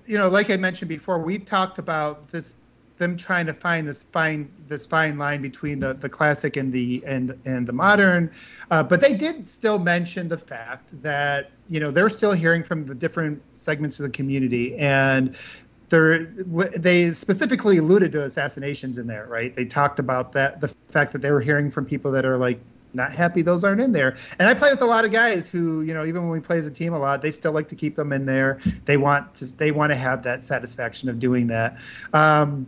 you 0.05 0.17
know, 0.17 0.27
like 0.27 0.49
I 0.49 0.57
mentioned 0.57 0.89
before, 0.89 1.17
we've 1.17 1.45
talked 1.45 1.79
about 1.79 2.27
this 2.27 2.55
them 2.97 3.17
trying 3.17 3.45
to 3.45 3.53
find 3.53 3.87
this 3.87 4.03
fine 4.03 4.49
this 4.67 4.85
fine 4.85 5.17
line 5.17 5.41
between 5.41 5.79
the 5.79 5.93
the 5.93 6.09
classic 6.09 6.57
and 6.57 6.71
the 6.71 7.03
and 7.05 7.37
and 7.45 7.67
the 7.67 7.73
modern 7.73 8.31
uh, 8.71 8.81
but 8.81 9.01
they 9.01 9.13
did 9.13 9.47
still 9.47 9.79
mention 9.79 10.27
the 10.27 10.37
fact 10.37 11.01
that 11.01 11.51
you 11.69 11.79
know 11.79 11.91
they're 11.91 12.09
still 12.09 12.31
hearing 12.31 12.63
from 12.63 12.85
the 12.85 12.95
different 12.95 13.41
segments 13.53 13.99
of 13.99 14.05
the 14.05 14.11
community 14.11 14.75
and 14.77 15.35
they're 15.89 16.25
they 16.75 17.11
specifically 17.11 17.77
alluded 17.77 18.11
to 18.11 18.23
assassinations 18.23 18.97
in 18.97 19.07
there 19.07 19.27
right 19.27 19.55
they 19.55 19.65
talked 19.65 19.99
about 19.99 20.31
that 20.31 20.61
the 20.61 20.67
fact 20.89 21.11
that 21.11 21.21
they 21.21 21.31
were 21.31 21.41
hearing 21.41 21.69
from 21.69 21.85
people 21.85 22.11
that 22.11 22.25
are 22.25 22.37
like 22.37 22.59
not 22.95 23.11
happy 23.11 23.41
those 23.41 23.63
aren't 23.63 23.81
in 23.81 23.91
there. 23.91 24.15
And 24.39 24.47
I 24.47 24.53
play 24.53 24.71
with 24.71 24.81
a 24.81 24.85
lot 24.85 25.05
of 25.05 25.11
guys 25.11 25.47
who, 25.47 25.81
you 25.81 25.93
know, 25.93 26.05
even 26.05 26.23
when 26.23 26.31
we 26.31 26.39
play 26.39 26.57
as 26.57 26.65
a 26.65 26.71
team 26.71 26.93
a 26.93 26.97
lot, 26.97 27.21
they 27.21 27.29
still 27.29 27.51
like 27.51 27.67
to 27.67 27.75
keep 27.75 27.95
them 27.95 28.13
in 28.13 28.25
there. 28.25 28.59
They 28.85 28.97
want 28.97 29.35
to 29.35 29.57
they 29.57 29.71
want 29.71 29.91
to 29.91 29.97
have 29.97 30.23
that 30.23 30.43
satisfaction 30.43 31.09
of 31.09 31.19
doing 31.19 31.47
that. 31.47 31.77
Um, 32.13 32.65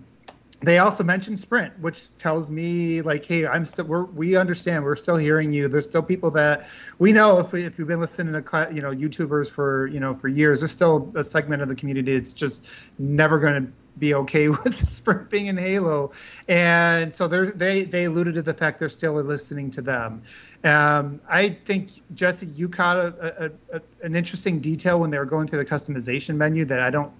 they 0.61 0.79
also 0.79 1.03
mentioned 1.03 1.37
sprint 1.37 1.71
which 1.79 2.07
tells 2.17 2.49
me 2.49 3.01
like 3.01 3.23
hey 3.23 3.45
i'm 3.45 3.63
still 3.63 3.85
we 3.85 4.35
understand 4.35 4.83
we're 4.83 4.95
still 4.95 5.17
hearing 5.17 5.51
you. 5.51 5.67
There's 5.67 5.85
still 5.85 6.01
people 6.01 6.31
that 6.31 6.69
we 6.99 7.11
know 7.11 7.39
if, 7.39 7.51
we, 7.51 7.63
if 7.63 7.77
you've 7.77 7.87
been 7.87 7.99
listening 7.99 8.33
to 8.33 8.69
you 8.73 8.81
know 8.81 8.91
youtubers 8.91 9.49
for 9.49 9.87
you 9.87 9.99
know 9.99 10.15
for 10.15 10.27
years 10.27 10.61
there's 10.61 10.71
still 10.71 11.11
a 11.15 11.23
segment 11.23 11.61
of 11.61 11.67
the 11.67 11.75
community 11.75 12.13
it's 12.15 12.33
just 12.33 12.69
never 12.97 13.39
going 13.39 13.65
to 13.65 13.71
be 13.99 14.13
okay 14.13 14.49
with 14.63 14.87
sprint 14.87 15.29
being 15.29 15.47
in 15.47 15.57
halo. 15.57 16.11
And 16.47 17.13
so 17.13 17.27
they 17.27 17.51
they 17.51 17.83
they 17.83 18.05
alluded 18.05 18.35
to 18.35 18.41
the 18.41 18.53
fact 18.53 18.79
they're 18.79 18.89
still 18.89 19.13
listening 19.13 19.71
to 19.71 19.81
them. 19.81 20.21
Um, 20.63 21.21
i 21.29 21.49
think 21.49 21.91
jesse 22.15 22.47
you 22.47 22.67
caught 22.67 22.97
a, 22.97 23.45
a, 23.45 23.77
a, 23.77 23.81
an 24.01 24.15
interesting 24.15 24.59
detail 24.59 24.99
when 24.99 25.11
they 25.11 25.19
were 25.19 25.25
going 25.25 25.47
through 25.47 25.59
the 25.59 25.69
customization 25.69 26.35
menu 26.35 26.65
that 26.65 26.79
i 26.79 26.89
don't 26.89 27.11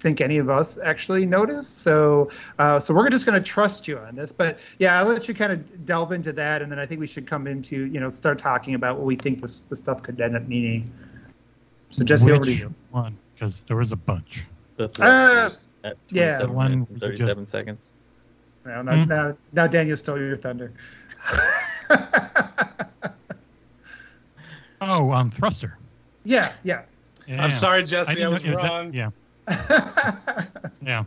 think 0.00 0.20
any 0.20 0.38
of 0.38 0.48
us 0.48 0.78
actually 0.78 1.26
noticed. 1.26 1.78
So, 1.78 2.30
uh, 2.58 2.78
so 2.78 2.94
we're 2.94 3.10
just 3.10 3.26
going 3.26 3.40
to 3.42 3.46
trust 3.46 3.88
you 3.88 3.98
on 3.98 4.14
this. 4.14 4.32
But 4.32 4.58
yeah, 4.78 4.98
I'll 4.98 5.06
let 5.06 5.28
you 5.28 5.34
kind 5.34 5.52
of 5.52 5.84
delve 5.86 6.12
into 6.12 6.32
that, 6.34 6.62
and 6.62 6.70
then 6.70 6.78
I 6.78 6.86
think 6.86 7.00
we 7.00 7.06
should 7.06 7.26
come 7.26 7.46
into 7.46 7.86
you 7.86 8.00
know 8.00 8.10
start 8.10 8.38
talking 8.38 8.74
about 8.74 8.96
what 8.96 9.06
we 9.06 9.16
think 9.16 9.40
this 9.40 9.62
the 9.62 9.76
stuff 9.76 10.02
could 10.02 10.20
end 10.20 10.36
up 10.36 10.46
meaning. 10.46 10.90
So 11.90 12.04
Jesse, 12.04 12.26
Which 12.26 12.34
over 12.34 12.44
to 12.44 12.52
you. 12.52 12.74
one? 12.90 13.16
Because 13.34 13.62
there 13.62 13.76
was 13.76 13.92
a 13.92 13.96
bunch. 13.96 14.44
The 14.76 14.84
Uh, 15.00 15.90
yeah. 16.10 16.38
27 16.38 16.46
The 16.46 16.52
one 16.52 16.70
minutes 16.70 16.88
and 16.88 17.00
we 17.00 17.08
just- 17.08 17.20
37 17.20 17.46
seconds. 17.46 17.92
Now, 18.66 18.82
now, 18.82 19.02
Hmm. 19.04 19.08
now, 19.08 19.36
now 19.52 19.66
Daniel 19.66 19.96
stole 19.96 20.18
your 20.18 20.36
thunder. 20.36 20.72
Oh, 24.80 25.10
um, 25.12 25.28
thruster. 25.30 25.76
yeah, 26.24 26.52
yeah. 26.62 26.82
Yeah. 27.26 27.42
I'm 27.42 27.50
sorry, 27.50 27.80
I 27.80 27.84
Jesse. 27.84 28.12
I, 28.12 28.14
didn't 28.14 28.30
was 28.32 28.44
know- 28.44 28.52
is 28.52 28.56
that- 28.62 28.68
wrong. 28.68 28.92
yeah, 28.94 29.10
yeah. 30.82 31.04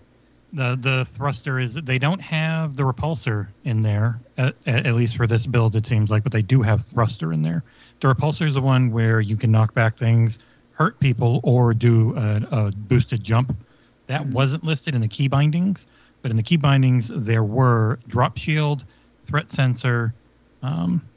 The 0.54 0.78
the 0.80 1.06
thruster 1.06 1.60
is 1.60 1.76
they 1.76 1.98
don't 1.98 2.20
have 2.20 2.76
the 2.76 2.84
repulsor 2.84 3.48
in 3.64 3.82
there 3.82 4.20
at, 4.38 4.56
at 4.68 4.94
least 4.96 5.16
for 5.16 5.26
this 5.26 5.46
build 5.48 5.76
it 5.78 5.86
seems 5.88 6.12
like, 6.12 6.24
but 6.24 6.34
they 6.34 6.42
do 6.42 6.62
have 6.62 6.82
thruster 6.82 7.32
in 7.32 7.42
there. 7.42 7.64
The 8.02 8.14
repulsor 8.14 8.46
is 8.46 8.56
the 8.56 8.62
one 8.62 8.92
where 8.92 9.22
you 9.22 9.38
can 9.38 9.50
knock 9.52 9.74
back 9.74 9.98
things, 9.98 10.39
hurt 10.72 11.00
people, 11.00 11.39
or 11.44 11.74
do 11.74 12.14
a, 12.18 12.42
a 12.52 12.72
boosted 12.76 13.24
jump. 13.24 13.64
That 14.08 14.24
Mhm. 14.24 14.32
wasn't 14.34 14.66
listed 14.66 14.94
in 14.94 15.00
the 15.00 15.08
key 15.08 15.30
bindings, 15.30 15.88
but 16.22 16.32
in 16.32 16.38
the 16.38 16.44
key 16.44 16.58
bindings 16.58 17.08
there 17.08 17.46
were 17.46 18.00
drop 18.08 18.38
shield, 18.38 18.84
threat 19.24 19.50
sensor. 19.50 20.14
Um, 20.62 21.10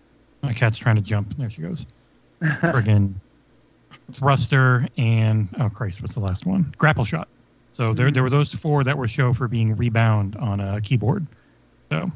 my 0.44 0.52
cat's 0.52 0.76
trying 0.76 0.96
to 0.96 1.02
jump. 1.02 1.36
There 1.36 1.50
she 1.50 1.62
goes. 1.62 1.86
Friggin' 2.44 3.16
thruster 4.12 4.86
and 4.96 5.48
oh 5.60 5.68
Christ, 5.68 6.00
what's 6.02 6.14
the 6.14 6.20
last 6.20 6.46
one? 6.46 6.74
Grapple 6.78 7.04
shot. 7.04 7.28
So 7.72 7.92
there, 7.92 8.06
mm-hmm. 8.06 8.14
there 8.14 8.22
were 8.22 8.30
those 8.30 8.52
four 8.52 8.84
that 8.84 8.96
were 8.96 9.08
show 9.08 9.32
for 9.32 9.48
being 9.48 9.74
rebound 9.76 10.36
on 10.36 10.60
a 10.60 10.80
keyboard. 10.80 11.26
So 11.90 12.10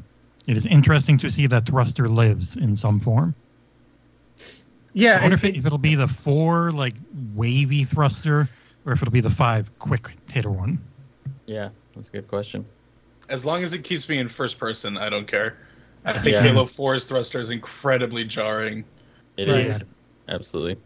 it 0.47 0.55
is 0.57 0.65
interesting 0.65 1.17
to 1.19 1.29
see 1.29 1.47
that 1.47 1.65
thruster 1.65 2.07
lives 2.07 2.55
in 2.55 2.75
some 2.75 2.99
form. 2.99 3.35
yeah, 4.93 5.17
I 5.17 5.21
wonder 5.21 5.35
if, 5.35 5.43
it- 5.43 5.55
it, 5.55 5.57
if 5.57 5.65
it'll 5.65 5.77
be 5.77 5.95
the 5.95 6.07
four 6.07 6.71
like 6.71 6.95
wavy 7.35 7.83
thruster 7.83 8.47
or 8.85 8.93
if 8.93 9.01
it'll 9.01 9.11
be 9.11 9.21
the 9.21 9.29
five 9.29 9.69
quick 9.79 10.09
hitter 10.31 10.49
one. 10.51 10.79
Yeah, 11.45 11.69
that's 11.95 12.07
a 12.09 12.11
good 12.11 12.27
question. 12.27 12.65
As 13.29 13.45
long 13.45 13.61
as 13.63 13.73
it 13.73 13.83
keeps 13.83 14.07
me 14.09 14.17
in 14.19 14.27
first 14.27 14.57
person, 14.57 14.97
I 14.97 15.09
don't 15.09 15.27
care. 15.27 15.57
I 16.05 16.13
think 16.13 16.33
Yeah. 16.33 16.41
Halo 16.41 16.63
4's 16.63 17.05
thruster 17.05 17.39
is 17.39 17.49
incredibly 17.51 18.23
jarring. 18.23 18.85
It 19.37 19.49
Right. 19.49 19.57
is 19.65 19.83
absolutely. 20.29 20.77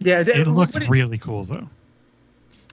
Yeah. 0.00 0.20
It 0.20 0.46
what, 0.46 0.56
looks 0.56 0.72
did, 0.72 0.88
really 0.88 1.18
cool 1.18 1.44
though. 1.44 1.68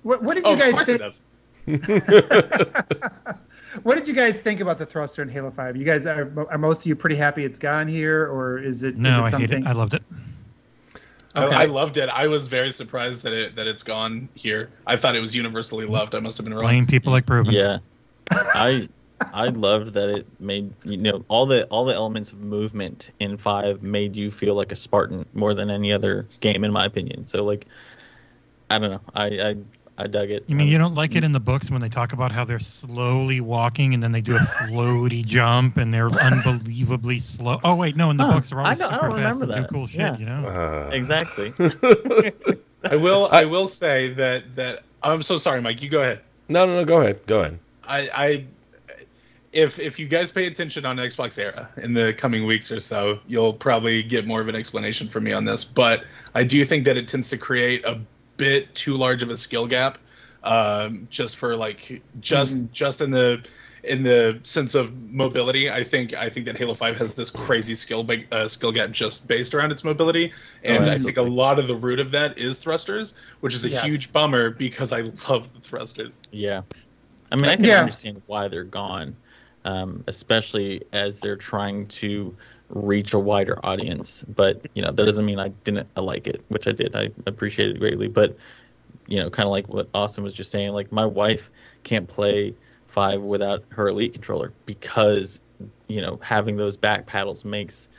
what, 0.03 0.23
what 0.23 0.35
did 0.35 0.45
Oh, 0.45 0.49
you 0.49 0.53
of 0.53 0.59
guys 0.59 0.73
course 0.73 0.85
think? 0.87 1.01
it 1.01 1.03
does. 1.03 1.21
what 3.83 3.95
did 3.95 4.07
you 4.07 4.13
guys 4.13 4.39
think 4.39 4.59
about 4.59 4.77
the 4.77 4.85
thruster 4.85 5.21
in 5.21 5.29
Halo 5.29 5.51
Five? 5.51 5.75
You 5.75 5.85
guys 5.85 6.05
are, 6.05 6.31
are 6.49 6.57
most 6.57 6.81
of 6.81 6.85
you 6.87 6.95
pretty 6.95 7.15
happy 7.15 7.43
it's 7.43 7.57
gone 7.57 7.87
here, 7.87 8.27
or 8.27 8.59
is 8.59 8.83
it? 8.83 8.97
No, 8.97 9.25
is 9.25 9.33
it 9.33 9.35
I 9.35 9.39
hate 9.39 9.51
it. 9.51 9.65
I 9.65 9.71
loved 9.71 9.95
it. 9.95 10.03
Okay. 11.35 11.55
I, 11.55 11.63
I 11.63 11.65
loved 11.65 11.97
it. 11.97 12.07
I 12.09 12.27
was 12.27 12.47
very 12.47 12.71
surprised 12.71 13.23
that 13.23 13.33
it 13.33 13.55
that 13.55 13.67
it's 13.67 13.83
gone 13.83 14.29
here. 14.35 14.69
I 14.87 14.95
thought 14.95 15.15
it 15.15 15.19
was 15.19 15.35
universally 15.35 15.85
loved. 15.85 16.15
I 16.15 16.19
must 16.19 16.37
have 16.37 16.45
been 16.45 16.53
wrong. 16.53 16.63
Blame 16.63 16.87
people 16.87 17.11
like 17.11 17.25
Proven. 17.25 17.53
Yeah, 17.53 17.79
I 18.31 18.87
I 19.33 19.47
loved 19.47 19.93
that 19.93 20.09
it 20.09 20.27
made 20.39 20.71
you 20.85 20.97
know 20.97 21.23
all 21.27 21.45
the 21.45 21.65
all 21.67 21.85
the 21.85 21.93
elements 21.93 22.31
of 22.31 22.39
movement 22.39 23.09
in 23.19 23.37
five 23.37 23.81
made 23.83 24.15
you 24.15 24.29
feel 24.29 24.55
like 24.55 24.71
a 24.71 24.75
Spartan 24.75 25.25
more 25.33 25.53
than 25.53 25.69
any 25.69 25.91
other 25.93 26.25
game 26.41 26.63
in 26.63 26.71
my 26.71 26.85
opinion. 26.85 27.25
So 27.25 27.43
like, 27.43 27.65
I 28.69 28.77
don't 28.79 28.91
know. 28.91 29.01
I 29.13 29.25
I, 29.25 29.55
I 29.97 30.07
dug 30.07 30.29
it. 30.29 30.43
You 30.47 30.55
mean 30.55 30.67
you 30.67 30.77
don't 30.77 30.95
like 30.95 31.15
it 31.15 31.23
in 31.23 31.31
the 31.31 31.39
books 31.39 31.69
when 31.71 31.79
they 31.81 31.89
talk 31.89 32.11
about 32.13 32.31
how 32.31 32.43
they're 32.43 32.59
slowly 32.59 33.39
walking 33.41 33.93
and 33.93 34.03
then 34.03 34.11
they 34.11 34.21
do 34.21 34.35
a 34.35 34.39
floaty 34.39 35.23
jump 35.35 35.77
and 35.77 35.93
they're 35.93 36.09
unbelievably 36.09 37.19
slow? 37.19 37.59
Oh 37.63 37.75
wait, 37.75 37.95
no, 37.95 38.09
in 38.11 38.17
the 38.17 38.25
Huh, 38.25 38.33
books 38.33 38.49
they're 38.49 38.59
I 38.59 38.63
always 38.63 38.79
don't- 38.79 38.91
I 38.91 38.95
super 38.95 39.07
don't 39.07 39.17
fast 39.17 39.39
remember 39.39 39.43
and 39.55 39.63
that. 39.63 39.69
do 39.69 39.73
cool 39.73 39.87
shit. 39.87 39.99
Yeah. 39.99 40.17
You 40.17 40.25
know, 40.25 40.47
Uh, 40.47 40.89
exactly. 40.91 41.53
I 42.89 42.95
will. 42.95 43.29
I 43.31 43.45
will 43.45 43.67
say 43.67 44.13
that 44.13 44.55
that 44.55 44.83
I'm 45.01 45.21
so 45.21 45.37
sorry, 45.37 45.61
Mike. 45.61 45.81
You 45.81 45.89
go 45.89 46.01
ahead. 46.01 46.21
no, 46.49 46.65
no, 46.65 46.75
no. 46.77 46.85
Go 46.85 47.01
ahead. 47.01 47.25
Go 47.27 47.39
ahead. 47.41 47.59
I, 47.87 48.09
I 48.13 48.45
if 49.55 49.79
if 49.79 49.97
you 49.97 50.05
guys 50.07 50.31
pay 50.31 50.45
attention 50.47 50.85
on 50.85 50.97
Xbox 50.97 51.39
Era 51.39 51.69
in 51.77 51.93
the 51.93 52.13
coming 52.13 52.45
weeks 52.45 52.71
or 52.71 52.79
so, 52.79 53.19
you'll 53.25 53.53
probably 53.53 54.03
get 54.03 54.27
more 54.27 54.41
of 54.41 54.49
an 54.49 54.55
explanation 54.55 55.07
from 55.07 55.23
me 55.23 55.31
on 55.31 55.45
this. 55.45 55.63
But 55.63 56.03
I 56.35 56.43
do 56.43 56.63
think 56.65 56.83
that 56.85 56.97
it 56.97 57.07
tends 57.07 57.29
to 57.29 57.37
create 57.37 57.83
a 57.85 57.99
bit 58.37 58.75
too 58.75 58.97
large 58.97 59.23
of 59.23 59.29
a 59.29 59.37
skill 59.37 59.65
gap, 59.65 59.97
um, 60.43 61.07
just 61.09 61.37
for 61.37 61.55
like 61.55 62.01
just 62.19 62.57
Mhm. 62.57 62.71
just 62.73 63.01
in 63.01 63.11
the 63.11 63.43
in 63.85 64.03
the 64.03 64.39
sense 64.43 64.73
of 64.75 64.91
mobility. 65.11 65.69
I 65.71 65.83
think 65.83 66.13
I 66.13 66.29
think 66.29 66.45
that 66.47 66.57
Halo 66.57 66.73
Five 66.73 66.97
has 66.97 67.13
this 67.13 67.29
crazy 67.31 67.75
skill 67.75 68.05
uh, 68.33 68.47
skill 68.49 68.73
gap 68.73 68.91
just 68.91 69.25
based 69.25 69.53
around 69.53 69.71
its 69.71 69.85
mobility, 69.85 70.33
and 70.63 70.89
I 70.89 70.97
think 70.97 71.15
a 71.17 71.21
lot 71.21 71.59
of 71.59 71.67
the 71.69 71.75
root 71.75 71.99
of 71.99 72.11
that 72.11 72.37
is 72.37 72.57
thrusters, 72.57 73.15
which 73.39 73.55
is 73.55 73.63
a 73.63 73.69
Yes. 73.69 73.85
huge 73.85 74.11
bummer 74.11 74.49
because 74.49 74.91
I 74.91 75.01
love 75.29 75.53
the 75.53 75.61
thrusters. 75.61 76.21
Yeah. 76.31 76.63
I 77.31 77.35
mean, 77.37 77.45
I 77.45 77.55
can 77.55 77.65
Yeah. 77.65 77.79
understand 77.81 78.21
why 78.27 78.47
they're 78.47 78.63
gone, 78.63 79.15
um, 79.65 80.03
especially 80.07 80.83
as 80.93 81.19
they're 81.19 81.35
trying 81.35 81.87
to 81.87 82.35
reach 82.69 83.13
a 83.13 83.19
wider 83.19 83.63
audience. 83.65 84.23
But, 84.35 84.65
you 84.73 84.81
know, 84.81 84.91
that 84.91 85.05
doesn't 85.05 85.25
mean 85.25 85.39
I 85.39 85.49
didn't 85.49 85.87
like 85.97 86.27
it, 86.27 86.41
which 86.47 86.67
I 86.67 86.71
did. 86.71 86.95
I 86.95 87.09
appreciated 87.25 87.75
it 87.75 87.79
greatly. 87.79 88.07
But, 88.07 88.37
you 89.07 89.19
know, 89.19 89.29
kind 89.29 89.45
of 89.45 89.51
like 89.51 89.67
what 89.67 89.89
Austin 89.93 90.23
was 90.23 90.33
just 90.33 90.49
saying, 90.49 90.71
like 90.71 90.91
my 90.91 91.05
wife 91.05 91.51
can't 91.83 92.07
play 92.07 92.53
five 92.87 93.21
without 93.21 93.63
her 93.69 93.89
elite 93.89 94.13
controller 94.13 94.53
because, 94.65 95.41
you 95.87 96.01
know, 96.01 96.19
having 96.23 96.55
those 96.55 96.77
back 96.77 97.05
paddles 97.05 97.43
makes 97.43 97.89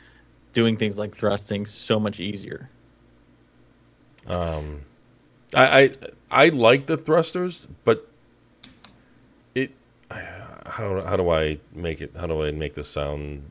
doing 0.53 0.75
things 0.75 0.97
like 0.97 1.15
thrusting 1.15 1.65
so 1.65 1.99
much 1.99 2.19
easier. 2.19 2.69
Um, 4.25 4.81
I, 5.53 5.79
I 5.79 5.91
I 6.29 6.49
like 6.49 6.87
the 6.87 6.97
thrusters, 6.97 7.67
but 7.85 8.11
how 10.67 11.01
how 11.01 11.17
do 11.17 11.29
I 11.29 11.59
make 11.73 12.01
it? 12.01 12.11
How 12.15 12.27
do 12.27 12.43
I 12.43 12.51
make 12.51 12.73
this 12.73 12.89
sound? 12.89 13.49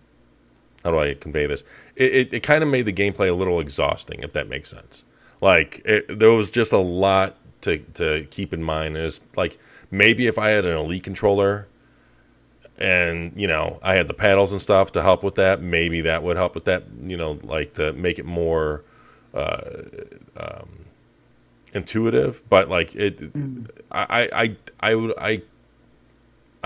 How 0.84 0.90
do 0.90 0.98
I 0.98 1.14
convey 1.14 1.46
this? 1.46 1.64
It 1.96 2.14
it, 2.14 2.34
it 2.34 2.42
kind 2.42 2.62
of 2.62 2.68
made 2.70 2.86
the 2.86 2.92
gameplay 2.92 3.28
a 3.28 3.34
little 3.34 3.60
exhausting, 3.60 4.22
if 4.22 4.32
that 4.34 4.48
makes 4.48 4.68
sense. 4.70 5.04
Like 5.40 5.82
it, 5.84 6.18
there 6.18 6.32
was 6.32 6.50
just 6.50 6.72
a 6.72 6.78
lot 6.78 7.36
to 7.62 7.78
to 7.94 8.26
keep 8.30 8.52
in 8.52 8.62
mind. 8.62 8.96
It's 8.96 9.20
like 9.36 9.58
maybe 9.90 10.26
if 10.26 10.38
I 10.38 10.50
had 10.50 10.64
an 10.64 10.76
elite 10.76 11.02
controller 11.02 11.66
and 12.78 13.32
you 13.36 13.46
know 13.46 13.78
I 13.82 13.94
had 13.94 14.08
the 14.08 14.14
paddles 14.14 14.52
and 14.52 14.60
stuff 14.60 14.92
to 14.92 15.02
help 15.02 15.22
with 15.22 15.36
that, 15.36 15.60
maybe 15.60 16.02
that 16.02 16.22
would 16.22 16.36
help 16.36 16.54
with 16.54 16.64
that. 16.66 16.84
You 17.02 17.16
know, 17.16 17.38
like 17.42 17.74
to 17.74 17.92
make 17.94 18.18
it 18.18 18.26
more 18.26 18.82
uh, 19.34 19.60
um, 20.36 20.68
intuitive. 21.74 22.42
But 22.48 22.68
like 22.68 22.94
it, 22.94 23.20
I 23.90 24.28
I 24.32 24.56
I 24.80 24.94
would 24.94 25.14
I 25.18 25.42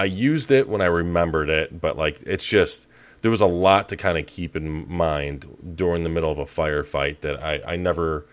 I 0.01 0.05
used 0.05 0.51
it 0.51 0.67
when 0.67 0.81
I 0.81 0.87
remembered 0.87 1.51
it, 1.51 1.79
but 1.79 1.99
like 1.99 2.23
it's 2.23 2.47
just 2.47 2.89
there 3.21 3.31
was 3.31 3.43
a 3.43 3.47
lot 3.47 3.91
to 3.91 3.99
kind 3.99 4.17
of 4.17 4.25
keep 4.25 4.57
in 4.57 4.91
mind 4.91 5.75
during 5.77 6.05
the 6.05 6.09
middle 6.09 6.33
of 6.33 6.39
a 6.39 6.47
firefight 6.47 7.21
that 7.21 7.43
I 7.43 7.61
I 7.67 7.77
never 7.77 8.25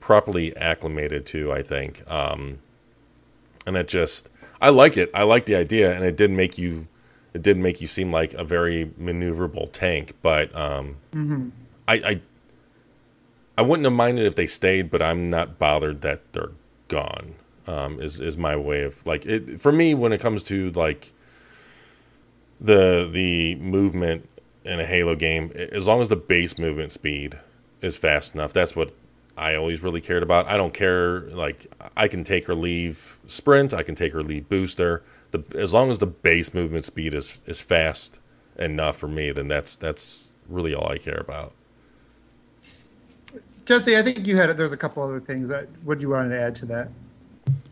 properly 0.00 0.56
acclimated 0.56 1.26
to. 1.26 1.52
I 1.52 1.62
think, 1.62 2.10
um, 2.10 2.60
and 3.66 3.76
it 3.76 3.86
just 3.86 4.30
I 4.62 4.70
like 4.70 4.96
it. 4.96 5.10
I 5.12 5.24
like 5.24 5.44
the 5.44 5.56
idea, 5.56 5.94
and 5.94 6.06
it 6.06 6.16
did 6.16 6.30
make 6.30 6.56
you 6.56 6.86
it 7.34 7.42
did 7.42 7.58
make 7.58 7.82
you 7.82 7.86
seem 7.86 8.10
like 8.10 8.32
a 8.32 8.42
very 8.42 8.86
maneuverable 8.98 9.70
tank. 9.72 10.14
But 10.22 10.56
um, 10.56 10.96
I, 11.86 11.94
I 11.94 12.20
I 13.58 13.62
wouldn't 13.62 13.84
have 13.84 13.92
minded 13.92 14.24
if 14.24 14.36
they 14.36 14.46
stayed, 14.46 14.90
but 14.90 15.02
I'm 15.02 15.28
not 15.28 15.58
bothered 15.58 16.00
that 16.00 16.32
they're 16.32 16.52
gone. 16.88 17.34
Um, 17.70 18.00
is 18.00 18.18
is 18.18 18.36
my 18.36 18.56
way 18.56 18.82
of 18.82 19.06
like 19.06 19.24
it 19.26 19.60
for 19.60 19.70
me 19.70 19.94
when 19.94 20.12
it 20.12 20.20
comes 20.20 20.42
to 20.44 20.72
like 20.72 21.12
the 22.60 23.08
the 23.12 23.54
movement 23.56 24.28
in 24.64 24.80
a 24.80 24.84
Halo 24.84 25.14
game. 25.14 25.52
As 25.70 25.86
long 25.86 26.00
as 26.02 26.08
the 26.08 26.16
base 26.16 26.58
movement 26.58 26.90
speed 26.90 27.38
is 27.80 27.96
fast 27.96 28.34
enough, 28.34 28.52
that's 28.52 28.74
what 28.74 28.92
I 29.36 29.54
always 29.54 29.84
really 29.84 30.00
cared 30.00 30.24
about. 30.24 30.48
I 30.48 30.56
don't 30.56 30.74
care 30.74 31.20
like 31.30 31.72
I 31.96 32.08
can 32.08 32.24
take 32.24 32.48
or 32.48 32.56
leave 32.56 33.16
sprint, 33.28 33.72
I 33.72 33.84
can 33.84 33.94
take 33.94 34.16
or 34.16 34.24
leave 34.24 34.48
booster. 34.48 35.04
The 35.30 35.44
as 35.54 35.72
long 35.72 35.92
as 35.92 36.00
the 36.00 36.06
base 36.06 36.52
movement 36.52 36.84
speed 36.84 37.14
is 37.14 37.40
is 37.46 37.60
fast 37.60 38.18
enough 38.58 38.96
for 38.96 39.06
me, 39.06 39.30
then 39.30 39.46
that's 39.46 39.76
that's 39.76 40.32
really 40.48 40.74
all 40.74 40.90
I 40.90 40.98
care 40.98 41.20
about. 41.20 41.52
Jesse, 43.64 43.96
I 43.96 44.02
think 44.02 44.26
you 44.26 44.36
had 44.36 44.56
there's 44.56 44.72
a 44.72 44.76
couple 44.76 45.04
other 45.04 45.20
things 45.20 45.46
that 45.48 45.68
what 45.84 46.00
you 46.00 46.08
wanted 46.08 46.30
to 46.30 46.40
add 46.40 46.56
to 46.56 46.66
that. 46.66 46.88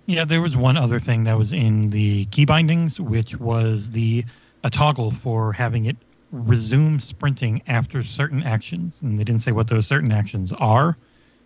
Yeah, 0.07 0.25
there 0.25 0.41
was 0.41 0.57
one 0.57 0.77
other 0.77 0.99
thing 0.99 1.25
that 1.25 1.37
was 1.37 1.53
in 1.53 1.91
the 1.91 2.25
key 2.27 2.45
bindings, 2.45 3.01
which 3.01 3.39
was 3.39 3.91
the 3.91 4.25
a 4.65 4.71
toggle 4.71 5.11
for 5.11 5.53
having 5.53 5.87
it 5.87 5.97
resume 6.33 6.99
sprinting 6.99 7.63
after 7.67 8.03
certain 8.03 8.43
actions, 8.43 9.03
and 9.03 9.19
they 9.19 9.25
didn't 9.25 9.41
say 9.41 9.53
what 9.53 9.69
those 9.69 9.87
certain 9.87 10.13
actions 10.13 10.53
are. 10.53 10.97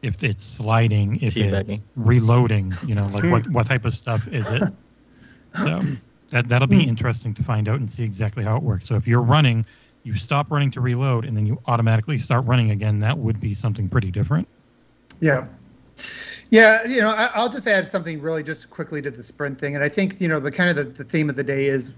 If 0.03 0.25
it's 0.25 0.45
sliding, 0.45 1.23
if 1.23 1.37
it's 1.37 1.83
reloading, 1.95 2.75
you 2.87 2.95
know, 2.95 3.07
like 3.09 3.25
what 3.25 3.49
what 3.51 3.67
type 3.67 3.85
of 3.85 3.95
stuff 3.95 4.27
is 4.29 4.51
it? 4.51 4.63
So 5.57 5.81
that 6.31 6.49
that'll 6.49 6.69
be 6.69 6.83
hmm. 6.83 6.89
interesting 6.89 7.35
to 7.35 7.43
find 7.43 7.69
out 7.69 7.79
and 7.79 7.89
see 7.89 8.03
exactly 8.03 8.43
how 8.43 8.57
it 8.57 8.63
works. 8.63 8.87
So 8.87 8.97
if 8.97 9.07
you're 9.07 9.23
running, 9.23 9.65
you 10.03 10.17
stop 10.17 10.51
running 10.51 10.71
to 10.73 10.81
reload, 10.81 11.25
and 11.25 11.37
then 11.37 11.47
you 11.47 11.61
automatically 11.67 12.19
start 12.19 12.45
running 12.47 12.71
again. 12.71 12.99
That 12.99 13.19
would 13.19 13.41
be 13.41 13.55
something 13.55 13.89
pretty 13.89 14.11
different. 14.11 14.49
Yeah. 15.21 15.47
Yeah, 16.53 16.85
you 16.85 17.01
know, 17.01 17.09
I, 17.09 17.31
I'll 17.35 17.49
just 17.49 17.67
add 17.67 17.89
something 17.89 18.21
really 18.21 18.43
just 18.43 18.69
quickly 18.69 19.01
to 19.01 19.11
the 19.11 19.23
sprint 19.23 19.59
thing, 19.59 19.75
and 19.75 19.83
I 19.83 19.89
think 19.89 20.21
you 20.21 20.29
know 20.29 20.39
the 20.39 20.53
kind 20.53 20.69
of 20.69 20.77
the, 20.77 20.85
the 20.85 21.03
theme 21.03 21.31
of 21.31 21.37
the 21.37 21.43
day 21.43 21.65
is, 21.65 21.95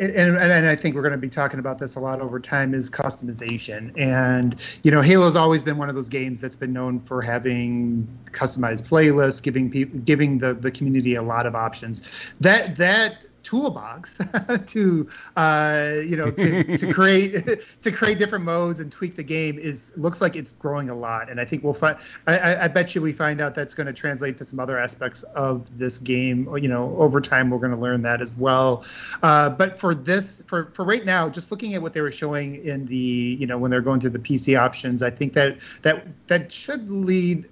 and, 0.00 0.10
and, 0.10 0.36
and 0.36 0.66
I 0.66 0.74
think 0.74 0.96
we're 0.96 1.02
going 1.02 1.12
to 1.12 1.16
be 1.16 1.28
talking 1.28 1.60
about 1.60 1.78
this 1.78 1.94
a 1.94 2.00
lot 2.00 2.20
over 2.20 2.40
time 2.40 2.74
is 2.74 2.90
customization, 2.90 3.96
and 3.96 4.60
you 4.82 4.90
know, 4.90 5.00
Halo's 5.00 5.36
always 5.36 5.62
been 5.62 5.76
one 5.76 5.88
of 5.88 5.94
those 5.94 6.08
games 6.08 6.40
that's 6.40 6.56
been 6.56 6.72
known 6.72 6.98
for 6.98 7.22
having 7.22 8.08
customized 8.32 8.88
playlists, 8.88 9.40
giving 9.40 9.70
people, 9.70 10.00
giving 10.00 10.38
the 10.38 10.54
the 10.54 10.72
community 10.72 11.14
a 11.14 11.22
lot 11.22 11.46
of 11.46 11.54
options. 11.54 12.02
That 12.40 12.74
that 12.78 13.26
toolbox 13.48 14.20
to 14.66 15.08
uh, 15.36 15.94
you 16.04 16.16
know 16.16 16.30
to, 16.30 16.76
to 16.76 16.92
create 16.98 17.44
to 17.82 17.90
create 17.90 18.18
different 18.18 18.44
modes 18.44 18.78
and 18.78 18.92
tweak 18.92 19.16
the 19.16 19.22
game 19.22 19.58
is 19.58 19.94
looks 19.96 20.20
like 20.20 20.36
it's 20.36 20.52
growing 20.52 20.90
a 20.90 20.94
lot. 20.94 21.30
And 21.30 21.40
i 21.40 21.46
think 21.46 21.64
we'll 21.64 21.72
find 21.72 21.96
I, 22.26 22.38
I, 22.38 22.64
I 22.64 22.68
bet 22.68 22.94
you 22.94 23.00
we 23.00 23.14
find 23.14 23.40
out 23.40 23.54
that's 23.54 23.72
going 23.72 23.86
to 23.86 23.92
translate 23.94 24.36
to 24.38 24.44
some 24.44 24.60
other 24.60 24.78
aspects 24.78 25.22
of 25.34 25.78
this 25.78 25.98
game 25.98 26.54
you 26.58 26.68
know 26.68 26.94
over 26.98 27.22
time 27.22 27.48
we're 27.48 27.58
going 27.58 27.72
to 27.72 27.78
learn 27.78 28.02
that 28.02 28.20
as 28.20 28.34
well. 28.36 28.84
Uh, 29.22 29.48
but 29.48 29.78
for 29.78 29.94
this 29.94 30.42
for 30.46 30.66
for 30.74 30.84
right 30.84 31.06
now 31.06 31.30
just 31.30 31.50
looking 31.50 31.72
at 31.72 31.80
what 31.80 31.94
they 31.94 32.02
were 32.02 32.12
showing 32.12 32.62
in 32.66 32.84
the 32.84 33.36
you 33.40 33.46
know 33.46 33.56
when 33.56 33.70
they're 33.70 33.80
going 33.80 33.98
through 33.98 34.10
the 34.10 34.18
pc 34.18 34.58
options 34.58 35.02
i 35.02 35.10
think 35.10 35.32
that 35.32 35.56
that 35.82 36.06
that 36.26 36.52
should 36.52 36.90
lead 36.90 37.48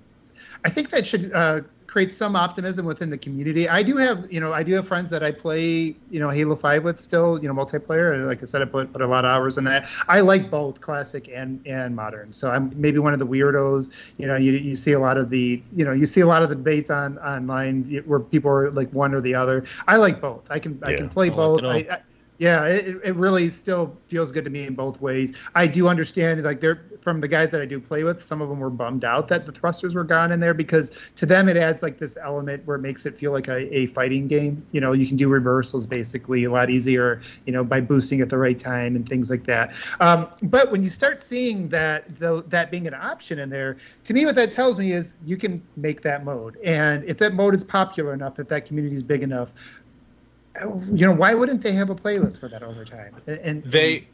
I 0.64 0.68
think 0.68 0.90
that 0.90 1.06
should 1.06 1.32
uh, 1.32 1.60
create 1.86 2.10
some 2.12 2.36
optimism 2.36 2.84
within 2.84 3.10
the 3.10 3.18
community. 3.18 3.68
I 3.68 3.82
do 3.82 3.96
have, 3.96 4.30
you 4.30 4.40
know, 4.40 4.52
I 4.52 4.62
do 4.62 4.74
have 4.74 4.86
friends 4.86 5.10
that 5.10 5.22
I 5.22 5.30
play, 5.30 5.96
you 6.10 6.20
know, 6.20 6.30
Halo 6.30 6.56
Five 6.56 6.84
with 6.84 6.98
still, 6.98 7.40
you 7.40 7.48
know, 7.48 7.54
multiplayer. 7.54 8.14
And 8.14 8.26
like 8.26 8.42
I 8.42 8.46
said, 8.46 8.62
I 8.62 8.64
put, 8.64 8.92
put 8.92 9.02
a 9.02 9.06
lot 9.06 9.24
of 9.24 9.30
hours 9.30 9.58
in 9.58 9.64
that. 9.64 9.88
I 10.08 10.20
like 10.20 10.50
both 10.50 10.80
classic 10.80 11.30
and 11.32 11.60
and 11.66 11.94
modern. 11.94 12.32
So 12.32 12.50
I'm 12.50 12.72
maybe 12.74 12.98
one 12.98 13.12
of 13.12 13.18
the 13.18 13.26
weirdos. 13.26 13.90
You 14.18 14.26
know, 14.26 14.36
you, 14.36 14.52
you 14.52 14.76
see 14.76 14.92
a 14.92 15.00
lot 15.00 15.16
of 15.16 15.30
the, 15.30 15.62
you 15.74 15.84
know, 15.84 15.92
you 15.92 16.06
see 16.06 16.20
a 16.20 16.26
lot 16.26 16.42
of 16.42 16.48
the 16.48 16.56
debates 16.56 16.90
on 16.90 17.18
online 17.18 17.84
where 18.06 18.20
people 18.20 18.50
are 18.50 18.70
like 18.70 18.90
one 18.92 19.14
or 19.14 19.20
the 19.20 19.34
other. 19.34 19.64
I 19.86 19.96
like 19.96 20.20
both. 20.20 20.50
I 20.50 20.58
can 20.58 20.78
I 20.82 20.94
can 20.94 21.08
play 21.08 21.26
I 21.26 21.34
like 21.34 21.36
both. 21.36 21.64
I, 21.64 22.00
yeah, 22.38 22.66
it, 22.66 23.00
it 23.02 23.16
really 23.16 23.48
still 23.48 23.96
feels 24.08 24.30
good 24.30 24.44
to 24.44 24.50
me 24.50 24.66
in 24.66 24.74
both 24.74 25.00
ways. 25.00 25.34
I 25.54 25.66
do 25.66 25.88
understand, 25.88 26.42
like, 26.44 26.60
they're 26.60 26.84
from 27.06 27.20
the 27.20 27.28
guys 27.28 27.52
that 27.52 27.62
I 27.62 27.66
do 27.66 27.78
play 27.78 28.02
with, 28.02 28.20
some 28.20 28.42
of 28.42 28.48
them 28.48 28.58
were 28.58 28.68
bummed 28.68 29.04
out 29.04 29.28
that 29.28 29.46
the 29.46 29.52
thrusters 29.52 29.94
were 29.94 30.02
gone 30.02 30.32
in 30.32 30.40
there 30.40 30.52
because 30.52 30.90
to 31.14 31.24
them 31.24 31.48
it 31.48 31.56
adds 31.56 31.80
like 31.80 31.98
this 31.98 32.18
element 32.20 32.66
where 32.66 32.74
it 32.74 32.80
makes 32.80 33.06
it 33.06 33.16
feel 33.16 33.30
like 33.30 33.46
a, 33.46 33.72
a 33.72 33.86
fighting 33.86 34.26
game. 34.26 34.66
You 34.72 34.80
know, 34.80 34.90
you 34.90 35.06
can 35.06 35.16
do 35.16 35.28
reversals 35.28 35.86
basically 35.86 36.42
a 36.42 36.50
lot 36.50 36.68
easier, 36.68 37.20
you 37.44 37.52
know, 37.52 37.62
by 37.62 37.80
boosting 37.80 38.22
at 38.22 38.28
the 38.28 38.38
right 38.38 38.58
time 38.58 38.96
and 38.96 39.08
things 39.08 39.30
like 39.30 39.44
that. 39.44 39.72
Um, 40.00 40.26
but 40.42 40.72
when 40.72 40.82
you 40.82 40.88
start 40.88 41.20
seeing 41.20 41.68
that, 41.68 42.18
though, 42.18 42.40
that 42.40 42.72
being 42.72 42.88
an 42.88 42.94
option 42.94 43.38
in 43.38 43.50
there, 43.50 43.76
to 44.02 44.12
me, 44.12 44.24
what 44.24 44.34
that 44.34 44.50
tells 44.50 44.76
me 44.76 44.90
is 44.90 45.14
you 45.24 45.36
can 45.36 45.62
make 45.76 46.00
that 46.02 46.24
mode. 46.24 46.56
And 46.64 47.04
if 47.04 47.18
that 47.18 47.34
mode 47.34 47.54
is 47.54 47.62
popular 47.62 48.14
enough, 48.14 48.40
if 48.40 48.48
that 48.48 48.64
community 48.64 48.96
is 48.96 49.04
big 49.04 49.22
enough, 49.22 49.52
you 50.60 51.06
know, 51.06 51.12
why 51.12 51.34
wouldn't 51.34 51.62
they 51.62 51.72
have 51.72 51.88
a 51.88 51.94
playlist 51.94 52.40
for 52.40 52.48
that 52.48 52.64
over 52.64 52.84
time? 52.84 53.14
And, 53.28 53.38
and 53.38 53.64
They, 53.64 54.08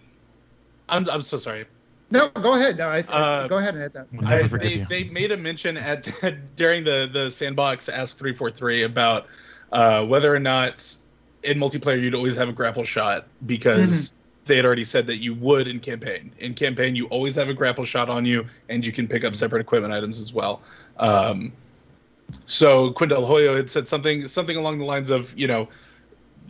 I'm 0.91 1.09
I'm 1.09 1.23
so 1.23 1.39
sorry. 1.39 1.65
No, 2.13 2.29
go 2.29 2.55
ahead. 2.55 2.77
No, 2.77 2.89
I, 2.89 3.01
Uh, 3.01 3.49
go 3.49 3.57
ahead 3.57 3.75
and 3.75 3.83
hit 3.83 3.95
that. 3.95 4.07
I, 4.25 4.43
they, 4.43 4.87
they 4.89 5.05
made 5.05 5.33
a 5.33 5.37
mention 5.37 5.79
at 5.79 6.07
during 6.57 6.85
the 6.85 7.09
the 7.11 7.31
sandbox 7.31 7.89
ask 7.89 8.19
343 8.19 8.83
about 8.83 9.27
uh, 9.73 10.05
whether 10.05 10.35
or 10.35 10.39
not 10.39 10.95
in 11.43 11.59
multiplayer 11.59 12.01
you'd 12.01 12.15
always 12.15 12.37
have 12.37 12.51
a 12.51 12.53
grapple 12.53 12.85
shot 12.85 13.27
because 13.47 14.15
they 14.45 14.57
had 14.57 14.67
already 14.67 14.85
said 14.85 15.07
that 15.07 15.23
you 15.23 15.35
would 15.35 15.67
in 15.67 15.81
campaign. 15.81 16.33
In 16.39 16.53
campaign, 16.53 16.95
you 16.95 17.07
always 17.07 17.35
have 17.37 17.49
a 17.49 17.55
grapple 17.55 17.85
shot 17.85 18.11
on 18.11 18.27
you, 18.27 18.47
and 18.69 18.85
you 18.85 18.93
can 18.93 19.09
pick 19.09 19.25
up 19.25 19.35
separate 19.35 19.61
equipment 19.61 19.95
items 19.95 20.21
as 20.21 20.35
well. 20.35 20.61
Um, 20.99 21.53
so 22.45 22.93
Quinn 22.93 23.09
DelHoyo 23.09 23.57
had 23.57 23.71
said 23.71 23.89
something 23.89 24.29
something 24.29 24.57
along 24.57 24.79
the 24.79 24.85
lines 24.85 25.11
of, 25.11 25.37
you 25.39 25.47
know, 25.47 25.67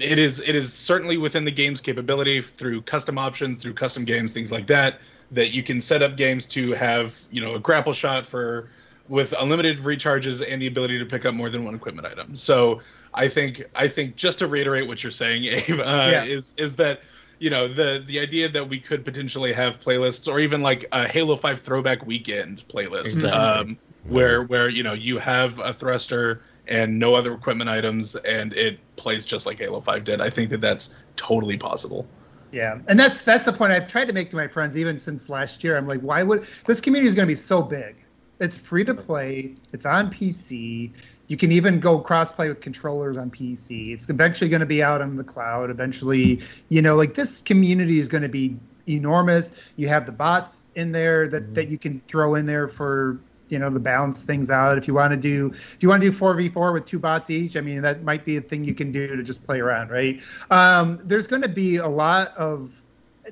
it 0.01 0.19
is 0.19 0.41
it 0.41 0.57
is 0.57 0.73
certainly 0.73 1.19
within 1.19 1.45
the 1.45 1.51
game's 1.51 1.81
capability 1.81 2.43
through 2.43 2.83
custom 2.83 3.17
options, 3.17 3.63
through 3.63 3.75
custom 3.75 4.05
games, 4.05 4.33
things 4.33 4.51
like 4.51 4.67
that, 4.67 5.01
that 5.33 5.51
you 5.51 5.63
can 5.63 5.81
set 5.81 6.03
up 6.03 6.17
games 6.17 6.47
to 6.47 6.73
have 6.73 7.19
you 7.31 7.41
know 7.41 7.55
a 7.55 7.59
grapple 7.59 7.93
shot 7.93 8.27
for 8.27 8.69
with 9.09 9.35
unlimited 9.41 9.79
recharges 9.79 10.45
and 10.49 10.63
the 10.63 10.67
ability 10.69 10.99
to 10.99 11.05
pick 11.05 11.25
up 11.25 11.35
more 11.35 11.51
than 11.51 11.65
one 11.65 11.75
equipment 11.75 12.07
item. 12.07 12.37
So 12.37 12.81
I 13.15 13.29
think 13.29 13.65
I 13.75 13.89
think 13.89 14.17
just 14.17 14.39
to 14.41 14.47
reiterate 14.47 14.87
what 14.87 15.03
you're 15.03 15.11
saying, 15.11 15.45
Abe, 15.47 15.81
uh, 15.81 16.09
Yeah. 16.11 16.25
is 16.25 16.55
is 16.57 16.77
that 16.77 17.01
you 17.39 17.51
know 17.51 17.67
the 17.67 18.05
the 18.07 18.21
idea 18.21 18.49
that 18.49 18.69
we 18.69 18.79
could 18.79 19.05
potentially 19.05 19.53
have 19.53 19.81
playlists 19.81 20.31
or 20.33 20.39
even 20.39 20.63
like 20.63 20.85
a 20.93 21.09
Halo 21.09 21.37
Five 21.37 21.61
throwback 21.61 22.07
weekend 22.07 22.65
playlist, 22.69 23.05
Exactly. 23.05 23.31
um, 23.31 23.79
where 24.05 24.45
where 24.45 24.69
you 24.69 24.83
know 24.83 24.93
you 24.95 25.19
have 25.19 25.59
a 25.59 25.73
thruster 25.75 26.43
and 26.69 26.97
no 26.99 27.15
other 27.17 27.35
equipment 27.35 27.69
items 27.69 28.15
and 28.15 28.53
it 28.53 28.79
plays 28.95 29.25
just 29.25 29.47
like 29.47 29.59
Halo 29.59 29.81
5 29.81 30.05
did. 30.05 30.21
I 30.21 30.31
think 30.31 30.49
that 30.51 30.61
that's 30.61 30.97
totally 31.17 31.57
possible. 31.59 32.07
Yeah, 32.53 32.79
and 32.89 33.01
that's 33.01 33.23
that's 33.23 33.47
the 33.47 33.53
point 33.53 33.73
I've 33.73 33.89
tried 33.89 34.09
to 34.09 34.15
make 34.15 34.31
to 34.31 34.37
my 34.37 34.47
friends 34.47 34.77
even 34.77 34.99
since 34.99 35.31
last 35.31 35.65
year. 35.65 35.77
I'm 35.77 35.89
like, 35.89 36.01
why 36.01 36.23
would 36.23 36.47
this 36.67 36.81
community 36.81 37.09
is 37.09 37.15
going 37.15 37.27
to 37.27 37.33
be 37.33 37.37
so 37.37 37.63
big? 37.63 37.97
It's 38.41 38.59
free 38.59 38.85
to 38.85 38.95
play. 38.95 39.55
It's 39.73 39.87
on 39.87 40.11
PC. 40.11 40.93
You 41.29 41.37
can 41.39 41.51
even 41.51 41.81
go 41.81 41.99
cross-play 41.99 42.49
with 42.49 42.61
controllers 42.61 43.17
on 43.17 43.31
PC. 43.31 43.93
It's 43.93 44.11
eventually 44.11 44.51
going 44.51 44.61
to 44.61 44.67
be 44.67 44.83
out 44.83 45.01
on 45.01 45.17
the 45.17 45.25
cloud. 45.25 45.71
Eventually, 45.71 46.41
you 46.69 46.83
know, 46.83 46.95
like 46.95 47.15
this 47.15 47.41
community 47.41 47.99
is 47.99 48.09
going 48.09 48.23
to 48.23 48.29
be 48.29 48.57
enormous. 48.87 49.53
You 49.77 49.89
have 49.89 50.05
the 50.05 50.13
bots 50.13 50.65
in 50.75 50.93
there 50.93 51.29
that 51.29 51.45
mm-hmm. 51.45 51.55
that 51.55 51.69
you 51.69 51.79
can 51.79 52.03
throw 52.07 52.35
in 52.35 52.45
there 52.45 52.69
for 52.69 53.19
you 53.53 53.59
know 53.59 53.71
to 53.71 53.79
balance 53.79 54.23
things 54.23 54.51
out. 54.51 54.79
If 54.79 54.89
you 54.89 54.95
want 54.95 55.13
to 55.13 55.17
do 55.17 55.51
if 55.53 55.79
you 55.81 55.89
want 55.89 56.03
to 56.03 56.11
do 56.11 56.17
four 56.17 56.35
v 56.35 56.49
four 56.49 56.73
with 56.73 56.87
two 56.87 56.99
bots 56.99 57.31
each, 57.31 57.57
I 57.57 57.61
mean 57.61 57.83
that 57.83 58.03
might 58.03 58.25
be 58.25 58.37
a 58.39 58.41
thing 58.41 58.65
you 58.65 58.75
can 58.75 58.91
do 58.91 59.15
to 59.15 59.23
just 59.23 59.45
play 59.45 59.61
around, 59.61 59.91
right? 59.91 60.21
Um, 60.51 60.99
there's 61.05 61.27
going 61.27 61.43
to 61.43 61.49
be 61.49 61.77
a 61.77 61.89
lot 61.89 62.37
of 62.37 62.73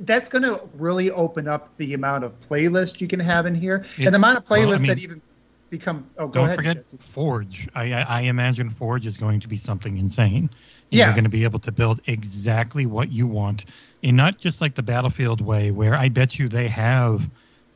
that's 0.03 0.29
going 0.29 0.43
to 0.43 0.61
really 0.75 1.11
open 1.11 1.49
up 1.49 1.77
the 1.79 1.95
amount 1.95 2.23
of 2.23 2.39
playlists 2.41 3.01
you 3.01 3.09
can 3.09 3.18
have 3.18 3.47
in 3.47 3.55
here, 3.55 3.85
It- 3.99 4.05
and 4.05 4.14
the 4.14 4.16
amount 4.16 4.39
of 4.39 4.45
playlists 4.45 4.66
well, 4.66 4.75
I 4.75 4.79
mean, 4.79 4.89
that 4.89 4.99
even 5.01 5.23
become. 5.71 6.07
Oh, 6.18 6.27
go 6.27 6.33
Don't 6.35 6.45
ahead. 6.45 6.57
forget 6.57 6.77
Jesse. 6.77 6.99
Forge. 7.01 7.68
I, 7.75 7.93
I, 7.93 8.03
I 8.03 8.21
imagine 8.23 8.71
Forge 8.71 9.07
is 9.07 9.16
going 9.16 9.41
to 9.41 9.49
be 9.49 9.57
something 9.57 9.97
insane. 9.97 10.51
Yes. 10.91 11.07
You're 11.07 11.14
going 11.14 11.25
to 11.25 11.31
be 11.31 11.45
able 11.45 11.61
to 11.61 11.73
build 11.73 12.01
exactly 12.07 12.87
what 12.87 13.11
you 13.12 13.27
want, 13.27 13.64
and 14.03 14.16
not 14.16 14.39
just 14.39 14.61
like 14.61 14.75
the 14.75 14.83
Battlefield 14.83 15.41
way, 15.41 15.71
where 15.71 15.95
I 15.95 16.09
bet 16.09 16.39
you 16.39 16.49
they 16.49 16.68
have 16.68 17.31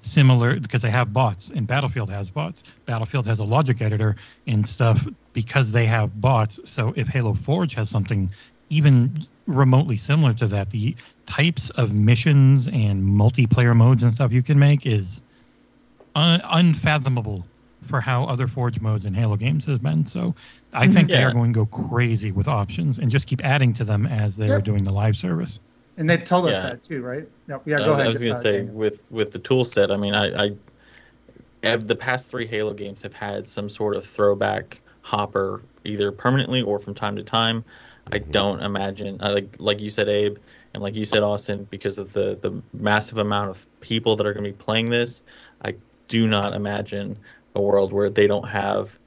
similar 0.04 0.60
because 0.60 0.82
they 0.82 0.90
have 0.90 1.12
bots, 1.12 1.50
and 1.50 1.66
Battlefield 1.66 2.10
has 2.10 2.30
bots. 2.30 2.62
Battlefield 2.86 3.26
has 3.26 3.38
a 3.38 3.44
logic 3.44 3.80
editor 3.82 4.16
and 4.46 4.64
stuff 4.66 5.06
because 5.32 5.72
they 5.72 5.86
have 5.86 6.20
bots. 6.20 6.60
So 6.64 6.92
if 6.96 7.08
Halo 7.08 7.34
Forge 7.34 7.74
has 7.74 7.88
something 7.88 8.30
even 8.70 9.12
remotely 9.46 9.96
similar 9.96 10.32
to 10.34 10.46
that, 10.46 10.70
the 10.70 10.94
types 11.26 11.70
of 11.70 11.92
missions 11.94 12.68
and 12.68 13.02
multiplayer 13.02 13.74
modes 13.74 14.02
and 14.02 14.12
stuff 14.12 14.32
you 14.32 14.42
can 14.42 14.58
make 14.58 14.86
is 14.86 15.22
un- 16.14 16.40
unfathomable 16.50 17.44
for 17.82 18.00
how 18.00 18.24
other 18.24 18.48
Forge 18.48 18.80
modes 18.80 19.04
in 19.06 19.14
Halo 19.14 19.36
games 19.36 19.66
have 19.66 19.82
been. 19.82 20.04
So 20.04 20.34
I 20.72 20.84
mm-hmm. 20.84 20.92
think 20.94 21.10
they 21.10 21.22
are 21.22 21.32
going 21.32 21.52
to 21.52 21.64
go 21.64 21.66
crazy 21.66 22.32
with 22.32 22.48
options 22.48 22.98
and 22.98 23.10
just 23.10 23.26
keep 23.26 23.44
adding 23.44 23.72
to 23.74 23.84
them 23.84 24.06
as 24.06 24.36
they 24.36 24.46
are 24.46 24.56
Yep. 24.56 24.64
doing 24.64 24.84
the 24.84 24.92
live 24.92 25.16
service. 25.16 25.60
And 25.96 26.08
they've 26.10 26.24
told 26.24 26.46
us 26.46 26.56
Yeah. 26.56 26.62
that 26.62 26.82
too, 26.82 27.02
right? 27.02 27.24
No, 27.46 27.62
yeah, 27.66 27.76
I 27.76 27.80
go 27.80 27.90
was, 27.90 27.94
ahead. 27.94 28.06
I 28.06 28.08
was 28.08 28.18
gonna 28.22 28.34
uh, 28.34 28.42
say 28.42 28.52
Dan. 28.58 28.74
with 28.74 29.02
with 29.10 29.30
the 29.30 29.38
tool 29.38 29.64
set. 29.64 29.90
I 29.90 29.96
mean, 29.96 30.14
I, 30.14 30.44
I 30.46 30.50
have 31.62 31.86
the 31.86 31.96
past 31.96 32.30
three 32.30 32.46
Halo 32.46 32.74
games 32.74 33.02
have 33.02 33.14
had 33.14 33.48
some 33.48 33.68
sort 33.68 33.96
of 33.96 34.04
throwback 34.04 34.82
hopper, 35.02 35.62
either 35.84 36.12
permanently 36.12 36.62
or 36.62 36.78
from 36.78 36.94
time 36.94 37.16
to 37.16 37.22
time. 37.22 37.64
I 38.12 38.18
Mhm. 38.18 38.32
don't 38.32 38.60
imagine, 38.62 39.16
I 39.20 39.28
like 39.30 39.56
like 39.58 39.80
you 39.80 39.90
said, 39.90 40.08
Abe, 40.08 40.38
and 40.74 40.82
like 40.82 40.94
you 40.94 41.04
said, 41.04 41.22
Austin, 41.22 41.64
because 41.64 41.98
of 41.98 42.12
the 42.12 42.38
the 42.42 42.62
massive 42.72 43.18
amount 43.18 43.50
of 43.50 43.66
people 43.80 44.16
that 44.16 44.26
are 44.26 44.32
going 44.34 44.44
to 44.44 44.50
be 44.50 44.56
playing 44.56 44.90
this. 44.90 45.22
I 45.64 45.76
do 46.08 46.28
not 46.28 46.54
imagine 46.54 47.18
a 47.54 47.60
world 47.62 47.92
where 47.92 48.10
they 48.10 48.26
don't 48.26 48.48
have 48.48 48.98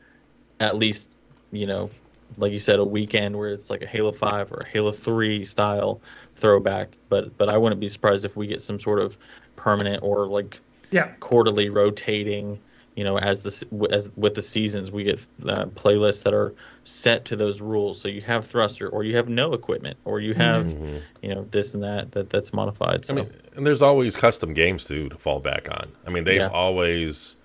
at 0.60 0.76
least 0.78 1.18
you 1.52 1.68
know 1.68 1.90
like 2.36 2.52
you 2.52 2.60
said 2.60 2.80
a 2.80 2.84
weekend 2.86 3.38
where 3.38 3.50
it's 3.50 3.70
like 3.70 3.82
a 3.82 3.88
halo 3.88 4.12
5 4.12 4.52
or 4.52 4.58
a 4.58 4.68
halo 4.68 4.92
3 4.92 5.46
style 5.46 6.02
throwback 6.36 6.98
but 7.10 7.36
but 7.38 7.50
i 7.50 7.58
wouldn't 7.58 7.80
be 7.80 7.88
surprised 7.88 8.26
if 8.26 8.36
we 8.36 8.48
get 8.48 8.62
some 8.62 8.80
sort 8.80 9.00
of 9.00 9.18
permanent 9.56 10.04
or 10.04 10.28
like 10.28 10.60
Yeah. 10.92 11.12
quarterly 11.20 11.70
rotating 11.70 12.60
you 12.96 13.04
know 13.04 13.18
as 13.20 13.44
the 13.44 13.88
as 13.92 14.12
with 14.16 14.34
the 14.36 14.42
seasons 14.42 14.92
we 14.92 15.04
get 15.04 15.26
uh, 15.48 15.66
playlists 15.68 16.24
that 16.24 16.34
are 16.34 16.54
set 16.84 17.26
to 17.26 17.36
those 17.36 17.62
rules 17.62 18.00
so 18.02 18.08
you 18.08 18.22
have 18.22 18.46
thruster 18.46 18.90
or 18.90 19.04
you 19.04 19.16
have 19.16 19.30
no 19.30 19.54
equipment 19.54 19.98
or 20.06 20.20
you 20.20 20.34
have 20.34 20.66
Mhm. 20.66 21.02
you 21.22 21.34
know 21.34 21.48
this 21.52 21.74
and 21.74 21.84
that 21.84 22.12
that 22.12 22.30
that's 22.30 22.54
modified 22.54 23.06
so 23.06 23.14
I 23.14 23.16
mean, 23.16 23.32
and 23.56 23.66
there's 23.66 23.82
always 23.82 24.16
custom 24.18 24.54
games 24.54 24.86
too 24.86 25.10
to 25.10 25.18
fall 25.18 25.40
back 25.40 25.70
on. 25.72 25.92
I 26.06 26.10
mean, 26.10 26.24
they've 26.26 26.42
Yeah. 26.42 26.48
always 26.48 27.36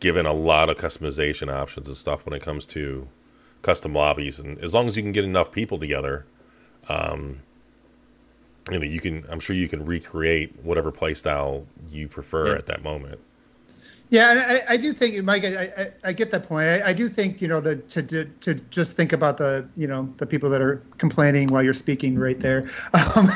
given 0.00 0.26
a 0.26 0.32
lot 0.32 0.68
of 0.68 0.76
customization 0.78 1.52
options 1.52 1.86
and 1.86 1.96
stuff 1.96 2.24
when 2.26 2.34
it 2.34 2.42
comes 2.42 2.66
to 2.66 3.08
custom 3.62 3.94
lobbies, 3.94 4.38
and 4.38 4.58
as 4.58 4.74
long 4.74 4.86
as 4.86 4.96
you 4.96 5.02
can 5.02 5.12
get 5.12 5.24
enough 5.24 5.50
people 5.52 5.78
together, 5.78 6.26
um, 6.88 7.40
you 8.70 8.78
know, 8.78 8.84
you 8.84 9.00
can. 9.00 9.24
I'm 9.28 9.40
sure 9.40 9.56
you 9.56 9.68
can 9.68 9.84
recreate 9.84 10.54
whatever 10.62 10.90
play 10.92 11.14
style 11.14 11.66
you 11.90 12.08
prefer 12.08 12.48
Yeah. 12.48 12.58
at 12.58 12.66
that 12.66 12.82
moment. 12.82 13.20
Yeah, 14.10 14.30
and 14.32 14.40
I, 14.40 14.62
I 14.74 14.76
do 14.76 14.92
think, 14.92 15.24
Mike, 15.24 15.42
I, 15.42 15.72
I, 15.74 15.90
I 16.04 16.12
get 16.12 16.30
that 16.32 16.46
point. 16.46 16.66
I, 16.68 16.88
I 16.88 16.92
do 16.92 17.08
think, 17.08 17.40
you 17.40 17.48
know, 17.48 17.62
to, 17.62 17.76
to, 17.76 18.02
to, 18.02 18.24
to 18.26 18.54
just 18.68 18.94
think 18.94 19.14
about 19.14 19.38
the, 19.38 19.66
you 19.74 19.86
know, 19.86 20.06
the 20.18 20.26
people 20.26 20.50
that 20.50 20.60
are 20.60 20.82
complaining 20.98 21.48
while 21.48 21.62
you're 21.62 21.72
speaking 21.72 22.18
right 22.18 22.38
there. 22.38 22.68
Um, 23.16 23.30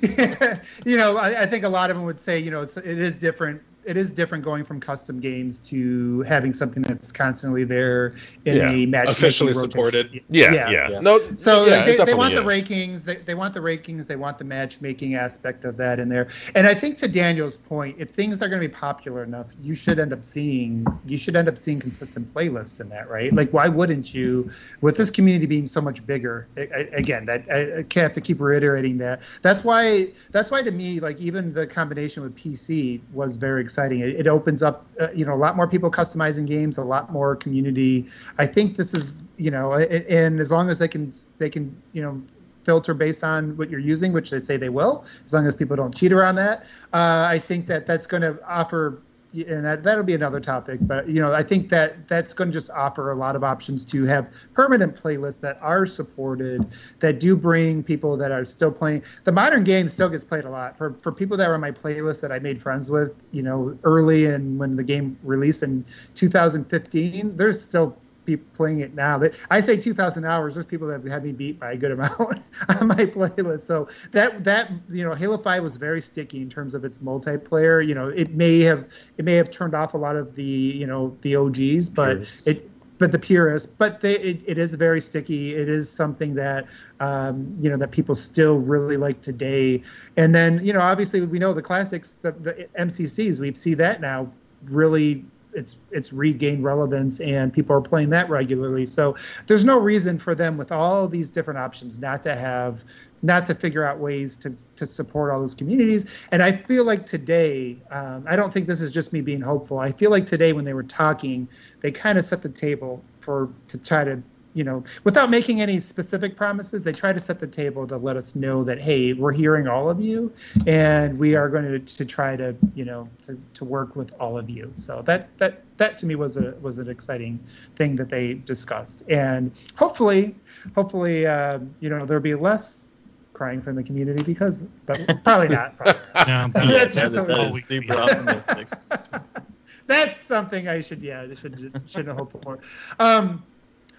you 0.86 0.96
know, 0.96 1.18
I, 1.18 1.42
I 1.42 1.46
think 1.46 1.64
a 1.64 1.68
lot 1.68 1.90
of 1.90 1.96
them 1.96 2.06
would 2.06 2.18
say, 2.18 2.38
you 2.38 2.50
know, 2.50 2.62
it's, 2.62 2.78
it 2.78 2.98
is 2.98 3.14
different. 3.14 3.60
It 3.84 3.96
is 3.96 4.12
different 4.12 4.44
going 4.44 4.64
from 4.64 4.80
custom 4.80 5.18
games 5.18 5.58
to 5.60 6.22
having 6.22 6.52
something 6.52 6.82
that's 6.82 7.10
constantly 7.10 7.64
there 7.64 8.14
in 8.44 8.56
Yeah, 8.56 8.70
a 8.70 8.86
match 8.86 9.08
officially 9.08 9.52
supported. 9.52 10.20
Yeah, 10.30 10.52
Yes. 10.52 10.92
yeah. 10.92 11.00
No, 11.00 11.20
So 11.36 11.66
yeah, 11.66 11.82
it 11.82 11.86
they, 11.86 11.92
they 11.92 11.96
definitely 11.98 12.14
want 12.14 12.34
the 12.34 12.42
rankings. 12.42 13.04
They, 13.04 13.16
they 13.16 13.34
want 13.34 13.54
the 13.54 13.60
rankings. 13.60 14.06
They 14.06 14.16
want 14.16 14.38
the 14.38 14.44
matchmaking 14.44 15.14
aspect 15.14 15.64
of 15.64 15.76
that 15.78 15.98
in 15.98 16.08
there. 16.08 16.28
And 16.54 16.66
I 16.66 16.74
think 16.74 16.96
to 16.98 17.08
Daniel's 17.08 17.56
point, 17.56 17.96
if 17.98 18.10
things 18.10 18.40
are 18.42 18.48
going 18.48 18.62
to 18.62 18.68
be 18.68 18.72
popular 18.72 19.24
enough, 19.24 19.48
you 19.60 19.74
should 19.74 19.98
end 19.98 20.12
up 20.12 20.24
seeing 20.24 20.86
you 21.06 21.18
should 21.18 21.34
end 21.34 21.48
up 21.48 21.58
seeing 21.58 21.80
consistent 21.80 22.32
playlists 22.32 22.80
in 22.80 22.88
that, 22.90 23.08
right? 23.10 23.32
Like, 23.32 23.50
why 23.52 23.68
wouldn't 23.68 24.14
you? 24.14 24.50
With 24.80 24.96
this 24.96 25.10
community 25.10 25.46
being 25.46 25.66
so 25.66 25.80
much 25.80 26.04
bigger, 26.06 26.46
I, 26.56 26.60
I, 26.60 26.78
again, 26.92 27.26
that 27.26 27.44
I, 27.50 27.78
I 27.78 28.00
have 28.00 28.12
to 28.12 28.20
keep 28.20 28.40
reiterating 28.40 28.98
that. 28.98 29.22
That's 29.42 29.64
why. 29.64 30.12
That's 30.30 30.50
why 30.50 30.62
to 30.62 30.70
me, 30.70 31.00
like 31.00 31.20
even 31.20 31.52
the 31.52 31.66
combination 31.66 32.22
with 32.22 32.36
PC 32.36 33.00
was 33.12 33.36
very 33.36 33.60
exciting. 33.72 34.00
It, 34.00 34.20
it 34.20 34.26
opens 34.26 34.62
up, 34.62 34.84
uh, 35.00 35.08
you 35.14 35.24
know, 35.24 35.32
a 35.32 35.40
lot 35.46 35.56
more 35.56 35.66
people 35.66 35.90
customizing 35.90 36.46
games, 36.46 36.76
a 36.76 36.84
lot 36.84 37.10
more 37.10 37.36
community. 37.36 38.06
I 38.36 38.46
think 38.46 38.76
this 38.76 38.92
is, 38.92 39.16
you 39.38 39.50
know, 39.50 39.72
and 39.72 40.40
as 40.40 40.50
long 40.50 40.68
as 40.68 40.78
they 40.78 40.88
can, 40.88 41.10
they 41.38 41.48
can, 41.48 41.74
you 41.94 42.02
know, 42.02 42.22
filter 42.64 42.94
based 42.94 43.24
on 43.24 43.56
what 43.56 43.70
you're 43.70 43.80
using, 43.80 44.12
which 44.12 44.30
they 44.30 44.38
say 44.38 44.56
they 44.56 44.68
will, 44.68 45.04
as 45.24 45.32
long 45.32 45.46
as 45.46 45.54
people 45.54 45.74
don't 45.74 45.94
cheat 45.96 46.12
around 46.12 46.36
that. 46.36 46.64
Uh, 46.92 47.26
I 47.28 47.38
think 47.38 47.66
that 47.66 47.86
that's 47.86 48.06
going 48.06 48.22
to 48.22 48.38
offer, 48.46 49.00
and 49.34 49.64
that 49.64 49.82
that'll 49.82 50.04
be 50.04 50.14
another 50.14 50.40
topic. 50.40 50.78
But 50.82 51.08
you 51.08 51.20
know, 51.20 51.32
I 51.32 51.42
think 51.42 51.68
that 51.70 52.08
that's 52.08 52.32
going 52.32 52.50
to 52.50 52.52
just 52.52 52.70
offer 52.70 53.10
a 53.10 53.14
lot 53.14 53.36
of 53.36 53.44
options 53.44 53.84
to 53.86 54.04
have 54.04 54.32
permanent 54.54 55.00
playlists 55.00 55.40
that 55.40 55.58
are 55.60 55.86
supported, 55.86 56.66
that 57.00 57.20
do 57.20 57.36
bring 57.36 57.82
people 57.82 58.16
that 58.16 58.30
are 58.30 58.44
still 58.44 58.72
playing. 58.72 59.02
The 59.24 59.32
modern 59.32 59.64
game 59.64 59.88
still 59.88 60.08
gets 60.08 60.24
played 60.24 60.44
a 60.44 60.50
lot 60.50 60.76
for 60.76 60.94
for 60.94 61.12
people 61.12 61.36
that 61.38 61.48
were 61.48 61.54
on 61.54 61.60
my 61.60 61.70
playlist 61.70 62.20
that 62.20 62.32
I 62.32 62.38
made 62.38 62.60
friends 62.60 62.90
with. 62.90 63.14
You 63.32 63.42
know, 63.42 63.78
early 63.84 64.26
and 64.26 64.58
when 64.58 64.76
the 64.76 64.84
game 64.84 65.18
released 65.22 65.62
in 65.62 65.84
2015, 66.14 67.36
there's 67.36 67.60
still 67.60 67.96
people 68.24 68.46
playing 68.54 68.80
it 68.80 68.94
now. 68.94 69.18
That 69.18 69.34
I 69.50 69.60
say 69.60 69.76
2,000 69.76 70.24
hours. 70.24 70.54
There's 70.54 70.66
people 70.66 70.88
that 70.88 71.02
have 71.02 71.10
had 71.10 71.24
me 71.24 71.32
beat 71.32 71.58
by 71.58 71.72
a 71.72 71.76
good 71.76 71.92
amount 71.92 72.18
on 72.20 72.86
my 72.88 73.06
playlist. 73.06 73.60
So 73.60 73.88
that 74.12 74.44
that 74.44 74.70
you 74.88 75.04
know, 75.04 75.14
Halo 75.14 75.38
5 75.38 75.62
was 75.62 75.76
very 75.76 76.00
sticky 76.00 76.42
in 76.42 76.50
terms 76.50 76.74
of 76.74 76.84
its 76.84 76.98
multiplayer. 76.98 77.86
You 77.86 77.94
know, 77.94 78.08
it 78.08 78.34
may 78.34 78.60
have 78.60 78.86
it 79.18 79.24
may 79.24 79.34
have 79.34 79.50
turned 79.50 79.74
off 79.74 79.94
a 79.94 79.98
lot 79.98 80.16
of 80.16 80.34
the 80.34 80.42
you 80.42 80.86
know 80.86 81.16
the 81.22 81.36
OGs, 81.36 81.88
but 81.88 82.42
it 82.46 82.68
but 83.02 83.10
the 83.10 83.18
purists, 83.18 83.66
but 83.66 84.00
they, 84.00 84.16
it, 84.18 84.42
it 84.46 84.58
is 84.58 84.76
very 84.76 85.00
sticky. 85.00 85.56
It 85.56 85.68
is 85.68 85.90
something 85.90 86.36
that 86.36 86.66
um, 87.00 87.52
you 87.58 87.68
know 87.68 87.76
that 87.76 87.90
people 87.90 88.14
still 88.14 88.58
really 88.58 88.96
like 88.96 89.20
today. 89.20 89.82
And 90.16 90.32
then 90.32 90.64
you 90.64 90.72
know, 90.72 90.80
obviously, 90.80 91.20
we 91.20 91.40
know 91.40 91.52
the 91.52 91.62
classics, 91.62 92.14
the, 92.22 92.30
the 92.30 92.68
MCCs. 92.78 93.40
We 93.40 93.52
see 93.54 93.74
that 93.74 94.00
now 94.00 94.30
really 94.66 95.24
it's 95.54 95.76
it's 95.90 96.12
regained 96.12 96.64
relevance 96.64 97.20
and 97.20 97.52
people 97.52 97.76
are 97.76 97.80
playing 97.80 98.10
that 98.10 98.28
regularly. 98.28 98.86
So 98.86 99.16
there's 99.46 99.64
no 99.64 99.78
reason 99.78 100.18
for 100.18 100.34
them 100.34 100.56
with 100.56 100.72
all 100.72 101.08
these 101.08 101.28
different 101.28 101.58
options 101.58 101.98
not 101.98 102.22
to 102.24 102.34
have 102.34 102.84
not 103.22 103.46
to 103.46 103.54
figure 103.54 103.84
out 103.84 103.98
ways 103.98 104.36
to 104.38 104.50
to 104.76 104.86
support 104.86 105.32
all 105.32 105.40
those 105.40 105.54
communities. 105.54 106.10
And 106.32 106.42
i 106.42 106.52
feel 106.52 106.84
like 106.84 107.06
today 107.06 107.76
um, 107.90 108.24
i 108.26 108.36
don't 108.36 108.52
think 108.52 108.66
this 108.66 108.80
is 108.80 108.90
just 108.90 109.12
me 109.12 109.20
being 109.20 109.40
hopeful. 109.40 109.78
I 109.78 109.92
feel 109.92 110.10
like 110.10 110.26
today 110.26 110.52
when 110.52 110.64
they 110.64 110.74
were 110.74 110.82
talking 110.82 111.48
they 111.80 111.90
kind 111.90 112.18
of 112.18 112.24
set 112.24 112.42
the 112.42 112.48
table 112.48 113.02
for 113.20 113.48
to 113.68 113.78
try 113.78 114.04
to 114.04 114.22
you 114.54 114.64
know 114.64 114.82
without 115.04 115.30
making 115.30 115.60
any 115.60 115.80
specific 115.80 116.36
promises 116.36 116.84
they 116.84 116.92
try 116.92 117.12
to 117.12 117.18
set 117.18 117.40
the 117.40 117.46
table 117.46 117.86
to 117.86 117.96
let 117.96 118.16
us 118.16 118.34
know 118.34 118.62
that 118.62 118.80
hey 118.80 119.12
we're 119.14 119.32
hearing 119.32 119.66
all 119.66 119.88
of 119.88 120.00
you 120.00 120.30
and 120.66 121.16
we 121.18 121.34
are 121.34 121.48
going 121.48 121.64
to, 121.64 121.78
to 121.78 122.04
try 122.04 122.36
to 122.36 122.54
you 122.74 122.84
know 122.84 123.08
to, 123.22 123.38
to 123.54 123.64
work 123.64 123.96
with 123.96 124.12
all 124.20 124.36
of 124.36 124.50
you. 124.50 124.72
So 124.76 125.02
that 125.02 125.36
that 125.38 125.62
that 125.78 125.96
to 125.98 126.06
me 126.06 126.14
was 126.16 126.36
a 126.36 126.52
was 126.60 126.78
an 126.78 126.88
exciting 126.88 127.40
thing 127.76 127.96
that 127.96 128.08
they 128.10 128.34
discussed. 128.34 129.02
And 129.08 129.50
hopefully 129.76 130.34
hopefully 130.74 131.26
uh, 131.26 131.60
you 131.80 131.88
know 131.88 132.04
there'll 132.04 132.22
be 132.22 132.34
less 132.34 132.88
crying 133.32 133.62
from 133.62 133.76
the 133.76 133.82
community 133.82 134.22
because 134.22 134.62
but 134.86 135.00
probably 135.24 135.48
not. 135.48 135.76
Probably 135.78 136.00
not. 136.14 136.54
No, 136.54 136.66
That's 136.68 136.94
that 136.94 137.00
just 137.00 137.04
is- 137.04 137.12
so- 137.14 137.24
that 137.24 137.54
is 137.56 137.64
super 137.64 137.94
optimistic. 137.94 138.68
That's 139.86 140.16
something 140.16 140.68
I 140.68 140.80
should 140.80 141.02
yeah 141.02 141.22
I 141.22 141.34
should 141.34 141.58
just 141.58 141.88
shouldn't 141.88 142.08
have 142.08 142.18
hoped 142.18 142.42
for. 142.44 142.58
Um, 143.00 143.42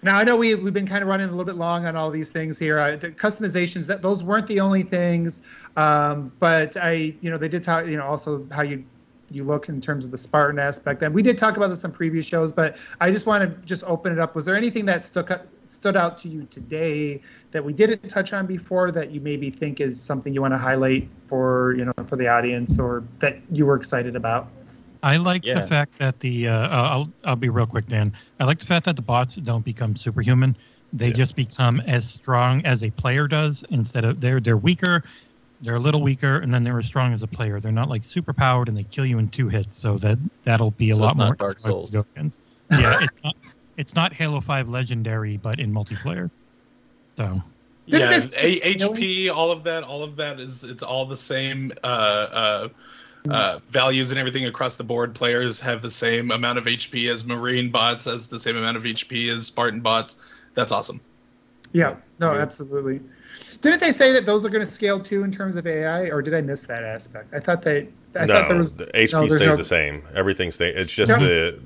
now 0.04 0.18
I 0.18 0.24
know 0.24 0.36
we 0.36 0.54
we've 0.54 0.72
been 0.72 0.86
kind 0.86 1.02
of 1.02 1.08
running 1.08 1.26
a 1.26 1.30
little 1.30 1.46
bit 1.46 1.56
long 1.56 1.86
on 1.86 1.96
all 1.96 2.10
these 2.10 2.30
things 2.30 2.58
here. 2.58 2.78
Uh, 2.78 2.96
the 2.96 3.10
customizations 3.10 3.86
that 3.86 4.02
those 4.02 4.22
weren't 4.22 4.46
the 4.46 4.60
only 4.60 4.82
things, 4.82 5.40
um, 5.76 6.30
but 6.38 6.76
I 6.76 7.14
you 7.20 7.30
know 7.30 7.38
they 7.38 7.48
did 7.48 7.62
talk 7.62 7.86
you 7.86 7.96
know 7.96 8.04
also 8.04 8.46
how 8.52 8.62
you 8.62 8.84
you 9.30 9.42
look 9.42 9.70
in 9.70 9.80
terms 9.80 10.04
of 10.04 10.10
the 10.10 10.18
Spartan 10.18 10.58
aspect, 10.58 11.02
and 11.02 11.14
we 11.14 11.22
did 11.22 11.38
talk 11.38 11.56
about 11.56 11.70
this 11.70 11.84
on 11.84 11.90
previous 11.90 12.26
shows. 12.26 12.52
But 12.52 12.76
I 13.00 13.10
just 13.10 13.26
want 13.26 13.42
to 13.42 13.66
just 13.66 13.82
open 13.84 14.12
it 14.12 14.18
up. 14.18 14.34
Was 14.34 14.44
there 14.44 14.54
anything 14.54 14.84
that 14.86 15.02
stuck 15.02 15.30
stood 15.64 15.96
out 15.96 16.18
to 16.18 16.28
you 16.28 16.46
today 16.50 17.22
that 17.52 17.64
we 17.64 17.72
didn't 17.72 18.06
touch 18.08 18.34
on 18.34 18.46
before 18.46 18.90
that 18.92 19.10
you 19.10 19.22
maybe 19.22 19.48
think 19.48 19.80
is 19.80 20.00
something 20.00 20.34
you 20.34 20.42
want 20.42 20.52
to 20.52 20.58
highlight 20.58 21.08
for 21.28 21.74
you 21.78 21.86
know 21.86 21.94
for 22.06 22.16
the 22.16 22.28
audience 22.28 22.78
or 22.78 23.02
that 23.20 23.38
you 23.50 23.64
were 23.64 23.76
excited 23.76 24.16
about? 24.16 24.48
I 25.04 25.18
like 25.18 25.44
Yeah. 25.44 25.60
the 25.60 25.66
fact 25.66 25.98
that 25.98 26.18
the 26.20 26.48
uh, 26.48 26.54
uh, 26.54 26.90
I'll 26.94 27.14
I'll 27.24 27.36
be 27.36 27.50
real 27.50 27.66
quick, 27.66 27.86
Dan. 27.86 28.12
I 28.40 28.44
like 28.44 28.58
the 28.58 28.64
fact 28.64 28.86
that 28.86 28.96
the 28.96 29.02
bots 29.02 29.36
don't 29.36 29.64
become 29.64 29.94
superhuman. 29.94 30.56
They 30.92 31.08
Yeah. 31.08 31.14
just 31.14 31.36
become 31.36 31.80
as 31.80 32.10
strong 32.10 32.64
as 32.64 32.82
a 32.82 32.90
player 32.90 33.28
does. 33.28 33.62
Instead 33.68 34.04
of 34.04 34.20
they're 34.20 34.40
they're 34.40 34.56
weaker, 34.56 35.02
they're 35.60 35.74
a 35.74 35.80
little 35.80 36.00
weaker, 36.00 36.38
and 36.38 36.52
then 36.54 36.64
they're 36.64 36.78
as 36.78 36.86
strong 36.86 37.12
as 37.12 37.22
a 37.22 37.28
player. 37.28 37.60
They're 37.60 37.70
not 37.70 37.90
like 37.90 38.02
super 38.02 38.32
powered 38.32 38.68
and 38.68 38.76
they 38.76 38.84
kill 38.84 39.04
you 39.04 39.18
in 39.18 39.28
two 39.28 39.48
hits. 39.48 39.76
So 39.76 39.98
that 39.98 40.18
that'll 40.44 40.70
be 40.70 40.90
a 40.90 40.94
So 40.94 41.02
lot 41.02 41.10
it's 41.10 41.18
not 41.18 41.26
more 41.26 41.36
Dark 41.36 41.60
Souls. 41.60 41.92
Yeah, 42.70 42.96
it's 42.98 43.14
not 43.22 43.34
it's 43.76 43.94
not 43.94 44.14
Halo 44.14 44.40
Five 44.40 44.68
Legendary, 44.68 45.36
but 45.36 45.60
in 45.60 45.70
multiplayer. 45.70 46.30
So 47.18 47.42
yeah, 47.86 48.08
A- 48.38 48.60
HP, 48.74 49.30
all 49.30 49.52
of 49.52 49.64
that, 49.64 49.84
all 49.84 50.02
of 50.02 50.16
that 50.16 50.40
is 50.40 50.64
it's 50.64 50.82
all 50.82 51.04
the 51.04 51.16
same 51.16 51.72
uh, 51.82 51.86
uh, 51.86 52.68
uh, 53.30 53.58
values 53.70 54.10
and 54.10 54.18
everything 54.18 54.46
across 54.46 54.76
the 54.76 54.84
board. 54.84 55.14
Players 55.14 55.58
have 55.60 55.82
the 55.82 55.90
same 55.90 56.30
amount 56.30 56.58
of 56.58 56.64
HP 56.64 57.10
as 57.10 57.24
Marine 57.24 57.70
bots, 57.70 58.06
as 58.06 58.26
the 58.26 58.38
same 58.38 58.56
amount 58.56 58.76
of 58.76 58.82
HP 58.82 59.32
as 59.32 59.46
Spartan 59.46 59.80
bots. 59.80 60.18
That's 60.54 60.72
awesome. 60.72 61.00
Yeah, 61.72 61.96
no, 62.20 62.32
Yeah. 62.32 62.40
absolutely. 62.40 63.00
Didn't 63.60 63.80
they 63.80 63.92
say 63.92 64.12
that 64.12 64.26
those 64.26 64.44
are 64.44 64.48
going 64.48 64.64
to 64.64 64.70
scale 64.70 65.00
too 65.00 65.24
in 65.24 65.30
terms 65.30 65.56
of 65.56 65.66
AI, 65.66 66.02
or 66.10 66.22
did 66.22 66.34
I 66.34 66.40
miss 66.40 66.64
that 66.64 66.84
aspect? 66.84 67.32
I 67.34 67.40
thought 67.40 67.62
they, 67.62 67.88
I 68.14 68.26
no, 68.26 68.34
thought 68.34 68.48
there 68.48 68.56
was 68.58 68.76
the 68.76 68.86
HP 68.94 69.12
no, 69.12 69.26
stays 69.36 69.48
no- 69.48 69.56
the 69.56 69.64
same. 69.64 70.02
Everything 70.14 70.50
stays. 70.50 70.74
It's 70.76 70.92
just 70.92 71.10
No. 71.10 71.18
the 71.18 71.60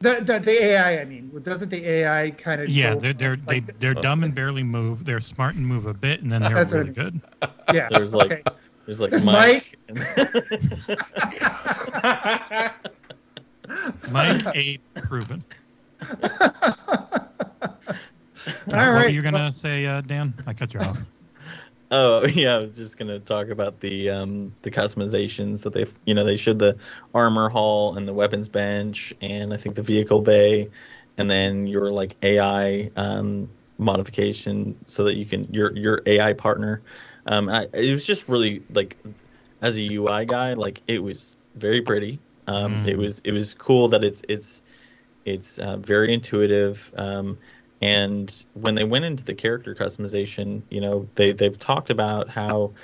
the, 0.00 0.20
the 0.22 0.38
the 0.38 0.62
AI. 0.62 1.00
I 1.00 1.04
mean, 1.04 1.30
doesn't 1.42 1.68
the 1.70 1.84
AI 1.86 2.30
kind 2.32 2.60
of 2.60 2.68
yeah, 2.68 2.94
they're 2.94 3.12
they're 3.12 3.36
they, 3.36 3.60
like- 3.60 3.78
they're 3.78 3.94
dumb 3.94 4.24
and 4.24 4.34
barely 4.34 4.62
move. 4.62 5.04
They're 5.04 5.20
smart 5.20 5.54
and 5.56 5.66
move 5.66 5.86
a 5.86 5.94
bit, 5.94 6.22
and 6.22 6.30
then 6.30 6.42
they're 6.42 6.54
That's 6.54 6.72
what 6.72 6.78
I 6.78 6.80
really 6.82 6.92
good. 6.92 7.20
yeah. 7.74 7.88
There's 7.90 8.14
like 8.14 8.32
okay. 8.32 8.42
There's 8.86 9.00
like 9.00 9.10
There's 9.10 9.24
Mike. 9.24 9.78
Mike 14.10 14.46
A 14.54 14.78
proven. 15.02 15.44
All 18.72 18.92
What 18.94 19.06
are 19.06 19.08
you 19.08 19.22
gonna 19.22 19.52
say, 19.52 19.86
uh, 19.86 20.00
Dan? 20.02 20.34
I 20.46 20.54
cut 20.54 20.74
you 20.74 20.80
off. 20.80 20.98
Oh 21.90 22.26
yeah, 22.26 22.56
I 22.56 22.58
was 22.58 22.74
just 22.76 22.96
gonna 22.98 23.20
talk 23.20 23.48
about 23.48 23.80
the 23.80 24.10
um 24.10 24.52
the 24.62 24.70
customizations 24.70 25.62
that 25.62 25.72
they 25.72 25.86
you 26.04 26.14
know 26.14 26.24
they 26.24 26.36
showed 26.36 26.58
the 26.58 26.76
armor 27.14 27.48
hall 27.48 27.96
and 27.96 28.08
the 28.08 28.12
weapons 28.12 28.48
bench 28.48 29.14
and 29.20 29.54
I 29.54 29.56
think 29.56 29.76
the 29.76 29.82
vehicle 29.82 30.20
bay, 30.20 30.68
and 31.16 31.30
then 31.30 31.66
your 31.68 31.92
like 31.92 32.16
AI 32.22 32.90
um 32.96 33.48
modification 33.78 34.76
so 34.86 35.04
that 35.04 35.16
you 35.16 35.26
can 35.26 35.44
your 35.52 35.76
your 35.76 36.02
AI 36.06 36.32
partner. 36.32 36.82
Um, 37.26 37.48
I, 37.48 37.68
it 37.74 37.92
was 37.92 38.06
just 38.06 38.28
really 38.28 38.64
like 38.70 38.98
as 39.62 39.76
a 39.76 39.82
UI 39.82 40.24
guy, 40.24 40.54
like 40.54 40.82
it 40.86 41.02
was 41.02 41.36
very 41.54 41.82
pretty. 41.82 42.22
Um, 42.46 42.80
Mm. 42.80 42.86
it 42.86 42.98
was 42.98 43.20
it 43.24 43.32
was 43.32 43.54
cool 43.54 43.88
that 43.88 44.04
it's 44.04 44.22
it's 44.28 44.62
it's 45.24 45.58
uh, 45.58 45.76
very 45.78 46.12
intuitive. 46.14 46.92
Um, 46.96 47.38
and 47.82 48.44
when 48.54 48.74
they 48.74 48.84
went 48.84 49.04
into 49.04 49.24
the 49.24 49.34
character 49.34 49.74
customization, 49.74 50.64
you 50.70 50.80
know, 50.80 51.10
they 51.16 51.32
they've 51.32 51.58
talked 51.58 51.90
about 51.90 52.28
how 52.30 52.74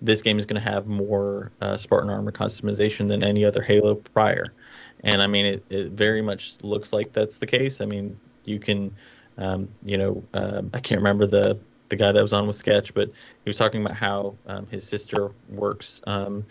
this 0.00 0.22
game 0.22 0.38
is 0.38 0.46
going 0.46 0.62
to 0.62 0.70
have 0.70 0.86
more 0.86 1.52
uh, 1.60 1.76
Spartan 1.76 2.10
armor 2.10 2.32
customization 2.32 3.08
than 3.08 3.24
any 3.24 3.44
other 3.44 3.62
Halo 3.62 3.96
prior. 3.96 4.54
And 5.00 5.22
I 5.22 5.26
mean, 5.26 5.46
it, 5.46 5.66
it 5.70 5.92
very 5.92 6.22
much 6.22 6.58
looks 6.62 6.92
like 6.92 7.12
that's 7.12 7.38
the 7.38 7.46
case. 7.46 7.80
I 7.80 7.86
mean, 7.86 8.20
you 8.44 8.60
can, 8.60 8.96
um, 9.38 9.68
you 9.82 9.98
know, 9.98 10.28
um 10.34 10.70
I 10.74 10.80
can't 10.80 11.00
remember 11.00 11.26
the 11.26 11.60
the 11.88 11.96
guy 11.96 12.12
that 12.12 12.22
was 12.22 12.32
on 12.32 12.46
with 12.46 12.56
Sketch, 12.56 12.94
but 12.94 13.08
he 13.08 13.48
was 13.48 13.56
talking 13.56 13.80
about 13.82 13.96
how 13.96 14.34
um, 14.46 14.66
his 14.66 14.86
sister 14.86 15.30
works 15.48 16.00
um, 16.06 16.44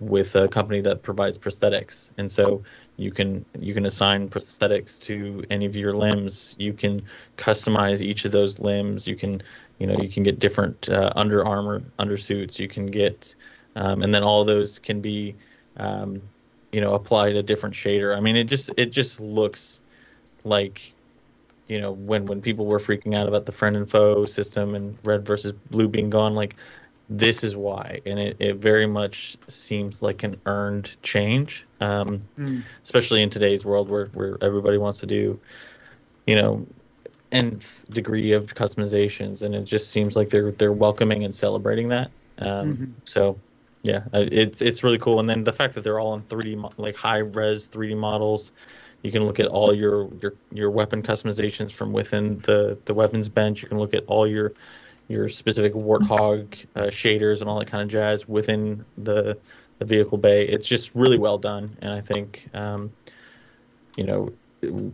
with 0.00 0.36
a 0.36 0.46
company 0.48 0.80
that 0.82 1.02
provides 1.02 1.38
prosthetics, 1.38 2.12
and 2.18 2.30
so 2.30 2.62
you 2.96 3.10
can 3.10 3.44
you 3.58 3.74
can 3.74 3.86
assign 3.86 4.28
prosthetics 4.28 5.00
to 5.02 5.44
any 5.50 5.66
of 5.66 5.74
your 5.74 5.94
limbs. 5.94 6.54
You 6.58 6.72
can 6.72 7.02
customize 7.36 8.00
each 8.00 8.24
of 8.24 8.32
those 8.32 8.58
limbs. 8.58 9.06
You 9.06 9.16
can 9.16 9.42
you 9.78 9.86
know 9.86 9.94
you 10.00 10.08
can 10.08 10.22
get 10.22 10.38
different 10.38 10.88
uh, 10.88 11.12
under 11.16 11.44
armor 11.46 11.82
undersuits. 11.98 12.58
You 12.58 12.68
can 12.68 12.86
get 12.86 13.34
um, 13.76 14.02
and 14.02 14.12
then 14.12 14.22
all 14.22 14.44
those 14.44 14.78
can 14.78 15.00
be 15.00 15.34
um, 15.76 16.20
you 16.72 16.80
know 16.80 16.94
applied 16.94 17.36
a 17.36 17.42
different 17.42 17.74
shader. 17.74 18.16
I 18.16 18.20
mean, 18.20 18.36
it 18.36 18.44
just 18.44 18.70
it 18.76 18.86
just 18.86 19.20
looks 19.20 19.80
like 20.44 20.92
you 21.68 21.80
know 21.80 21.92
when 21.92 22.26
when 22.26 22.40
people 22.40 22.66
were 22.66 22.78
freaking 22.78 23.18
out 23.18 23.28
about 23.28 23.46
the 23.46 23.52
friend 23.52 23.76
and 23.76 23.90
foe 23.90 24.24
system 24.24 24.74
and 24.74 24.96
red 25.04 25.24
versus 25.26 25.52
blue 25.70 25.88
being 25.88 26.10
gone 26.10 26.34
like 26.34 26.56
this 27.08 27.44
is 27.44 27.54
why 27.54 28.00
and 28.06 28.18
it, 28.18 28.36
it 28.40 28.56
very 28.56 28.86
much 28.86 29.36
seems 29.48 30.02
like 30.02 30.22
an 30.24 30.36
earned 30.46 30.96
change 31.02 31.66
um, 31.80 32.22
Mm. 32.38 32.62
especially 32.84 33.22
in 33.22 33.30
today's 33.30 33.64
world 33.64 33.88
where, 33.88 34.06
where 34.06 34.36
everybody 34.42 34.78
wants 34.78 35.00
to 35.00 35.06
do 35.06 35.38
you 36.26 36.34
know 36.36 36.66
nth 37.32 37.84
degree 37.90 38.32
of 38.32 38.54
customizations 38.54 39.42
and 39.42 39.54
it 39.54 39.64
just 39.64 39.90
seems 39.90 40.16
like 40.16 40.30
they're 40.30 40.52
they're 40.52 40.72
welcoming 40.72 41.24
and 41.24 41.34
celebrating 41.34 41.88
that 41.88 42.10
um, 42.38 42.76
Mhm. 42.76 42.92
so 43.04 43.38
yeah 43.82 44.02
it's 44.12 44.62
it's 44.62 44.82
really 44.82 44.98
cool 44.98 45.20
and 45.20 45.28
then 45.28 45.44
the 45.44 45.52
fact 45.52 45.74
that 45.74 45.82
they're 45.84 46.00
all 46.00 46.14
in 46.14 46.22
3d 46.22 46.72
like 46.78 46.96
high 46.96 47.18
res 47.18 47.68
3d 47.68 47.96
models 47.96 48.52
you 49.06 49.12
can 49.12 49.24
look 49.24 49.40
at 49.40 49.46
all 49.46 49.72
your 49.74 50.10
your 50.20 50.34
your 50.52 50.70
weapon 50.70 51.02
customizations 51.02 51.72
from 51.72 51.92
within 51.92 52.38
the 52.40 52.76
the 52.84 52.94
weapons 52.94 53.28
bench. 53.28 53.62
You 53.62 53.68
can 53.68 53.78
look 53.78 53.94
at 53.94 54.04
all 54.06 54.26
your 54.26 54.52
your 55.08 55.28
specific 55.28 55.72
warthog 55.72 56.66
uh, 56.74 56.86
shaders 56.86 57.40
and 57.40 57.48
all 57.48 57.58
that 57.60 57.68
kind 57.68 57.82
of 57.82 57.88
jazz 57.88 58.28
within 58.28 58.84
the 58.98 59.38
the 59.78 59.84
vehicle 59.84 60.18
bay. 60.18 60.46
It's 60.46 60.66
just 60.66 60.94
really 60.94 61.18
well 61.18 61.38
done 61.38 61.76
and 61.80 61.92
i 61.92 62.00
think 62.00 62.48
um, 62.54 62.90
you 63.96 64.04
know 64.04 64.32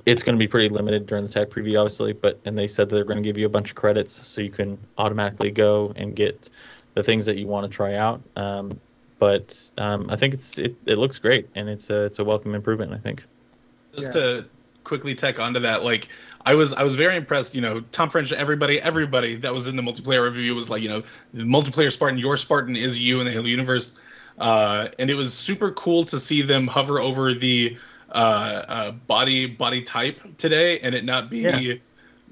it's 0.05 0.22
going 0.22 0.34
to 0.34 0.39
be 0.39 0.48
pretty 0.48 0.68
limited 0.68 1.06
during 1.06 1.24
the 1.24 1.30
tech 1.30 1.48
preview 1.48 1.80
obviously 1.80 2.12
but 2.12 2.39
and 2.44 2.59
they 2.59 2.66
said 2.66 2.89
that 2.89 2.97
they're 2.97 3.05
going 3.05 3.16
to 3.16 3.22
give 3.22 3.39
you 3.39 3.47
a 3.47 3.48
bunch 3.48 3.70
of 3.70 3.76
credits 3.76 4.12
so 4.12 4.40
you 4.40 4.51
can 4.51 4.76
automatically 4.98 5.51
go 5.51 5.93
and 5.97 6.14
get 6.14 6.51
the 6.94 7.02
things 7.02 7.24
that 7.24 7.39
you 7.39 7.47
want 7.47 7.64
to 7.64 7.74
try 7.74 7.94
out. 7.94 8.20
Um, 8.36 8.78
but 9.22 9.70
um, 9.78 10.10
i 10.10 10.16
think 10.16 10.34
it's 10.34 10.59
it, 10.59 10.74
it 10.84 10.98
looks 10.98 11.20
great 11.20 11.48
and 11.55 11.68
it's 11.68 11.90
a 11.90 12.06
it's 12.06 12.18
a 12.18 12.24
welcome 12.24 12.56
improvement 12.56 12.93
i 12.93 12.98
think 12.98 13.24
Just 13.94 14.14
Yeah. 14.14 14.20
to 14.23 14.44
quickly 14.85 15.14
tech 15.14 15.39
onto 15.39 15.60
that, 15.60 15.85
like 15.85 16.09
I 16.44 16.55
was 16.55 16.73
I 16.73 16.82
was 16.82 16.94
very 16.94 17.16
impressed. 17.16 17.55
You 17.55 17.60
know, 17.60 17.81
Tom 17.93 18.10
French, 18.10 18.32
everybody, 18.32 18.81
everybody 18.81 19.36
that 19.36 19.52
was 19.52 19.66
in 19.66 19.77
the 19.77 19.82
multiplayer 19.82 20.24
review 20.24 20.55
was 20.55 20.70
like, 20.70 20.82
you 20.82 20.89
know, 20.89 21.02
the 21.32 21.44
multiplayer 21.44 21.93
Spartan, 21.93 22.19
your 22.19 22.36
Spartan 22.36 22.74
is 22.77 22.98
you 22.98 23.20
in 23.20 23.27
the 23.27 23.32
Halo 23.32 23.47
universe, 23.47 23.94
uh, 24.39 24.89
and 24.98 25.10
it 25.10 25.14
was 25.14 25.35
super 25.35 25.70
cool 25.73 26.05
to 26.05 26.19
see 26.19 26.43
them 26.43 26.66
hover 26.66 27.01
over 27.01 27.35
the 27.35 27.77
uh, 28.10 28.12
uh, 28.69 28.90
body 28.93 29.47
body 29.47 29.82
type 29.82 30.20
today, 30.36 30.78
and 30.81 30.94
it 30.94 31.05
not 31.05 31.31
be 31.31 31.40
Yeah. 31.40 31.74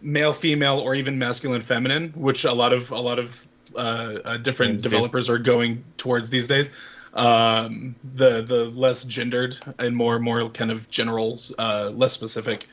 male, 0.02 0.32
female, 0.32 0.78
or 0.78 0.94
even 0.94 1.18
masculine, 1.18 1.62
feminine, 1.62 2.12
which 2.16 2.44
a 2.44 2.52
lot 2.52 2.72
of 2.72 2.90
a 2.90 2.98
lot 2.98 3.18
of 3.18 3.46
uh, 3.76 3.78
uh, 4.24 4.36
different 4.38 4.82
developers 4.82 5.28
are 5.30 5.38
going 5.38 5.84
towards 5.96 6.30
these 6.30 6.48
days 6.48 6.70
um 7.14 7.96
the 8.04 8.42
the 8.42 8.66
less 8.70 9.04
gendered 9.04 9.58
and 9.80 9.96
more 9.96 10.18
more 10.20 10.48
kind 10.50 10.70
of 10.70 10.88
generals 10.90 11.52
uh 11.58 11.90
less 11.92 12.12
specific 12.12 12.68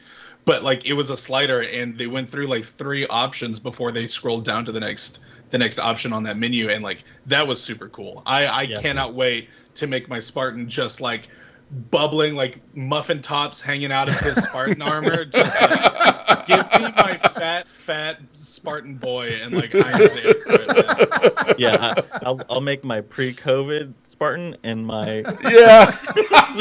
but 0.46 0.64
like 0.64 0.86
it 0.86 0.94
was 0.94 1.10
a 1.10 1.18
slider 1.18 1.62
and 1.62 1.98
they 1.98 2.06
went 2.06 2.30
through 2.30 2.46
like 2.48 2.64
three 2.64 3.06
options 3.08 3.60
before 3.60 3.92
they 3.92 4.06
scrolled 4.06 4.46
down 4.46 4.64
to 4.64 4.72
the 4.72 4.80
next 4.80 5.20
the 5.50 5.58
next 5.58 5.80
option 5.80 6.14
on 6.14 6.22
that 6.24 6.38
menu 6.38 6.70
and 6.70 6.84
like 6.84 7.04
that 7.26 7.48
was 7.48 7.64
super 7.64 7.90
cool 7.90 8.22
i 8.28 8.46
i 8.46 8.68
Yeah. 8.68 8.82
cannot 8.82 9.16
wait 9.16 9.50
to 9.74 9.88
make 9.88 10.08
my 10.08 10.20
spartan 10.20 10.70
just 10.70 11.02
like 11.02 11.30
bubbling 11.70 12.36
like 12.36 12.62
muffin 12.76 13.22
tops 13.22 13.60
hanging 13.60 13.92
out 13.92 14.08
of 14.08 14.18
his 14.20 14.42
spartan 14.42 14.82
armor 14.82 15.26
just 15.26 15.62
like, 15.62 16.46
give 16.46 16.66
me 16.82 16.88
my 16.96 17.18
fat 17.34 17.68
fat 17.68 18.22
spartan 18.32 18.96
boy 18.96 19.28
and 19.42 19.54
like 19.54 19.76
i'm 19.76 19.82
there 19.98 20.34
for 20.34 20.54
it, 20.54 21.46
man. 21.46 21.56
yeah 21.58 21.94
I, 21.98 22.04
I'll, 22.26 22.42
I'll 22.50 22.62
make 22.62 22.86
my 22.86 23.02
pre-covid 23.02 23.94
spartan 24.04 24.56
and 24.64 24.86
my 24.86 25.26
yeah. 25.44 25.94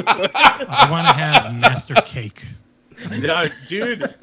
I 0.08 0.88
want 0.90 1.06
to 1.06 1.12
have 1.12 1.54
Master 1.54 1.94
Cake. 1.94 2.44
Yeah, 3.10 3.48
dude, 3.68 4.14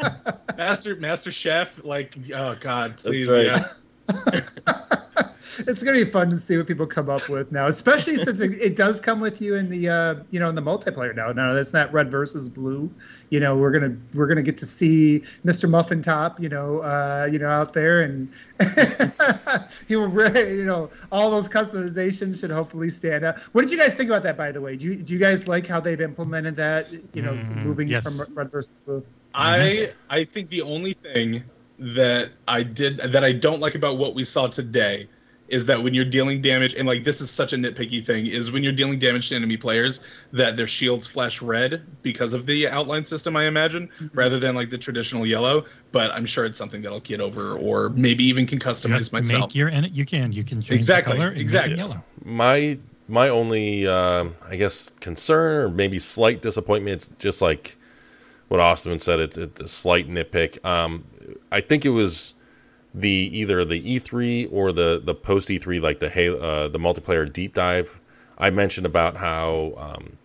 master 0.58 0.96
master 0.96 1.32
chef, 1.32 1.84
like, 1.84 2.16
oh 2.34 2.56
god, 2.60 2.98
please, 2.98 3.28
right. 3.28 3.46
yeah. 3.46 3.64
it's 5.68 5.84
gonna 5.84 6.04
be 6.04 6.10
fun 6.10 6.30
to 6.30 6.40
see 6.40 6.58
what 6.58 6.68
people 6.68 6.86
come 6.88 7.10
up 7.10 7.30
with 7.30 7.52
now, 7.52 7.68
especially 7.68 8.16
since 8.18 8.40
it, 8.42 8.54
it 8.60 8.76
does 8.76 9.00
come 9.00 9.20
with 9.20 9.42
you 9.42 9.56
in 9.56 9.70
the 9.70 9.88
uh, 9.90 10.16
you 10.32 10.40
know 10.40 10.50
in 10.50 10.56
the 10.56 10.62
multiplayer 10.62 11.16
now. 11.16 11.32
No, 11.32 11.54
that's 11.54 11.74
not 11.74 11.92
red 11.94 12.10
versus 12.12 12.50
blue. 12.50 12.90
You 13.30 13.40
know, 13.40 13.56
we're 13.58 13.72
gonna 13.72 13.96
we're 14.14 14.28
gonna 14.28 14.42
get 14.44 14.58
to 14.58 14.66
see 14.66 15.22
Mr. 15.46 15.70
Muffin 15.70 16.02
Top, 16.02 16.40
you 16.40 16.50
know, 16.50 16.80
uh, 16.80 17.28
you 17.32 17.40
know, 17.40 17.50
out 17.50 17.74
there, 17.74 18.02
and 18.02 18.32
he 19.88 19.96
will 19.96 20.08
really, 20.10 20.58
you 20.58 20.66
know, 20.66 20.90
all 21.12 21.30
those 21.32 21.48
customizations 21.50 22.40
should 22.40 22.52
hopefully 22.52 22.90
stand 22.90 23.24
out. 23.24 23.38
What 23.54 23.62
did 23.64 23.72
you 23.72 23.78
guys 23.78 23.96
think 23.96 24.10
about 24.10 24.24
that, 24.24 24.38
by 24.38 24.52
the 24.52 24.62
way? 24.62 24.76
Do 24.76 24.88
you, 24.88 24.96
do 24.96 25.14
you 25.14 25.20
guys 25.20 25.48
like 25.48 25.68
how 25.68 25.80
they've 25.80 26.02
implemented 26.02 26.56
that? 26.58 26.88
You 27.14 27.22
know, 27.22 27.34
Mm, 27.34 27.64
moving 27.64 27.88
yes. 27.88 28.04
from 28.04 28.36
red 28.36 28.52
versus 28.52 28.76
blue. 28.86 29.04
I 29.34 29.92
I 30.10 30.24
think 30.24 30.50
the 30.50 30.62
only 30.62 30.94
thing 30.94 31.44
that 31.80 32.32
I 32.48 32.64
did 32.64 32.98
that 33.00 33.24
I 33.24 33.32
don't 33.32 33.60
like 33.60 33.76
about 33.76 33.98
what 33.98 34.16
we 34.16 34.24
saw 34.24 34.48
today 34.48 35.08
is 35.50 35.66
that 35.66 35.84
when 35.84 35.94
you're 35.94 36.06
dealing 36.06 36.42
damage, 36.42 36.74
and 36.74 36.88
like 36.88 37.04
this 37.04 37.22
is 37.22 37.30
such 37.30 37.54
a 37.54 37.56
nitpicky 37.58 38.04
thing, 38.04 38.26
is 38.26 38.52
when 38.52 38.64
you're 38.64 38.72
dealing 38.74 38.98
damage 38.98 39.30
to 39.30 39.36
enemy 39.36 39.58
players, 39.58 40.00
that 40.32 40.56
their 40.56 40.68
shields 40.68 41.06
flash 41.06 41.42
red 41.42 41.84
because 42.02 42.34
of 42.34 42.46
the 42.46 42.68
outline 42.68 43.04
system, 43.06 43.36
I 43.36 43.46
imagine, 43.46 43.90
rather 44.14 44.40
than 44.40 44.56
like 44.56 44.70
the 44.70 44.78
traditional 44.78 45.26
yellow. 45.26 45.66
But 45.92 46.14
I'm 46.16 46.26
sure 46.26 46.46
it's 46.46 46.58
something 46.58 46.82
that 46.84 46.92
I'll 46.92 47.02
get 47.02 47.20
over, 47.20 47.56
or 47.58 47.90
maybe 47.90 48.24
even 48.24 48.48
can 48.48 48.58
customize 48.58 48.98
Just 49.00 49.14
myself. 49.14 49.42
make 49.42 49.56
your 49.56 49.68
and 49.68 49.92
you 49.92 50.06
can 50.06 50.32
you 50.32 50.44
can 50.44 50.62
change 50.62 50.72
Exactly, 50.72 51.14
the 51.14 51.18
color 51.20 51.30
and 51.30 51.42
exactly. 51.42 51.78
yellow. 51.78 52.04
my 52.24 52.80
my 53.08 53.30
only 53.30 53.86
um 53.86 54.36
I 54.48 54.56
guess 54.56 54.92
concern 55.02 55.54
or 55.58 55.70
maybe 55.70 56.00
slight 56.00 56.42
disappointment 56.42 56.96
it's 56.96 57.12
just 57.20 57.42
like 57.42 57.78
what 58.48 58.60
Austin 58.60 59.00
said 59.00 59.20
it's, 59.20 59.38
it's 59.38 59.60
a 59.60 59.68
slight 59.68 60.08
nitpick 60.10 60.64
um 60.66 61.04
I 61.54 61.62
think 61.62 61.86
it 61.86 61.90
was 61.90 62.34
the 62.96 63.10
either 63.10 63.64
the 63.64 63.82
E3 63.82 64.50
or 64.52 64.72
the 64.72 65.02
the 65.04 65.14
post 65.14 65.50
E3 65.50 65.80
like 65.80 66.00
the 66.00 66.10
Halo, 66.10 66.40
uh, 66.40 66.68
the 66.68 66.80
multiplayer 66.80 67.32
deep 67.32 67.54
dive. 67.54 68.00
I 68.40 68.50
mentioned 68.50 68.88
about 68.88 69.16
how 69.18 69.74
um 69.78 70.18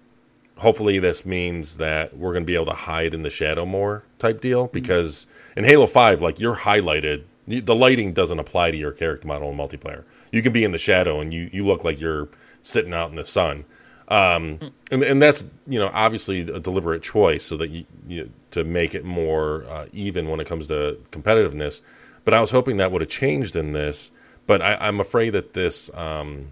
hopefully 0.57 0.99
this 0.99 1.25
means 1.25 1.77
that 1.77 2.17
we're 2.17 2.33
going 2.33 2.43
to 2.43 2.47
be 2.47 2.55
able 2.55 2.67
to 2.67 2.73
hide 2.73 3.15
in 3.15 3.23
the 3.23 3.31
shadow 3.31 3.65
more 3.65 4.03
type 4.19 4.41
deal 4.41 4.67
because 4.69 5.29
in 5.57 5.65
Halo 5.65 5.87
5 5.87 6.21
like 6.21 6.41
you're 6.41 6.57
highlighted. 6.57 7.25
The 7.47 7.75
lighting 7.75 8.13
doesn't 8.13 8.39
apply 8.39 8.73
to 8.73 8.77
your 8.77 8.93
character 8.93 9.27
model 9.27 9.51
in 9.51 9.57
multiplayer. 9.57 10.05
You 10.33 10.43
can 10.43 10.53
be 10.53 10.65
in 10.65 10.73
the 10.73 10.79
shadow 10.79 11.21
and 11.21 11.33
you 11.33 11.49
you 11.53 11.67
look 11.67 11.85
like 11.85 12.01
you're 12.01 12.29
sitting 12.63 12.93
out 12.93 13.11
in 13.11 13.17
the 13.17 13.25
sun 13.25 13.65
um, 14.09 14.59
and, 14.91 15.03
and 15.03 15.21
that's 15.23 15.45
you 15.67 15.79
know 15.79 15.91
obviously 15.93 16.41
a 16.41 16.59
deliberate 16.61 17.03
choice 17.03 17.45
so 17.45 17.57
that 17.57 17.71
you, 17.71 17.85
you 18.07 18.31
to 18.51 18.65
make 18.65 18.95
it 18.95 19.05
more 19.05 19.65
uh, 19.69 19.87
even 19.93 20.29
when 20.29 20.41
it 20.41 20.47
comes 20.47 20.67
to 20.69 20.99
competitiveness 21.11 21.83
but 22.25 22.35
I 22.35 22.41
was 22.41 22.51
hoping 22.51 22.79
that 22.79 22.91
would 22.91 23.01
have 23.03 23.11
changed 23.11 23.57
in 23.57 23.73
this 23.73 24.11
but 24.47 24.63
I, 24.63 24.77
I'm 24.81 24.99
afraid 24.99 25.31
that 25.31 25.53
this 25.53 25.91
um, 25.95 26.49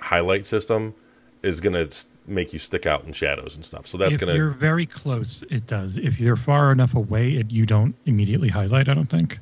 highlight 0.00 0.46
system 0.46 0.94
is 1.42 1.60
going 1.60 1.74
to 1.74 2.06
make 2.26 2.52
you 2.52 2.58
stick 2.58 2.86
out 2.86 3.04
in 3.04 3.12
shadows 3.12 3.56
and 3.56 3.64
stuff. 3.64 3.86
So 3.86 3.98
that's 3.98 4.14
if 4.14 4.20
going 4.20 4.34
you're 4.34 4.50
very 4.50 4.86
close, 4.86 5.42
it 5.50 5.66
does. 5.66 5.96
If 5.96 6.20
you're 6.20 6.36
far 6.36 6.72
enough 6.72 6.94
away, 6.94 7.32
it, 7.32 7.50
you 7.50 7.66
don't 7.66 7.94
immediately 8.06 8.48
highlight. 8.48 8.88
I 8.88 8.94
don't 8.94 9.10
think. 9.10 9.38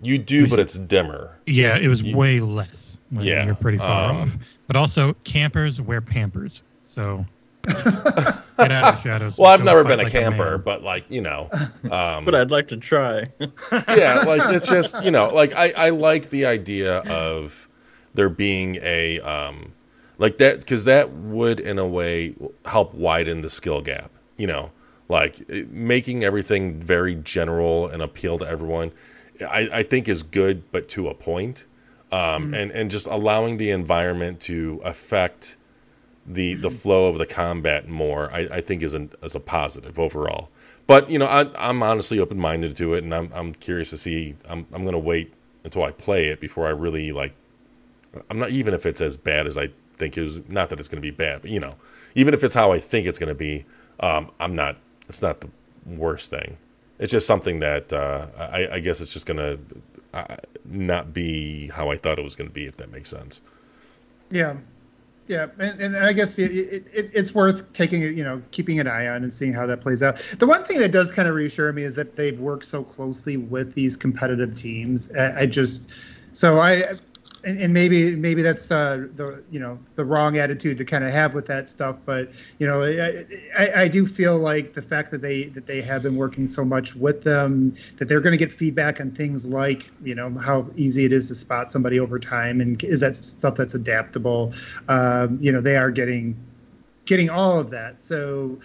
you 0.00 0.18
do, 0.18 0.48
but 0.48 0.58
it's 0.58 0.74
dimmer. 0.74 1.36
Yeah, 1.46 1.76
it 1.76 1.88
was 1.88 2.02
You- 2.02 2.16
way 2.16 2.40
less 2.40 2.98
when 3.10 3.26
Yeah, 3.26 3.44
you're 3.44 3.54
pretty 3.54 3.78
far 3.78 4.10
um, 4.10 4.16
off. 4.22 4.38
But 4.66 4.76
also, 4.76 5.14
campers 5.24 5.80
wear 5.80 6.00
Pampers, 6.00 6.62
so 6.94 7.24
get 7.66 7.76
out 8.72 8.84
of 8.84 8.94
the 8.94 9.00
shadows. 9.00 9.38
Well, 9.38 9.50
I've 9.50 9.64
never 9.64 9.84
been 9.84 10.00
a 10.00 10.04
like 10.04 10.12
camper, 10.12 10.52
man. 10.52 10.62
but 10.64 10.82
like 10.82 11.04
you 11.10 11.20
know, 11.20 11.48
um, 11.90 12.24
But 12.24 12.34
I'd 12.34 12.50
like 12.50 12.68
to 12.68 12.76
try. 12.76 13.30
yeah, 13.88 14.22
like 14.26 14.42
it's 14.54 14.68
just 14.68 15.02
you 15.02 15.10
know, 15.10 15.28
like 15.28 15.52
I 15.54 15.70
I 15.76 15.90
like 15.90 16.30
the 16.30 16.46
idea 16.46 16.98
of 17.00 17.68
there 18.14 18.28
being 18.28 18.76
a 18.82 19.20
um 19.20 19.72
like 20.18 20.38
that 20.38 20.60
because 20.60 20.84
that 20.84 21.12
would 21.12 21.60
in 21.60 21.78
a 21.78 21.86
way 21.86 22.34
help 22.64 22.94
widen 22.94 23.42
the 23.42 23.50
skill 23.50 23.80
gap. 23.82 24.10
You 24.36 24.46
know, 24.46 24.70
like 25.08 25.40
it- 25.48 25.70
making 25.70 26.24
everything 26.24 26.80
very 26.80 27.14
general 27.14 27.88
and 27.88 28.02
appeal 28.02 28.38
to 28.38 28.46
everyone. 28.48 28.92
I, 29.40 29.68
I 29.72 29.82
think 29.84 30.06
is 30.08 30.22
good, 30.22 30.70
but 30.70 30.86
to 30.90 31.08
a 31.08 31.14
point, 31.14 31.64
um, 32.12 32.52
and 32.52 32.70
and 32.72 32.90
just 32.90 33.06
allowing 33.06 33.56
the 33.56 33.70
environment 33.70 34.40
to 34.42 34.82
affect 34.84 35.56
the 36.26 36.54
the 36.54 36.70
flow 36.70 37.06
of 37.06 37.18
the 37.18 37.26
combat 37.26 37.88
more, 37.88 38.30
I, 38.32 38.40
I 38.40 38.60
think 38.60 38.82
is 38.82 38.94
a 38.94 39.08
is 39.22 39.34
a 39.34 39.40
positive 39.40 39.98
overall. 39.98 40.48
But 40.86 41.08
you 41.08 41.18
know, 41.18 41.26
I, 41.26 41.48
I'm 41.56 41.82
honestly 41.82 42.18
open 42.18 42.38
minded 42.38 42.76
to 42.78 42.94
it, 42.94 43.04
and 43.04 43.14
I'm 43.14 43.30
I'm 43.34 43.54
curious 43.54 43.90
to 43.90 43.96
see. 43.96 44.36
I'm 44.48 44.66
I'm 44.72 44.84
gonna 44.84 44.98
wait 44.98 45.32
until 45.64 45.84
I 45.84 45.92
play 45.92 46.26
it 46.28 46.40
before 46.40 46.66
I 46.66 46.70
really 46.70 47.12
like. 47.12 47.32
I'm 48.28 48.38
not 48.38 48.50
even 48.50 48.74
if 48.74 48.86
it's 48.86 49.00
as 49.00 49.16
bad 49.16 49.46
as 49.46 49.56
I 49.56 49.70
think 49.98 50.18
it 50.18 50.24
is. 50.24 50.48
Not 50.48 50.68
that 50.70 50.78
it's 50.78 50.88
gonna 50.88 51.00
be 51.00 51.10
bad, 51.10 51.42
but 51.42 51.50
you 51.50 51.60
know, 51.60 51.76
even 52.14 52.34
if 52.34 52.44
it's 52.44 52.54
how 52.54 52.72
I 52.72 52.80
think 52.80 53.06
it's 53.06 53.18
gonna 53.18 53.34
be, 53.34 53.64
um, 54.00 54.30
I'm 54.40 54.54
not. 54.54 54.76
It's 55.08 55.22
not 55.22 55.40
the 55.40 55.48
worst 55.86 56.30
thing. 56.30 56.56
It's 56.98 57.12
just 57.12 57.26
something 57.26 57.60
that 57.60 57.92
uh, 57.92 58.26
I, 58.36 58.68
I 58.72 58.80
guess 58.80 59.00
it's 59.00 59.12
just 59.12 59.26
gonna 59.26 59.58
uh, 60.12 60.36
not 60.64 61.14
be 61.14 61.68
how 61.68 61.90
I 61.90 61.96
thought 61.96 62.18
it 62.18 62.22
was 62.22 62.36
gonna 62.36 62.50
be. 62.50 62.66
If 62.66 62.76
that 62.78 62.90
makes 62.92 63.08
sense. 63.08 63.40
Yeah, 64.30 64.56
yeah, 65.30 65.46
and, 65.60 65.80
and 65.80 65.96
I 65.96 66.12
guess 66.12 66.40
it, 66.40 66.50
it, 66.50 66.86
it, 66.92 67.10
it's 67.14 67.32
worth 67.32 67.72
taking, 67.72 68.02
you 68.02 68.24
know, 68.24 68.42
keeping 68.50 68.80
an 68.80 68.88
eye 68.88 69.06
on 69.06 69.22
and 69.22 69.32
seeing 69.32 69.52
how 69.52 69.64
that 69.64 69.80
plays 69.80 70.02
out. 70.02 70.18
The 70.40 70.46
one 70.46 70.64
thing 70.64 70.80
that 70.80 70.90
does 70.90 71.12
kind 71.12 71.28
of 71.28 71.36
reassure 71.36 71.72
me 71.72 71.84
is 71.84 71.94
that 71.94 72.16
they've 72.16 72.38
worked 72.40 72.64
so 72.64 72.82
closely 72.82 73.36
with 73.36 73.74
these 73.74 73.96
competitive 73.96 74.56
teams. 74.56 75.12
I, 75.12 75.42
I 75.42 75.46
just, 75.46 75.90
so 76.32 76.58
I, 76.58 76.82
and, 77.44 77.58
and 77.58 77.72
maybe 77.72 78.14
maybe 78.16 78.42
that's 78.42 78.66
the 78.66 79.10
the 79.14 79.42
you 79.50 79.58
know 79.58 79.78
the 79.96 80.04
wrong 80.04 80.38
attitude 80.38 80.78
to 80.78 80.84
kind 80.84 81.04
of 81.04 81.10
have 81.10 81.34
with 81.34 81.46
that 81.46 81.68
stuff, 81.68 81.96
but 82.04 82.30
you 82.58 82.66
know, 82.66 82.82
I, 82.82 83.24
I, 83.58 83.82
I 83.82 83.88
do 83.88 84.06
feel 84.06 84.38
like 84.38 84.72
the 84.72 84.82
fact 84.82 85.10
that 85.10 85.22
they 85.22 85.44
that 85.44 85.66
they 85.66 85.80
have 85.80 86.02
been 86.02 86.16
working 86.16 86.48
so 86.48 86.64
much 86.64 86.94
with 86.94 87.22
them 87.22 87.74
that 87.98 88.08
they're 88.08 88.20
going 88.20 88.32
to 88.32 88.38
get 88.38 88.52
feedback 88.52 89.00
on 89.00 89.10
things 89.10 89.46
like 89.46 89.90
you 90.02 90.14
know 90.14 90.30
how 90.38 90.66
easy 90.76 91.04
it 91.04 91.12
is 91.12 91.28
to 91.28 91.34
spot 91.34 91.70
somebody 91.70 91.98
over 91.98 92.18
time 92.18 92.60
and 92.60 92.82
is 92.84 93.00
that 93.00 93.14
stuff 93.14 93.54
that's 93.54 93.74
adaptable. 93.74 94.52
Um, 94.88 95.38
you 95.40 95.52
know 95.52 95.60
they 95.60 95.76
are 95.76 95.90
getting 95.90 96.36
getting 97.04 97.30
all 97.30 97.58
of 97.58 97.70
that. 97.70 98.00
So 98.00 98.58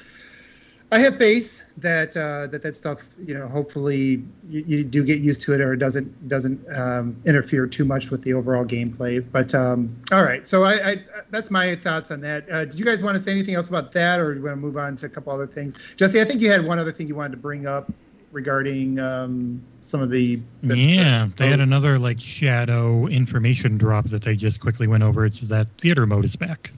i 0.91 0.99
have 0.99 1.18
faith 1.18 1.65
that 1.77 2.15
uh, 2.15 2.47
that 2.47 2.64
that 2.64 2.76
stuff 2.76 3.03
you 3.26 3.34
know 3.34 3.47
hopefully 3.47 4.23
you, 4.49 4.64
you 4.65 4.84
do 4.84 5.03
get 5.03 5.19
used 5.19 5.41
to 5.41 5.53
it 5.53 5.60
or 5.60 5.73
it 5.73 5.77
doesn't 5.77 6.27
doesn't 6.27 6.60
um, 6.73 7.15
interfere 7.26 7.68
too 7.68 7.84
much 7.84 8.10
with 8.10 8.22
the 8.23 8.34
overall 8.34 8.64
gameplay 8.64 9.23
but 9.31 9.53
um, 9.53 9.93
all 10.14 10.23
right 10.23 10.47
so 10.47 10.64
I, 10.64 10.91
I 10.91 10.95
that's 11.31 11.52
my 11.52 11.76
thoughts 11.76 12.11
on 12.11 12.22
that 12.22 12.49
uh, 12.49 12.65
did 12.65 12.80
you 12.80 12.85
guys 12.85 13.03
want 13.03 13.15
to 13.15 13.19
say 13.19 13.31
anything 13.31 13.56
else 13.56 13.68
about 13.68 13.91
that 13.91 14.19
or 14.19 14.34
do 14.34 14.39
you 14.39 14.45
want 14.45 14.56
to 14.56 14.61
move 14.61 14.77
on 14.77 14.95
to 14.97 15.06
a 15.06 15.10
couple 15.10 15.34
other 15.34 15.47
things 15.47 15.76
jesse 15.97 16.22
i 16.22 16.23
think 16.23 16.41
you 16.41 16.49
had 16.49 16.65
one 16.65 16.80
other 16.80 16.91
thing 16.91 17.07
you 17.07 17.15
wanted 17.15 17.31
to 17.31 17.38
bring 17.38 17.68
up 17.68 17.91
regarding 18.35 18.99
um, 18.99 19.64
some 19.80 20.02
of 20.02 20.11
the, 20.11 20.39
the 20.61 20.77
yeah, 20.77 21.30
they 21.38 21.47
had 21.47 21.61
oh. 21.61 21.64
another 21.64 21.97
like 21.97 22.19
shadow 22.19 23.07
information 23.07 23.77
drop 23.77 24.06
that 24.07 24.23
they 24.23 24.35
just 24.35 24.60
quickly 24.60 24.88
went 24.88 25.03
over. 25.03 25.26
It's 25.26 25.39
that 25.47 25.69
theater 25.77 26.06
mode 26.06 26.26
is 26.26 26.35
back. 26.35 26.72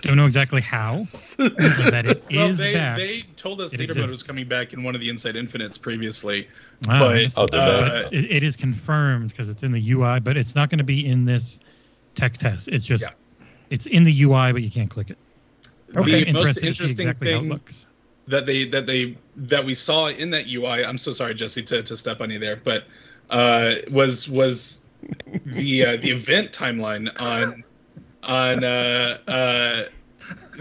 Don't 0.00 0.16
know 0.16 0.26
exactly 0.26 0.60
how, 0.60 1.00
but 1.38 2.06
it 2.06 2.22
is 2.30 2.36
well, 2.36 2.52
they, 2.54 2.74
back. 2.74 2.96
they 2.98 3.22
told 3.36 3.60
us 3.60 3.72
It 3.72 3.80
mode 3.80 3.90
exists. 3.90 4.10
was 4.10 4.22
coming 4.22 4.46
back 4.46 4.72
in 4.72 4.82
one 4.82 4.94
of 4.94 5.00
the 5.00 5.08
Inside 5.08 5.36
Infinites 5.36 5.78
previously. 5.78 6.48
Wow, 6.86 6.98
but, 7.12 7.32
Oh, 7.36 7.44
uh, 7.44 8.02
but 8.04 8.12
it, 8.12 8.30
it 8.30 8.42
is 8.42 8.56
confirmed 8.56 9.30
because 9.30 9.48
it's 9.48 9.62
in 9.62 9.72
the 9.72 9.92
UI, 9.92 10.20
but 10.20 10.36
it's 10.36 10.54
not 10.54 10.68
going 10.68 10.78
to 10.78 10.84
be 10.84 11.06
in 11.06 11.24
this 11.24 11.60
tech 12.14 12.34
test. 12.36 12.68
It's 12.68 12.84
just 12.84 13.02
Yeah. 13.04 13.46
it's 13.70 13.86
in 13.86 14.02
the 14.04 14.22
UI, 14.22 14.52
but 14.52 14.62
you 14.62 14.70
can't 14.70 14.90
click 14.90 15.10
it. 15.10 15.18
Okay. 15.96 16.24
The 16.24 16.32
most 16.32 16.58
Interested 16.58 16.60
to 16.60 16.60
see 16.60 16.68
interesting 16.68 17.08
exactly 17.08 17.48
thing 17.50 17.60
that 18.26 18.46
they 18.46 18.66
that 18.68 18.86
they 18.86 19.16
that 19.36 19.64
we 19.64 19.74
saw 19.74 20.08
in 20.08 20.30
that 20.30 20.46
UI. 20.48 20.84
I'm 20.84 20.98
so 20.98 21.12
sorry, 21.12 21.34
Jesse, 21.34 21.62
to, 21.64 21.82
to 21.82 21.96
step 21.96 22.20
on 22.20 22.30
you 22.30 22.38
there, 22.38 22.56
but 22.56 22.84
uh, 23.30 23.74
was 23.90 24.28
was 24.28 24.86
the 25.46 25.84
uh, 25.86 25.96
the 25.98 26.10
event 26.10 26.52
timeline 26.52 27.10
on 27.20 27.62
on 28.26 28.64
uh, 28.64 29.18
uh, 29.26 29.84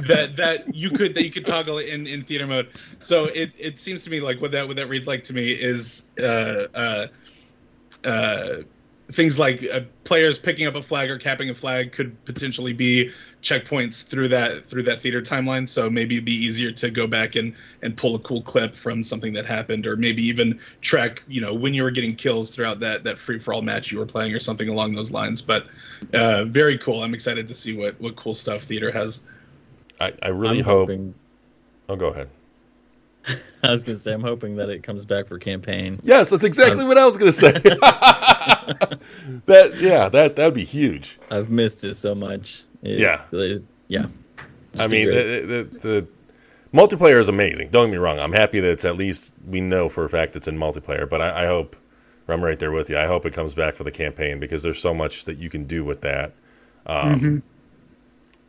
that 0.08 0.36
that 0.38 0.74
you 0.74 0.90
could 0.90 1.14
that 1.16 1.24
you 1.24 1.32
could 1.32 1.46
toggle 1.46 1.78
in 1.80 2.08
in 2.08 2.24
theater 2.24 2.48
mode. 2.48 2.70
So 3.00 3.26
it 3.26 3.54
it 3.58 3.80
seems 3.80 4.04
to 4.04 4.10
me 4.10 4.22
like 4.22 4.42
what 4.42 4.52
that 4.52 4.68
what 4.68 4.78
that 4.78 4.88
reads 4.88 5.08
like 5.08 5.24
to 5.26 5.34
me 5.34 5.52
is 5.52 6.12
uh, 6.20 6.24
uh, 6.74 7.08
uh, 8.04 8.56
things 9.12 9.38
like 9.38 9.64
uh, 9.72 9.82
players 10.06 10.40
picking 10.40 10.66
up 10.66 10.76
a 10.76 10.82
flag 10.82 11.10
or 11.10 11.18
capping 11.20 11.50
a 11.50 11.54
flag 11.54 11.92
could 11.92 12.24
potentially 12.26 12.72
be 12.74 13.12
checkpoints 13.42 14.08
through 14.08 14.30
that 14.30 14.66
through 14.66 14.84
that 14.84 15.00
theater 15.00 15.22
timeline. 15.22 15.68
So 15.68 15.90
maybe 15.90 16.16
it'd 16.16 16.26
be 16.26 16.34
easier 16.34 16.72
to 16.72 16.90
go 16.90 17.06
back 17.06 17.36
and 17.36 17.54
and 17.82 17.96
pull 17.98 18.16
a 18.16 18.20
cool 18.20 18.42
clip 18.42 18.74
from 18.74 19.04
something 19.04 19.34
that 19.34 19.46
happened, 19.46 19.86
or 19.86 19.96
maybe 19.98 20.24
even 20.24 20.60
track 20.82 21.22
you 21.28 21.42
know 21.42 21.54
when 21.54 21.74
you 21.74 21.84
were 21.84 21.92
getting 21.92 22.16
kills 22.16 22.52
throughout 22.56 22.80
that 22.80 23.04
that 23.04 23.20
free 23.20 23.40
for 23.40 23.54
all 23.54 23.62
match 23.62 23.92
you 23.92 24.00
were 24.00 24.06
playing, 24.06 24.34
or 24.34 24.40
something 24.40 24.70
along 24.70 24.94
those 24.94 25.12
lines. 25.12 25.42
But 25.42 25.68
uh, 26.14 26.46
very 26.46 26.78
cool. 26.78 27.04
I'm 27.04 27.14
excited 27.14 27.48
to 27.48 27.56
see 27.56 27.76
what 27.78 28.00
what 28.00 28.16
cool 28.16 28.34
stuff 28.34 28.64
theater 28.64 28.90
has. 28.92 29.22
I, 30.00 30.14
I 30.24 30.30
really 30.30 30.60
I'm 30.60 30.66
hope. 30.66 30.90
hoping- 30.90 31.14
Oh, 31.90 31.98
go 31.98 32.08
ahead. 32.08 32.30
I 33.64 33.72
was 33.72 33.84
gonna 33.84 33.98
say 34.00 34.14
I'm 34.14 34.22
hoping 34.22 34.56
that 34.58 34.70
it 34.70 34.84
comes 34.84 35.06
back 35.06 35.28
for 35.28 35.38
campaign. 35.40 36.00
Yes, 36.04 36.30
that's 36.30 36.44
exactly 36.44 36.84
what 36.86 36.98
I 36.98 37.06
was 37.06 37.16
going 37.18 37.32
to 37.32 37.38
say. 37.38 37.52
that 39.46 39.74
yeah, 39.80 40.10
that 40.10 40.36
that'd 40.36 40.54
be 40.54 40.66
huge. 40.66 41.20
I've 41.32 41.50
missed 41.50 41.84
it 41.84 41.96
so 41.96 42.14
much. 42.16 42.64
It- 42.82 43.00
Yeah. 43.00 43.22
it- 43.32 43.64
yeah. 43.88 44.08
I 44.78 44.88
mean, 44.88 45.08
the, 45.08 45.68
the, 45.72 45.80
the 45.80 46.08
multiplayer 46.74 47.20
is 47.20 47.30
amazing. 47.30 47.70
Don't 47.70 47.86
get 47.88 47.92
me 47.92 47.98
wrong. 47.98 48.18
I'm 48.20 48.34
happy 48.34 48.60
that 48.60 48.72
it's 48.72 48.86
at 48.86 48.98
least 48.98 49.34
we 49.48 49.62
know 49.62 49.88
for 49.88 50.04
a 50.04 50.10
fact 50.10 50.36
it's 50.36 50.48
in 50.48 50.58
multiplayer. 50.58 51.08
But 51.08 51.22
I, 51.22 51.44
I 51.44 51.46
hope 51.46 51.76
I'm 52.28 52.44
right 52.44 52.58
there 52.58 52.72
with 52.72 52.90
you. 52.90 52.98
I 52.98 53.06
hope 53.06 53.26
it 53.28 53.34
comes 53.34 53.54
back 53.54 53.76
for 53.76 53.84
the 53.84 53.92
campaign 53.92 54.40
because 54.40 54.64
there's 54.64 54.80
so 54.80 54.94
much 54.94 55.26
that 55.26 55.38
you 55.38 55.50
can 55.50 55.66
do 55.66 55.86
with 55.86 56.02
that. 56.02 56.34
Um, 56.88 57.20
Mhm. 57.20 57.42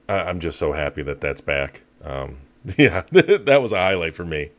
I, 0.08 0.20
I'm 0.30 0.40
just 0.40 0.58
so 0.58 0.72
happy 0.72 1.02
that 1.02 1.20
that's 1.20 1.40
back. 1.42 1.82
Um, 2.02 2.38
yeah, 2.78 3.02
that 3.12 3.60
was 3.60 3.72
a 3.72 3.76
highlight 3.76 4.16
for 4.16 4.24
me. 4.24 4.50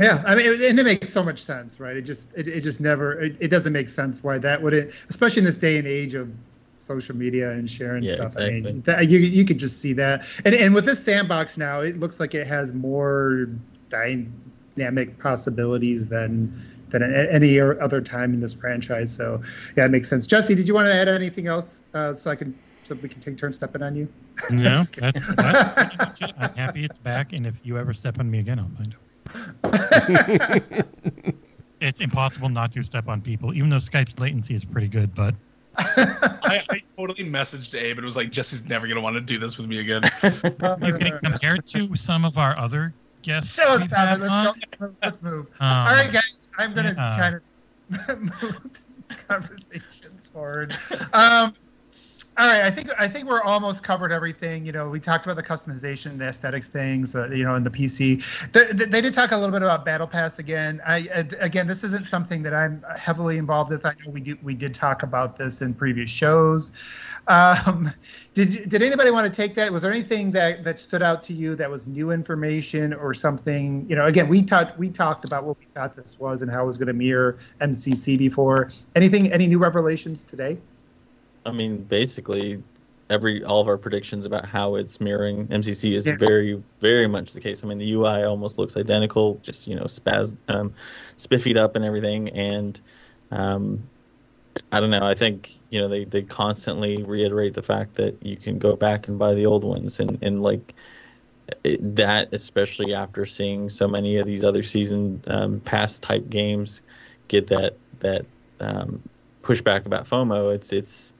Yeah, 0.00 0.22
I 0.26 0.34
mean, 0.34 0.62
and 0.62 0.78
it 0.78 0.84
makes 0.84 1.10
so 1.10 1.22
much 1.22 1.40
sense, 1.42 1.80
right? 1.80 1.96
It 1.96 2.02
just, 2.02 2.32
it, 2.36 2.48
it 2.48 2.60
just 2.62 2.80
never, 2.80 3.20
it, 3.20 3.36
it 3.40 3.48
doesn't 3.48 3.72
make 3.72 3.88
sense 3.88 4.22
why 4.22 4.38
that 4.38 4.62
wouldn't, 4.62 4.92
especially 5.08 5.40
in 5.40 5.44
this 5.44 5.56
day 5.56 5.78
and 5.78 5.86
age 5.86 6.14
of 6.14 6.30
social 6.76 7.16
media 7.16 7.50
and 7.52 7.68
sharing 7.68 8.04
Yeah, 8.04 8.14
stuff. 8.14 8.34
I 8.38 8.50
mean, 8.50 8.82
that, 8.82 9.08
you 9.08 9.18
you 9.18 9.44
could 9.44 9.58
just 9.58 9.80
see 9.80 9.92
that. 9.94 10.24
And 10.44 10.54
and 10.54 10.74
with 10.74 10.84
this 10.84 11.04
sandbox 11.04 11.58
now, 11.58 11.80
it 11.80 11.98
looks 11.98 12.20
like 12.20 12.34
it 12.34 12.46
has 12.46 12.72
more 12.72 13.48
dynamic 13.88 15.18
possibilities 15.20 16.08
than 16.08 16.60
than 16.90 17.02
at 17.02 17.32
any 17.34 17.60
other 17.60 18.00
time 18.00 18.32
in 18.32 18.40
this 18.40 18.54
franchise. 18.54 19.14
So 19.14 19.42
yeah, 19.76 19.86
it 19.86 19.90
makes 19.90 20.08
sense. 20.08 20.26
Jesse, 20.26 20.54
did 20.54 20.66
you 20.68 20.74
want 20.74 20.86
to 20.86 20.94
add 20.94 21.08
anything 21.08 21.46
else 21.46 21.82
uh, 21.94 22.14
so 22.14 22.30
I 22.30 22.36
can 22.36 22.58
so 22.84 22.94
we 22.94 23.08
can 23.08 23.20
take 23.20 23.36
turns 23.36 23.56
stepping 23.56 23.82
on 23.82 23.96
you? 23.96 24.08
No, 24.50 24.84
that's, 25.00 25.26
that's 25.34 25.66
pretty 25.74 25.98
much 25.98 26.22
it. 26.22 26.32
I'm 26.38 26.54
happy 26.54 26.84
it's 26.84 26.96
back, 26.96 27.32
and 27.32 27.46
if 27.46 27.64
you 27.64 27.76
ever 27.76 27.92
step 27.92 28.18
on 28.20 28.30
me 28.30 28.38
again, 28.38 28.58
I'll 28.58 28.70
find 28.70 28.94
out. 28.94 29.07
It's 31.80 32.00
impossible 32.00 32.48
not 32.48 32.72
to 32.72 32.82
step 32.82 33.08
on 33.08 33.20
people, 33.20 33.54
even 33.54 33.70
though 33.70 33.76
Skype's 33.76 34.18
latency 34.18 34.54
is 34.54 34.64
pretty 34.64 34.88
good. 34.88 35.14
But 35.14 35.34
I, 35.76 36.64
I 36.70 36.82
totally 36.96 37.28
messaged 37.28 37.80
Abe 37.80 37.98
and 37.98 38.04
was 38.04 38.16
like, 38.16 38.30
Jesse's 38.30 38.68
never 38.68 38.88
gonna 38.88 39.00
want 39.00 39.14
to 39.14 39.20
do 39.20 39.38
this 39.38 39.56
with 39.56 39.66
me 39.66 39.78
again. 39.78 40.02
you 40.22 40.94
can 40.94 41.18
compare 41.22 41.56
to 41.56 41.96
some 41.96 42.24
of 42.24 42.36
our 42.36 42.58
other 42.58 42.94
guests. 43.22 43.54
Show 43.54 43.74
us 43.74 43.80
we've 43.80 43.90
Simon. 43.90 44.20
Let's 44.20 44.46
go. 44.46 44.52
Let's 44.58 44.80
move. 44.80 44.96
Let's 45.02 45.22
move. 45.22 45.46
Um, 45.60 45.86
All 45.86 45.94
right, 45.94 46.12
guys. 46.12 46.48
I'm 46.58 46.74
gonna 46.74 46.94
yeah. 46.96 47.16
kind 47.18 47.34
of 47.36 48.20
move 48.42 48.60
these 48.96 49.24
conversations 49.28 50.30
forward. 50.30 50.74
Um, 51.12 51.54
all 52.38 52.46
right, 52.46 52.62
I 52.62 52.70
think 52.70 52.88
I 53.00 53.08
think 53.08 53.26
we're 53.26 53.42
almost 53.42 53.82
covered 53.82 54.12
everything. 54.12 54.64
You 54.64 54.70
know, 54.70 54.88
we 54.88 55.00
talked 55.00 55.26
about 55.26 55.34
the 55.34 55.42
customization, 55.42 56.18
the 56.18 56.28
aesthetic 56.28 56.64
things. 56.64 57.16
Uh, 57.16 57.28
you 57.30 57.42
know, 57.42 57.56
in 57.56 57.64
the 57.64 57.70
PC, 57.70 58.22
they, 58.52 58.84
they 58.84 59.00
did 59.00 59.12
talk 59.12 59.32
a 59.32 59.36
little 59.36 59.50
bit 59.50 59.62
about 59.62 59.84
Battle 59.84 60.06
Pass 60.06 60.38
again. 60.38 60.80
I 60.86 61.08
uh, 61.12 61.24
again, 61.40 61.66
this 61.66 61.82
isn't 61.82 62.06
something 62.06 62.44
that 62.44 62.54
I'm 62.54 62.84
heavily 62.96 63.38
involved 63.38 63.72
with. 63.72 63.84
I 63.84 63.92
know 64.04 64.12
we 64.12 64.20
do 64.20 64.38
we 64.40 64.54
did 64.54 64.72
talk 64.72 65.02
about 65.02 65.34
this 65.34 65.62
in 65.62 65.74
previous 65.74 66.10
shows. 66.10 66.70
Um, 67.26 67.92
did 68.34 68.68
did 68.68 68.82
anybody 68.82 69.10
want 69.10 69.32
to 69.32 69.36
take 69.36 69.56
that? 69.56 69.72
Was 69.72 69.82
there 69.82 69.92
anything 69.92 70.30
that 70.30 70.62
that 70.62 70.78
stood 70.78 71.02
out 71.02 71.24
to 71.24 71.32
you 71.32 71.56
that 71.56 71.68
was 71.68 71.88
new 71.88 72.12
information 72.12 72.94
or 72.94 73.14
something? 73.14 73.84
You 73.88 73.96
know, 73.96 74.06
again, 74.06 74.28
we 74.28 74.42
talked 74.42 74.78
we 74.78 74.90
talked 74.90 75.24
about 75.24 75.44
what 75.44 75.58
we 75.58 75.66
thought 75.74 75.96
this 75.96 76.20
was 76.20 76.40
and 76.42 76.48
how 76.52 76.62
it 76.62 76.66
was 76.66 76.78
going 76.78 76.86
to 76.86 76.92
mirror 76.92 77.36
MCC 77.60 78.16
before. 78.16 78.70
Anything? 78.94 79.32
Any 79.32 79.48
new 79.48 79.58
revelations 79.58 80.22
today? 80.22 80.56
I 81.48 81.52
mean, 81.52 81.84
basically, 81.84 82.62
every 83.10 83.42
all 83.44 83.60
of 83.60 83.68
our 83.68 83.78
predictions 83.78 84.26
about 84.26 84.46
how 84.46 84.76
it's 84.76 85.00
mirroring 85.00 85.48
MCC 85.52 85.94
is 85.94 86.06
Yeah. 86.06 86.16
very, 86.16 86.62
very 86.80 87.08
much 87.08 87.32
the 87.32 87.40
case. 87.40 87.64
I 87.64 87.66
mean, 87.66 87.78
the 87.78 87.90
UI 87.92 88.24
almost 88.24 88.58
looks 88.58 88.76
identical, 88.76 89.38
just 89.42 89.66
you 89.66 89.76
know, 89.76 89.84
spaz, 89.84 90.36
um, 90.48 90.74
spiffied 91.16 91.56
up 91.56 91.76
and 91.76 91.84
everything. 91.84 92.28
And 92.30 92.80
um, 93.30 93.90
I 94.72 94.80
don't 94.80 94.90
know. 94.90 95.06
I 95.06 95.14
think 95.14 95.60
you 95.70 95.80
know 95.80 95.88
they 95.88 96.04
they 96.04 96.22
constantly 96.22 97.02
reiterate 97.04 97.54
the 97.54 97.62
fact 97.62 97.96
that 97.96 98.22
you 98.22 98.36
can 98.36 98.58
go 98.58 98.76
back 98.76 99.08
and 99.08 99.18
buy 99.18 99.34
the 99.34 99.46
old 99.46 99.64
ones, 99.64 100.00
and 100.00 100.18
and 100.22 100.42
like 100.42 100.74
it, 101.64 101.96
that, 101.96 102.32
especially 102.32 102.94
after 102.94 103.24
seeing 103.26 103.68
so 103.68 103.88
many 103.88 104.18
of 104.18 104.26
these 104.26 104.44
other 104.44 104.62
season 104.62 105.22
um, 105.28 105.60
pass 105.60 105.98
type 105.98 106.28
games 106.28 106.82
get 107.28 107.48
that 107.48 107.78
that 108.00 108.26
um, 108.60 109.08
pushback 109.42 109.86
about 109.86 110.06
FOMO. 110.08 110.54
It's 110.54 110.72
it's 110.72 111.14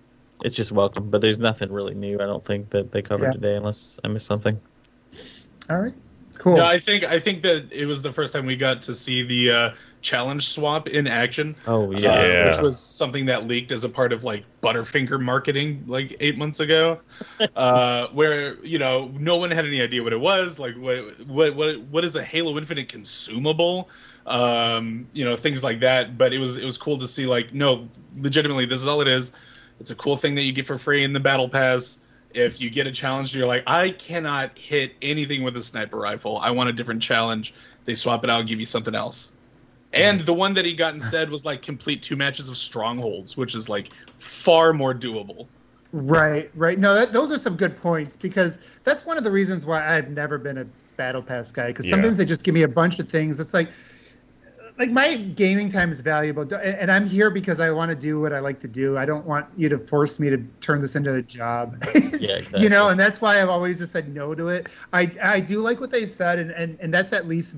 it's 0.44 0.56
just 0.56 0.73
welcome. 0.73 1.10
But 1.10 1.20
there's 1.20 1.40
nothing 1.40 1.73
really 1.73 1.94
new. 1.94 2.16
I 2.16 2.27
don't 2.27 2.44
think 2.44 2.70
that 2.70 2.93
they 2.93 3.02
covered 3.02 3.27
Yeah. 3.27 3.32
today, 3.32 3.56
unless 3.56 3.98
I 4.05 4.09
missed 4.09 4.27
something. 4.27 4.60
All 5.70 5.81
right, 5.81 5.94
cool. 6.39 6.56
No, 6.56 6.65
I 6.65 6.78
think 6.78 7.05
I 7.05 7.19
think 7.20 7.43
that 7.43 7.70
it 7.70 7.86
was 7.86 8.02
the 8.02 8.12
first 8.12 8.32
time 8.32 8.47
we 8.47 8.56
got 8.56 8.81
to 8.82 8.94
see 8.94 9.23
the 9.23 9.51
uh, 9.51 9.70
challenge 10.01 10.48
swap 10.48 10.89
in 10.89 11.06
action. 11.06 11.56
Oh 11.66 11.89
uh, 11.89 11.98
yeah, 11.98 12.27
Yeah. 12.27 12.47
which 12.47 12.60
was 12.60 12.78
something 12.81 13.27
that 13.27 13.47
leaked 13.47 13.73
as 13.73 13.85
a 13.85 13.89
part 13.89 14.12
of 14.12 14.24
like 14.24 14.44
Butterfinger 14.62 15.20
marketing 15.20 15.85
like 15.86 16.16
eight 16.20 16.39
months 16.39 16.60
ago, 16.60 17.01
uh, 17.56 18.06
where 18.09 18.59
you 18.65 18.78
know 18.78 19.10
no 19.19 19.36
one 19.36 19.51
had 19.51 19.66
any 19.66 19.82
idea 19.82 20.02
what 20.02 20.12
it 20.12 20.20
was. 20.20 20.59
Like 20.59 20.77
what 20.77 21.19
what 21.27 21.55
what 21.55 21.81
what 21.82 22.05
is 22.05 22.16
a 22.16 22.23
Halo 22.24 22.56
Infinite 22.56 22.89
consumable? 22.89 23.90
Um, 24.27 25.09
you 25.12 25.24
know 25.24 25.36
things 25.36 25.62
like 25.65 25.81
that. 25.81 26.16
But 26.16 26.32
it 26.32 26.39
was 26.39 26.56
it 26.56 26.65
was 26.65 26.78
cool 26.78 26.97
to 26.98 27.09
see 27.09 27.27
like 27.27 27.52
no, 27.52 27.89
legitimately 28.16 28.66
this 28.66 28.81
is 28.81 28.86
all 28.86 29.01
it 29.01 29.09
is. 29.09 29.32
It's 29.80 29.90
a 29.90 29.94
cool 29.94 30.16
thing 30.16 30.34
that 30.34 30.42
you 30.42 30.52
get 30.52 30.66
for 30.66 30.78
free 30.78 31.05
in 31.05 31.12
the 31.12 31.20
battle 31.20 31.48
pass. 31.48 32.00
If 32.34 32.60
you 32.60 32.68
get 32.68 32.86
a 32.86 32.92
challenge, 32.92 33.34
you're 33.34 33.46
like, 33.46 33.62
I 33.66 33.90
cannot 33.90 34.56
hit 34.59 34.94
anything 35.00 35.42
with 35.42 35.56
a 35.56 35.62
sniper 35.62 35.96
rifle. 35.96 36.38
I 36.38 36.50
want 36.50 36.68
a 36.68 36.72
different 36.72 37.02
challenge. 37.02 37.55
They 37.84 37.94
swap 37.94 38.22
it 38.22 38.30
out, 38.30 38.40
and 38.40 38.48
give 38.48 38.60
you 38.60 38.66
something 38.66 38.94
else. 38.94 39.32
And 39.92 40.20
mm. 40.20 40.26
the 40.26 40.34
one 40.34 40.52
that 40.55 40.64
he 40.64 40.74
got 40.74 40.92
instead 40.94 41.30
was 41.30 41.46
like 41.46 41.62
complete 41.62 42.02
two 42.02 42.16
matches 42.16 42.48
of 42.48 42.56
strongholds, 42.56 43.36
which 43.36 43.55
is 43.55 43.68
like 43.68 43.90
far 44.18 44.72
more 44.72 44.94
doable. 44.94 45.46
Right, 45.92 46.50
right. 46.55 46.78
No, 46.78 46.94
that, 46.94 47.12
those 47.12 47.32
are 47.32 47.38
some 47.38 47.56
good 47.56 47.78
points 47.80 48.16
because 48.16 48.59
that's 48.84 49.06
one 49.06 49.16
of 49.16 49.24
the 49.24 49.30
reasons 49.30 49.64
why 49.64 49.96
I've 49.96 50.10
never 50.10 50.36
been 50.36 50.59
a 50.59 50.66
battle 50.98 51.22
pass 51.22 51.50
guy. 51.50 51.68
Because 51.68 51.86
Yeah. 51.86 51.92
sometimes 51.92 52.18
they 52.18 52.26
just 52.26 52.44
give 52.44 52.55
me 52.55 52.62
a 52.62 52.68
bunch 52.68 52.98
of 52.98 53.09
things. 53.09 53.40
It's 53.40 53.55
like, 53.55 53.68
like 54.78 54.90
my 54.90 55.16
gaming 55.16 55.68
time 55.68 55.90
is 55.90 56.00
valuable, 56.00 56.42
and 56.55 56.90
I'm 56.90 57.05
here 57.05 57.30
because 57.30 57.59
I 57.59 57.70
want 57.72 57.90
to 57.90 57.96
do 57.96 58.20
what 58.20 58.32
I 58.32 58.38
like 58.38 58.60
to 58.60 58.68
do. 58.68 58.96
I 58.96 59.05
don't 59.05 59.26
want 59.26 59.46
you 59.56 59.68
to 59.68 59.78
force 59.78 60.20
me 60.20 60.30
to 60.30 60.38
turn 60.60 60.80
this 60.80 60.94
into 60.94 61.14
a 61.14 61.22
job. 61.22 61.82
Yeah, 62.20 62.40
You 62.59 62.68
know, 62.68 62.88
and 62.88 62.98
that's 62.98 63.20
why 63.20 63.40
I've 63.40 63.48
always 63.48 63.78
just 63.78 63.92
said 63.92 64.12
no 64.12 64.34
to 64.34 64.48
it. 64.48 64.68
I 64.92 65.10
I 65.22 65.40
do 65.40 65.60
like 65.60 65.80
what 65.80 65.92
they've 65.92 66.10
said, 66.10 66.38
and 66.38 66.50
and 66.50 66.76
and 66.80 66.92
that's 66.92 67.12
at 67.12 67.28
least 67.28 67.55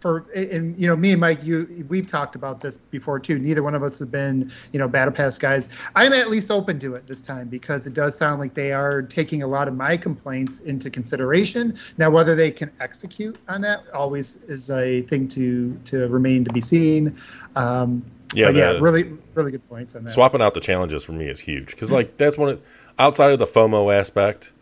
for 0.00 0.26
and 0.34 0.78
you 0.78 0.86
know 0.86 0.96
me 0.96 1.12
and 1.12 1.20
Mike, 1.20 1.42
you 1.44 1.84
we've 1.88 2.06
talked 2.06 2.34
about 2.34 2.60
this 2.60 2.76
before 2.76 3.18
too. 3.18 3.38
Neither 3.38 3.62
one 3.62 3.74
of 3.74 3.82
us 3.82 3.98
have 3.98 4.10
been 4.10 4.50
you 4.72 4.78
know 4.78 4.88
battle 4.88 5.12
pass 5.12 5.38
guys. 5.38 5.68
I'm 5.96 6.12
at 6.12 6.30
least 6.30 6.50
open 6.50 6.78
to 6.80 6.94
it 6.94 7.06
this 7.06 7.20
time 7.20 7.48
because 7.48 7.86
it 7.86 7.94
does 7.94 8.16
sound 8.16 8.40
like 8.40 8.54
they 8.54 8.72
are 8.72 9.02
taking 9.02 9.42
a 9.42 9.46
lot 9.46 9.68
of 9.68 9.74
my 9.74 9.96
complaints 9.96 10.60
into 10.60 10.90
consideration. 10.90 11.76
Now, 11.98 12.10
whether 12.10 12.34
they 12.34 12.50
can 12.50 12.70
execute 12.80 13.38
on 13.48 13.60
that 13.62 13.84
always 13.92 14.36
is 14.44 14.70
a 14.70 15.02
thing 15.02 15.28
to 15.28 15.78
to 15.84 16.08
remain 16.08 16.44
to 16.44 16.52
be 16.52 16.60
seen. 16.60 17.16
Um, 17.56 18.04
Yeah, 18.34 18.46
but 18.46 18.54
yeah, 18.56 18.78
really 18.80 19.12
really 19.34 19.50
good 19.52 19.68
points 19.68 19.94
on 19.96 20.04
that. 20.04 20.12
swapping 20.12 20.40
out 20.40 20.54
the 20.54 20.60
challenges 20.60 21.04
for 21.04 21.12
me 21.12 21.26
is 21.26 21.40
huge 21.40 21.66
because 21.68 21.90
like 21.90 22.16
that's 22.16 22.36
one 22.38 22.50
of, 22.50 22.62
outside 22.98 23.32
of 23.32 23.38
the 23.38 23.46
FOMO 23.46 23.92
aspect, 23.92 24.52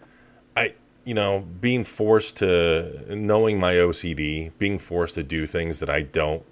you 1.08 1.14
know 1.14 1.42
being 1.62 1.84
forced 1.84 2.36
to 2.36 3.16
knowing 3.16 3.58
my 3.58 3.72
OCD, 3.72 4.52
being 4.58 4.78
forced 4.78 5.14
to 5.14 5.22
do 5.22 5.46
things 5.46 5.80
that 5.80 5.88
I 5.88 6.02
don't 6.02 6.42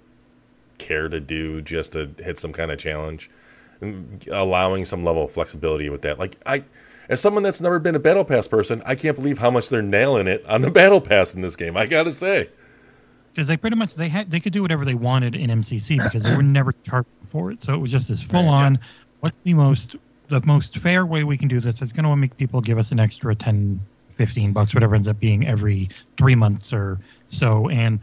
care 0.79 1.07
to 1.09 1.19
do 1.19 1.61
just 1.61 1.91
to 1.91 2.09
hit 2.17 2.39
some 2.39 2.53
kind 2.53 2.71
of 2.71 2.79
challenge, 2.79 3.29
allowing 4.31 4.83
some 4.83 5.03
level 5.05 5.25
of 5.25 5.31
flexibility 5.31 5.89
with 5.89 6.01
that. 6.01 6.17
Like 6.19 6.37
I. 6.45 6.63
As 7.09 7.21
someone 7.21 7.41
that's 7.41 7.61
never 7.61 7.79
been 7.79 7.95
a 7.95 7.99
battle 7.99 8.25
pass 8.25 8.49
person, 8.49 8.81
I 8.85 8.93
can't 8.95 9.15
believe 9.15 9.37
how 9.37 9.49
much 9.49 9.69
they're 9.69 9.81
nailing 9.81 10.27
it 10.27 10.45
on 10.45 10.59
the 10.59 10.69
battle 10.81 10.99
pass 10.99 11.33
in 11.35 11.39
this 11.39 11.55
game. 11.55 11.77
I 11.77 11.85
gotta 11.85 12.11
say, 12.11 12.49
because 13.31 13.47
they 13.47 13.55
pretty 13.55 13.77
much 13.77 13.95
they 13.95 14.09
had 14.09 14.29
they 14.29 14.41
could 14.41 14.51
do 14.51 14.63
whatever 14.63 14.83
they 14.83 14.95
wanted 14.95 15.35
in 15.35 15.49
MCC 15.49 16.03
because 16.03 16.23
they 16.23 16.35
were 16.35 16.43
never 16.43 16.71
charged 16.83 17.07
for 17.27 17.51
it. 17.51 17.63
So 17.63 17.73
it 17.73 17.77
was 17.77 17.91
just 17.91 18.09
this 18.09 18.21
full 18.21 18.49
on. 18.49 18.79
What's 19.21 19.39
the 19.39 19.53
most 19.53 19.95
the 20.27 20.41
most 20.45 20.77
fair 20.79 21.05
way 21.05 21.23
we 21.23 21.37
can 21.37 21.47
do 21.47 21.59
this? 21.59 21.81
It's 21.81 21.91
going 21.91 22.03
to 22.03 22.15
make 22.15 22.35
people 22.35 22.59
give 22.59 22.77
us 22.77 22.91
an 22.91 22.99
extra 22.99 23.33
10, 23.35 23.79
15 24.17 24.53
bucks, 24.53 24.73
whatever 24.73 24.95
ends 24.95 25.07
up 25.07 25.19
being 25.19 25.47
every 25.47 25.89
three 26.17 26.35
months 26.35 26.73
or 26.73 26.99
so, 27.29 27.69
and 27.69 27.99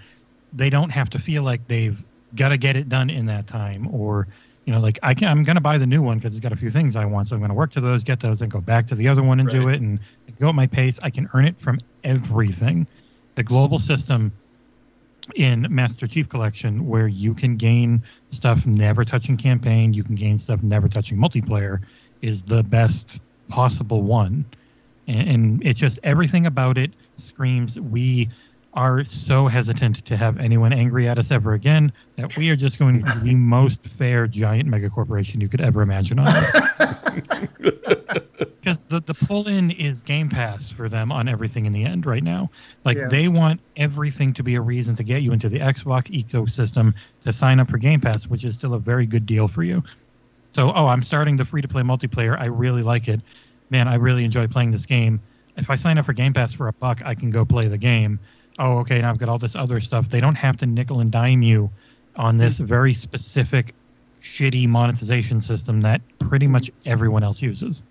they 0.53 0.71
don't 0.71 0.91
have 0.91 1.11
to 1.11 1.19
feel 1.19 1.43
like 1.43 1.67
they've 1.69 2.05
got 2.37 2.51
to 2.51 2.57
get 2.57 2.77
it 2.77 2.89
done 2.89 3.11
in 3.11 3.25
that 3.27 3.47
time 3.47 3.93
or. 3.95 4.27
You 4.67 4.73
know, 4.73 4.81
like 4.81 4.99
I 5.03 5.13
can, 5.13 5.29
I'm 5.29 5.43
going 5.43 5.57
to 5.57 5.61
buy 5.61 5.77
the 5.77 5.87
new 5.87 6.01
one 6.01 6.17
because 6.17 6.33
it's 6.33 6.41
got 6.41 6.51
a 6.51 6.57
few 6.57 6.71
things 6.71 6.97
I 6.97 7.05
want. 7.05 7.29
So 7.29 7.35
I'm 7.35 7.41
going 7.43 7.51
to 7.51 7.55
work 7.55 7.71
to 7.73 7.83
those, 7.83 8.03
get 8.03 8.19
those, 8.19 8.41
and 8.41 8.51
go 8.51 8.63
back 8.63 8.87
to 8.87 8.95
the 8.95 9.07
other 9.07 9.23
one 9.23 9.39
and 9.39 9.47
do 9.47 9.69
it, 9.69 9.83
and 9.83 10.01
go 10.41 10.49
at 10.49 10.55
my 10.55 10.67
pace. 10.67 10.99
I 11.03 11.11
can 11.11 11.29
earn 11.35 11.45
it 11.45 11.61
from 11.61 11.79
everything. 12.03 12.87
The 13.35 13.43
global 13.43 13.79
system 13.79 14.33
in 15.35 15.67
Master 15.71 16.07
Chief 16.07 16.29
Collection 16.29 16.87
where 16.87 17.09
you 17.09 17.35
can 17.35 17.57
gain 17.57 18.03
stuff 18.31 18.67
never 18.67 19.05
touching 19.05 19.37
campaign, 19.37 19.93
you 19.93 20.05
can 20.05 20.15
gain 20.15 20.39
stuff 20.39 20.63
never 20.63 20.89
touching 20.89 21.19
multiplayer 21.19 21.81
is 22.23 22.43
the 22.43 22.63
best 22.63 23.21
possible 23.49 24.03
one. 24.03 24.45
And, 25.07 25.29
and 25.29 25.63
it's 25.67 25.79
just 25.79 25.99
everything 26.03 26.47
about 26.47 26.79
it 26.79 26.95
screams 27.17 27.79
we 27.81 28.31
are 28.77 29.05
so 29.05 29.47
hesitant 29.47 30.05
to 30.05 30.17
have 30.17 30.37
anyone 30.39 30.73
angry 30.73 31.07
at 31.07 31.17
us 31.19 31.31
ever 31.31 31.53
again 31.53 31.93
that 32.17 32.37
we 32.37 32.51
are 32.51 32.57
just 32.57 32.79
going 32.79 32.99
to 33.05 33.15
be 33.15 33.21
the 33.21 33.35
most 33.37 33.87
fair 33.87 34.27
giant 34.27 34.69
mega 34.69 34.91
corporation 34.91 35.41
you 35.41 35.49
could 35.49 35.61
ever 35.63 35.81
imagine 35.81 36.19
on 36.19 36.27
because 38.61 38.83
the, 38.89 39.01
the 39.07 39.15
pull 39.15 39.47
in 39.47 39.71
is 39.71 40.01
game 40.01 40.29
pass 40.29 40.71
for 40.71 40.89
them 40.89 41.13
on 41.13 41.29
everything 41.29 41.67
in 41.67 41.73
the 41.73 41.85
end 41.85 42.05
right 42.05 42.25
now. 42.25 42.51
Like 42.85 42.97
Yeah. 42.97 43.07
they 43.09 43.29
want 43.29 43.61
everything 43.77 44.33
to 44.35 44.43
be 44.43 44.57
a 44.57 44.61
reason 44.61 44.97
to 44.97 45.05
get 45.05 45.23
you 45.23 45.33
into 45.33 45.49
the 45.49 45.61
xbox 45.61 46.05
ecosystem 46.11 46.95
to 47.23 47.33
sign 47.33 47.61
up 47.61 47.71
for 47.71 47.79
game 47.79 48.01
pass 48.01 48.27
which 48.27 48.45
is 48.45 48.57
still 48.57 48.75
a 48.75 48.81
very 48.81 49.07
good 49.07 49.27
deal 49.27 49.47
for 49.47 49.63
you. 49.63 49.83
So 50.53 50.73
oh 50.75 50.87
i'm 50.89 51.03
starting 51.03 51.37
the 51.37 51.45
free 51.45 51.63
to 51.63 51.69
play 51.69 51.83
multiplayer. 51.83 52.37
I 52.39 52.47
really 52.47 52.83
like 52.83 53.07
it 53.07 53.21
man 53.71 53.89
i 53.89 53.95
really 53.95 54.25
enjoy 54.25 54.47
playing 54.47 54.71
this 54.71 54.87
game. 54.87 55.21
If 55.57 55.71
i 55.71 55.75
sign 55.77 55.99
up 55.99 56.07
for 56.07 56.13
game 56.13 56.33
pass 56.33 56.53
for 56.53 56.69
a 56.69 56.73
buck 56.73 57.03
i 57.05 57.15
can 57.15 57.31
go 57.31 57.45
play 57.45 57.69
the 57.69 57.79
game. 57.79 58.19
Oh 58.59 58.79
okay 58.79 59.01
now 59.01 59.11
i've 59.11 59.19
got 59.19 59.29
all 59.29 59.39
this 59.39 59.57
other 59.57 59.81
stuff. 59.81 60.09
They 60.09 60.21
don't 60.21 60.37
have 60.37 60.57
to 60.59 60.67
nickel 60.67 61.01
and 61.01 61.11
dime 61.11 61.43
you 61.43 61.71
on 62.17 62.37
this 62.37 62.59
very 62.59 62.93
specific 62.93 63.75
shitty 64.21 64.67
monetization 64.67 65.39
system 65.39 65.81
that 65.83 66.01
pretty 66.19 66.47
much 66.47 66.71
everyone 66.87 67.23
else 67.23 67.43
uses. 67.43 67.83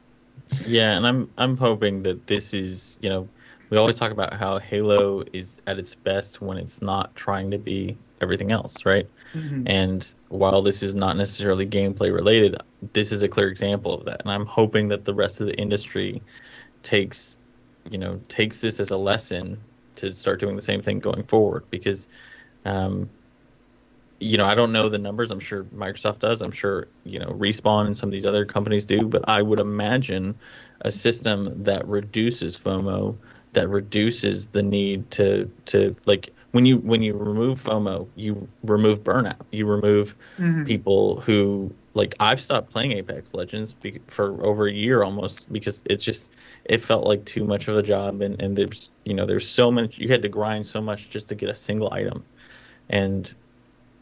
Yeah, 0.65 0.97
and 0.97 1.05
I'm 1.07 1.29
I'm 1.37 1.57
hoping 1.57 2.03
that 2.03 2.27
this 2.27 2.53
is 2.53 2.97
you 3.01 3.09
know 3.09 3.27
we 3.73 3.79
always 3.79 3.95
talk 3.97 4.11
about 4.11 4.35
how 4.35 4.59
Halo 4.59 5.23
is 5.33 5.59
at 5.65 5.79
its 5.79 5.95
best 5.95 6.43
when 6.43 6.59
it's 6.59 6.83
not 6.83 7.15
trying 7.15 7.49
to 7.49 7.57
be 7.57 7.97
everything 8.21 8.51
else, 8.51 8.85
right? 8.85 9.09
Mhm. 9.33 9.63
And 9.65 10.13
while 10.29 10.61
this 10.61 10.83
is 10.83 10.93
not 10.93 11.17
necessarily 11.17 11.65
gameplay 11.65 12.13
related, 12.13 12.55
this 12.93 13.11
is 13.11 13.23
a 13.23 13.27
clear 13.27 13.47
example 13.47 13.95
of 13.95 14.05
that. 14.05 14.21
And 14.21 14.31
I'm 14.31 14.45
hoping 14.45 14.89
that 14.89 15.05
the 15.05 15.13
rest 15.15 15.41
of 15.41 15.47
the 15.47 15.55
industry 15.55 16.21
takes, 16.83 17.39
you 17.89 17.97
know, 17.97 18.21
takes 18.27 18.61
this 18.61 18.79
as 18.79 18.91
a 18.91 18.97
lesson 18.97 19.59
to 19.95 20.13
start 20.13 20.39
doing 20.39 20.55
the 20.55 20.61
same 20.61 20.83
thing 20.83 20.99
going 20.99 21.23
forward. 21.23 21.63
Because, 21.71 22.07
um, 22.65 23.09
you 24.19 24.37
know, 24.37 24.45
I 24.45 24.53
don't 24.53 24.71
know 24.71 24.87
the 24.87 24.99
numbers. 24.99 25.31
I'm 25.31 25.39
sure 25.39 25.63
Microsoft 25.75 26.19
does. 26.19 26.43
I'm 26.43 26.51
sure 26.51 26.89
you 27.05 27.17
know 27.17 27.29
Respawn 27.29 27.87
and 27.87 27.97
some 27.97 28.09
of 28.09 28.13
these 28.13 28.27
other 28.27 28.45
companies 28.45 28.85
do. 28.85 29.07
But 29.07 29.27
I 29.27 29.41
would 29.41 29.59
imagine 29.59 30.35
a 30.81 30.91
system 30.91 31.63
that 31.63 31.87
reduces 31.87 32.55
FOMO, 32.55 33.17
that 33.53 33.69
reduces 33.69 34.47
the 34.47 34.63
need 34.63 35.09
to 35.11 35.49
to 35.65 35.95
like 36.05 36.29
when 36.51 36.65
you 36.65 36.77
when 36.79 37.01
you 37.01 37.13
remove 37.15 37.61
FOMO, 37.61 38.07
you 38.15 38.47
remove 38.63 39.03
burnout. 39.03 39.41
You 39.51 39.65
remove 39.65 40.15
Mhm. 40.37 40.65
people 40.67 41.21
who 41.21 41.73
like 41.93 42.15
I've 42.19 42.41
stopped 42.41 42.71
playing 42.71 42.93
Apex 42.93 43.33
Legends 43.33 43.73
be, 43.73 43.99
for 44.07 44.43
over 44.43 44.67
a 44.67 44.71
year 44.71 45.03
almost 45.03 45.51
because 45.51 45.83
it's 45.85 46.03
just 46.03 46.29
it 46.65 46.79
felt 46.79 47.05
like 47.05 47.25
too 47.25 47.43
much 47.43 47.67
of 47.67 47.77
a 47.77 47.83
job 47.83 48.21
and 48.21 48.41
and 48.41 48.55
there's 48.55 48.89
you 49.05 49.13
know 49.13 49.25
there's 49.25 49.47
so 49.47 49.71
much 49.71 49.97
you 49.97 50.09
had 50.09 50.21
to 50.23 50.29
grind 50.29 50.65
so 50.65 50.81
much 50.81 51.09
just 51.09 51.29
to 51.29 51.35
get 51.35 51.49
a 51.49 51.55
single 51.55 51.91
item, 51.93 52.23
and 52.89 53.33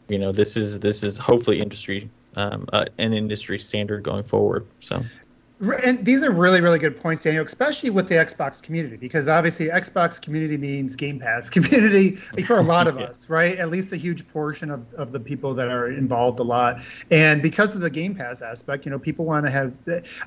you 0.08 0.18
know 0.18 0.32
this 0.32 0.56
is 0.56 0.80
this 0.80 1.02
is 1.02 1.16
hopefully 1.18 1.60
industry 1.60 2.10
um, 2.36 2.66
uh, 2.72 2.86
an 2.98 3.12
industry 3.12 3.58
standard 3.58 4.02
going 4.02 4.24
forward. 4.24 4.66
So 4.80 5.04
And 5.84 6.04
these 6.04 6.24
are 6.24 6.32
really, 6.32 6.60
really 6.60 6.80
good 6.80 7.00
points, 7.00 7.22
Daniel, 7.22 7.44
especially 7.44 7.90
with 7.90 8.08
the 8.08 8.16
Xbox 8.16 8.60
community, 8.60 8.96
because 8.96 9.28
obviously 9.28 9.68
Xbox 9.68 10.20
community 10.20 10.56
means 10.56 10.96
Game 10.96 11.20
Pass 11.20 11.48
community 11.56 12.16
for 12.16 12.58
a 12.58 12.62
lot 12.62 12.88
of 12.88 12.96
Yeah. 12.98 13.06
us, 13.06 13.28
right? 13.30 13.56
At 13.56 13.70
least 13.70 13.92
a 13.92 13.96
huge 13.96 14.26
portion 14.26 14.70
of, 14.70 14.92
of 14.94 15.12
the 15.12 15.20
people 15.20 15.54
that 15.54 15.68
are 15.68 15.88
involved 15.92 16.40
a 16.40 16.42
lot. 16.42 16.80
And 17.12 17.40
because 17.40 17.76
of 17.76 17.80
the 17.80 17.90
Game 17.90 18.14
Pass 18.14 18.42
aspect, 18.42 18.84
you 18.84 18.90
know, 18.90 18.98
people 18.98 19.24
want 19.24 19.46
to 19.46 19.50
have, 19.52 19.72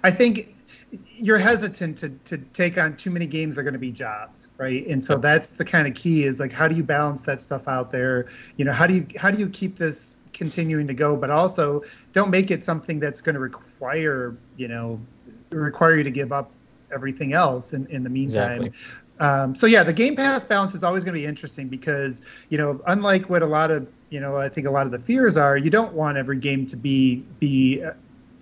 I 0.03 0.09
think 0.11 0.55
you're 0.91 1.37
hesitant 1.37 1.97
to, 1.97 2.09
to 2.09 2.37
take 2.37 2.77
on 2.77 2.95
too 2.95 3.11
many 3.11 3.25
games 3.25 3.55
that 3.55 3.61
are 3.61 3.65
going 3.65 3.73
to 3.73 3.79
be 3.79 3.91
jobs, 3.91 4.49
right? 4.57 4.87
And 4.87 5.03
so 5.03 5.17
that's 5.17 5.49
the 5.51 5.65
kind 5.65 5.85
of 5.85 5.95
key 5.95 6.23
is 6.23 6.39
like, 6.39 6.53
how 6.53 6.69
do 6.69 6.75
you 6.75 6.83
balance 6.83 7.23
that 7.23 7.41
stuff 7.41 7.67
out 7.67 7.91
there? 7.91 8.29
You 8.55 8.63
know, 8.63 8.71
how 8.71 8.87
do 8.87 8.93
you, 8.95 9.07
how 9.17 9.31
do 9.31 9.37
you 9.37 9.49
keep 9.49 9.77
this 9.77 10.17
continuing 10.31 10.87
to 10.87 10.93
go, 10.93 11.17
but 11.17 11.29
also 11.29 11.81
don't 12.13 12.29
make 12.29 12.51
it 12.51 12.63
something 12.63 12.99
that's 12.99 13.21
going 13.21 13.35
to 13.35 13.39
require, 13.41 14.37
you 14.55 14.67
know, 14.69 15.05
require 15.51 15.97
you 15.97 16.03
to 16.03 16.11
give 16.11 16.31
up 16.31 16.51
everything 16.93 17.33
else 17.33 17.73
in, 17.73 17.85
in 17.87 18.03
the 18.03 18.09
meantime. 18.09 18.63
Exactly. 18.63 18.71
Um, 19.19 19.55
so 19.55 19.65
yeah, 19.65 19.83
the 19.83 19.93
Game 19.93 20.15
Pass 20.15 20.43
balance 20.43 20.73
is 20.75 20.83
always 20.83 21.03
going 21.03 21.13
to 21.15 21.19
be 21.19 21.25
interesting 21.25 21.69
because 21.69 22.21
you 22.49 22.57
know, 22.57 22.81
unlike 22.87 23.29
what 23.29 23.41
a 23.41 23.45
lot 23.45 23.71
of 23.71 23.87
you 24.09 24.19
know, 24.19 24.37
I 24.37 24.49
think 24.49 24.67
a 24.67 24.71
lot 24.71 24.85
of 24.85 24.91
the 24.91 24.99
fears 24.99 25.37
are, 25.37 25.57
you 25.57 25.69
don't 25.69 25.93
want 25.93 26.17
every 26.17 26.37
game 26.37 26.65
to 26.67 26.77
be 26.77 27.25
be 27.39 27.81
uh, 27.83 27.91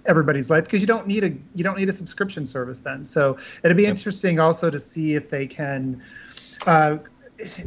everybody's 0.06 0.50
life 0.50 0.66
because 0.66 0.82
you 0.82 0.88
don't 0.88 1.08
need 1.08 1.24
a 1.24 1.30
you 1.56 1.64
don't 1.64 1.78
need 1.78 1.90
a 1.90 1.94
subscription 1.94 2.46
service 2.46 2.80
then. 2.80 3.06
So 3.06 3.38
it'd 3.64 3.78
be 3.78 3.86
Yep. 3.86 3.92
interesting 3.92 4.40
also 4.40 4.70
to 4.70 4.80
see 4.80 5.16
if 5.16 5.30
they 5.30 5.48
can. 5.48 6.02
Uh, 6.66 6.98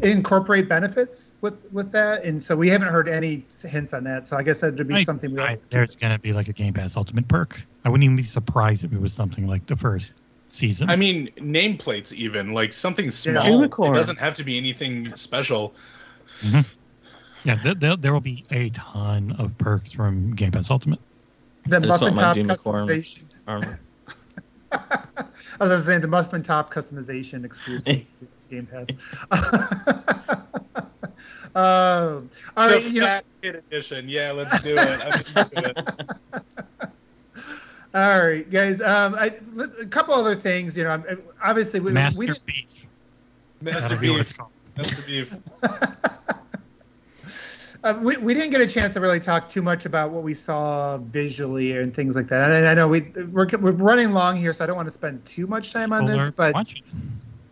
incorporate 0.02 0.68
benefits 0.68 1.32
with 1.40 1.70
with 1.72 1.92
that 1.92 2.24
and 2.24 2.42
so 2.42 2.56
we 2.56 2.68
haven't 2.68 2.88
heard 2.88 3.08
any 3.08 3.44
hints 3.64 3.92
on 3.92 4.04
that 4.04 4.26
so 4.26 4.36
i 4.36 4.42
guess 4.42 4.60
that 4.60 4.76
would 4.76 4.88
be 4.88 4.94
I- 4.94 5.04
something 5.04 5.34
we 5.34 5.40
I- 5.40 5.58
there's 5.70 5.96
going 5.96 6.12
to 6.12 6.18
be 6.18 6.32
like 6.32 6.48
a 6.48 6.52
Game 6.52 6.72
Pass 6.72 6.96
Ultimate 6.96 7.28
perk. 7.28 7.60
I 7.84 7.88
wouldn't 7.88 8.04
even 8.04 8.16
be 8.16 8.22
surprised 8.22 8.84
if 8.84 8.92
it 8.92 9.00
was 9.00 9.12
something 9.12 9.46
like 9.46 9.66
the 9.66 9.76
first 9.76 10.20
season. 10.48 10.90
I 10.90 10.96
mean, 10.96 11.30
nameplates 11.38 12.12
even 12.12 12.52
like 12.52 12.72
something 12.72 13.10
small. 13.10 13.44
Unicorn. 13.46 13.92
It 13.92 13.94
doesn't 13.94 14.18
have 14.18 14.34
to 14.34 14.44
be 14.44 14.56
anything 14.56 15.14
special. 15.14 15.74
Mm-hmm. 16.40 16.60
yeah, 17.48 17.54
there, 17.62 17.74
there, 17.74 17.96
there 17.96 18.12
will 18.12 18.20
be 18.20 18.44
a 18.50 18.70
ton 18.70 19.34
of 19.38 19.56
perks 19.58 19.92
from 19.92 20.34
Game 20.34 20.52
Pass 20.52 20.70
Ultimate. 20.70 21.00
the 21.66 21.76
I 21.76 21.80
muffin 21.80 22.14
top 22.14 22.36
customization 22.36 23.22
I 25.60 25.68
was 25.68 25.86
saying 25.86 26.00
the 26.00 26.08
Muffin 26.08 26.42
Top 26.42 26.72
customization 26.72 27.44
exclusive 27.44 28.04
to 28.18 28.26
Game 28.50 28.66
Pass. 28.66 28.86
um, 31.54 32.28
all 32.56 32.68
right, 32.68 32.82
the 32.82 32.90
you 32.90 33.00
know, 33.00 33.20
kid 33.42 33.56
edition. 33.56 34.08
Yeah, 34.08 34.32
let's 34.32 34.62
do 34.62 34.74
it. 34.76 34.78
I'm 34.78 35.12
into 35.54 35.70
it. 35.70 35.78
all 37.94 38.26
right, 38.26 38.50
guys. 38.50 38.80
Um, 38.80 39.14
I, 39.14 39.32
a 39.80 39.86
couple 39.86 40.14
other 40.14 40.34
things. 40.34 40.76
You 40.76 40.84
know, 40.84 41.02
obviously 41.42 41.80
we, 41.80 41.92
Master 41.92 42.18
we 42.18 42.26
didn't, 42.26 42.46
Beef. 42.46 42.86
Master 43.62 43.80
That'll 43.80 43.98
be 43.98 44.10
what 44.10 44.20
it's 44.20 44.32
Beef. 44.32 44.46
Master 44.76 45.02
Beef. 45.06 45.34
uh, 47.84 47.98
we, 48.02 48.16
we 48.18 48.34
didn't 48.34 48.50
get 48.50 48.60
a 48.60 48.66
chance 48.66 48.94
to 48.94 49.00
really 49.00 49.20
talk 49.20 49.48
too 49.48 49.62
much 49.62 49.86
about 49.86 50.10
what 50.10 50.22
we 50.22 50.34
saw 50.34 50.98
visually 50.98 51.78
and 51.78 51.94
things 51.94 52.16
like 52.16 52.28
that. 52.28 52.50
And 52.50 52.66
I 52.66 52.74
know 52.74 52.88
we 52.88 53.00
we're, 53.32 53.46
we're 53.60 53.72
running 53.72 54.12
long 54.12 54.36
here, 54.36 54.52
so 54.52 54.64
I 54.64 54.66
don't 54.66 54.76
want 54.76 54.88
to 54.88 54.92
spend 54.92 55.24
too 55.24 55.46
much 55.46 55.72
time 55.72 55.92
on 55.92 56.02
People 56.02 56.18
this. 56.18 56.28
are 56.28 56.32
But 56.32 56.54
watching. 56.54 56.82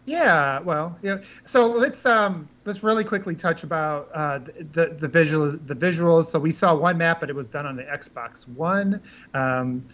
Yeah, 0.06 0.60
well, 0.60 0.98
yeah. 1.02 1.18
So 1.44 1.66
let's 1.66 2.04
um 2.04 2.48
let's 2.64 2.82
really 2.82 3.04
quickly 3.04 3.34
touch 3.34 3.62
about 3.62 4.10
uh 4.14 4.38
the 4.72 4.96
the 4.98 5.08
visuals 5.08 5.66
the 5.66 5.74
visuals. 5.74 6.26
So 6.26 6.38
we 6.38 6.52
saw 6.52 6.74
one 6.74 6.98
map, 6.98 7.20
but 7.20 7.30
it 7.30 7.36
was 7.36 7.48
done 7.48 7.66
on 7.66 7.76
the 7.76 7.84
Xbox 7.84 8.46
One. 8.48 9.00
Um, 9.32 9.84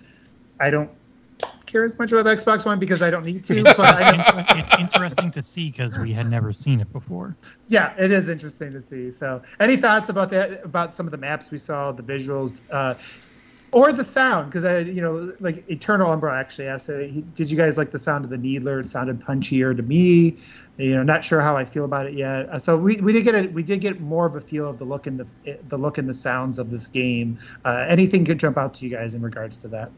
I 0.59 0.71
don't 0.71 0.91
care 1.67 1.85
as 1.85 1.97
much 1.99 2.11
about 2.13 2.25
the 2.25 2.35
Xbox 2.35 2.67
One 2.67 2.79
because 2.79 3.03
I 3.03 3.11
don't 3.11 3.25
need 3.25 3.45
to. 3.45 3.63
But 3.63 3.79
I 3.79 4.17
know, 4.17 4.45
it's 4.59 4.79
interesting 4.79 5.31
to 5.31 5.43
see 5.43 5.71
because 5.71 5.97
we 5.99 6.13
had 6.13 6.29
never 6.29 6.53
seen 6.53 6.81
it 6.81 6.93
before. 6.93 7.37
yeah, 7.69 7.95
it 7.97 8.11
is 8.11 8.29
interesting 8.29 8.73
to 8.73 8.81
see. 8.83 9.11
So, 9.11 9.41
any 9.61 9.77
thoughts 9.77 10.09
about 10.09 10.31
that? 10.31 10.65
About 10.65 10.95
some 10.95 11.07
of 11.07 11.13
the 11.13 11.19
maps 11.19 11.51
we 11.51 11.59
saw, 11.59 11.93
the 11.93 12.03
visuals, 12.03 12.61
uh, 12.71 12.95
or 13.73 13.93
the 13.93 14.05
sound? 14.05 14.51
Because 14.51 14.65
I, 14.65 14.79
you 14.79 15.01
know, 15.01 15.33
like 15.41 15.69
Eternal 15.69 16.11
Umbra 16.11 16.39
actually 16.39 16.67
asked, 16.67 16.89
did 16.89 17.51
you 17.51 17.57
guys 17.57 17.79
like 17.79 17.93
the 17.93 17.99
sound 17.99 18.25
of 18.25 18.31
the 18.31 18.39
Needler? 18.39 18.81
It 18.81 18.87
sounded 18.87 19.21
punchier 19.21 19.77
to 19.77 19.83
me. 19.83 20.37
You 20.77 20.95
know, 20.95 21.03
not 21.03 21.25
sure 21.25 21.41
how 21.41 21.57
I 21.57 21.65
feel 21.65 21.85
about 21.85 22.07
it 22.07 22.15
yet. 22.15 22.49
Uh, 22.49 22.59
so 22.59 22.77
we, 22.77 22.97
we 22.97 23.13
did 23.13 23.25
get 23.25 23.35
a 23.35 23.49
we 23.49 23.63
did 23.63 23.81
get 23.81 24.01
more 24.01 24.27
of 24.27 24.35
a 24.35 24.41
feel 24.41 24.69
of 24.69 24.79
the 24.79 24.85
look 24.85 25.07
and 25.07 25.21
the 25.21 25.59
the 25.69 25.77
look 25.77 25.99
and 25.99 26.09
the 26.09 26.15
sounds 26.15 26.59
of 26.59 26.71
this 26.71 26.89
game. 26.89 27.39
Uh, 27.65 27.85
anything 27.89 28.25
could 28.25 28.39
jump 28.39 28.57
out 28.57 28.73
to 28.75 28.87
you 28.87 28.91
guys 28.91 29.15
in 29.15 29.21
regards 29.21 29.57
to 29.59 29.69
that? 29.69 29.91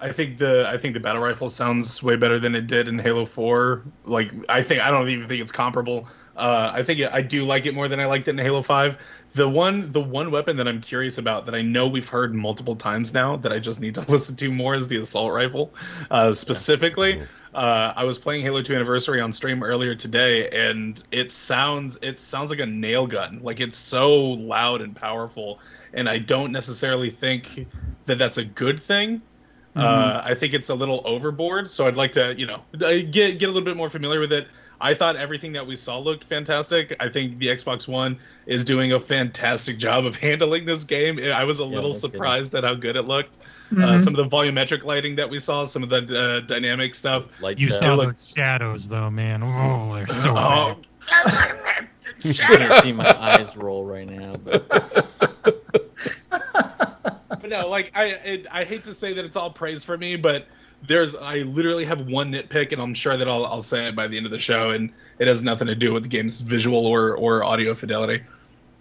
I 0.00 0.12
think 0.12 0.38
the 0.38 0.66
I 0.68 0.78
think 0.78 0.94
the 0.94 1.00
battle 1.00 1.20
rifle 1.20 1.48
sounds 1.48 2.02
way 2.02 2.16
better 2.16 2.38
than 2.38 2.54
it 2.54 2.66
did 2.66 2.88
in 2.88 2.98
Halo 2.98 3.26
Four. 3.26 3.82
Like 4.04 4.30
I 4.48 4.62
think 4.62 4.80
I 4.80 4.90
don't 4.90 5.08
even 5.08 5.26
think 5.26 5.42
it's 5.42 5.52
comparable. 5.52 6.08
Uh, 6.36 6.70
I 6.72 6.82
think 6.82 7.00
I 7.12 7.22
do 7.22 7.44
like 7.44 7.66
it 7.66 7.74
more 7.74 7.88
than 7.88 8.00
I 8.00 8.06
liked 8.06 8.28
it 8.28 8.32
in 8.32 8.38
Halo 8.38 8.62
Five. 8.62 8.98
The 9.32 9.48
one 9.48 9.92
the 9.92 10.00
one 10.00 10.30
weapon 10.30 10.56
that 10.56 10.66
I'm 10.66 10.80
curious 10.80 11.18
about 11.18 11.46
that 11.46 11.54
I 11.54 11.62
know 11.62 11.88
we've 11.88 12.08
heard 12.08 12.34
multiple 12.34 12.74
times 12.76 13.12
now 13.12 13.36
that 13.36 13.52
I 13.52 13.58
just 13.58 13.80
need 13.80 13.94
to 13.96 14.00
listen 14.10 14.36
to 14.36 14.50
more 14.50 14.74
is 14.74 14.88
the 14.88 14.96
assault 14.98 15.32
rifle. 15.32 15.74
Uh, 16.10 16.32
specifically, 16.32 17.22
uh, 17.54 17.92
I 17.96 18.04
was 18.04 18.18
playing 18.18 18.42
Halo 18.42 18.62
Two 18.62 18.74
Anniversary 18.74 19.20
on 19.20 19.32
stream 19.32 19.62
earlier 19.62 19.94
today, 19.94 20.48
and 20.50 21.02
it 21.10 21.30
sounds 21.30 21.98
it 22.02 22.20
sounds 22.20 22.50
like 22.50 22.60
a 22.60 22.66
nail 22.66 23.06
gun. 23.06 23.40
Like 23.42 23.60
it's 23.60 23.76
so 23.76 24.16
loud 24.16 24.80
and 24.80 24.94
powerful, 24.94 25.60
and 25.92 26.08
I 26.08 26.18
don't 26.18 26.52
necessarily 26.52 27.10
think 27.10 27.66
that 28.04 28.18
that's 28.18 28.38
a 28.38 28.44
good 28.44 28.80
thing. 28.80 29.22
Uh, 29.76 30.20
I 30.24 30.34
think 30.34 30.52
it's 30.52 30.68
a 30.68 30.74
little 30.74 31.00
overboard, 31.04 31.70
so 31.70 31.86
I'd 31.86 31.96
like 31.96 32.12
to, 32.12 32.34
you 32.36 32.46
know, 32.46 32.62
uh, 32.74 33.02
get 33.10 33.38
get 33.38 33.42
a 33.42 33.52
little 33.52 33.62
bit 33.62 33.76
more 33.76 33.88
familiar 33.88 34.20
with 34.20 34.32
it. 34.32 34.48
I 34.82 34.94
thought 34.94 35.16
everything 35.16 35.52
that 35.52 35.66
we 35.66 35.76
saw 35.76 35.98
looked 35.98 36.24
fantastic. 36.24 36.96
I 37.00 37.08
think 37.08 37.38
the 37.38 37.48
Xbox 37.48 37.86
One 37.86 38.18
is 38.46 38.64
doing 38.64 38.92
a 38.92 39.00
fantastic 39.00 39.76
job 39.78 40.06
of 40.06 40.16
handling 40.26 40.64
this 40.64 40.84
game. 40.84 41.18
I 41.18 41.44
was 41.44 41.60
a 41.60 41.64
Yeah, 41.64 41.68
little 41.68 41.90
no 41.90 41.94
kidding. 41.96 42.00
surprised 42.12 42.54
at 42.54 42.64
how 42.64 42.74
good 42.74 42.96
it 42.96 43.02
looked. 43.02 43.38
Uh, 43.72 43.74
Mhm. 43.76 44.00
some 44.04 44.14
of 44.16 44.30
the 44.30 44.36
volumetric 44.36 44.82
lighting 44.84 45.16
that 45.16 45.28
we 45.28 45.38
saw, 45.38 45.64
some 45.64 45.82
of 45.82 45.90
the 45.90 45.98
uh, 46.18 46.40
dynamic 46.46 46.94
stuff. 46.94 47.26
like 47.40 47.58
You 47.60 47.68
uh, 47.68 47.72
saw 47.72 47.94
like- 47.94 48.08
those 48.08 48.30
shadows, 48.36 48.88
though, 48.88 49.10
man. 49.10 49.42
Oh, 49.44 49.94
they're 49.94 50.06
so 50.08 50.34
Oh, 50.36 50.76
you 52.22 52.34
can't 52.34 52.82
see 52.82 52.92
my 52.92 53.16
eyes 53.18 53.56
roll 53.56 53.84
right 53.84 54.08
now. 54.08 54.36
But 54.36 54.68
but 56.30 57.48
no, 57.48 57.68
like 57.68 57.92
I, 57.94 58.04
it, 58.06 58.46
I 58.50 58.64
hate 58.64 58.84
to 58.84 58.92
say 58.92 59.12
that 59.14 59.24
it's 59.24 59.36
all 59.36 59.50
praise 59.50 59.84
for 59.84 59.96
me, 59.96 60.16
but 60.16 60.46
there's 60.86 61.14
I 61.16 61.38
literally 61.38 61.84
have 61.84 62.08
one 62.08 62.32
nitpick, 62.32 62.72
and 62.72 62.80
I'm 62.80 62.94
sure 62.94 63.16
that 63.16 63.28
I'll 63.28 63.44
I'll 63.46 63.62
say 63.62 63.88
it 63.88 63.96
by 63.96 64.08
the 64.08 64.16
end 64.16 64.26
of 64.26 64.32
the 64.32 64.38
show, 64.38 64.70
and 64.70 64.90
it 65.18 65.26
has 65.26 65.42
nothing 65.42 65.66
to 65.66 65.74
do 65.74 65.92
with 65.92 66.04
the 66.04 66.08
game's 66.08 66.40
visual 66.40 66.86
or 66.86 67.16
or 67.16 67.44
audio 67.44 67.74
fidelity. 67.74 68.22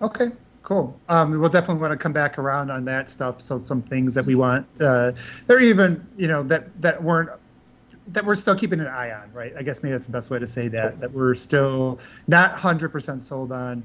Okay, 0.01 0.27
cool. 0.63 0.97
Um, 1.09 1.37
we'll 1.39 1.49
definitely 1.49 1.81
want 1.81 1.91
to 1.91 1.97
come 1.97 2.13
back 2.13 2.37
around 2.37 2.71
on 2.71 2.85
that 2.85 3.09
stuff. 3.09 3.41
So 3.41 3.59
some 3.59 3.81
things 3.81 4.13
that 4.13 4.25
we 4.25 4.35
want, 4.35 4.65
uh, 4.79 5.11
they're 5.47 5.59
even, 5.59 6.05
you 6.17 6.27
know, 6.27 6.43
that 6.43 6.75
that 6.81 7.03
weren't 7.03 7.29
that 8.07 8.25
we're 8.25 8.35
still 8.35 8.55
keeping 8.55 8.79
an 8.79 8.87
eye 8.87 9.11
on, 9.11 9.31
right? 9.33 9.53
I 9.57 9.61
guess 9.61 9.83
maybe 9.83 9.93
that's 9.93 10.07
the 10.07 10.11
best 10.11 10.29
way 10.29 10.39
to 10.39 10.47
say 10.47 10.67
that. 10.69 10.99
That 10.99 11.11
we're 11.11 11.35
still 11.35 11.99
not 12.27 12.51
hundred 12.51 12.89
percent 12.89 13.23
sold 13.23 13.51
on. 13.51 13.83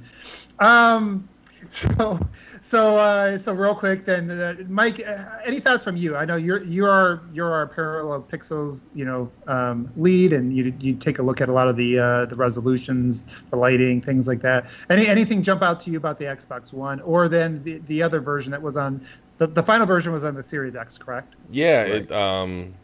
Um, 0.60 1.28
So, 1.70 2.18
so, 2.60 2.96
uh, 2.96 3.38
so 3.38 3.52
real 3.52 3.74
quick 3.74 4.04
then, 4.04 4.30
uh, 4.30 4.54
Mike, 4.68 5.06
uh, 5.06 5.24
any 5.44 5.60
thoughts 5.60 5.84
from 5.84 5.96
you? 5.96 6.16
I 6.16 6.24
know 6.24 6.36
you're 6.36 6.62
you 6.64 6.86
are 6.86 7.22
you're 7.32 7.52
our 7.52 7.66
Parallel 7.66 8.22
Pixels, 8.22 8.86
you 8.94 9.04
know, 9.04 9.30
um, 9.46 9.90
lead, 9.96 10.32
and 10.32 10.54
you 10.56 10.74
you 10.78 10.94
take 10.94 11.18
a 11.18 11.22
look 11.22 11.40
at 11.40 11.48
a 11.48 11.52
lot 11.52 11.68
of 11.68 11.76
the 11.76 11.98
uh, 11.98 12.26
the 12.26 12.36
resolutions, 12.36 13.26
the 13.50 13.56
lighting, 13.56 14.00
things 14.00 14.26
like 14.26 14.40
that. 14.42 14.68
Any 14.90 15.06
anything 15.06 15.42
jump 15.42 15.62
out 15.62 15.80
to 15.80 15.90
you 15.90 15.96
about 15.96 16.18
the 16.18 16.24
Xbox 16.24 16.72
One, 16.72 17.00
or 17.00 17.28
then 17.28 17.62
the 17.64 17.78
the 17.86 18.02
other 18.02 18.20
version 18.20 18.50
that 18.52 18.62
was 18.62 18.76
on 18.76 19.04
the 19.38 19.46
the 19.46 19.62
final 19.62 19.86
version 19.86 20.12
was 20.12 20.24
on 20.24 20.34
the 20.34 20.42
Series 20.42 20.76
X, 20.76 20.98
correct? 20.98 21.34
Yeah, 21.50 21.82
it 21.82 22.12
um 22.12 22.74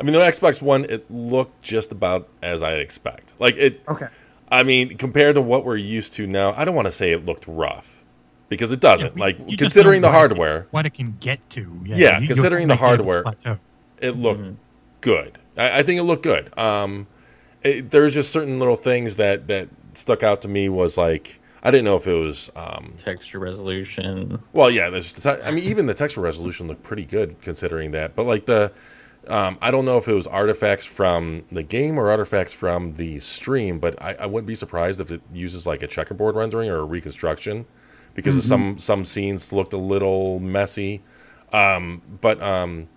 I 0.00 0.04
mean 0.04 0.14
the 0.14 0.20
Xbox 0.20 0.60
One 0.60 0.84
it 0.84 1.10
looked 1.10 1.62
just 1.62 1.92
about 1.92 2.28
as 2.42 2.62
I'd 2.62 2.80
expect. 2.80 3.34
Like 3.38 3.56
it 3.56 3.80
Okay. 3.88 4.08
I 4.50 4.64
mean, 4.64 4.98
compared 4.98 5.36
to 5.36 5.40
what 5.40 5.64
we're 5.64 5.76
used 5.76 6.12
to 6.14 6.26
now, 6.26 6.52
I 6.54 6.66
don't 6.66 6.74
want 6.74 6.84
to 6.84 6.92
say 6.92 7.12
it 7.12 7.24
looked 7.24 7.46
rough 7.46 8.01
because 8.52 8.70
it 8.72 8.80
doesn't. 8.80 9.16
Yeah, 9.16 9.20
like 9.24 9.38
you 9.46 9.56
considering 9.56 10.02
the 10.02 10.08
what 10.08 10.14
it- 10.14 10.18
hardware, 10.18 10.66
what 10.70 10.86
it 10.86 10.90
can 10.94 11.16
get 11.20 11.48
to. 11.50 11.80
Yeah, 11.84 11.96
Yeah, 11.96 12.18
you- 12.20 12.26
considering 12.26 12.68
the 12.68 12.74
right 12.76 12.98
there 12.98 13.18
at 13.20 13.24
hardware. 13.44 13.58
it 14.00 14.16
looked 14.16 14.40
Mhm. 14.42 14.56
good. 15.00 15.38
I, 15.56 15.78
I 15.78 15.82
think 15.82 15.98
it 15.98 16.02
looked 16.04 16.22
good. 16.22 16.56
Um, 16.58 17.06
it, 17.62 17.90
there's 17.90 18.12
just 18.14 18.30
certain 18.32 18.58
little 18.58 18.76
things 18.76 19.16
that 19.16 19.48
that 19.48 19.68
stuck 19.94 20.22
out 20.22 20.42
to 20.42 20.48
me 20.48 20.68
was 20.68 20.96
like 20.98 21.38
I 21.62 21.70
didn't 21.70 21.84
know 21.84 21.96
if 21.96 22.06
it 22.08 22.12
was 22.14 22.50
um, 22.56 22.92
Texture 22.98 23.38
resolution. 23.38 24.40
well, 24.52 24.70
yeah. 24.70 24.90
There's 24.90 25.12
the 25.12 25.36
te- 25.36 25.42
I 25.44 25.50
mean, 25.52 25.64
even 25.64 25.86
the 25.86 25.94
texture 25.94 26.20
resolution 26.20 26.66
looked 26.68 26.82
pretty 26.82 27.04
good 27.04 27.40
considering 27.40 27.92
that. 27.92 28.16
But 28.16 28.26
like 28.26 28.46
the, 28.46 28.72
um, 29.28 29.58
I 29.62 29.70
don't 29.70 29.84
know 29.84 29.96
if 29.96 30.08
it 30.08 30.12
was 30.14 30.26
artifacts 30.26 30.84
from 30.84 31.44
the 31.52 31.62
game 31.62 31.98
or 32.00 32.10
artifacts 32.10 32.52
from 32.52 32.94
the 32.96 33.20
stream. 33.20 33.78
But 33.78 34.02
I, 34.02 34.14
I 34.14 34.26
wouldn't 34.26 34.48
be 34.48 34.56
surprised 34.56 35.00
if 35.00 35.12
it 35.12 35.20
uses 35.32 35.64
like 35.64 35.82
a 35.82 35.86
checkerboard 35.86 36.34
rendering 36.34 36.68
or 36.68 36.78
a 36.78 36.84
reconstruction, 36.84 37.64
because 38.14 38.44
some 38.44 38.78
some 38.78 39.04
scenes 39.04 39.52
looked 39.52 39.72
a 39.72 39.78
little 39.78 40.38
messy. 40.40 41.02
Um, 41.52 42.00
but 42.20 42.42
um, 42.42 42.88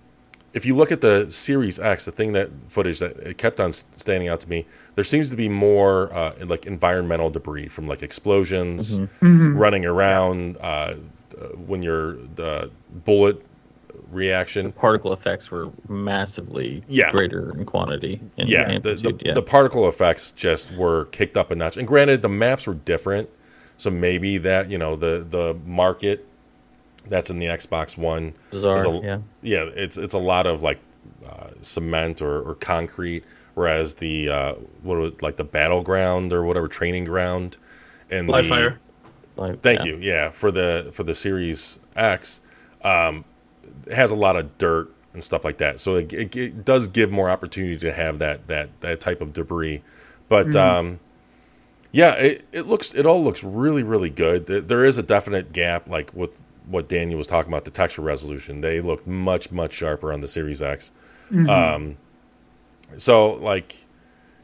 if 0.54 0.66
you 0.66 0.74
look 0.76 0.92
at 0.92 1.02
the 1.02 1.30
Series 1.30 1.80
X, 1.80 2.06
the 2.06 2.12
thing 2.12 2.32
that 2.34 2.50
footage 2.70 3.00
that 3.00 3.18
it 3.18 3.38
kept 3.38 3.60
on 3.60 3.72
standing 3.74 4.30
out 4.30 4.40
to 4.42 4.50
me, 4.50 4.66
there 4.96 5.04
seems 5.04 5.30
to 5.30 5.36
be 5.36 5.50
more 5.50 6.14
uh, 6.14 6.34
like 6.46 6.66
environmental 6.66 7.30
debris 7.30 7.68
from 7.68 7.88
like 7.88 8.02
explosions, 8.04 9.00
Mhm. 9.22 9.58
running 9.58 9.86
around 9.86 10.58
uh, 10.58 10.64
uh, 10.64 10.96
when 11.68 11.84
your 11.84 12.18
uh, 12.40 12.68
bullet 13.04 13.42
reaction. 14.12 14.72
Particle 14.72 15.12
effects 15.14 15.52
were 15.52 15.70
massively 15.90 16.84
Yeah. 16.88 17.12
greater 17.12 17.52
in 17.58 17.66
quantity. 17.66 18.22
And 18.38 18.48
Yeah, 18.48 18.78
the, 18.80 18.96
the, 18.96 19.18
yeah. 19.22 19.34
the 19.34 19.42
particle 19.42 19.88
effects 19.90 20.32
just 20.32 20.72
were 20.76 21.06
kicked 21.06 21.36
up 21.38 21.52
a 21.52 21.56
notch. 21.56 21.76
And 21.76 21.88
granted, 21.88 22.22
the 22.22 22.30
maps 22.30 22.68
were 22.68 22.76
different, 22.76 23.30
so 23.78 23.90
maybe 23.90 24.38
that 24.40 24.70
you 24.70 24.78
know 24.78 24.96
the 24.96 25.26
the 25.30 25.58
market 25.66 26.28
that's 27.08 27.30
in 27.30 27.40
the 27.40 27.46
Xbox 27.48 27.98
One 27.98 28.34
Bazaar. 28.52 28.78
is 28.78 28.86
a- 28.86 29.02
yeah. 29.04 29.20
yeah, 29.42 29.70
it's 29.76 29.98
it's 29.98 30.14
a 30.14 30.20
lot 30.20 30.48
of 30.48 30.64
like 30.64 30.80
uh, 31.26 31.50
cement 31.62 32.22
or, 32.22 32.42
or 32.42 32.56
concrete, 32.56 33.24
whereas 33.54 33.96
the 33.96 34.30
uh, 34.30 34.54
what 34.82 34.98
was, 34.98 35.22
like 35.22 35.36
the 35.36 35.44
battleground 35.44 36.34
or 36.34 36.44
whatever 36.44 36.68
training 36.68 37.06
ground 37.06 37.58
and 38.10 38.28
Live 38.28 38.46
the, 38.46 38.50
fire. 38.50 38.80
Like, 39.38 39.62
Thank 39.62 39.80
yeah. 39.80 39.86
you. 39.86 39.98
Yeah, 39.98 40.30
for 40.32 40.52
the 40.52 40.90
for 40.94 41.04
the 41.04 41.16
Series 41.16 41.80
X, 41.96 42.42
um, 42.84 43.26
it 43.86 43.94
has 43.94 44.12
a 44.12 44.16
lot 44.16 44.36
of 44.36 44.58
dirt 44.58 44.92
and 45.14 45.24
stuff 45.24 45.44
like 45.44 45.58
that. 45.58 45.80
So 45.80 45.96
it, 45.96 46.14
it, 46.14 46.36
it 46.36 46.66
does 46.66 46.88
give 46.88 47.12
more 47.12 47.30
opportunity 47.30 47.78
to 47.78 47.92
have 47.92 48.20
that 48.20 48.48
that 48.48 48.70
that 48.82 49.00
type 49.00 49.22
of 49.22 49.34
debris. 49.34 49.82
But 50.28 50.56
um, 50.56 51.00
yeah, 51.96 52.12
it, 52.16 52.46
it 52.52 52.68
looks 52.68 52.94
it 52.94 53.06
all 53.06 53.24
looks 53.24 53.42
really 53.42 53.82
really 53.82 54.10
good. 54.10 54.48
There- 54.48 54.84
is 54.84 54.98
a 54.98 55.04
definite 55.04 55.54
gap, 55.54 55.88
like 55.88 56.14
with 56.14 56.38
what 56.68 56.90
Daniel 56.90 57.18
was 57.18 57.26
talking 57.26 57.50
about, 57.50 57.64
the 57.64 57.72
texture 57.72 58.02
resolution. 58.02 58.60
They 58.60 58.82
look 58.82 59.08
much 59.08 59.50
much 59.50 59.72
sharper 59.74 60.12
on 60.12 60.20
the 60.20 60.28
Series 60.28 60.62
X. 60.62 60.92
Um, 61.50 61.98
so 62.98 63.36
like, 63.36 63.86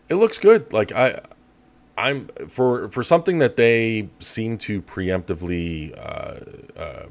it 0.07 0.15
looks 0.15 0.39
good. 0.39 0.71
Like 0.71 0.93
I. 0.93 1.19
I'm 1.97 2.29
for 2.47 2.87
for 2.89 3.03
something 3.03 3.39
that 3.39 3.57
they 3.57 4.09
seem 4.19 4.57
to 4.59 4.81
preemptively 4.81 5.93
uh, 5.99 6.79
uh, 6.79 7.05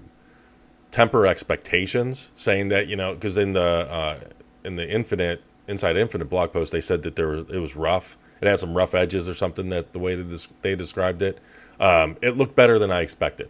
temper 0.90 1.26
expectations, 1.26 2.32
saying 2.34 2.68
that 2.68 2.88
you 2.88 2.96
know 2.96 3.12
because 3.14 3.36
in 3.36 3.52
the 3.52 3.60
uh, 3.60 4.20
in 4.64 4.76
the 4.76 4.90
Infinite 4.90 5.42
Inside 5.68 5.96
Infinite 5.98 6.24
blog 6.30 6.52
post 6.52 6.72
they 6.72 6.80
said 6.80 7.02
that 7.02 7.14
there 7.14 7.28
was, 7.28 7.50
it 7.50 7.58
was 7.58 7.76
rough. 7.76 8.16
It 8.40 8.48
has 8.48 8.60
some 8.60 8.74
rough 8.74 8.94
edges 8.94 9.28
or 9.28 9.34
something 9.34 9.68
that 9.70 9.92
the 9.92 9.98
way 9.98 10.14
that 10.14 10.48
they 10.62 10.74
described 10.74 11.22
it. 11.22 11.38
Um, 11.78 12.16
it 12.22 12.36
looked 12.36 12.56
better 12.56 12.78
than 12.78 12.90
I 12.90 13.00
expected. 13.00 13.48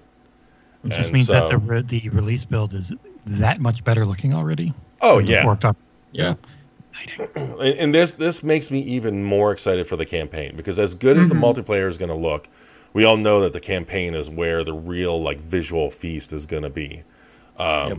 It 0.85 0.89
just 0.89 1.01
And 1.01 1.13
means 1.13 1.27
that 1.29 1.49
the 1.49 1.59
re- 1.59 1.83
the 1.83 2.09
release 2.11 2.45
build 2.45 2.75
is 2.75 2.93
that 3.27 3.61
much 3.61 3.85
better 3.85 4.05
looking 4.05 4.35
already. 4.35 4.73
Oh 5.01 5.19
yeah, 5.19 5.45
worked 5.47 5.65
up. 5.65 5.77
Yeah. 6.13 6.35
It's 6.71 6.81
exciting. 6.81 7.29
and, 7.37 7.61
and 7.79 7.95
this 7.95 8.15
this 8.15 8.43
makes 8.43 8.71
me 8.71 8.81
even 8.81 9.23
more 9.23 9.53
excited 9.53 9.87
for 9.87 9.97
the 9.97 10.07
campaign 10.07 10.55
because 10.57 10.79
as 10.79 10.95
good 10.95 11.17
as 11.19 11.29
the 11.29 11.35
multiplayer 11.35 11.89
is 11.89 11.99
going 11.99 12.09
to 12.09 12.15
look, 12.15 12.49
we 12.93 13.05
all 13.05 13.17
know 13.17 13.41
that 13.43 13.53
the 13.53 13.61
campaign 13.61 14.15
is 14.15 14.31
where 14.31 14.65
the 14.65 14.73
real 14.73 15.21
like 15.23 15.39
visual 15.41 15.91
feast 15.91 16.33
is 16.33 16.47
going 16.47 16.63
to 16.63 16.71
be. 16.71 17.03
Um, 17.59 17.89
Yep. 17.89 17.99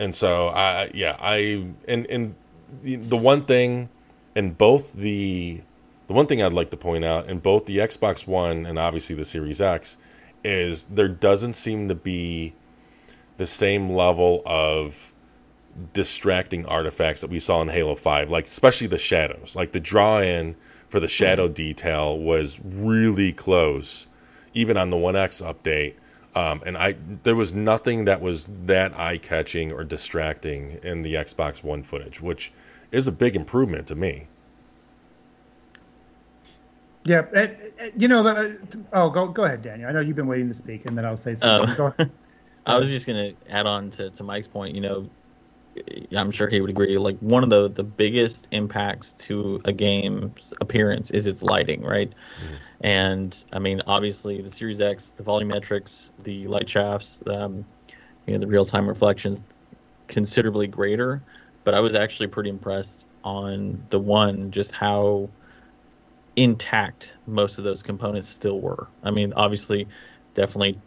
And 0.00 0.14
so 0.14 0.48
I 0.48 0.90
yeah 0.94 1.16
I 1.20 1.64
and 1.86 2.06
and 2.06 2.34
the, 2.82 2.96
the 2.96 3.16
one 3.16 3.44
thing 3.44 3.88
in 4.36 4.52
both 4.52 4.92
the 4.92 5.60
the 6.08 6.14
one 6.14 6.26
thing 6.26 6.42
I'd 6.42 6.52
like 6.52 6.70
to 6.70 6.76
point 6.76 7.04
out 7.04 7.28
in 7.30 7.38
both 7.38 7.66
the 7.66 7.78
Xbox 7.78 8.26
One 8.26 8.66
and 8.66 8.78
obviously 8.78 9.14
the 9.14 9.24
Series 9.24 9.60
X 9.60 9.98
is 10.42 10.84
there 10.84 11.08
doesn't 11.08 11.52
seem 11.52 11.88
to 11.88 11.94
be 11.94 12.54
the 13.36 13.46
same 13.46 13.90
level 13.90 14.42
of 14.44 15.14
distracting 15.92 16.66
artifacts 16.66 17.20
that 17.20 17.30
we 17.30 17.38
saw 17.38 17.60
in 17.62 17.68
Halo 17.68 17.94
5, 17.94 18.30
like 18.30 18.46
especially 18.46 18.86
the 18.86 18.98
shadows. 18.98 19.54
Like 19.54 19.72
the 19.72 19.80
draw 19.80 20.20
in 20.20 20.56
for 20.88 20.98
the 20.98 21.08
shadow 21.08 21.46
detail 21.46 22.18
was 22.18 22.58
really 22.64 23.32
close, 23.32 24.08
even 24.54 24.76
on 24.78 24.88
the 24.90 24.96
1X 24.96 25.42
update. 25.42 25.94
Um, 26.34 26.62
and 26.64 26.78
I 26.78 26.96
there 27.22 27.34
was 27.34 27.52
nothing 27.52 28.06
that 28.06 28.20
was 28.20 28.50
that 28.64 28.98
eye 28.98 29.18
catching 29.18 29.72
or 29.72 29.84
distracting 29.84 30.78
in 30.82 31.02
the 31.02 31.14
Xbox 31.14 31.62
One 31.62 31.82
footage, 31.82 32.20
which 32.20 32.52
is 32.92 33.06
a 33.06 33.12
big 33.12 33.36
improvement 33.36 33.86
to 33.88 33.94
me. 33.94 34.28
Yeah, 37.08 37.24
eh, 37.34 37.48
eh, 37.78 37.90
you 37.96 38.06
know, 38.06 38.22
the, 38.22 38.86
oh, 38.92 39.08
go 39.08 39.28
go 39.28 39.44
ahead, 39.44 39.62
Daniel. 39.62 39.88
I 39.88 39.92
know 39.92 40.00
you've 40.00 40.16
been 40.16 40.26
waiting 40.26 40.48
to 40.48 40.54
speak, 40.54 40.84
and 40.84 40.96
then 40.96 41.06
I'll 41.06 41.16
say 41.16 41.34
something. 41.34 41.70
Oh. 41.70 41.92
Go- 41.98 42.10
I 42.66 42.78
was 42.78 42.88
just 42.90 43.06
gonna 43.06 43.32
add 43.48 43.66
on 43.66 43.90
to, 43.92 44.10
to 44.10 44.22
Mike's 44.22 44.46
point. 44.46 44.74
You 44.74 44.82
know, 44.82 45.10
I'm 46.14 46.30
sure 46.30 46.48
he 46.48 46.60
would 46.60 46.68
agree. 46.70 46.98
Like 46.98 47.18
one 47.20 47.42
of 47.42 47.50
the 47.50 47.70
the 47.70 47.84
biggest 47.84 48.46
impacts 48.52 49.14
to 49.14 49.60
a 49.64 49.72
game's 49.72 50.52
appearance 50.60 51.10
is 51.10 51.26
its 51.26 51.42
lighting, 51.42 51.82
right? 51.82 52.12
And 52.82 53.42
I 53.52 53.58
mean, 53.58 53.80
obviously, 53.86 54.42
the 54.42 54.50
Series 54.50 54.80
X, 54.80 55.12
the 55.12 55.22
volumetrics, 55.22 56.10
the 56.18 56.46
light 56.46 56.68
shafts, 56.68 57.20
um, 57.26 57.64
you 58.26 58.34
know, 58.34 58.38
the 58.38 58.46
real 58.46 58.66
time 58.66 58.86
reflections, 58.86 59.40
considerably 60.08 60.66
greater. 60.66 61.24
But 61.64 61.74
I 61.74 61.80
was 61.80 61.94
actually 61.94 62.28
pretty 62.28 62.50
impressed 62.50 63.06
on 63.24 63.84
the 63.88 63.98
one, 63.98 64.50
just 64.50 64.72
how 64.72 65.30
intact 66.42 67.14
most 67.26 67.58
of 67.58 67.64
those 67.64 67.82
components 67.82 68.28
still 68.28 68.60
were. 68.60 68.88
I 69.02 69.10
mean, 69.10 69.32
obviously, 69.34 69.88
definitely 70.34 70.78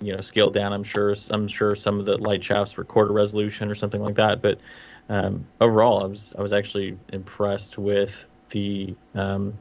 you 0.00 0.12
know 0.12 0.20
scaled 0.20 0.52
down 0.52 0.72
i'm 0.72 0.82
sure 0.82 1.14
i'm 1.30 1.46
sure 1.46 1.74
some 1.76 2.00
of 2.00 2.06
the 2.06 2.18
light 2.18 2.42
shafts 2.42 2.76
were 2.76 2.84
quarter 2.84 3.12
resolution 3.12 3.70
or 3.70 3.74
something 3.74 4.02
like 4.02 4.16
that 4.16 4.42
but 4.42 4.58
um, 5.08 5.44
overall 5.60 6.02
i 6.02 6.06
was 6.06 6.34
i 6.38 6.42
was 6.42 6.52
actually 6.52 6.98
impressed 7.12 7.78
with 7.78 8.26
the 8.50 8.94
um, 9.14 9.54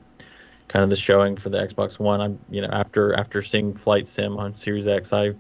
kind 0.68 0.84
of 0.84 0.90
the 0.90 0.96
showing 0.96 1.36
for 1.36 1.50
the 1.50 1.60
xbox 1.60 2.00
one 2.00 2.22
i'm 2.22 2.40
you 2.50 2.62
know 2.62 2.70
after 2.72 3.14
after 3.14 3.42
seeing 3.42 3.76
flight 3.76 4.08
sim 4.08 4.38
on 4.38 4.54
series 4.54 4.88
x 4.88 5.14
i 5.14 5.32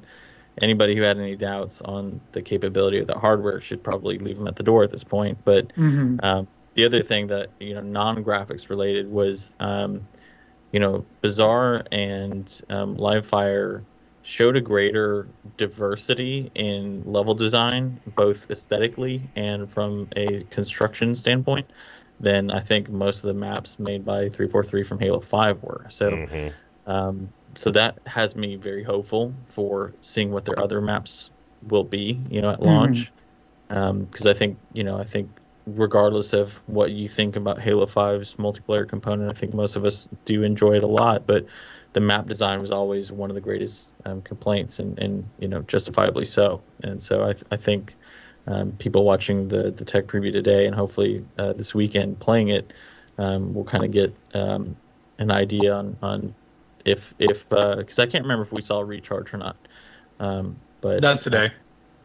anybody 0.62 0.96
who 0.96 1.02
had 1.02 1.18
any 1.18 1.36
doubts 1.36 1.82
on 1.82 2.20
the 2.32 2.42
capability 2.42 3.00
of 3.00 3.08
the 3.08 3.18
hardware 3.18 3.60
should 3.62 3.84
probably 3.84 4.20
leave 4.20 4.38
them 4.38 4.48
at 4.48 4.56
the 4.56 4.64
door 4.64 4.84
at 4.84 4.92
this 4.92 5.04
point 5.04 5.38
but 5.46 5.72
Mhm. 5.76 6.24
um, 6.24 6.48
the 6.76 6.86
other 6.86 7.02
thing 7.04 7.28
that 7.28 7.54
you 7.60 7.74
know 7.74 7.82
non-graphics 7.82 8.70
related 8.70 9.08
was 9.10 9.56
um, 9.60 10.08
you 10.72 10.80
know 10.80 11.08
Bazaar 11.22 11.84
and 11.92 12.62
um, 12.70 12.96
livefire 12.98 13.86
showed 14.24 14.56
a 14.58 14.62
greater 14.62 15.30
diversity 15.58 16.52
in 16.56 17.04
level 17.06 17.34
design 17.34 18.00
both 18.06 18.50
aesthetically 18.52 19.30
and 19.36 19.72
from 19.72 20.08
a 20.16 20.44
construction 20.46 21.16
standpoint 21.16 21.72
than 22.20 22.52
i 22.52 22.60
think 22.60 22.90
most 22.90 23.18
of 23.24 23.28
the 23.30 23.34
maps 23.34 23.80
made 23.80 24.06
by 24.06 24.30
343 24.30 24.84
from 24.84 25.00
halo 25.00 25.20
5 25.20 25.62
were 25.64 25.86
so 25.90 26.22
Mhm. 26.22 26.58
um, 26.86 27.34
so 27.56 27.72
that 27.72 28.00
has 28.06 28.36
me 28.36 28.56
very 28.56 28.84
hopeful 28.84 29.36
for 29.46 29.96
seeing 30.02 30.32
what 30.32 30.46
their 30.46 30.60
other 30.60 30.82
maps 30.82 31.32
will 31.62 31.84
be, 31.84 32.26
you 32.30 32.42
know, 32.42 32.52
at 32.52 32.62
launch. 32.62 33.14
Because 33.70 34.28
I 34.28 34.34
think, 34.34 34.60
you 34.74 34.84
know, 34.84 34.98
I 34.98 35.06
think 35.06 35.41
regardless 35.66 36.34
of 36.34 36.56
what 36.68 36.92
you 36.92 37.08
think 37.08 37.36
about 37.36 37.60
Halo 37.60 37.86
5's 37.86 38.36
multiplayer 38.36 38.88
component, 38.88 39.32
I 39.32 39.34
think 39.34 39.54
most 39.54 39.76
of 39.76 39.86
us 39.86 40.08
do 40.26 40.44
enjoy 40.44 40.74
it 40.78 40.84
a 40.84 40.88
lot. 40.88 41.28
But 41.28 41.46
the 41.94 42.00
map 42.00 42.28
design 42.28 42.60
was 42.60 42.72
always 42.72 43.12
one 43.12 43.30
of 43.30 43.36
the 43.36 43.42
greatest 43.42 43.94
um, 44.06 44.22
complaints, 44.22 44.80
and, 44.80 44.98
and 45.00 45.28
you 45.40 45.48
know 45.48 45.62
justifiably 45.64 46.26
so. 46.26 46.62
And 46.84 47.02
so 47.02 47.24
I, 47.24 47.36
I 47.52 47.58
think 47.58 47.96
um, 48.48 48.72
people 48.74 49.04
watching 49.04 49.48
the 49.48 49.72
the 49.72 49.86
tech 49.86 50.06
preview 50.06 50.32
today 50.32 50.66
and 50.66 50.76
hopefully 50.76 51.26
uh, 51.38 51.54
this 51.54 51.76
weekend 51.76 52.20
playing 52.20 52.50
it 52.50 52.74
um, 53.18 53.54
will 53.54 53.64
kind 53.64 53.84
of 53.84 53.92
get 53.92 54.16
um, 54.34 54.76
an 55.20 55.32
idea 55.32 55.74
on 55.74 55.98
on 56.02 56.34
if 56.86 57.14
if 57.20 57.48
because 57.50 58.00
I 58.00 58.08
can't 58.08 58.24
remember 58.24 58.44
if 58.44 58.52
we 58.52 58.62
saw 58.62 58.82
recharge 58.82 59.34
or 59.34 59.38
not. 59.38 59.58
Um, 60.20 60.56
but 60.82 61.02
Not 61.02 61.22
today. 61.22 61.52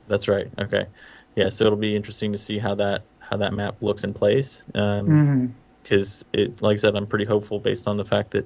that's 0.07 0.29
right. 0.29 0.49
Okay. 0.59 0.87
Yeah. 1.35 1.49
So 1.49 1.65
it'll 1.65 1.79
be 1.79 1.97
interesting 1.97 2.33
to 2.33 2.39
see 2.39 2.59
how 2.59 2.75
that 2.77 3.03
how 3.29 3.37
that 3.39 3.53
map 3.53 3.77
looks 3.81 4.05
in 4.05 4.13
place. 4.15 4.65
Um, 4.75 5.07
Mhm. 5.09 5.53
because 5.83 6.25
it's 6.33 6.63
like 6.63 6.75
I 6.75 6.77
said, 6.77 6.97
I'm 6.97 7.07
pretty 7.07 7.25
hopeful 7.25 7.61
based 7.61 7.87
on 7.87 7.97
the 7.97 8.05
fact 8.05 8.33
that 8.33 8.45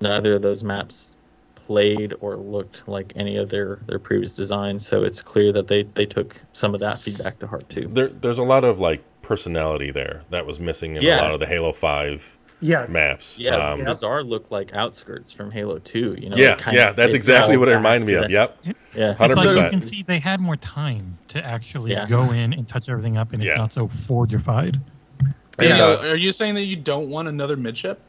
neither 0.00 0.34
of 0.36 0.42
those 0.42 0.62
maps 0.62 1.16
played 1.54 2.14
or 2.20 2.36
looked 2.36 2.86
like 2.86 3.12
any 3.16 3.36
of 3.36 3.48
their 3.48 3.80
their 3.86 3.98
previous 3.98 4.34
designs. 4.34 4.86
So 4.86 5.02
it's 5.02 5.22
clear 5.22 5.52
that 5.52 5.66
they 5.68 5.82
they 5.82 6.06
took 6.06 6.40
some 6.52 6.74
of 6.74 6.80
that 6.80 7.00
feedback 7.00 7.38
to 7.40 7.46
heart 7.46 7.68
too. 7.68 7.88
There, 7.92 8.08
there's 8.08 8.38
a 8.38 8.42
lot 8.44 8.64
of 8.64 8.80
like 8.80 9.02
personality 9.22 9.90
there 9.90 10.22
that 10.30 10.46
was 10.46 10.60
missing 10.60 10.96
in 10.96 11.02
Yeah. 11.02 11.20
a 11.20 11.22
lot 11.22 11.34
of 11.34 11.40
the 11.40 11.46
Halo 11.46 11.72
Five 11.72 12.38
Yes. 12.64 12.88
maps. 12.90 13.38
Yeah, 13.38 13.56
Um, 13.56 13.78
Yep. 13.80 13.86
Bazaar 13.88 14.24
looked 14.24 14.50
like 14.50 14.72
outskirts 14.74 15.30
from 15.32 15.50
Halo 15.50 15.78
2. 15.80 16.16
You 16.18 16.30
know, 16.30 16.36
yeah, 16.36 16.52
it 16.54 16.58
kinda- 16.60 16.80
yeah, 16.80 16.92
that's 16.92 17.12
exactly 17.12 17.58
what 17.58 17.68
it 17.68 17.74
reminded 17.74 18.06
me 18.08 18.14
of. 18.14 18.22
that- 18.22 18.30
Yep. 18.30 18.58
Yeah, 18.94 19.12
100%. 19.14 19.64
you 19.64 19.70
can 19.70 19.80
see 19.82 20.02
they 20.02 20.18
had 20.18 20.40
more 20.40 20.56
time 20.56 21.18
to 21.28 21.44
actually 21.44 21.92
Yeah. 21.92 22.06
go 22.06 22.30
in 22.32 22.54
and 22.54 22.66
touch 22.66 22.88
everything 22.88 23.18
up, 23.18 23.32
and 23.34 23.42
it's 23.42 23.48
Yeah. 23.48 23.56
not 23.56 23.70
so 23.72 23.86
forgified. 23.86 24.80
And, 25.20 25.34
Daniel, 25.58 25.88
uh, 25.90 26.06
are 26.08 26.16
you 26.16 26.32
saying 26.32 26.54
that 26.54 26.62
you 26.64 26.76
don't 26.76 27.10
want 27.10 27.28
another 27.28 27.56
midship 27.56 28.00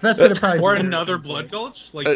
that's 0.00 0.20
gonna 0.20 0.34
probably 0.36 0.60
or 0.60 0.74
another 0.76 1.18
blood 1.18 1.50
gulch? 1.50 1.88
Like 1.92 2.06
Uh, 2.06 2.14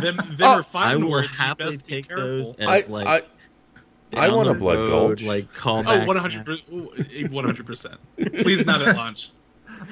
them, 0.00 0.16
them 0.16 0.26
oh, 0.42 0.46
are 0.58 0.62
fine 0.62 1.02
I 1.02 1.04
will 1.04 1.22
happily 1.22 1.76
take 1.78 2.08
those 2.08 2.52
as 2.58 2.68
I, 2.68 2.84
like 2.88 3.26
I, 4.16 4.26
I 4.26 4.34
want 4.34 4.48
a 4.48 4.54
blood 4.54 4.76
road, 4.78 4.88
gulch. 5.18 5.22
like 5.22 5.52
call 5.52 5.78
Oh, 5.78 5.82
back 5.82 6.06
100 6.06 6.60
100 7.30 7.66
percent. 7.66 7.94
Please 8.38 8.64
not 8.66 8.82
at 8.82 8.96
launch. 8.96 9.30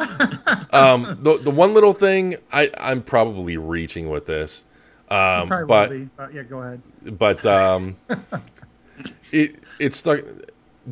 um, 0.73 1.19
the 1.23 1.39
the 1.43 1.51
one 1.51 1.75
little 1.75 1.93
thing 1.93 2.37
I 2.53 2.71
I'm 2.79 3.03
probably 3.03 3.57
reaching 3.57 4.09
with 4.11 4.27
this, 4.27 4.65
um, 5.09 5.49
but 5.67 5.91
will 5.91 5.99
be, 5.99 6.11
but 6.17 6.33
yeah, 6.35 6.43
go 6.43 6.59
ahead. 6.61 6.83
but 7.19 7.45
um, 7.47 7.97
it 9.33 9.57
it's 9.79 9.97
stuck 9.97 10.21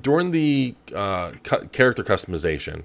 during 0.00 0.30
the 0.30 0.74
uh, 0.94 1.32
cu- 1.44 1.66
character 1.68 2.02
customization. 2.02 2.82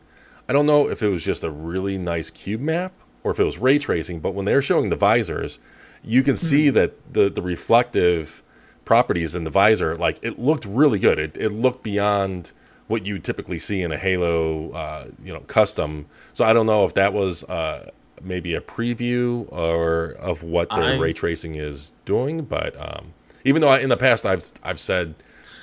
I 0.48 0.54
don't 0.54 0.66
know 0.68 0.90
if 0.90 1.02
it 1.02 1.08
was 1.10 1.24
just 1.24 1.44
a 1.44 1.50
really 1.50 1.98
nice 1.98 2.30
cube 2.30 2.62
map 2.62 2.92
or 3.24 3.32
if 3.32 3.40
it 3.40 3.44
was 3.44 3.58
ray 3.58 3.80
tracing, 3.80 4.20
but 4.20 4.36
when 4.36 4.46
they're 4.46 4.62
showing 4.62 4.90
the 4.90 4.96
visors, 4.96 5.60
you 6.04 6.22
can 6.22 6.36
see 6.36 6.70
that 6.72 7.14
the 7.14 7.30
the 7.30 7.42
reflective 7.42 8.44
properties 8.86 9.36
in 9.36 9.44
the 9.44 9.50
visor, 9.50 9.96
like 9.96 10.24
it 10.24 10.40
looked 10.40 10.66
really 10.66 11.00
good. 11.00 11.20
It 11.20 11.38
it 11.38 11.50
looked 11.50 11.84
beyond 11.84 12.52
what 12.88 13.06
you 13.06 13.18
typically 13.20 13.60
see 13.60 13.82
in 13.82 13.92
a 13.92 13.98
Halo, 13.98 14.72
uh, 14.72 15.08
you 15.24 15.34
know, 15.34 15.40
custom. 15.42 16.06
So 16.34 16.46
I 16.46 16.54
don't 16.54 16.68
know 16.68 16.86
if 16.86 16.94
that 16.94 17.14
was 17.14 17.44
uh, 17.46 17.90
maybe 18.22 18.54
a 18.54 18.62
preview 18.62 19.52
or 19.52 20.12
of 20.20 20.44
what 20.44 20.70
their 20.70 20.84
I- 20.84 20.98
ray 20.98 21.14
tracing 21.14 21.56
is 21.56 21.94
doing. 22.06 22.44
But 22.44 22.76
um, 22.80 23.14
even 23.44 23.62
though 23.62 23.70
I, 23.70 23.80
in 23.80 23.90
the 23.90 23.98
past 23.98 24.26
I've 24.26 24.52
I've 24.64 24.80
said 24.80 25.16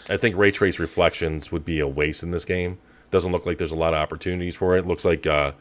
I 0.09 0.17
think 0.17 0.37
ray 0.37 0.51
trace 0.51 0.79
reflections 0.79 1.53
would 1.53 1.65
be 1.65 1.81
a 1.81 1.87
waste 1.87 2.23
in 2.23 2.31
this 2.33 2.45
game. 2.45 2.79
Doesn't 3.11 3.31
look 3.31 3.47
like 3.47 3.59
there's 3.59 3.73
a 3.73 3.77
lot 3.77 3.95
of 3.95 4.01
opportunities 4.01 4.57
for 4.57 4.77
it. 4.77 4.87
Looks 4.87 5.05
like 5.05 5.27
uh, 5.27 5.53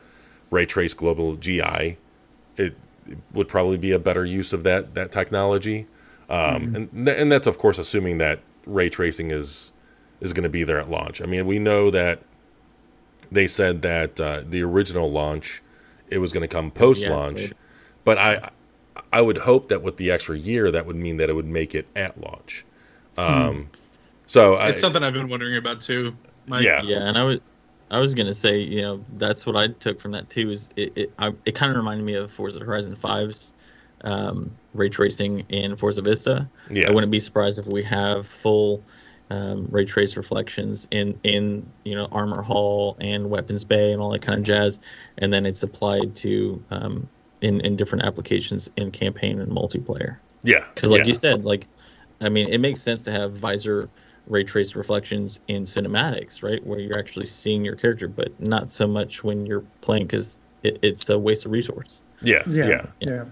ray 0.49 0.65
trace 0.65 0.93
global 0.93 1.35
GI. 1.35 1.97
It, 2.57 2.75
it 3.07 3.17
would 3.33 3.47
probably 3.47 3.77
be 3.77 3.91
a 3.91 3.99
better 3.99 4.25
use 4.25 4.53
of 4.53 4.63
that 4.63 4.95
that 4.95 5.11
technology. 5.11 5.87
Um, 6.31 6.75
and 6.75 7.05
th- 7.05 7.17
and 7.19 7.31
that's 7.31 7.45
of 7.47 7.57
course 7.57 7.77
assuming 7.77 8.17
that 8.19 8.39
ray 8.65 8.89
tracing 8.89 9.31
is 9.31 9.71
is 10.21 10.33
going 10.33 10.43
to 10.43 10.49
be 10.49 10.63
there 10.63 10.79
at 10.79 10.89
launch. 10.89 11.21
I 11.21 11.25
mean, 11.25 11.45
we 11.45 11.59
know 11.59 11.91
that 11.91 12.21
they 13.31 13.47
said 13.47 13.81
that 13.81 14.19
uh, 14.19 14.41
the 14.47 14.61
original 14.61 15.11
launch 15.11 15.61
it 16.09 16.19
was 16.19 16.31
going 16.31 16.41
to 16.41 16.47
come 16.47 16.71
post 16.71 17.05
launch, 17.07 17.37
later. 17.37 17.55
but 18.05 18.17
I 18.17 18.49
I 19.11 19.21
would 19.21 19.39
hope 19.39 19.69
that 19.69 19.81
with 19.81 19.97
the 19.97 20.09
extra 20.11 20.37
year 20.37 20.71
that 20.71 20.85
would 20.85 20.95
mean 20.95 21.17
that 21.17 21.29
it 21.29 21.33
would 21.33 21.47
make 21.47 21.75
it 21.75 21.87
at 21.95 22.19
launch. 22.19 22.65
Um, 23.17 23.69
So 24.25 24.55
I, 24.55 24.69
It's 24.69 24.81
something 24.81 25.03
I've 25.03 25.13
been 25.13 25.27
wondering 25.29 25.57
about 25.57 25.81
too. 25.81 26.15
Mike. 26.47 26.63
yeah, 26.63 26.81
Yeah, 26.83 26.99
and 27.01 27.17
I 27.17 27.23
was 27.23 27.39
I 27.89 27.99
was 27.99 28.15
gonna 28.15 28.33
say, 28.33 28.59
you 28.59 28.81
know, 28.81 29.03
that's 29.17 29.45
what 29.45 29.57
I 29.57 29.67
took 29.67 29.99
from 29.99 30.11
that 30.13 30.29
too. 30.29 30.49
Is 30.51 30.69
it 30.77 30.93
it, 30.95 31.13
I, 31.19 31.33
it 31.45 31.55
kind 31.55 31.71
of 31.71 31.75
reminded 31.77 32.05
me 32.05 32.15
of 32.15 32.31
Forza 32.31 32.59
Horizon 32.59 32.95
5's 32.95 33.53
um, 34.03 34.51
ray 34.73 34.89
tracing 34.89 35.45
in 35.49 35.75
Forza 35.75 36.01
Vista. 36.01 36.49
yeah, 36.69 36.87
I 36.87 36.91
wouldn't 36.91 37.11
be 37.11 37.19
surprised 37.19 37.59
if 37.59 37.67
we 37.67 37.83
have 37.83 38.27
full 38.27 38.83
um, 39.29 39.67
ray 39.69 39.85
trace 39.85 40.17
reflections 40.17 40.87
in 40.91 41.17
in 41.23 41.65
you 41.83 41.95
know 41.95 42.07
armor 42.11 42.41
hall 42.41 42.97
and 42.99 43.29
weapons 43.29 43.63
bay 43.63 43.93
and 43.93 44.01
all 44.01 44.11
that 44.11 44.21
kind 44.21 44.39
of 44.39 44.45
jazz, 44.45 44.79
and 45.17 45.31
then 45.31 45.45
it's 45.45 45.63
applied 45.63 46.15
to 46.17 46.61
um, 46.69 47.07
in 47.41 47.61
in 47.61 47.75
different 47.75 48.05
applications 48.05 48.69
in 48.77 48.91
campaign 48.91 49.39
and 49.39 49.51
multiplayer. 49.51 50.17
yeah. 50.43 50.65
Because, 50.73 50.91
like 50.91 50.99
yeah. 50.99 51.07
you 51.07 51.13
said, 51.13 51.45
like, 51.45 51.67
I 52.19 52.29
mean, 52.29 52.47
it 52.49 52.59
makes 52.59 52.81
sense 52.81 53.03
to 53.05 53.11
have 53.11 53.33
visor 53.33 53.89
ray 54.27 54.43
trace 54.43 54.75
reflections 54.75 55.39
in 55.47 55.63
cinematics, 55.63 56.43
right, 56.43 56.65
where 56.65 56.79
you're 56.79 56.99
actually 56.99 57.25
seeing 57.25 57.65
your 57.65 57.75
character, 57.75 58.07
but 58.07 58.37
not 58.39 58.69
so 58.69 58.87
much 58.87 59.23
when 59.23 59.45
you're 59.45 59.65
playing 59.81 60.05
because 60.07 60.41
it, 60.63 60.77
it's 60.81 61.09
a 61.09 61.17
waste 61.17 61.45
of 61.45 61.51
resource. 61.51 62.01
yeah, 62.21 62.43
Yeah, 62.47 62.67
yeah, 62.67 62.85
yeah. 62.99 63.25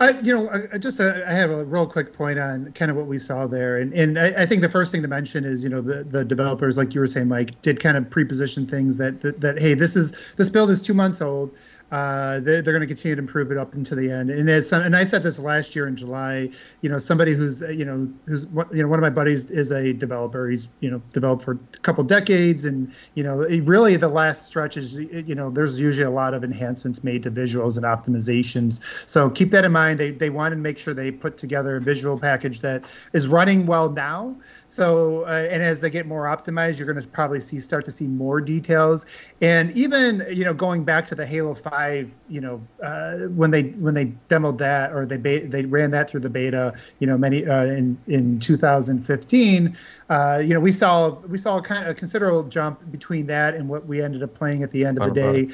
I, 0.00 0.10
you 0.22 0.34
know, 0.34 0.48
I, 0.72 0.78
just 0.78 1.00
uh, 1.00 1.22
I 1.26 1.32
have 1.32 1.50
a 1.50 1.64
real 1.64 1.86
quick 1.86 2.12
point 2.12 2.38
on 2.38 2.72
kind 2.72 2.90
of 2.90 2.96
what 2.96 3.06
we 3.06 3.18
saw 3.18 3.46
there, 3.46 3.78
and 3.78 3.92
and 3.94 4.18
I, 4.18 4.28
I 4.42 4.46
think 4.46 4.62
the 4.62 4.68
first 4.68 4.92
thing 4.92 5.02
to 5.02 5.08
mention 5.08 5.44
is 5.44 5.62
you 5.64 5.70
know 5.70 5.80
the 5.80 6.04
the 6.04 6.24
developers, 6.24 6.76
like 6.76 6.94
you 6.94 7.00
were 7.00 7.06
saying, 7.06 7.28
Mike, 7.28 7.60
did 7.62 7.80
kind 7.80 7.96
of 7.96 8.08
pre-position 8.08 8.66
things 8.66 8.96
that 8.98 9.20
that, 9.20 9.40
that 9.40 9.60
hey, 9.60 9.74
this 9.74 9.96
is 9.96 10.12
this 10.36 10.50
build 10.50 10.70
is 10.70 10.82
two 10.82 10.94
months 10.94 11.20
old. 11.20 11.54
Uh, 11.92 12.40
they're, 12.40 12.62
they're 12.62 12.72
going 12.72 12.80
to 12.80 12.86
continue 12.86 13.14
to 13.14 13.20
improve 13.20 13.52
it 13.52 13.56
up 13.56 13.74
into 13.74 13.94
the 13.94 14.10
end. 14.10 14.28
And 14.28 14.50
as 14.50 14.68
some, 14.68 14.82
and 14.82 14.96
I 14.96 15.04
said 15.04 15.22
this 15.22 15.38
last 15.38 15.76
year 15.76 15.86
in 15.86 15.94
July. 15.94 16.50
You 16.80 16.88
know, 16.88 16.98
somebody 16.98 17.32
who's 17.32 17.62
you 17.62 17.84
know 17.84 18.08
who's 18.26 18.44
you 18.72 18.82
know 18.82 18.88
one 18.88 18.98
of 18.98 19.02
my 19.02 19.10
buddies 19.10 19.50
is 19.50 19.70
a 19.70 19.92
developer. 19.92 20.48
He's 20.48 20.66
you 20.80 20.90
know 20.90 21.00
developed 21.12 21.44
for 21.44 21.52
a 21.52 21.78
couple 21.78 22.02
decades, 22.02 22.64
and 22.64 22.92
you 23.14 23.22
know 23.22 23.46
really 23.62 23.96
the 23.96 24.08
last 24.08 24.46
stretch 24.46 24.76
is 24.76 24.96
you 24.96 25.34
know 25.34 25.48
there's 25.48 25.80
usually 25.80 26.04
a 26.04 26.10
lot 26.10 26.34
of 26.34 26.42
enhancements 26.42 27.04
made 27.04 27.22
to 27.22 27.30
visuals 27.30 27.76
and 27.76 27.86
optimizations. 27.86 28.80
So 29.08 29.30
keep 29.30 29.52
that 29.52 29.64
in 29.64 29.72
mind. 29.72 30.00
They 30.00 30.10
they 30.10 30.30
wanted 30.30 30.56
to 30.56 30.62
make 30.62 30.78
sure 30.78 30.92
they 30.92 31.12
put 31.12 31.38
together 31.38 31.76
a 31.76 31.80
visual 31.80 32.18
package 32.18 32.60
that 32.60 32.84
is 33.12 33.28
running 33.28 33.66
well 33.66 33.90
now. 33.90 34.34
So 34.66 35.22
uh, 35.26 35.48
and 35.50 35.62
as 35.62 35.80
they 35.80 35.90
get 35.90 36.06
more 36.06 36.24
optimized, 36.24 36.78
you're 36.78 36.92
going 36.92 37.00
to 37.00 37.08
probably 37.08 37.40
see 37.40 37.60
start 37.60 37.84
to 37.84 37.90
see 37.92 38.08
more 38.08 38.40
details. 38.40 39.06
And 39.40 39.70
even 39.72 40.26
you 40.30 40.44
know 40.44 40.54
going 40.54 40.82
back 40.84 41.06
to 41.06 41.14
the 41.14 41.26
Halo 41.26 41.54
Five, 41.76 42.10
you 42.30 42.40
know 42.40 42.62
uh, 42.82 43.26
when 43.40 43.50
they 43.50 43.64
when 43.84 43.92
they 43.92 44.06
demoed 44.30 44.56
that 44.58 44.92
or 44.92 45.04
they 45.04 45.18
be- 45.18 45.40
they 45.40 45.66
ran 45.66 45.90
that 45.90 46.08
through 46.08 46.20
the 46.20 46.30
beta, 46.30 46.74
you 47.00 47.06
know 47.06 47.18
many 47.18 47.44
uh, 47.46 47.64
in 47.66 47.98
in 48.06 48.38
2015, 48.38 49.76
uh, 50.08 50.42
you 50.42 50.54
know 50.54 50.60
we 50.60 50.72
saw 50.72 51.10
we 51.28 51.36
saw 51.36 51.58
a 51.58 51.62
kind 51.62 51.84
of 51.84 51.90
a 51.90 51.94
considerable 51.94 52.44
jump 52.44 52.80
between 52.90 53.26
that 53.26 53.54
and 53.54 53.68
what 53.68 53.84
we 53.86 54.00
ended 54.00 54.22
up 54.22 54.32
playing 54.34 54.62
at 54.62 54.70
the 54.70 54.86
end 54.86 54.98
of 54.98 55.06
the 55.08 55.14
day. 55.14 55.48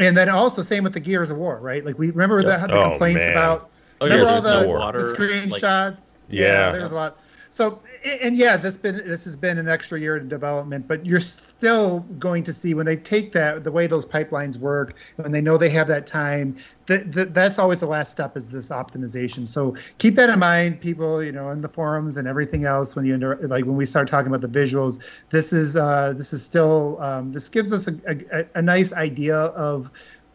And 0.00 0.16
then 0.16 0.28
also 0.28 0.62
same 0.62 0.82
with 0.82 0.94
the 0.94 1.00
Gears 1.00 1.30
of 1.30 1.36
War, 1.36 1.58
right? 1.60 1.84
Like 1.86 1.96
we 1.96 2.10
remember 2.10 2.40
Yeah. 2.40 2.56
the, 2.56 2.66
the 2.66 2.78
Oh, 2.80 2.90
complaints 2.90 3.20
man. 3.20 3.30
about 3.30 3.70
Oh, 4.00 4.06
Remember 4.06 4.26
all 4.26 4.40
there's 4.40 4.62
the, 4.62 4.66
no 4.66 4.72
like- 4.78 4.94
screenshots? 4.96 6.22
Yeah. 6.28 6.72
there's 6.72 6.90
a 6.90 6.94
lot. 6.96 7.18
So, 7.50 7.80
and- 8.04 8.36
yeah, 8.36 8.56
this 8.56 8.76
been 8.76 8.96
this 8.96 9.24
has 9.24 9.36
been 9.36 9.58
an 9.58 9.68
extra 9.68 9.98
year 9.98 10.16
in 10.16 10.28
development, 10.28 10.88
but 10.88 11.04
you're 11.06 11.20
still 11.20 12.00
going 12.18 12.42
to 12.44 12.52
see 12.52 12.74
when 12.74 12.86
they 12.86 12.96
take 12.96 13.32
that 13.32 13.64
the 13.64 13.72
way 13.72 13.86
those 13.86 14.04
pipelines 14.06 14.58
work, 14.58 14.98
when 15.16 15.32
they 15.32 15.40
know 15.40 15.56
they 15.56 15.68
have 15.70 15.88
that 15.88 16.06
time, 16.06 16.56
that, 16.86 17.12
that 17.12 17.34
that's 17.34 17.58
always 17.58 17.80
the 17.80 17.86
last 17.86 18.10
step 18.10 18.36
is 18.36 18.50
this 18.50 18.68
optimization. 18.70 19.46
So 19.46 19.76
keep 19.98 20.14
that 20.16 20.30
in 20.30 20.38
mind, 20.38 20.80
people. 20.80 21.22
You 21.22 21.32
know, 21.32 21.50
in 21.50 21.60
the 21.60 21.68
forums 21.68 22.16
and 22.16 22.26
everything 22.26 22.64
else. 22.64 22.96
When 22.96 23.04
you 23.04 23.16
like 23.18 23.64
when 23.64 23.76
we 23.76 23.86
start 23.86 24.08
talking 24.08 24.32
about 24.32 24.40
the 24.40 24.60
visuals, 24.60 25.02
this 25.30 25.52
is 25.52 25.76
uh, 25.76 26.12
this 26.16 26.32
is 26.32 26.44
still 26.44 26.98
um, 27.00 27.32
this 27.32 27.48
gives 27.48 27.72
us 27.72 27.88
a, 27.88 27.96
a, 28.32 28.44
a 28.56 28.62
nice 28.62 28.92
idea 28.92 29.36
of 29.36 29.90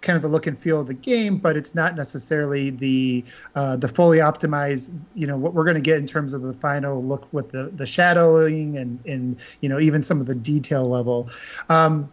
kind 0.07 0.15
of 0.15 0.23
the 0.23 0.29
look 0.29 0.47
and 0.47 0.57
feel 0.57 0.79
of 0.79 0.87
the 0.87 0.93
game, 0.93 1.37
but 1.37 1.57
it's 1.57 1.75
not 1.75 1.95
necessarily 1.95 2.69
the 2.69 3.23
uh, 3.55 3.75
the 3.75 3.89
fully 3.89 4.19
optimized. 4.19 4.97
You 5.13 5.27
know 5.27 5.37
what 5.37 5.53
we're 5.53 5.65
going 5.65 5.75
to 5.75 5.81
get 5.81 5.97
in 5.97 6.07
terms 6.07 6.33
of 6.33 6.41
the 6.41 6.53
final 6.53 7.03
look 7.03 7.27
with 7.33 7.51
the 7.51 7.65
the 7.75 7.85
shadowing 7.85 8.77
and 8.77 9.05
and 9.05 9.37
you 9.59 9.67
know 9.67 9.79
even 9.79 10.01
some 10.01 10.21
of 10.21 10.25
the 10.25 10.35
detail 10.35 10.89
level. 10.89 11.29
Um, 11.69 12.09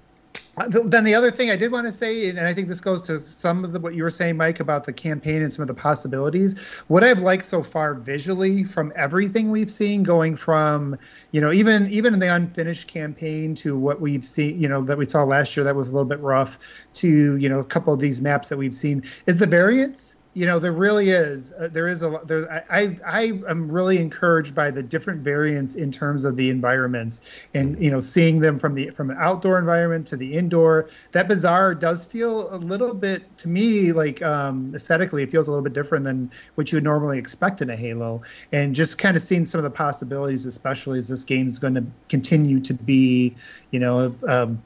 Uh, 0.57 0.69
then 0.69 1.03
the 1.03 1.15
other 1.15 1.31
thing 1.33 1.51
I 1.51 1.57
did 1.57 1.73
want 1.73 1.87
to 1.87 1.93
say, 1.93 2.29
and 2.29 2.39
I 2.39 2.55
think 2.55 2.69
this 2.69 2.81
goes 2.81 3.03
to 3.03 3.19
some 3.19 3.65
of 3.65 3.73
the, 3.73 3.81
what 3.81 3.95
you 3.95 4.05
were 4.05 4.11
saying, 4.11 4.37
Mike, 4.37 4.61
about 4.61 4.85
the 4.85 4.93
campaign 4.93 5.43
and 5.43 5.53
some 5.53 5.63
of 5.63 5.69
the 5.69 5.75
possibilities. 5.75 6.57
What 6.87 7.03
I've 7.03 7.21
liked 7.21 7.45
so 7.45 7.63
far 7.63 7.95
visually 7.95 8.63
from 8.63 8.93
everything 8.95 9.51
we've 9.51 9.71
seen, 9.71 10.05
going 10.05 10.37
from 10.37 10.97
you 11.33 11.41
know 11.41 11.53
even 11.53 11.89
even 11.91 12.15
in 12.15 12.21
the 12.21 12.33
unfinished 12.33 12.87
campaign 12.87 13.55
to 13.57 13.77
what 13.77 14.01
we've 14.01 14.25
seen, 14.25 14.61
you 14.61 14.69
know 14.69 14.83
that 14.83 14.97
we 14.97 15.07
saw 15.07 15.25
last 15.25 15.57
year 15.57 15.65
that 15.65 15.75
was 15.75 15.89
a 15.89 15.93
little 15.93 16.09
bit 16.09 16.21
rough, 16.21 16.59
to 16.95 17.37
you 17.37 17.49
know 17.49 17.59
a 17.59 17.65
couple 17.65 17.93
of 17.93 18.01
these 18.01 18.21
maps 18.21 18.49
that 18.49 18.57
we've 18.57 18.77
seen, 18.77 19.03
is 19.27 19.39
the 19.39 19.47
variance 19.47 20.14
you 20.35 20.45
know 20.45 20.59
there 20.59 20.73
really 20.73 21.11
is 21.11 21.53
uh, 21.59 21.69
there 21.73 21.89
is 21.89 22.03
a 22.03 22.09
lot 22.09 22.27
there 22.27 22.51
I, 22.53 22.83
I 22.83 22.99
i 23.07 23.23
am 23.49 23.71
really 23.71 23.99
encouraged 23.99 24.55
by 24.55 24.71
the 24.71 24.83
different 24.83 25.23
variants 25.23 25.77
in 25.77 25.91
terms 25.91 26.25
of 26.25 26.37
the 26.37 26.51
environments 26.51 27.23
and 27.55 27.81
you 27.83 27.91
know 27.91 28.01
seeing 28.01 28.41
them 28.41 28.59
from 28.59 28.75
the 28.75 28.91
from 28.91 29.11
an 29.11 29.17
outdoor 29.19 29.59
environment 29.59 30.07
to 30.09 30.17
the 30.17 30.33
indoor. 30.33 30.89
That 31.13 31.29
bazaar 31.29 31.75
does 31.75 32.05
feel 32.05 32.55
a 32.55 32.59
little 32.59 32.95
bit 32.95 33.37
to 33.39 33.49
me 33.49 33.93
like 33.93 34.23
um 34.23 34.73
aesthetically 34.75 35.23
it 35.23 35.31
feels 35.31 35.49
a 35.49 35.51
little 35.51 35.65
bit 35.65 35.73
different 35.73 36.05
than 36.05 36.31
what 36.57 36.71
you 36.73 36.77
would 36.77 36.85
normally 36.85 37.19
expect 37.19 37.63
in 37.63 37.71
a 37.71 37.77
halo. 37.77 38.23
And 38.53 38.75
just 38.75 38.99
kind 38.99 39.17
of 39.17 39.23
seeing 39.23 39.47
some 39.47 39.59
of 39.59 39.65
the 39.65 39.71
possibilities 39.71 40.47
especially 40.47 40.99
as 40.99 41.09
this 41.09 41.25
game 41.25 41.47
is 41.47 41.59
going 41.59 41.75
to 41.75 41.85
continue 42.09 42.61
to 42.61 42.75
be 42.75 43.37
you 43.71 43.79
know 43.79 44.15
um, 44.27 44.63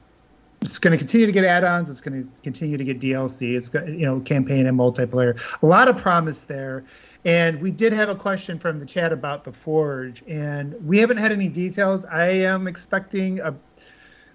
it's 0.61 0.79
going 0.79 0.91
to 0.91 0.97
continue 0.97 1.25
to 1.25 1.31
get 1.31 1.45
add-ons. 1.45 1.89
It's 1.89 2.01
going 2.01 2.23
to 2.23 2.29
continue 2.43 2.77
to 2.77 2.83
get 2.83 2.99
DLC. 2.99 3.55
It's 3.55 3.69
got 3.69 3.87
you 3.87 4.05
know 4.05 4.19
campaign 4.21 4.65
and 4.65 4.77
multiplayer. 4.77 5.39
A 5.61 5.65
lot 5.65 5.87
of 5.87 5.97
promise 5.97 6.41
there. 6.41 6.83
And 7.25 7.61
we 7.61 7.71
did 7.71 7.91
have 7.91 8.07
a 8.07 8.15
question 8.15 8.57
from 8.57 8.79
the 8.79 8.85
chat 8.85 9.11
about 9.11 9.43
the 9.43 9.51
Forge, 9.51 10.23
and 10.27 10.73
we 10.85 10.99
haven't 10.99 11.17
had 11.17 11.33
any 11.33 11.49
details. 11.49 12.05
I 12.05 12.27
am 12.27 12.67
expecting 12.67 13.39
a. 13.41 13.55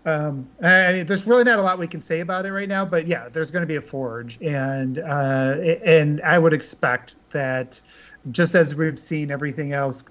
Um, 0.07 0.47
I, 0.63 1.03
there's 1.03 1.27
really 1.27 1.45
not 1.45 1.59
a 1.59 1.63
lot 1.63 1.79
we 1.79 1.87
can 1.87 2.03
say 2.03 2.21
about 2.21 2.45
it 2.45 2.53
right 2.53 2.69
now, 2.69 2.85
but 2.85 3.07
yeah, 3.07 3.31
there's 3.31 3.51
going 3.51 3.63
to 3.63 3.67
be 3.67 3.77
a 3.77 3.81
Forge, 3.81 4.39
and 4.43 4.99
uh, 4.99 5.57
and 5.85 6.21
I 6.23 6.39
would 6.39 6.53
expect 6.53 7.17
that, 7.31 7.81
just 8.31 8.55
as 8.55 8.75
we've 8.75 8.99
seen 8.99 9.31
everything 9.31 9.73
else 9.73 10.05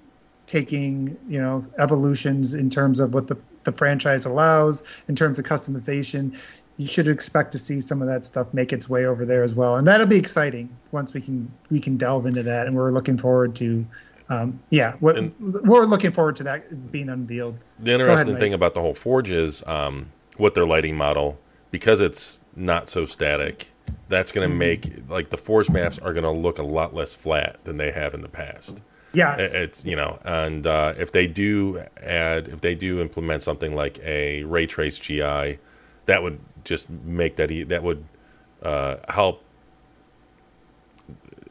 taking 0.54 1.18
you 1.28 1.42
know 1.42 1.66
evolutions 1.80 2.54
in 2.54 2.70
terms 2.70 3.00
of 3.00 3.16
what 3.16 3.26
the 3.26 3.36
the 3.64 3.72
franchise 3.72 4.24
allows 4.26 4.84
in 5.08 5.16
terms 5.16 5.40
of 5.40 5.46
customization. 5.46 6.38
You 6.78 6.88
should 6.88 7.08
expect 7.08 7.52
to 7.54 7.58
see 7.58 7.82
some 7.82 8.02
of 8.04 8.08
that 8.08 8.24
stuff 8.26 8.54
make 8.54 8.72
its 8.72 8.88
way 8.88 9.06
over 9.06 9.26
there 9.26 9.44
as 9.44 9.56
well. 9.56 9.78
And 9.78 9.88
that'll 9.88 10.06
be 10.06 10.18
exciting 10.18 10.70
once 10.92 11.14
we 11.16 11.22
can 11.22 11.52
we 11.72 11.80
can 11.80 11.98
delve 11.98 12.28
into 12.28 12.44
that. 12.44 12.68
And 12.68 12.76
we're 12.76 12.92
looking 12.92 13.18
forward 13.18 13.56
to 13.56 13.86
um, 14.30 14.60
yeah 14.70 14.94
what, 15.00 15.18
And- 15.18 15.34
we're 15.40 15.86
looking 15.86 16.12
forward 16.12 16.36
to 16.36 16.44
that 16.44 16.92
being 16.92 17.10
unveiled. 17.10 17.58
The 17.80 17.94
interesting 17.94 18.34
Mike. 18.34 18.40
thing 18.40 18.54
about 18.54 18.76
the 18.76 18.82
whole 18.82 18.94
Forge 18.96 19.32
is 19.32 19.64
um, 19.66 20.12
with 20.38 20.54
their 20.54 20.68
lighting 20.68 20.96
model, 20.96 21.40
because 21.72 22.00
it's 22.00 22.40
not 22.56 22.90
so 22.90 23.06
static, 23.06 23.72
that's 24.10 24.32
going 24.32 24.48
to 24.48 24.56
make 24.56 25.10
like 25.10 25.30
the 25.32 25.38
Forge 25.38 25.70
maps 25.72 25.98
are 25.98 26.14
going 26.14 26.26
to 26.26 26.32
look 26.32 26.60
a 26.60 26.64
lot 26.64 26.94
less 26.94 27.16
flat 27.16 27.64
than 27.64 27.78
they 27.78 27.92
have 27.92 28.14
in 28.14 28.22
the 28.22 28.30
past. 28.30 28.82
Yes 29.14 29.56
It's 29.56 29.86
you 29.86 29.96
know, 29.96 30.20
and 30.26 30.66
uh, 30.68 30.94
if 30.98 31.12
they 31.12 31.28
do 31.28 31.84
add, 32.02 32.48
if 32.50 32.62
they 32.62 32.76
do 32.76 33.02
implement 33.02 33.44
something 33.44 33.76
like 33.76 34.00
a 34.00 34.44
ray 34.44 34.66
trace 34.68 35.00
GI, 35.00 35.60
that 36.06 36.24
would 36.24 36.40
just 36.64 36.90
make 36.90 37.36
that 37.38 37.52
e- 37.52 37.64
that 37.64 37.84
would 37.84 38.04
uh, 38.64 38.98
help 39.10 39.44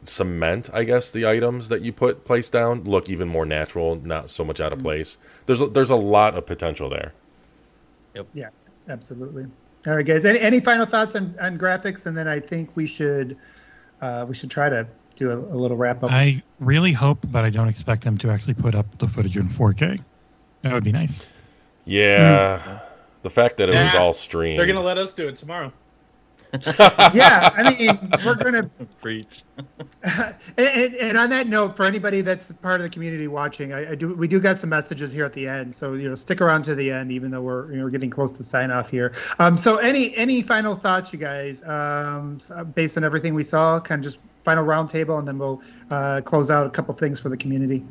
cement, 0.05 0.71
I 0.73 0.85
guess, 0.85 1.11
the 1.11 1.27
items 1.27 1.69
that 1.69 1.83
you 1.83 1.93
put 1.93 2.25
place 2.25 2.51
down 2.51 2.85
look 2.85 3.09
even 3.09 3.29
more 3.29 3.47
natural, 3.47 3.97
not 3.97 4.31
so 4.31 4.45
much 4.45 4.61
out 4.61 4.73
of 4.73 4.81
place. 4.81 5.19
There's 5.47 5.61
a, 5.61 5.67
there's 5.69 5.91
a 5.91 5.97
lot 5.97 6.37
of 6.37 6.47
potential 6.47 6.89
there. 6.89 7.13
Yep. 8.15 8.29
yeah 8.35 8.49
absolutely 8.89 9.47
all 9.87 9.97
right 9.97 10.07
guys 10.07 10.25
any, 10.25 10.39
any 10.41 10.61
final 10.61 10.87
thoughts 10.87 11.15
on, 11.17 11.35
on 11.41 11.57
graphics 11.59 12.07
and 12.07 12.17
then 12.17 12.29
i 12.29 12.39
think 12.39 12.77
we 12.77 12.87
should 12.87 13.37
uh, 14.01 14.27
we 14.29 14.35
should 14.35 14.51
try 14.51 14.69
to 14.69 14.87
do 15.17 15.31
a, 15.31 15.37
a 15.37 15.57
little 15.57 15.77
wrap 15.77 16.03
up 16.03 16.11
I 16.11 16.43
really 16.61 16.93
hope, 16.93 17.19
but 17.31 17.45
I 17.45 17.51
don't 17.51 17.69
expect 17.69 18.05
them 18.05 18.19
to 18.19 18.31
actually 18.31 18.55
put 18.55 18.75
up 18.75 18.99
the 18.99 19.07
footage 19.07 19.37
in 19.37 19.49
4K. 19.49 20.03
That 20.63 20.73
would 20.73 20.85
be 20.85 20.93
nice. 20.93 21.27
Yeah, 21.85 22.81
the 23.23 23.31
fact 23.31 23.57
that 23.57 23.69
it 23.69 23.75
was 23.75 23.95
all 23.95 24.13
streamed. 24.13 24.59
They're 24.59 24.67
gonna 24.67 24.81
let 24.81 24.99
us 24.99 25.15
do 25.15 25.29
it 25.29 25.37
tomorrow. 25.37 25.73
yeah 27.15 27.49
i 27.57 27.73
mean 27.73 27.99
we're 28.27 28.35
gonna 28.35 28.69
Preach. 29.01 29.43
and, 30.03 30.37
and, 30.59 30.95
and 30.95 31.19
on 31.19 31.31
that 31.31 31.47
note, 31.47 31.77
for 31.77 31.85
anybody 31.85 32.21
that's 32.21 32.53
part 32.53 32.81
of 32.81 32.85
the 32.85 32.91
community 32.91 33.27
watching, 33.27 33.73
I, 33.73 33.91
I 33.91 33.95
do 33.95 34.15
we 34.15 34.29
do 34.29 34.39
got 34.39 34.59
some 34.59 34.71
messages 34.71 35.13
here 35.13 35.25
at 35.25 35.33
the 35.33 35.49
end, 35.49 35.75
so 35.75 35.95
you 35.95 36.09
know 36.09 36.15
stick 36.15 36.41
around 36.41 36.63
to 36.65 36.75
the 36.75 36.91
end, 36.91 37.11
even 37.11 37.31
though 37.31 37.41
we're 37.41 37.71
you 37.73 37.79
know 37.79 37.85
we're 37.85 37.91
getting 37.91 38.11
close 38.11 38.31
to 38.33 38.45
sign 38.45 38.71
off 38.71 38.91
here. 38.91 39.13
Um, 39.39 39.57
so 39.57 39.79
any 39.79 40.17
any 40.17 40.43
final 40.43 40.77
thoughts, 40.77 41.13
you 41.13 41.19
guys, 41.19 41.63
um, 41.65 42.39
based 42.75 42.97
on 42.97 43.05
everything 43.05 43.35
we 43.35 43.43
saw, 43.43 43.81
kind 43.81 43.99
of 44.01 44.05
just 44.05 44.19
final 44.45 44.65
roundtable, 44.65 45.19
and 45.19 45.27
then 45.27 45.39
we'll 45.39 45.63
uh, 45.91 46.21
close 46.25 46.51
out 46.51 46.67
a 46.67 46.71
couple 46.71 46.95
things 46.95 47.21
for 47.21 47.29
the 47.29 47.37
community. 47.37 47.85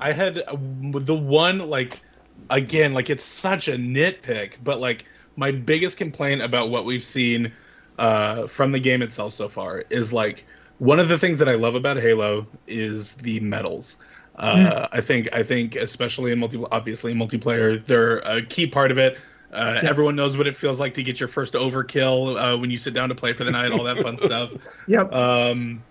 I 0.00 0.12
had 0.12 0.38
uh, 0.38 0.56
the 0.94 1.14
one 1.14 1.58
like 1.70 2.00
again 2.50 2.92
like 2.92 3.10
it's 3.10 3.24
such 3.24 3.68
a 3.68 3.72
nitpick, 3.72 4.54
but 4.64 4.80
like 4.80 5.06
my 5.36 5.50
biggest 5.50 5.96
complaint 5.96 6.42
about 6.42 6.70
what 6.70 6.84
we've 6.84 7.04
seen 7.04 7.52
uh, 7.98 8.46
from 8.46 8.72
the 8.72 8.80
game 8.80 9.02
itself 9.02 9.32
so 9.32 9.48
far 9.48 9.84
is 9.90 10.12
like 10.12 10.44
one 10.78 10.98
of 10.98 11.08
the 11.08 11.18
things 11.18 11.38
that 11.38 11.48
I 11.48 11.54
love 11.54 11.74
about 11.74 11.96
Halo 11.96 12.46
is 12.66 13.14
the 13.14 13.38
medals. 13.40 13.98
Uh, 14.36 14.88
I 14.92 15.00
think 15.00 15.28
I 15.32 15.42
think 15.42 15.76
especially 15.76 16.32
in 16.32 16.38
multi 16.38 16.62
obviously 16.72 17.12
in 17.12 17.18
multiplayer 17.18 17.82
they're 17.82 18.18
a 18.18 18.42
key 18.42 18.66
part 18.66 18.90
of 18.90 18.98
it. 18.98 19.18
Uh, 19.52 19.72
Yes. 19.74 19.84
Everyone 19.84 20.16
knows 20.16 20.38
what 20.38 20.46
it 20.46 20.56
feels 20.56 20.80
like 20.80 20.94
to 20.94 21.02
get 21.02 21.20
your 21.20 21.28
first 21.28 21.54
overkill 21.54 22.36
uh, 22.40 22.58
when 22.58 22.70
you 22.70 22.78
sit 22.78 22.94
down 22.94 23.10
to 23.10 23.14
play 23.14 23.34
for 23.34 23.44
the 23.44 23.50
night, 23.50 23.72
all 23.72 23.84
that 23.84 23.98
fun 23.98 24.16
stuff. 24.18 24.54
Yep. 24.86 25.12
Um, 25.12 25.82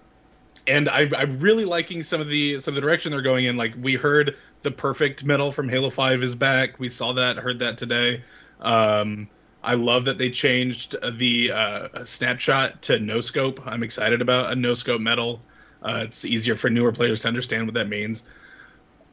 and 0.67 0.89
I, 0.89 1.09
I'm 1.15 1.39
really 1.39 1.65
liking 1.65 2.01
some 2.03 2.21
of 2.21 2.27
the 2.27 2.59
some 2.59 2.71
of 2.71 2.75
the 2.75 2.81
direction 2.81 3.11
they're 3.11 3.21
going 3.21 3.45
in. 3.45 3.57
Like 3.57 3.73
we 3.81 3.93
heard 3.93 4.35
the 4.61 4.71
perfect 4.71 5.23
medal 5.23 5.51
from 5.51 5.69
Halo 5.69 5.89
Five 5.89 6.23
is 6.23 6.35
back. 6.35 6.79
We 6.79 6.89
saw 6.89 7.13
that, 7.13 7.37
heard 7.37 7.59
that 7.59 7.77
today. 7.77 8.23
Um, 8.61 9.27
I 9.63 9.75
love 9.75 10.05
that 10.05 10.17
they 10.17 10.29
changed 10.29 10.95
the 11.17 11.51
uh, 11.51 12.03
snapshot 12.03 12.81
to 12.83 12.99
no 12.99 13.21
scope. 13.21 13.65
I'm 13.67 13.83
excited 13.83 14.21
about 14.21 14.51
a 14.51 14.55
no 14.55 14.73
scope 14.73 15.01
medal. 15.01 15.39
Uh, 15.83 16.01
it's 16.05 16.25
easier 16.25 16.55
for 16.55 16.69
newer 16.69 16.91
players 16.91 17.21
to 17.23 17.27
understand 17.27 17.65
what 17.65 17.73
that 17.75 17.89
means. 17.89 18.27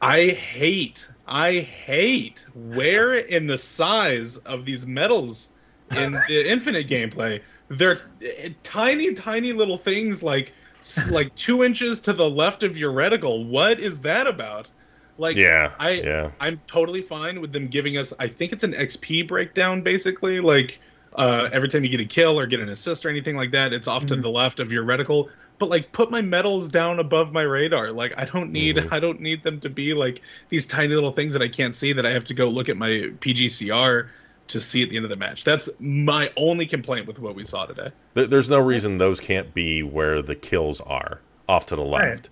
I 0.01 0.29
hate, 0.29 1.09
I 1.25 1.59
hate 1.59 2.45
where 2.53 3.15
in 3.15 3.47
the 3.47 3.57
size 3.57 4.37
of 4.37 4.65
these 4.65 4.87
medals 4.87 5.51
in 5.91 6.23
the 6.25 6.49
infinite 6.49 6.87
gameplay. 6.87 7.41
They're 7.69 7.99
eh, 8.21 8.49
tiny, 8.63 9.13
tiny 9.13 9.51
little 9.53 9.77
things 9.77 10.23
like 10.23 10.53
like 11.05 11.35
two 11.35 11.63
inches 11.63 11.99
to 12.01 12.13
the 12.13 12.29
left 12.29 12.63
of 12.63 12.77
your 12.77 12.93
reticle. 12.93 13.49
What 13.49 13.79
is 13.79 14.01
that 14.01 14.27
about? 14.27 14.71
Like, 15.17 15.37
yeah, 15.37 15.75
I- 15.79 16.03
yeah. 16.03 16.31
I'm 16.39 16.61
totally 16.67 17.01
fine 17.01 17.41
with 17.41 17.51
them 17.51 17.67
giving 17.67 17.97
us. 17.97 18.13
I 18.19 18.27
think 18.29 18.53
it's 18.53 18.63
an 18.63 18.73
XP 18.73 19.23
breakdown, 19.23 19.81
basically. 19.83 20.39
Like 20.39 20.79
uh, 21.17 21.49
every 21.51 21.67
time 21.67 21.83
you 21.83 21.89
get 21.89 21.99
a 21.99 22.05
kill 22.05 22.39
or 22.39 22.47
get 22.47 22.61
an 22.61 22.69
assist 22.69 23.05
or 23.05 23.09
anything 23.09 23.35
like 23.35 23.51
that, 23.51 23.73
it's 23.73 23.87
off 23.89 24.05
to 24.07 24.15
Mhm. 24.15 24.21
the 24.21 24.29
left 24.29 24.59
of 24.61 24.71
your 24.71 24.85
reticle. 24.85 25.27
But 25.59 25.69
like, 25.69 25.91
put 25.91 26.09
my 26.09 26.21
medals 26.21 26.67
down 26.69 26.99
above 26.99 27.31
my 27.33 27.43
radar. 27.43 27.91
Like, 27.91 28.13
I 28.17 28.25
don't 28.25 28.51
need. 28.51 28.77
Mhm. 28.77 28.87
I 28.91 28.99
don't 28.99 29.19
need 29.21 29.43
them 29.43 29.59
to 29.59 29.69
be 29.69 29.93
like 29.93 30.21
these 30.47 30.65
tiny 30.65 30.95
little 30.95 31.11
things 31.11 31.33
that 31.33 31.41
I 31.41 31.47
can't 31.49 31.75
see 31.75 31.93
that 31.93 32.05
I 32.05 32.11
have 32.11 32.23
to 32.25 32.33
go 32.33 32.47
look 32.47 32.69
at 32.69 32.77
my 32.77 33.11
PGCR 33.19 34.07
to 34.47 34.59
see 34.59 34.81
at 34.81 34.89
the 34.89 34.95
end 34.95 35.05
of 35.05 35.09
the 35.11 35.15
match. 35.15 35.43
That's 35.43 35.69
my 35.79 36.31
only 36.37 36.65
complaint 36.65 37.05
with 37.05 37.19
what 37.19 37.35
we 37.35 37.43
saw 37.43 37.65
today. 37.65 37.91
There's 38.15 38.49
no 38.49 38.57
reason 38.59 38.97
those 38.97 39.19
can't 39.21 39.53
be 39.53 39.83
where 39.83 40.23
the 40.23 40.33
kills 40.35 40.81
are, 40.81 41.19
off 41.47 41.67
to 41.67 41.75
the 41.75 41.83
Right. 41.83 42.09
left. 42.09 42.29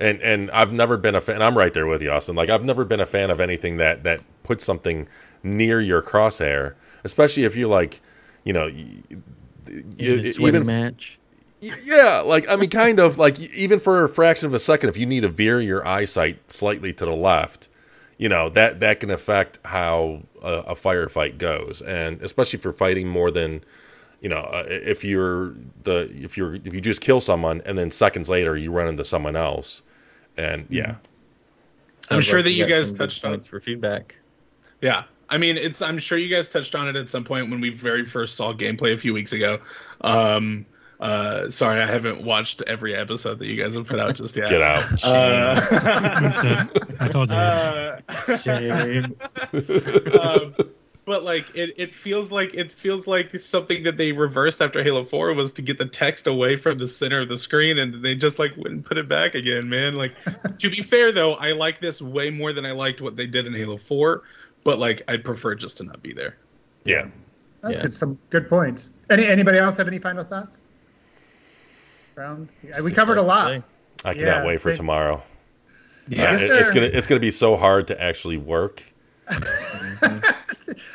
And 0.00 0.20
and 0.22 0.50
I've 0.50 0.72
never 0.72 0.96
been 0.96 1.14
a 1.14 1.20
fan. 1.20 1.42
I'm 1.42 1.56
right 1.56 1.72
there 1.74 1.86
with 1.86 2.00
you, 2.02 2.10
Austin. 2.10 2.34
Like 2.34 2.48
I've 2.50 2.64
never 2.64 2.84
been 2.84 3.00
a 3.00 3.06
fan 3.06 3.30
of 3.30 3.40
anything 3.40 3.76
that 3.76 4.02
that 4.04 4.22
puts 4.42 4.64
something 4.64 5.06
near 5.42 5.80
your 5.80 6.00
crosshair, 6.02 6.72
especially 7.04 7.44
if 7.44 7.54
you 7.54 7.68
like, 7.68 8.00
you 8.44 8.52
know, 8.54 8.64
y- 8.66 9.02
y- 9.68 9.76
a 10.00 10.46
even 10.48 10.66
match. 10.66 11.18
Y- 11.62 11.70
Yeah, 11.84 12.20
like 12.20 12.48
I 12.48 12.56
mean, 12.56 12.70
kind 12.70 12.98
of 12.98 13.18
like 13.18 13.38
even 13.40 13.78
for 13.80 14.04
a 14.04 14.08
fraction 14.08 14.46
of 14.46 14.54
a 14.54 14.58
second, 14.58 14.88
if 14.88 14.96
you 14.96 15.06
need 15.06 15.20
to 15.20 15.28
veer 15.28 15.60
your 15.60 15.86
eyesight 15.86 16.50
slightly 16.50 16.92
to 16.94 17.04
the 17.04 17.14
left, 17.14 17.68
you 18.18 18.28
know 18.28 18.48
that 18.50 18.80
that 18.80 19.00
can 19.00 19.10
affect 19.10 19.58
how 19.64 20.22
a, 20.42 20.52
a 20.68 20.74
firefight 20.74 21.38
goes, 21.38 21.82
and 21.82 22.20
especially 22.22 22.58
for 22.58 22.72
fighting 22.72 23.08
more 23.08 23.30
than, 23.30 23.62
you 24.20 24.28
know, 24.28 24.38
uh, 24.40 24.64
if 24.68 25.04
you're 25.04 25.54
the 25.84 26.10
if 26.22 26.36
you're 26.36 26.54
if 26.56 26.72
you 26.72 26.80
just 26.80 27.00
kill 27.02 27.20
someone 27.20 27.62
and 27.66 27.76
then 27.76 27.90
seconds 27.90 28.28
later 28.30 28.56
you 28.56 28.70
run 28.70 28.88
into 28.88 29.04
someone 29.04 29.36
else, 29.36 29.82
and 30.38 30.66
yeah, 30.70 30.96
I'm 32.10 32.20
sure 32.22 32.38
like 32.38 32.44
that 32.46 32.52
you 32.52 32.66
guys 32.66 32.92
touched 32.96 33.24
on- 33.24 33.32
points 33.32 33.46
for 33.46 33.60
feedback. 33.60 34.16
Yeah. 34.80 35.04
I 35.32 35.36
mean, 35.36 35.56
it's. 35.56 35.80
I'm 35.80 35.96
sure 35.98 36.18
you 36.18 36.34
guys 36.34 36.48
touched 36.48 36.74
on 36.74 36.88
it 36.88 36.96
at 36.96 37.08
some 37.08 37.22
point 37.22 37.50
when 37.50 37.60
we 37.60 37.70
very 37.70 38.04
first 38.04 38.36
saw 38.36 38.52
gameplay 38.52 38.92
a 38.92 38.96
few 38.96 39.14
weeks 39.14 39.32
ago. 39.32 39.60
Um, 40.00 40.66
uh, 41.00 41.48
sorry, 41.50 41.80
I 41.82 41.86
haven't 41.86 42.22
watched 42.22 42.62
every 42.66 42.94
episode 42.94 43.38
that 43.38 43.46
you 43.46 43.56
guys 43.56 43.74
have 43.74 43.88
put 43.88 43.98
out 43.98 44.14
just 44.16 44.36
yet. 44.36 44.48
get 44.50 44.62
out. 44.62 44.84
Uh, 45.04 46.66
I 47.00 47.08
told 47.08 47.30
you. 47.30 47.36
uh, 47.36 48.00
Shame. 48.38 49.16
um, 50.20 50.54
but 51.06 51.24
like 51.24 51.46
it, 51.56 51.74
it 51.76 51.92
feels 51.92 52.30
like 52.30 52.54
it 52.54 52.70
feels 52.70 53.06
like 53.06 53.32
something 53.36 53.82
that 53.84 53.96
they 53.96 54.12
reversed 54.12 54.60
after 54.62 54.82
Halo 54.84 55.02
4 55.02 55.34
was 55.34 55.52
to 55.54 55.62
get 55.62 55.78
the 55.78 55.86
text 55.86 56.26
away 56.26 56.54
from 56.56 56.78
the 56.78 56.86
center 56.86 57.20
of 57.20 57.28
the 57.28 57.36
screen 57.36 57.78
and 57.78 58.04
they 58.04 58.14
just 58.14 58.38
like 58.38 58.54
wouldn't 58.56 58.84
put 58.84 58.96
it 58.98 59.08
back 59.08 59.34
again, 59.34 59.68
man. 59.68 59.94
Like 59.94 60.12
to 60.58 60.70
be 60.70 60.82
fair 60.82 61.10
though, 61.12 61.32
I 61.34 61.52
like 61.52 61.80
this 61.80 62.00
way 62.00 62.30
more 62.30 62.52
than 62.52 62.64
I 62.64 62.72
liked 62.72 63.00
what 63.00 63.16
they 63.16 63.26
did 63.26 63.46
in 63.46 63.54
Halo 63.54 63.76
4, 63.76 64.22
but 64.62 64.78
like 64.78 65.02
I'd 65.08 65.24
prefer 65.24 65.54
just 65.54 65.78
to 65.78 65.84
not 65.84 66.02
be 66.02 66.12
there. 66.12 66.36
Yeah. 66.84 67.08
That's 67.62 67.76
Yeah. 67.76 67.82
good. 67.82 67.94
Some 67.94 68.18
good 68.28 68.48
points. 68.48 68.90
Any 69.08 69.26
anybody 69.26 69.58
else 69.58 69.78
have 69.78 69.88
any 69.88 69.98
final 69.98 70.22
thoughts? 70.22 70.62
Round. 72.20 72.50
Yeah, 72.62 72.82
we 72.82 72.92
covered 72.92 73.16
a 73.16 73.22
lot. 73.22 73.50
I 74.04 74.12
cannot 74.12 74.18
Yeah, 74.20 74.44
wait 74.46 74.60
for 74.60 74.68
same. 74.70 74.76
tomorrow. 74.76 75.22
Yeah. 76.06 76.32
Uh, 76.32 76.34
it- 76.34 76.50
it's 76.50 76.70
gonna 76.70 76.86
it's 76.86 77.06
gonna 77.06 77.18
be 77.20 77.30
so 77.30 77.56
hard 77.56 77.86
to 77.86 77.98
actually 78.00 78.36
work. 78.36 78.82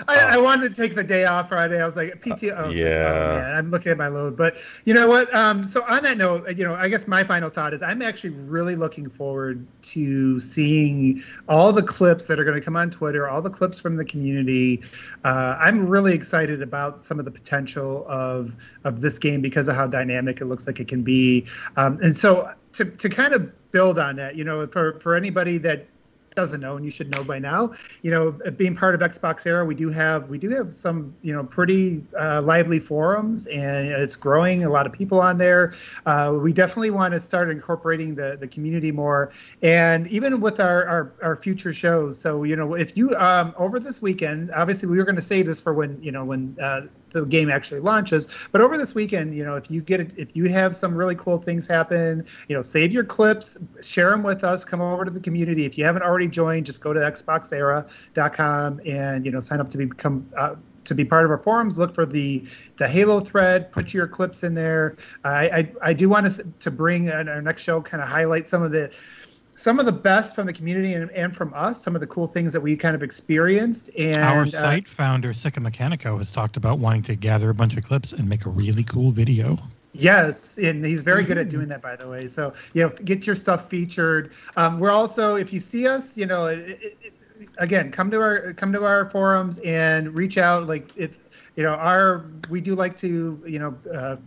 I, 0.08 0.36
I 0.36 0.38
wanted 0.38 0.76
to 0.76 0.82
take 0.82 0.96
the 0.96 1.04
day 1.04 1.26
off 1.26 1.50
Friday. 1.50 1.82
I 1.82 1.86
was 1.86 1.96
like, 1.96 2.22
PTO. 2.22 2.56
I 2.56 2.68
was 2.68 2.68
like, 2.68 2.76
Yeah. 2.76 3.32
oh, 3.34 3.36
man, 3.38 3.56
I'm 3.56 3.72
looking 3.72 3.92
at 3.92 3.98
my 3.98 4.08
load. 4.08 4.38
But 4.38 4.56
you 4.86 4.94
know 4.94 5.08
what? 5.08 5.34
Um, 5.34 5.68
so 5.68 5.84
on 5.88 6.04
that 6.04 6.18
note, 6.18 6.56
you 6.58 6.64
know, 6.64 6.76
I 6.76 6.88
guess 6.90 7.08
my 7.08 7.24
final 7.24 7.50
thought 7.50 7.74
is 7.74 7.82
I'm 7.82 8.02
actually 8.02 8.32
really 8.32 8.76
looking 8.76 9.10
forward 9.10 9.66
to 9.84 10.40
seeing 10.40 11.24
all 11.50 11.72
the 11.72 11.84
clips 11.84 12.28
that 12.28 12.40
are 12.40 12.44
going 12.44 12.60
to 12.60 12.64
come 12.64 12.76
on 12.76 12.90
Twitter, 12.90 13.28
all 13.28 13.42
the 13.42 13.50
clips 13.50 13.80
from 13.80 13.96
the 13.96 14.06
community. 14.06 14.82
Uh, 15.24 15.58
I'm 15.60 15.88
really 15.88 16.14
excited 16.14 16.62
about 16.62 17.06
some 17.06 17.20
of 17.20 17.26
the 17.26 17.32
potential 17.32 18.06
of 18.08 18.56
of 18.84 19.02
this 19.02 19.18
game 19.20 19.42
because 19.42 19.68
of 19.68 19.76
how 19.76 19.88
dynamic 19.88 20.42
it 20.42 20.46
looks 20.46 20.68
like 20.68 20.80
it 20.80 20.88
can 20.88 21.02
be. 21.04 21.46
Um, 21.78 22.00
and 22.02 22.16
so 22.16 22.54
to 22.74 22.86
to 22.86 23.10
kind 23.10 23.34
of 23.34 23.52
build 23.72 23.98
on 24.00 24.16
that, 24.18 24.36
you 24.36 24.44
know, 24.44 24.68
for 24.68 25.00
for 25.00 25.16
anybody 25.16 25.58
that 25.60 25.88
doesn't 26.36 26.62
know, 26.62 26.76
and 26.76 26.86
you 26.86 26.92
should 26.92 27.10
know 27.12 27.24
by 27.24 27.40
now. 27.40 27.72
You 28.02 28.12
know, 28.12 28.32
being 28.58 28.76
part 28.76 28.96
of 28.96 29.02
Xbox 29.02 29.46
Era, 29.46 29.66
we 29.66 29.76
do 29.76 29.90
have 29.90 30.30
we 30.30 30.38
do 30.38 30.50
have 30.50 30.74
some 30.74 31.14
you 31.22 31.34
know 31.34 31.44
pretty 31.44 32.04
uh, 32.20 32.42
lively 32.44 32.80
forums, 32.80 33.48
and 33.48 33.88
it's 33.88 34.16
growing. 34.16 34.64
A 34.66 34.70
lot 34.70 34.86
of 34.86 34.94
people 34.94 35.20
on 35.22 35.38
there. 35.38 35.74
Uh, 36.06 36.38
we 36.42 36.54
definitely 36.54 36.92
want 36.92 37.14
to 37.14 37.20
start 37.20 37.50
incorporating 37.50 38.16
the 38.16 38.38
the 38.40 38.48
community 38.48 38.92
more, 38.92 39.32
and 39.62 40.08
even 40.08 40.40
with 40.40 40.60
our 40.60 40.86
our, 40.86 41.14
our 41.22 41.36
future 41.36 41.74
shows. 41.74 42.20
So 42.20 42.44
you 42.44 42.56
know, 42.56 42.74
if 42.76 42.98
you 42.98 43.16
um, 43.16 43.54
over 43.58 43.80
this 43.80 44.02
weekend, 44.02 44.52
obviously 44.52 44.90
we 44.90 44.98
were 44.98 45.06
going 45.06 45.16
to 45.16 45.22
save 45.22 45.46
this 45.46 45.60
for 45.60 45.74
when 45.74 46.02
you 46.02 46.12
know 46.12 46.26
when. 46.26 46.56
Uh, 46.62 46.82
the 47.16 47.26
game 47.26 47.50
actually 47.50 47.80
launches. 47.80 48.28
But 48.52 48.62
over 48.62 48.78
this 48.78 48.94
weekend, 48.94 49.34
you 49.34 49.44
know, 49.44 49.56
if 49.56 49.72
you 49.72 49.82
get 49.82 50.02
it, 50.02 50.12
if 50.18 50.36
you 50.36 50.46
have 50.50 50.76
some 50.76 50.94
really 50.94 51.16
cool 51.16 51.38
things 51.38 51.66
happen, 51.66 52.26
you 52.48 52.56
know, 52.56 52.62
save 52.62 52.92
your 52.92 53.04
clips, 53.04 53.58
share 53.82 54.10
them 54.10 54.22
with 54.22 54.44
us, 54.44 54.66
come 54.66 54.82
over 54.82 55.06
to 55.06 55.12
the 55.12 55.20
community. 55.20 55.66
If 55.66 55.78
you 55.78 55.86
haven't 55.86 56.04
already 56.04 56.28
joined, 56.28 56.66
just 56.66 56.82
go 56.82 56.94
to 56.94 57.00
xboxera.com 57.00 58.82
and 58.86 59.26
you 59.26 59.32
know 59.32 59.40
sign 59.40 59.60
up 59.60 59.70
to 59.72 59.78
become. 59.78 60.30
Uh, 60.38 60.56
to 60.86 60.94
be 60.94 61.04
part 61.04 61.26
of 61.26 61.32
our 61.32 61.40
forums, 61.40 61.80
look 61.80 61.96
for 61.96 62.06
the 62.06 62.48
the 62.78 62.88
Halo 62.88 63.20
thread. 63.20 63.72
Put 63.72 63.92
your 63.92 64.08
clips 64.08 64.44
in 64.44 64.54
there. 64.54 64.98
I 65.24 65.50
I, 65.50 65.72
I 65.82 65.94
do 65.94 66.10
want 66.10 66.28
us 66.28 66.40
to 66.60 66.70
bring 66.70 67.06
in 67.06 67.28
our 67.28 67.42
next 67.42 67.64
show, 67.64 67.82
kind 67.82 68.04
of 68.04 68.08
highlight 68.08 68.48
some 68.48 68.62
of 68.62 68.72
the 68.72 68.96
some 69.56 69.80
of 69.80 69.86
the 69.86 69.92
best 69.92 70.36
from 70.36 70.46
the 70.46 70.54
community 70.54 70.94
and, 70.94 71.10
and 71.12 71.36
from 71.36 71.54
us. 71.54 71.82
Some 71.82 71.96
of 71.96 72.02
the 72.02 72.08
cool 72.08 72.28
things 72.28 72.54
that 72.54 72.62
we 72.62 72.76
kind 72.76 72.96
of 72.96 73.02
experienced. 73.02 73.90
And 73.98 74.22
Our 74.22 74.44
uh, 74.44 74.48
site 74.48 74.88
founder, 74.88 75.34
Sikamikanico, 75.34 76.18
has 76.18 76.32
talked 76.32 76.58
about 76.58 76.80
wanting 76.80 77.02
to 77.04 77.16
gather 77.16 77.50
a 77.50 77.54
bunch 77.54 77.76
of 77.78 77.84
clips 77.84 78.12
and 78.14 78.28
make 78.28 78.46
a 78.46 78.50
really 78.50 78.84
cool 78.84 79.12
video. 79.12 79.58
Yes, 79.94 80.58
and 80.58 80.84
he's 80.84 81.02
very 81.02 81.24
good 81.24 81.38
at 81.38 81.48
doing 81.48 81.70
that, 81.70 81.82
by 81.82 81.96
the 81.96 82.08
way. 82.08 82.28
So 82.28 82.54
you 82.74 82.82
know, 82.84 82.90
get 83.06 83.26
your 83.26 83.36
stuff 83.36 83.70
featured. 83.70 84.34
Um, 84.58 84.78
we're 84.78 84.92
also, 84.92 85.36
if 85.36 85.54
you 85.54 85.62
see 85.62 85.88
us, 85.88 86.18
you 86.18 86.26
know, 86.26 86.48
it, 86.48 86.60
it, 86.60 86.98
it, 87.02 87.14
again, 87.60 87.92
come 87.92 88.12
to 88.12 88.20
our 88.20 88.52
come 88.54 88.74
to 88.74 88.84
our 88.84 89.10
forums 89.10 89.58
and 89.60 90.14
reach 90.14 90.38
out. 90.38 90.68
Like 90.68 90.90
if 90.98 91.18
you 91.56 91.64
know, 91.64 91.76
our 91.76 92.26
we 92.50 92.60
do 92.60 92.76
like 92.76 92.98
to, 92.98 93.42
you 93.48 93.60
know. 93.60 93.78
Uh, 93.90 94.18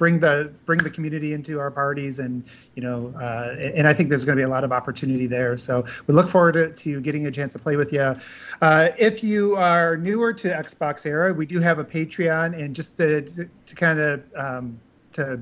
bring 0.00 0.18
the 0.18 0.50
bring 0.64 0.78
the 0.78 0.88
community 0.88 1.34
into 1.34 1.60
our 1.60 1.70
parties 1.70 2.20
and 2.20 2.42
you 2.74 2.82
know 2.82 3.12
uh, 3.20 3.54
and 3.76 3.86
i 3.86 3.92
think 3.92 4.08
there's 4.08 4.24
going 4.24 4.34
to 4.34 4.40
be 4.40 4.46
a 4.46 4.48
lot 4.48 4.64
of 4.64 4.72
opportunity 4.72 5.26
there. 5.26 5.58
So 5.58 5.84
we 6.06 6.14
look 6.14 6.26
forward 6.26 6.52
to, 6.54 6.72
to 6.72 7.02
getting 7.02 7.26
a 7.26 7.30
chance 7.30 7.52
to 7.52 7.58
play 7.58 7.76
with 7.76 7.92
you 7.92 8.16
uh, 8.62 8.88
if 8.98 9.22
you 9.22 9.56
are 9.56 9.98
newer 9.98 10.32
to 10.32 10.48
xbox 10.48 11.04
era 11.04 11.34
we 11.34 11.44
do 11.44 11.60
have 11.60 11.78
a 11.78 11.84
patreon 11.84 12.58
and 12.58 12.74
just 12.74 12.96
to, 12.96 13.20
to, 13.20 13.48
to 13.66 13.74
kind 13.74 13.98
of 14.00 14.24
um, 14.36 14.80
to 15.12 15.38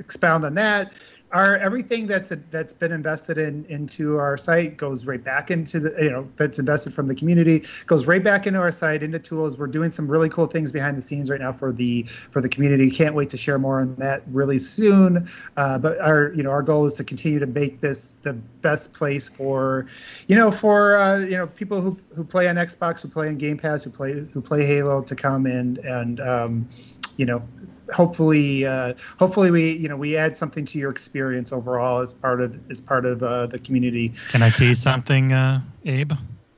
expound 0.00 0.44
on 0.44 0.54
that 0.54 0.92
our 1.36 1.58
everything 1.58 2.06
that's 2.06 2.32
that's 2.50 2.72
been 2.72 2.92
invested 2.92 3.36
in 3.36 3.66
into 3.66 4.16
our 4.16 4.38
site 4.38 4.78
goes 4.78 5.04
right 5.04 5.22
back 5.22 5.50
into 5.50 5.78
the 5.78 5.94
you 6.02 6.10
know 6.10 6.26
that's 6.36 6.58
invested 6.58 6.94
from 6.94 7.08
the 7.08 7.14
community 7.14 7.62
goes 7.84 8.06
right 8.06 8.24
back 8.24 8.46
into 8.46 8.58
our 8.58 8.70
site 8.70 9.02
into 9.02 9.18
tools. 9.18 9.58
We're 9.58 9.66
doing 9.66 9.92
some 9.92 10.08
really 10.08 10.30
cool 10.30 10.46
things 10.46 10.72
behind 10.72 10.96
the 10.96 11.02
scenes 11.02 11.30
right 11.30 11.40
now 11.40 11.52
for 11.52 11.72
the 11.72 12.04
for 12.04 12.40
the 12.40 12.48
community. 12.48 12.90
Can't 12.90 13.14
wait 13.14 13.28
to 13.30 13.36
share 13.36 13.58
more 13.58 13.80
on 13.80 13.94
that 13.96 14.22
really 14.28 14.58
soon. 14.58 15.28
Uh, 15.58 15.78
but 15.78 16.00
our 16.00 16.32
you 16.34 16.42
know 16.42 16.50
our 16.50 16.62
goal 16.62 16.86
is 16.86 16.94
to 16.94 17.04
continue 17.04 17.38
to 17.38 17.46
make 17.46 17.82
this 17.82 18.12
the 18.22 18.32
best 18.32 18.94
place 18.94 19.28
for 19.28 19.86
you 20.28 20.36
know 20.36 20.50
for 20.50 20.96
uh, 20.96 21.18
you 21.18 21.36
know 21.36 21.46
people 21.46 21.82
who 21.82 21.98
who 22.14 22.24
play 22.24 22.48
on 22.48 22.56
xbox 22.56 23.02
who 23.02 23.08
play 23.08 23.28
on 23.28 23.36
game 23.36 23.58
pass 23.58 23.84
who 23.84 23.90
play 23.90 24.26
who 24.32 24.40
play 24.40 24.64
halo 24.64 25.02
to 25.02 25.14
come 25.14 25.44
and 25.44 25.76
and 25.78 26.18
um, 26.18 26.66
you 27.18 27.26
know 27.26 27.42
hopefully 27.92 28.66
uh, 28.66 28.94
hopefully 29.18 29.50
we 29.50 29.72
you 29.72 29.88
know 29.88 29.96
we 29.96 30.16
add 30.16 30.36
something 30.36 30.64
to 30.66 30.78
your 30.78 30.90
experience 30.90 31.52
overall 31.52 32.00
as 32.00 32.12
part 32.12 32.40
of 32.40 32.58
as 32.70 32.80
part 32.80 33.04
of 33.04 33.22
uh, 33.22 33.46
the 33.46 33.58
community 33.58 34.12
Can 34.30 34.42
I 34.42 34.50
tease 34.50 34.78
something, 34.80 35.32
uh, 35.32 35.60
Abe? 35.84 36.12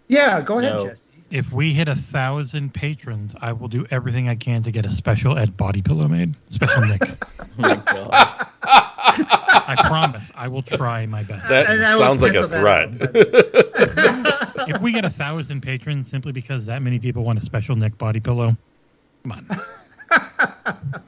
yeah 0.09 0.41
go 0.41 0.59
ahead 0.59 0.73
No. 0.75 0.87
jesse 0.87 1.13
If 1.31 1.53
we 1.53 1.75
hit 1.75 1.89
a 1.89 1.95
thousand 1.95 2.73
patrons, 2.73 3.35
I 3.41 3.53
will 3.53 3.69
do 3.69 3.85
everything 3.91 4.29
I 4.31 4.35
can 4.35 4.63
to 4.63 4.71
get 4.71 4.87
a 4.87 4.91
special 4.91 5.37
Ed 5.37 5.57
body 5.59 5.83
pillow 5.83 6.09
made. 6.09 6.35
Shpeshal 6.51 6.89
Nick. 6.89 7.03
Oh. 7.61 8.09
I 8.13 9.75
promise. 9.87 10.31
I 10.37 10.47
will 10.49 10.63
try 10.63 11.05
my 11.07 11.23
best. 11.25 11.49
That 11.49 11.69
And 11.69 11.81
sounds 11.81 12.23
like 12.23 12.35
a 12.35 12.47
threat. 12.47 12.91
if 14.69 14.81
we 14.81 14.93
get 14.93 15.05
a 15.05 15.11
thousand 15.11 15.61
patrons 15.63 16.09
simply 16.09 16.31
because 16.33 16.67
that 16.67 16.83
many 16.83 16.99
people 17.01 17.25
want 17.25 17.39
a 17.39 17.43
Shpeshal 17.43 17.77
Nick 17.77 17.99
body 17.99 18.21
pillow, 18.21 18.57
come 19.25 19.33
on. 19.33 19.47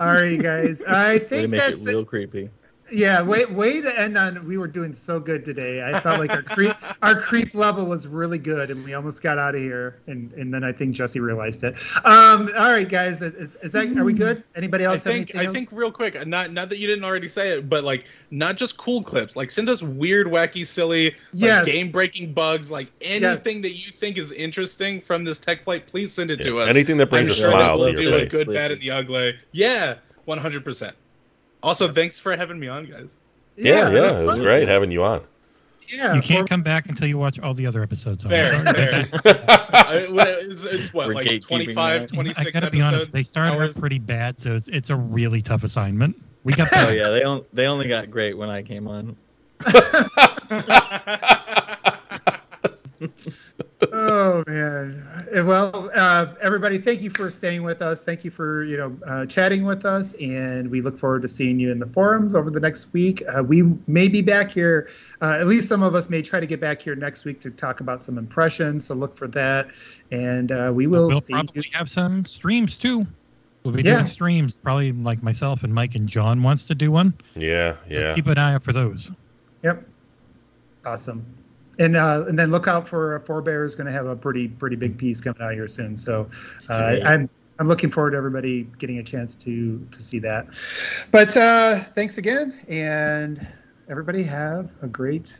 all 0.00 0.12
right 0.12 0.40
guys 0.40 0.82
i 0.84 1.18
think 1.18 1.50
make 1.50 1.60
it 1.60 1.70
that's 1.70 1.86
real 1.86 2.04
creepy. 2.04 2.50
Yeah 2.92 3.20
way 3.22 3.44
way 3.46 3.80
to 3.80 4.00
end 4.00 4.16
on 4.16 4.46
we 4.46 4.56
were 4.58 4.68
doing 4.68 4.94
so 4.94 5.18
good 5.18 5.44
today 5.44 5.82
i 5.82 6.00
felt 6.00 6.18
like 6.20 6.30
our 6.30 6.42
creep 6.54 6.76
our 7.02 7.20
creep 7.20 7.54
level 7.54 7.84
was 7.84 8.06
really 8.06 8.38
good 8.38 8.70
and 8.70 8.84
we 8.84 8.94
almost 8.94 9.22
got 9.22 9.38
out 9.38 9.54
of 9.54 9.60
here 9.60 10.00
and 10.06 10.32
and 10.34 10.54
then 10.54 10.62
i 10.62 10.70
think 10.70 10.94
jesse 10.94 11.18
realized 11.18 11.64
it 11.64 11.76
um 12.04 12.48
all 12.56 12.70
right 12.72 12.88
guys 12.88 13.22
is, 13.22 13.56
is 13.56 13.72
that 13.72 13.86
are 13.96 14.04
we 14.04 14.12
good 14.12 14.44
anybody 14.54 14.84
I 14.84 14.90
else 14.90 15.02
have 15.04 15.12
think 15.12 15.30
anything 15.34 15.40
I 15.40 15.44
else? 15.46 15.54
think 15.54 15.72
real 15.72 15.90
quick, 15.90 16.26
not 16.26 16.52
not 16.52 16.68
that 16.68 16.78
you 16.78 16.86
didn't 16.86 17.04
already 17.04 17.28
say 17.28 17.50
it, 17.50 17.68
but 17.68 17.82
like 17.84 18.04
not 18.30 18.56
just 18.56 18.76
cool 18.78 19.02
clips. 19.02 19.36
Like 19.36 19.50
send 19.50 19.68
us 19.68 19.82
weird, 19.82 20.26
wacky, 20.26 20.66
silly, 20.66 21.06
like, 21.06 21.14
Yes. 21.32 21.66
game-breaking 21.66 22.32
bugs. 22.34 22.70
Like 22.70 22.92
anything 23.00 23.62
that 23.62 23.74
you 23.76 23.90
think 23.90 24.18
is 24.18 24.32
interesting 24.32 25.00
from 25.00 25.24
this 25.24 25.38
tech 25.38 25.64
flight, 25.64 25.86
please 25.86 26.12
send 26.12 26.30
it 26.30 26.42
to 26.42 26.60
us. 26.60 26.70
Anything 26.70 26.96
that 26.98 27.10
brings 27.10 27.28
I'm 27.28 27.32
a 27.32 27.36
sure 27.36 27.50
smile 27.50 27.78
that 27.78 27.86
to 27.86 28.00
we'll 28.00 28.02
your 28.02 28.12
do 28.12 28.18
face. 28.28 28.32
a 28.32 28.44
good, 28.44 28.54
bad, 28.54 28.70
and 28.70 28.80
the 28.80 28.90
ugly. 28.90 29.34
Yeah, 29.52 29.96
one 30.24 30.38
hundred 30.38 30.64
percent. 30.64 30.96
Also, 31.66 31.90
thanks 31.90 32.20
for 32.20 32.36
having 32.36 32.60
me 32.60 32.68
on, 32.68 32.84
guys. 32.86 33.16
Yeah, 33.56 33.90
yeah, 33.90 34.00
that's 34.00 34.16
it 34.16 34.18
was 34.20 34.28
fun. 34.36 34.40
great 34.40 34.68
having 34.68 34.92
you 34.92 35.02
on. 35.02 35.20
yeah 35.88 36.14
You 36.14 36.22
can't 36.22 36.46
for- 36.46 36.54
come 36.54 36.62
back 36.62 36.88
until 36.88 37.08
you 37.08 37.18
watch 37.18 37.40
all 37.40 37.54
the 37.54 37.66
other 37.66 37.82
episodes. 37.82 38.22
I'm 38.24 38.30
Fair, 38.30 38.52
fair. 38.60 39.04
I- 39.74 40.06
it's, 40.48 40.64
it's 40.64 40.94
what 40.94 41.08
We're 41.08 41.14
like 41.14 41.26
gatekeeping 41.26 41.74
25, 41.74 42.06
26 42.06 42.46
I 42.46 42.50
gotta 42.50 42.66
episodes. 42.66 42.72
be 42.72 42.82
honest, 42.82 43.10
they 43.12 43.22
started 43.24 43.54
hours. 43.60 43.80
pretty 43.80 43.98
bad, 43.98 44.40
so 44.40 44.54
it's, 44.54 44.68
it's 44.68 44.90
a 44.90 44.96
really 44.96 45.42
tough 45.42 45.64
assignment. 45.64 46.16
We 46.44 46.52
got 46.52 46.68
Oh 46.72 46.90
yeah, 46.90 47.08
they 47.08 47.24
on, 47.24 47.44
they 47.52 47.66
only 47.66 47.88
got 47.88 48.12
great 48.12 48.38
when 48.38 48.48
I 48.48 48.62
came 48.62 48.86
on. 48.86 49.16
oh 53.92 54.42
man 54.46 55.06
Uh, 55.36 55.44
well 55.44 55.90
uh, 55.94 56.26
everybody 56.40 56.78
thank 56.78 57.02
you 57.02 57.10
for 57.10 57.30
staying 57.30 57.62
with 57.62 57.82
us 57.82 58.02
thank 58.02 58.24
you 58.24 58.30
for 58.30 58.64
you 58.64 58.76
know 58.76 58.96
uh, 59.06 59.26
chatting 59.26 59.64
with 59.64 59.84
us 59.84 60.14
and 60.14 60.70
we 60.70 60.80
look 60.80 60.98
forward 60.98 61.20
to 61.22 61.28
seeing 61.28 61.60
you 61.60 61.70
in 61.70 61.78
the 61.78 61.86
forums 61.88 62.34
over 62.34 62.50
the 62.50 62.60
next 62.60 62.92
week 62.94 63.22
uh, 63.36 63.42
we 63.42 63.62
may 63.86 64.08
be 64.08 64.22
back 64.22 64.50
here 64.50 64.88
uh, 65.20 65.36
at 65.38 65.46
least 65.46 65.68
some 65.68 65.82
of 65.82 65.94
us 65.94 66.08
may 66.08 66.22
try 66.22 66.40
to 66.40 66.46
get 66.46 66.58
back 66.60 66.80
here 66.80 66.94
next 66.96 67.24
week 67.26 67.38
to 67.38 67.50
talk 67.50 67.80
about 67.80 68.02
some 68.02 68.16
impressions 68.16 68.86
so 68.86 68.94
look 68.94 69.14
for 69.16 69.28
that 69.28 69.68
and 70.10 70.52
uh, 70.52 70.70
we 70.74 70.86
will 70.86 71.08
we'll 71.08 71.20
see 71.20 71.34
you 71.34 71.42
probably 71.44 71.64
have 71.74 71.90
some 71.90 72.24
streams 72.24 72.76
too. 72.76 73.06
We'll 73.64 73.74
be 73.74 73.82
Yeah. 73.82 73.96
doing 73.96 74.06
streams, 74.06 74.56
probably 74.56 74.92
like 74.92 75.22
myself 75.24 75.64
and 75.64 75.74
Mike 75.74 75.96
and 75.96 76.08
John 76.08 76.44
wants 76.44 76.66
to 76.68 76.74
do 76.76 76.92
one. 76.92 77.12
Yeah, 77.34 77.72
So 77.72 77.78
yeah. 77.88 78.14
Keep 78.14 78.28
an 78.28 78.38
eye 78.38 78.54
out 78.54 78.62
for 78.62 78.72
those. 78.72 79.10
Yep. 79.64 79.84
Awesome. 80.84 81.26
And 81.78 81.96
uh, 81.96 82.24
and 82.26 82.38
then 82.38 82.50
look 82.50 82.68
out 82.68 82.88
for 82.88 83.16
uh, 83.16 83.20
Forebear 83.20 83.64
is 83.64 83.74
going 83.74 83.86
to 83.86 83.92
have 83.92 84.06
a 84.06 84.16
pretty 84.16 84.48
pretty 84.48 84.76
big 84.76 84.96
piece 84.96 85.20
coming 85.20 85.42
out 85.42 85.52
here 85.52 85.68
soon. 85.68 85.96
So 85.96 86.28
uh, 86.70 86.96
I'm 87.04 87.28
I'm 87.58 87.68
looking 87.68 87.90
forward 87.90 88.12
to 88.12 88.16
everybody 88.16 88.64
getting 88.78 88.98
a 88.98 89.02
chance 89.02 89.34
to 89.36 89.86
to 89.90 90.02
see 90.02 90.18
that. 90.20 90.46
But 91.12 91.36
uh, 91.36 91.80
thanks 91.94 92.18
again, 92.18 92.58
and 92.68 93.46
everybody 93.88 94.22
have 94.22 94.70
a 94.82 94.86
great 94.86 95.36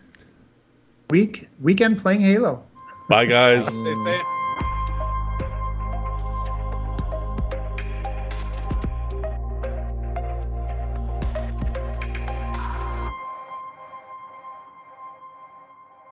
week 1.11 1.49
weekend 1.61 1.99
playing 1.99 2.21
Halo. 2.21 2.65
Bye, 3.09 3.27
guys. 3.27 3.65
Stay 3.65 3.95
safe. 3.95 4.36